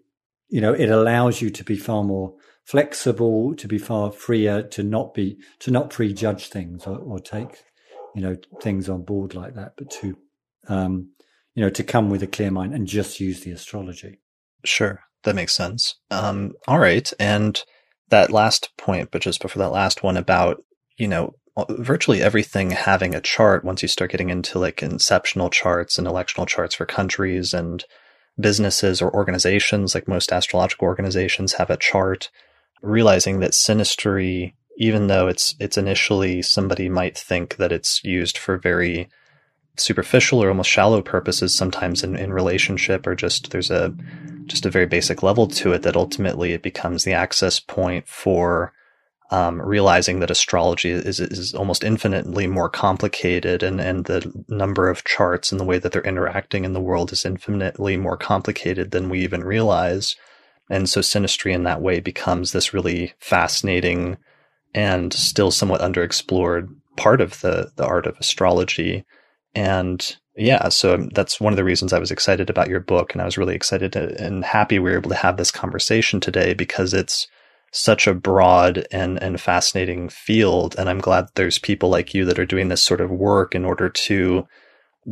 you 0.48 0.60
know, 0.60 0.72
it 0.72 0.90
allows 0.90 1.42
you 1.42 1.50
to 1.50 1.64
be 1.64 1.76
far 1.76 2.04
more 2.04 2.34
flexible, 2.64 3.56
to 3.56 3.66
be 3.66 3.78
far 3.78 4.12
freer, 4.12 4.62
to 4.62 4.84
not 4.84 5.12
be, 5.12 5.38
to 5.58 5.72
not 5.72 5.90
prejudge 5.90 6.50
things 6.50 6.86
or, 6.86 6.98
or 6.98 7.18
take, 7.18 7.64
you 8.14 8.22
know, 8.22 8.36
things 8.62 8.88
on 8.88 9.02
board 9.02 9.34
like 9.34 9.54
that, 9.56 9.72
but 9.76 9.90
to, 9.90 10.16
um, 10.68 11.10
you 11.56 11.62
know, 11.64 11.70
to 11.70 11.82
come 11.82 12.10
with 12.10 12.22
a 12.22 12.28
clear 12.28 12.52
mind 12.52 12.74
and 12.74 12.86
just 12.86 13.18
use 13.18 13.40
the 13.40 13.50
astrology. 13.50 14.20
Sure. 14.64 15.00
That 15.24 15.34
makes 15.34 15.54
sense. 15.54 15.96
Um, 16.12 16.52
all 16.68 16.78
right. 16.78 17.12
And 17.18 17.60
that 18.10 18.32
last 18.32 18.70
point, 18.76 19.10
but 19.10 19.22
just 19.22 19.40
before 19.40 19.60
that 19.62 19.72
last 19.72 20.02
one 20.02 20.16
about, 20.16 20.62
you 20.96 21.08
know, 21.08 21.34
uh, 21.56 21.64
virtually 21.70 22.22
everything 22.22 22.70
having 22.70 23.14
a 23.14 23.20
chart 23.20 23.64
once 23.64 23.82
you 23.82 23.88
start 23.88 24.10
getting 24.10 24.30
into 24.30 24.58
like 24.58 24.82
inceptional 24.82 25.50
charts 25.50 25.98
and 25.98 26.06
electional 26.06 26.46
charts 26.46 26.74
for 26.74 26.86
countries 26.86 27.54
and 27.54 27.84
businesses 28.38 29.00
or 29.00 29.12
organizations, 29.14 29.94
like 29.94 30.06
most 30.06 30.32
astrological 30.32 30.86
organizations, 30.86 31.54
have 31.54 31.70
a 31.70 31.76
chart, 31.76 32.30
realizing 32.82 33.40
that 33.40 33.52
synastry, 33.52 34.52
even 34.76 35.06
though 35.06 35.28
it's 35.28 35.54
it's 35.58 35.78
initially 35.78 36.42
somebody 36.42 36.88
might 36.88 37.16
think 37.16 37.56
that 37.56 37.72
it's 37.72 38.04
used 38.04 38.36
for 38.36 38.58
very 38.58 39.08
superficial 39.78 40.42
or 40.42 40.48
almost 40.48 40.70
shallow 40.70 41.02
purposes 41.02 41.56
sometimes 41.56 42.02
in, 42.02 42.16
in 42.16 42.32
relationship 42.32 43.06
or 43.06 43.14
just 43.14 43.50
there's 43.50 43.70
a 43.70 43.94
just 44.46 44.66
a 44.66 44.70
very 44.70 44.86
basic 44.86 45.22
level 45.22 45.46
to 45.46 45.72
it 45.72 45.82
that 45.82 45.96
ultimately 45.96 46.52
it 46.52 46.62
becomes 46.62 47.04
the 47.04 47.12
access 47.12 47.60
point 47.60 48.08
for 48.08 48.72
um, 49.30 49.60
realizing 49.60 50.20
that 50.20 50.30
astrology 50.30 50.90
is, 50.90 51.18
is 51.18 51.54
almost 51.54 51.82
infinitely 51.82 52.46
more 52.46 52.68
complicated 52.68 53.62
and, 53.62 53.80
and 53.80 54.04
the 54.04 54.32
number 54.48 54.88
of 54.88 55.04
charts 55.04 55.50
and 55.50 55.60
the 55.60 55.64
way 55.64 55.78
that 55.78 55.90
they're 55.92 56.02
interacting 56.02 56.64
in 56.64 56.74
the 56.74 56.80
world 56.80 57.12
is 57.12 57.24
infinitely 57.24 57.96
more 57.96 58.16
complicated 58.16 58.92
than 58.92 59.08
we 59.08 59.20
even 59.20 59.42
realize. 59.42 60.14
And 60.70 60.88
so 60.88 61.00
synastry 61.00 61.52
in 61.52 61.64
that 61.64 61.82
way 61.82 61.98
becomes 61.98 62.52
this 62.52 62.72
really 62.72 63.14
fascinating 63.18 64.16
and 64.74 65.12
still 65.12 65.50
somewhat 65.50 65.80
underexplored 65.80 66.68
part 66.96 67.20
of 67.20 67.40
the, 67.40 67.72
the 67.76 67.86
art 67.86 68.06
of 68.06 68.16
astrology. 68.18 69.04
And 69.54 70.16
yeah, 70.36 70.68
so 70.68 71.08
that's 71.12 71.40
one 71.40 71.52
of 71.52 71.56
the 71.56 71.64
reasons 71.64 71.92
I 71.92 71.98
was 71.98 72.10
excited 72.10 72.50
about 72.50 72.68
your 72.68 72.80
book. 72.80 73.12
And 73.12 73.22
I 73.22 73.24
was 73.24 73.38
really 73.38 73.54
excited 73.54 73.96
and 73.96 74.44
happy 74.44 74.78
we 74.78 74.90
were 74.90 74.98
able 74.98 75.10
to 75.10 75.16
have 75.16 75.36
this 75.36 75.50
conversation 75.50 76.20
today 76.20 76.54
because 76.54 76.92
it's, 76.92 77.26
such 77.76 78.06
a 78.06 78.14
broad 78.14 78.86
and, 78.90 79.22
and 79.22 79.40
fascinating 79.40 80.08
field. 80.08 80.74
And 80.78 80.88
I'm 80.88 81.00
glad 81.00 81.28
there's 81.34 81.58
people 81.58 81.90
like 81.90 82.14
you 82.14 82.24
that 82.24 82.38
are 82.38 82.46
doing 82.46 82.68
this 82.68 82.82
sort 82.82 83.00
of 83.00 83.10
work 83.10 83.54
in 83.54 83.64
order 83.64 83.88
to 83.88 84.46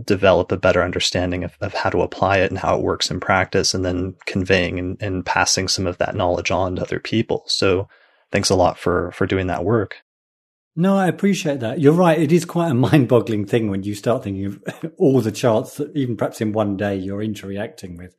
develop 0.04 0.50
a 0.50 0.56
better 0.56 0.82
understanding 0.82 1.44
of, 1.44 1.56
of 1.60 1.74
how 1.74 1.90
to 1.90 2.00
apply 2.00 2.38
it 2.38 2.50
and 2.50 2.58
how 2.58 2.76
it 2.76 2.82
works 2.82 3.10
in 3.10 3.20
practice 3.20 3.74
and 3.74 3.84
then 3.84 4.14
conveying 4.26 4.78
and, 4.78 4.96
and 5.00 5.26
passing 5.26 5.68
some 5.68 5.86
of 5.86 5.98
that 5.98 6.16
knowledge 6.16 6.50
on 6.50 6.76
to 6.76 6.82
other 6.82 6.98
people. 6.98 7.44
So 7.46 7.88
thanks 8.32 8.50
a 8.50 8.56
lot 8.56 8.78
for, 8.78 9.12
for 9.12 9.26
doing 9.26 9.46
that 9.48 9.64
work. 9.64 9.96
No, 10.76 10.96
I 10.96 11.06
appreciate 11.06 11.60
that. 11.60 11.80
You're 11.80 11.92
right. 11.92 12.18
It 12.18 12.32
is 12.32 12.44
quite 12.44 12.70
a 12.70 12.74
mind 12.88 13.08
boggling 13.08 13.46
thing 13.46 13.70
when 13.70 13.82
you 13.82 13.94
start 13.94 14.24
thinking 14.24 14.46
of 14.46 14.92
all 14.98 15.20
the 15.20 15.32
charts 15.32 15.76
that 15.76 15.94
even 15.96 16.16
perhaps 16.16 16.40
in 16.40 16.52
one 16.52 16.76
day 16.76 16.96
you're 16.96 17.22
interacting 17.22 17.96
with 17.96 18.16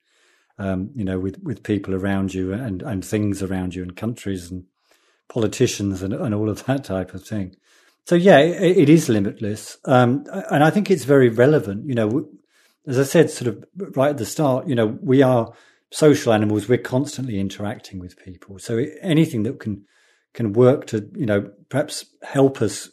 um, 0.57 0.91
you 0.95 1.03
know, 1.03 1.19
with, 1.19 1.41
with 1.43 1.63
people 1.63 1.93
around 1.93 2.33
you 2.33 2.53
and, 2.53 2.81
and 2.81 3.03
things 3.03 3.41
around 3.43 3.75
you 3.75 3.83
and 3.83 3.95
countries 3.95 4.51
and 4.51 4.65
politicians 5.27 6.01
and, 6.01 6.13
and 6.13 6.33
all 6.33 6.49
of 6.49 6.65
that 6.65 6.83
type 6.85 7.13
of 7.13 7.23
thing. 7.25 7.55
So 8.05 8.15
yeah, 8.15 8.39
it, 8.39 8.77
it 8.77 8.89
is 8.89 9.09
limitless, 9.09 9.77
um, 9.85 10.25
and 10.51 10.63
I 10.63 10.69
think 10.69 10.91
it's 10.91 11.05
very 11.05 11.29
relevant. 11.29 11.87
You 11.87 11.95
know, 11.95 12.29
as 12.85 12.99
I 12.99 13.03
said, 13.03 13.31
sort 13.31 13.47
of 13.47 13.65
right 13.95 14.11
at 14.11 14.17
the 14.17 14.27
start, 14.27 14.67
you 14.67 14.75
know, 14.75 14.97
we 15.01 15.23
are 15.23 15.51
social 15.91 16.31
animals. 16.31 16.69
We're 16.69 16.77
constantly 16.77 17.39
interacting 17.39 17.97
with 17.97 18.17
people. 18.23 18.59
So 18.59 18.85
anything 19.01 19.41
that 19.43 19.59
can 19.59 19.85
can 20.35 20.53
work 20.53 20.85
to, 20.87 21.09
you 21.15 21.25
know, 21.25 21.49
perhaps 21.69 22.05
help 22.21 22.61
us 22.61 22.89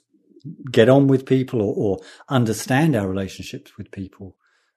get 0.70 0.88
on 0.88 1.08
with 1.08 1.26
people 1.26 1.60
or, 1.60 1.74
or 1.76 1.98
understand 2.28 2.96
our 2.96 3.08
relationships 3.08 3.76
with 3.76 3.90
people 3.90 4.36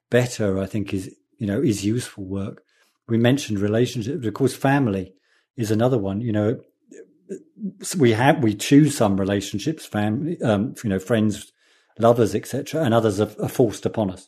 better, 0.10 0.60
I 0.60 0.66
think 0.66 0.94
is, 0.94 1.16
you 1.38 1.48
know, 1.48 1.62
is 1.62 1.86
useful 1.86 2.26
work. 2.26 2.64
We 3.08 3.18
mentioned 3.18 3.60
relationships. 3.60 4.26
Of 4.26 4.34
course, 4.34 4.56
family 4.56 5.14
is 5.56 5.72
another 5.72 5.98
one. 5.98 6.22
You 6.22 6.32
know, 6.32 6.60
we 7.98 8.12
have, 8.14 8.42
we 8.42 8.56
choose 8.56 8.98
some 8.98 9.18
relationships, 9.18 9.86
family, 9.86 10.42
um, 10.42 10.74
you 10.84 10.90
know, 10.90 11.00
friends, 11.00 11.52
lovers, 12.00 12.34
etc., 12.34 12.84
and 12.84 12.94
others 12.94 13.20
are, 13.20 13.30
are, 13.42 13.50
forced 13.50 13.86
upon 13.86 14.12
us. 14.12 14.28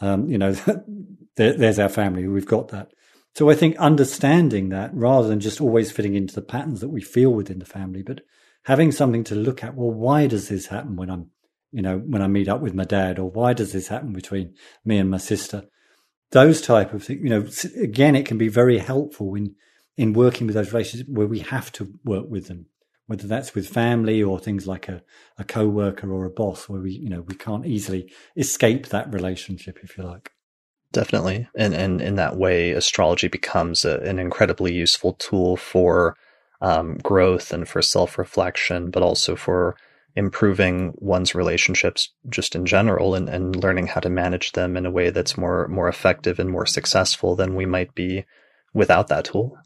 Um, 0.00 0.28
you 0.28 0.38
know, 0.38 0.52
there, 1.36 1.52
there's 1.52 1.78
our 1.78 1.88
family. 1.90 2.26
We've 2.26 2.46
got 2.46 2.68
that. 2.68 2.92
So 3.34 3.50
I 3.50 3.54
think 3.54 3.76
understanding 3.78 4.68
that 4.68 4.94
rather 4.94 5.26
than 5.26 5.40
just 5.40 5.60
always 5.60 5.90
fitting 5.90 6.14
into 6.14 6.34
the 6.34 6.42
patterns 6.42 6.80
that 6.80 6.90
we 6.90 7.00
feel 7.00 7.30
within 7.30 7.58
the 7.58 7.64
family, 7.64 8.02
but 8.02 8.20
having 8.64 8.92
something 8.92 9.24
to 9.24 9.34
look 9.34 9.64
at, 9.64 9.74
well, 9.74 9.90
why 9.90 10.28
does 10.28 10.48
this 10.48 10.66
happen 10.66 10.94
when 10.94 11.10
I'm, 11.10 11.30
you 11.72 11.82
know, 11.82 11.98
when 11.98 12.22
I 12.22 12.28
meet 12.28 12.48
up 12.48 12.60
with 12.60 12.74
my 12.74 12.84
dad 12.84 13.18
or 13.18 13.28
why 13.28 13.52
does 13.52 13.72
this 13.72 13.88
happen 13.88 14.12
between 14.12 14.54
me 14.84 14.98
and 14.98 15.10
my 15.10 15.16
sister? 15.16 15.64
Those 16.30 16.60
type 16.60 16.92
of 16.94 17.02
things, 17.02 17.20
you 17.22 17.28
know, 17.28 17.46
again, 17.82 18.14
it 18.14 18.26
can 18.26 18.38
be 18.38 18.48
very 18.48 18.78
helpful 18.78 19.34
in, 19.34 19.56
in 19.96 20.12
working 20.12 20.46
with 20.46 20.54
those 20.54 20.72
relationships 20.72 21.10
where 21.12 21.26
we 21.26 21.40
have 21.40 21.72
to 21.72 21.92
work 22.04 22.26
with 22.28 22.46
them, 22.46 22.66
whether 23.06 23.26
that's 23.26 23.54
with 23.54 23.68
family 23.68 24.22
or 24.22 24.38
things 24.38 24.68
like 24.68 24.88
a, 24.88 25.02
a 25.38 25.44
co-worker 25.44 26.12
or 26.12 26.24
a 26.24 26.30
boss 26.30 26.68
where 26.68 26.80
we, 26.80 26.92
you 26.92 27.08
know, 27.08 27.22
we 27.22 27.34
can't 27.34 27.66
easily 27.66 28.12
escape 28.36 28.88
that 28.88 29.12
relationship, 29.12 29.80
if 29.82 29.98
you 29.98 30.04
like. 30.04 30.30
Definitely. 30.94 31.48
And, 31.56 31.74
and 31.74 32.00
in 32.00 32.14
that 32.14 32.36
way, 32.36 32.70
astrology 32.70 33.26
becomes 33.26 33.84
a, 33.84 33.98
an 33.98 34.20
incredibly 34.20 34.72
useful 34.72 35.14
tool 35.14 35.56
for 35.56 36.16
um, 36.60 36.98
growth 36.98 37.52
and 37.52 37.68
for 37.68 37.82
self 37.82 38.16
reflection, 38.16 38.90
but 38.90 39.02
also 39.02 39.34
for 39.34 39.76
improving 40.14 40.94
one's 40.98 41.34
relationships 41.34 42.10
just 42.30 42.54
in 42.54 42.64
general 42.64 43.16
and, 43.16 43.28
and 43.28 43.60
learning 43.60 43.88
how 43.88 44.00
to 44.00 44.08
manage 44.08 44.52
them 44.52 44.76
in 44.76 44.86
a 44.86 44.90
way 44.90 45.10
that's 45.10 45.36
more 45.36 45.66
more 45.66 45.88
effective 45.88 46.38
and 46.38 46.48
more 46.48 46.64
successful 46.64 47.34
than 47.34 47.56
we 47.56 47.66
might 47.66 47.92
be 47.96 48.24
without 48.72 49.08
that 49.08 49.24
tool. 49.24 49.58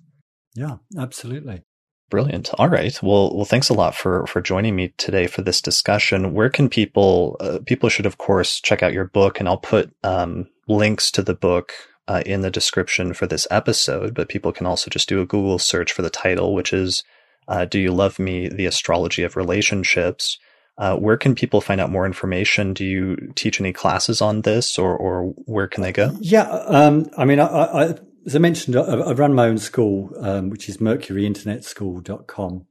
Yeah, 0.54 0.76
absolutely. 0.98 1.60
Brilliant. 2.08 2.48
All 2.54 2.70
right. 2.70 2.98
Well, 3.02 3.36
well, 3.36 3.44
thanks 3.44 3.68
a 3.68 3.74
lot 3.74 3.94
for 3.94 4.26
for 4.26 4.40
joining 4.40 4.74
me 4.74 4.94
today 4.96 5.26
for 5.26 5.42
this 5.42 5.60
discussion. 5.60 6.32
Where 6.32 6.48
can 6.48 6.70
people 6.70 7.36
uh, 7.38 7.58
people 7.66 7.90
should 7.90 8.06
of 8.06 8.16
course 8.16 8.62
check 8.62 8.82
out 8.82 8.94
your 8.94 9.04
book, 9.04 9.40
and 9.40 9.46
I'll 9.46 9.58
put 9.58 9.94
um, 10.02 10.48
links 10.68 11.10
to 11.12 11.22
the 11.22 11.34
book 11.34 11.72
uh, 12.06 12.22
in 12.24 12.42
the 12.42 12.50
description 12.50 13.12
for 13.12 13.26
this 13.26 13.46
episode. 13.50 14.14
But 14.14 14.28
people 14.28 14.52
can 14.52 14.66
also 14.66 14.90
just 14.90 15.08
do 15.08 15.20
a 15.20 15.26
Google 15.26 15.58
search 15.58 15.92
for 15.92 16.02
the 16.02 16.10
title, 16.10 16.54
which 16.54 16.72
is 16.72 17.02
uh, 17.48 17.64
"Do 17.64 17.78
You 17.78 17.92
Love 17.92 18.18
Me: 18.18 18.48
The 18.48 18.66
Astrology 18.66 19.22
of 19.22 19.36
Relationships." 19.36 20.38
Uh, 20.76 20.96
where 20.96 21.16
can 21.16 21.34
people 21.34 21.60
find 21.60 21.80
out 21.80 21.90
more 21.90 22.06
information? 22.06 22.72
Do 22.72 22.84
you 22.84 23.32
teach 23.34 23.60
any 23.60 23.72
classes 23.72 24.22
on 24.22 24.42
this, 24.42 24.78
or 24.78 24.96
or 24.96 25.32
where 25.46 25.66
can 25.66 25.82
they 25.82 25.92
go? 25.92 26.16
Yeah, 26.20 26.48
um, 26.48 27.10
I 27.16 27.24
mean, 27.24 27.40
I, 27.40 27.46
I, 27.46 27.94
as 28.26 28.36
I 28.36 28.38
mentioned, 28.38 28.76
I, 28.76 28.82
I 28.82 29.12
run 29.12 29.34
my 29.34 29.46
own 29.48 29.58
school, 29.58 30.12
um, 30.20 30.50
which 30.50 30.68
is 30.68 30.76
mercuryinternetschool.com. 30.76 32.66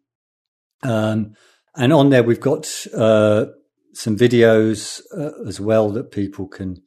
Um, 0.84 1.34
and 1.76 1.94
on 1.94 2.10
there, 2.10 2.24
we've 2.24 2.40
got 2.40 2.68
uh, 2.94 3.48
some 3.94 4.18
videos 4.18 5.02
uh, 5.15 5.32
as 5.45 5.60
well 5.60 5.90
that 5.91 6.11
people 6.11 6.48
can 6.48 6.82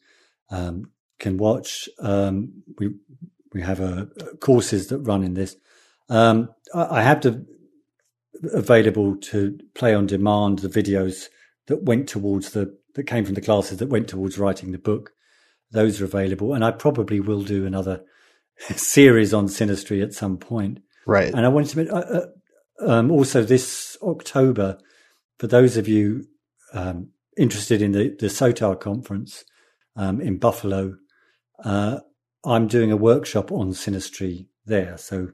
um, 0.51 0.91
can 1.21 1.37
watch. 1.37 1.89
Um, 2.01 2.65
we 2.79 2.95
we 3.53 3.63
have 3.63 3.81
uh, 3.81 4.07
courses 4.41 4.89
that 4.89 4.99
run 4.99 5.23
in 5.23 5.35
this. 5.35 5.57
Um, 6.09 6.49
I, 6.75 6.99
I 6.99 7.03
have 7.03 7.21
the 7.21 7.47
available 8.53 9.17
to 9.17 9.59
play 9.75 9.95
on 9.95 10.07
demand 10.07 10.61
the 10.61 10.69
videos 10.69 11.27
that 11.67 11.83
went 11.85 12.09
towards 12.09 12.51
the 12.51 12.77
that 12.95 13.05
came 13.05 13.25
from 13.25 13.35
the 13.35 13.41
classes 13.41 13.79
that 13.79 13.89
went 13.89 14.09
towards 14.09 14.39
writing 14.39 14.73
the 14.73 14.79
book. 14.79 15.13
Those 15.71 16.01
are 16.01 16.05
available, 16.05 16.55
and 16.55 16.65
I 16.65 16.73
probably 16.73 17.21
will 17.21 17.43
do 17.43 17.65
another 17.65 18.03
series 18.77 19.33
on 19.33 19.47
synastry 19.47 20.03
at 20.03 20.15
some 20.15 20.37
point. 20.37 20.81
Right. 21.07 21.33
And 21.33 21.47
I 21.47 21.49
wanted 21.49 21.89
to 21.89 21.95
uh, 21.95 22.01
uh, 22.01 22.91
um, 22.91 23.11
also 23.11 23.43
this 23.43 23.97
October, 24.03 24.79
for 25.39 25.47
those 25.47 25.77
of 25.77 25.87
you 25.87 26.27
um, 26.73 27.11
interested 27.37 27.83
in 27.83 27.93
the, 27.93 28.17
the 28.19 28.29
SOTA 28.29 28.77
conference 28.81 29.45
um, 29.97 30.21
in 30.21 30.39
Buffalo, 30.39 30.97
uh, 31.65 32.01
I'm 32.45 32.67
doing 32.67 32.91
a 32.91 32.97
workshop 32.97 33.53
on 33.53 33.73
synastry 33.73 34.47
there. 34.67 34.97
So 34.97 35.29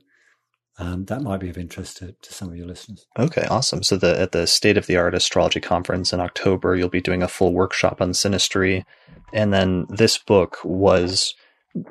um, 0.79 1.07
that 1.07 1.23
might 1.23 1.41
be 1.41 1.49
of 1.49 1.57
interest 1.57 1.99
to, 1.99 2.15
to, 2.21 2.33
some 2.33 2.51
of 2.51 2.57
your 2.57 2.67
listeners. 2.67 3.07
Okay, 3.19 3.47
awesome. 3.49 3.83
So 3.83 3.97
the 3.97 4.21
at 4.21 4.33
the 4.33 4.47
State 4.47 4.77
of 4.77 4.87
the 4.87 4.97
Art 4.97 5.15
Astrology 5.15 5.61
Conference 5.61 6.13
in 6.13 6.21
October, 6.21 6.77
you'll 6.77 6.89
be 6.89 7.01
doing 7.01 7.23
a 7.23 7.29
full 7.29 7.55
workshop 7.55 8.03
on 8.03 8.11
synastry, 8.11 8.85
and 9.33 9.55
then 9.55 9.87
this 9.89 10.19
book 10.19 10.59
was 10.65 11.35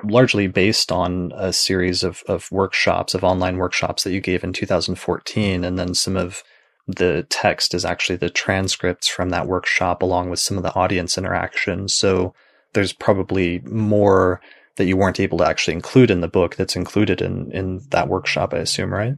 largely 0.04 0.46
based 0.46 0.90
on 0.90 1.32
a 1.34 1.52
series 1.52 2.02
of, 2.02 2.22
of 2.26 2.50
workshops, 2.50 3.14
of 3.14 3.24
online 3.24 3.56
workshops 3.56 4.04
that 4.04 4.12
you 4.12 4.20
gave 4.20 4.42
in 4.42 4.52
2014. 4.52 5.64
And 5.64 5.78
then 5.78 5.94
some 5.94 6.16
of 6.16 6.42
the 6.86 7.26
text 7.28 7.74
is 7.74 7.84
actually 7.84 8.16
the 8.16 8.30
transcripts 8.30 9.08
from 9.08 9.30
that 9.30 9.46
workshop 9.46 10.02
along 10.02 10.30
with 10.30 10.40
some 10.40 10.56
of 10.56 10.62
the 10.62 10.74
audience 10.74 11.16
interaction. 11.16 11.88
So 11.88 12.34
there's 12.76 12.92
probably 12.92 13.60
more 13.64 14.40
that 14.76 14.84
you 14.84 14.96
weren't 14.96 15.18
able 15.18 15.38
to 15.38 15.46
actually 15.46 15.74
include 15.74 16.10
in 16.10 16.20
the 16.20 16.28
book 16.28 16.54
that's 16.56 16.76
included 16.76 17.20
in, 17.22 17.50
in 17.50 17.80
that 17.90 18.08
workshop, 18.08 18.52
I 18.54 18.58
assume, 18.58 18.92
right? 18.92 19.14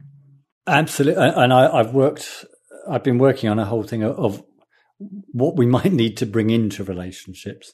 Absolutely. 0.65 1.21
And 1.21 1.53
I, 1.53 1.83
have 1.83 1.93
worked, 1.93 2.45
I've 2.89 3.03
been 3.03 3.17
working 3.17 3.49
on 3.49 3.59
a 3.59 3.65
whole 3.65 3.83
thing 3.83 4.01
of, 4.01 4.17
of 4.17 4.43
what 5.31 5.57
we 5.57 5.65
might 5.77 5.91
need 5.91 6.17
to 6.17 6.25
bring 6.25 6.49
into 6.49 6.83
relationships. 6.83 7.71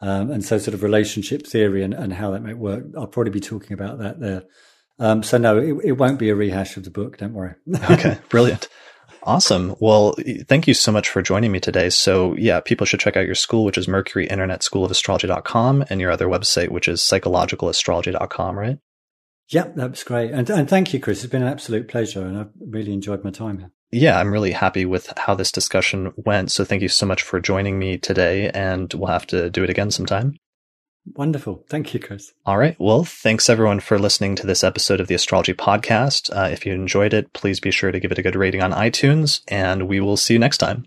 Um, 0.00 0.30
and 0.30 0.44
so 0.44 0.58
sort 0.58 0.74
of 0.74 0.82
relationship 0.82 1.46
theory 1.46 1.82
and, 1.82 1.94
and 1.94 2.12
how 2.12 2.32
that 2.32 2.42
might 2.42 2.58
work. 2.58 2.84
I'll 2.96 3.06
probably 3.06 3.30
be 3.30 3.40
talking 3.40 3.72
about 3.72 4.00
that 4.00 4.20
there. 4.20 4.42
Um, 4.98 5.22
so 5.22 5.38
no, 5.38 5.58
it, 5.58 5.76
it, 5.84 5.92
won't 5.92 6.18
be 6.18 6.28
a 6.28 6.34
rehash 6.34 6.76
of 6.76 6.84
the 6.84 6.90
book. 6.90 7.16
Don't 7.18 7.32
worry. 7.32 7.54
okay. 7.90 8.18
Brilliant. 8.28 8.68
Awesome. 9.24 9.76
Well, 9.78 10.16
thank 10.48 10.66
you 10.66 10.74
so 10.74 10.90
much 10.90 11.08
for 11.08 11.22
joining 11.22 11.52
me 11.52 11.60
today. 11.60 11.90
So 11.90 12.34
yeah, 12.36 12.60
people 12.60 12.86
should 12.86 13.00
check 13.00 13.16
out 13.16 13.26
your 13.26 13.34
school, 13.34 13.64
which 13.64 13.78
is 13.78 13.86
Mercury 13.86 14.26
Internet 14.26 14.62
School 14.62 14.84
of 14.84 14.90
Astrology.com 14.90 15.84
and 15.88 16.00
your 16.00 16.10
other 16.10 16.26
website, 16.26 16.70
which 16.70 16.88
is 16.88 17.00
psychologicalastrology.com, 17.00 18.58
right? 18.58 18.78
Yep, 19.48 19.76
that 19.76 19.90
was 19.90 20.02
great. 20.02 20.30
And, 20.32 20.48
and 20.50 20.68
thank 20.68 20.92
you, 20.92 21.00
Chris. 21.00 21.22
It's 21.22 21.30
been 21.30 21.42
an 21.42 21.48
absolute 21.48 21.88
pleasure 21.88 22.26
and 22.26 22.36
I've 22.36 22.50
really 22.60 22.92
enjoyed 22.92 23.22
my 23.22 23.30
time 23.30 23.58
here 23.58 23.70
yeah, 23.92 24.18
I'm 24.18 24.32
really 24.32 24.52
happy 24.52 24.86
with 24.86 25.12
how 25.18 25.34
this 25.34 25.52
discussion 25.52 26.12
went. 26.16 26.50
So 26.50 26.64
thank 26.64 26.80
you 26.80 26.88
so 26.88 27.04
much 27.04 27.22
for 27.22 27.38
joining 27.40 27.78
me 27.78 27.98
today, 27.98 28.48
and 28.48 28.92
we'll 28.94 29.10
have 29.10 29.26
to 29.28 29.50
do 29.50 29.62
it 29.62 29.70
again 29.70 29.90
sometime. 29.90 30.34
Wonderful. 31.14 31.64
Thank 31.68 31.94
you, 31.94 32.00
Chris. 32.00 32.32
All 32.46 32.58
right. 32.58 32.76
Well, 32.78 33.04
thanks 33.04 33.50
everyone 33.50 33.80
for 33.80 33.98
listening 33.98 34.36
to 34.36 34.46
this 34.46 34.62
episode 34.62 35.00
of 35.00 35.08
the 35.08 35.14
Astrology 35.14 35.52
Podcast. 35.52 36.34
Uh, 36.34 36.48
if 36.50 36.64
you 36.64 36.72
enjoyed 36.72 37.12
it, 37.12 37.32
please 37.32 37.58
be 37.60 37.70
sure 37.70 37.90
to 37.90 38.00
give 38.00 38.12
it 38.12 38.18
a 38.18 38.22
good 38.22 38.36
rating 38.36 38.62
on 38.62 38.72
iTunes, 38.72 39.40
and 39.48 39.88
we 39.88 40.00
will 40.00 40.16
see 40.16 40.34
you 40.34 40.38
next 40.38 40.58
time. 40.58 40.86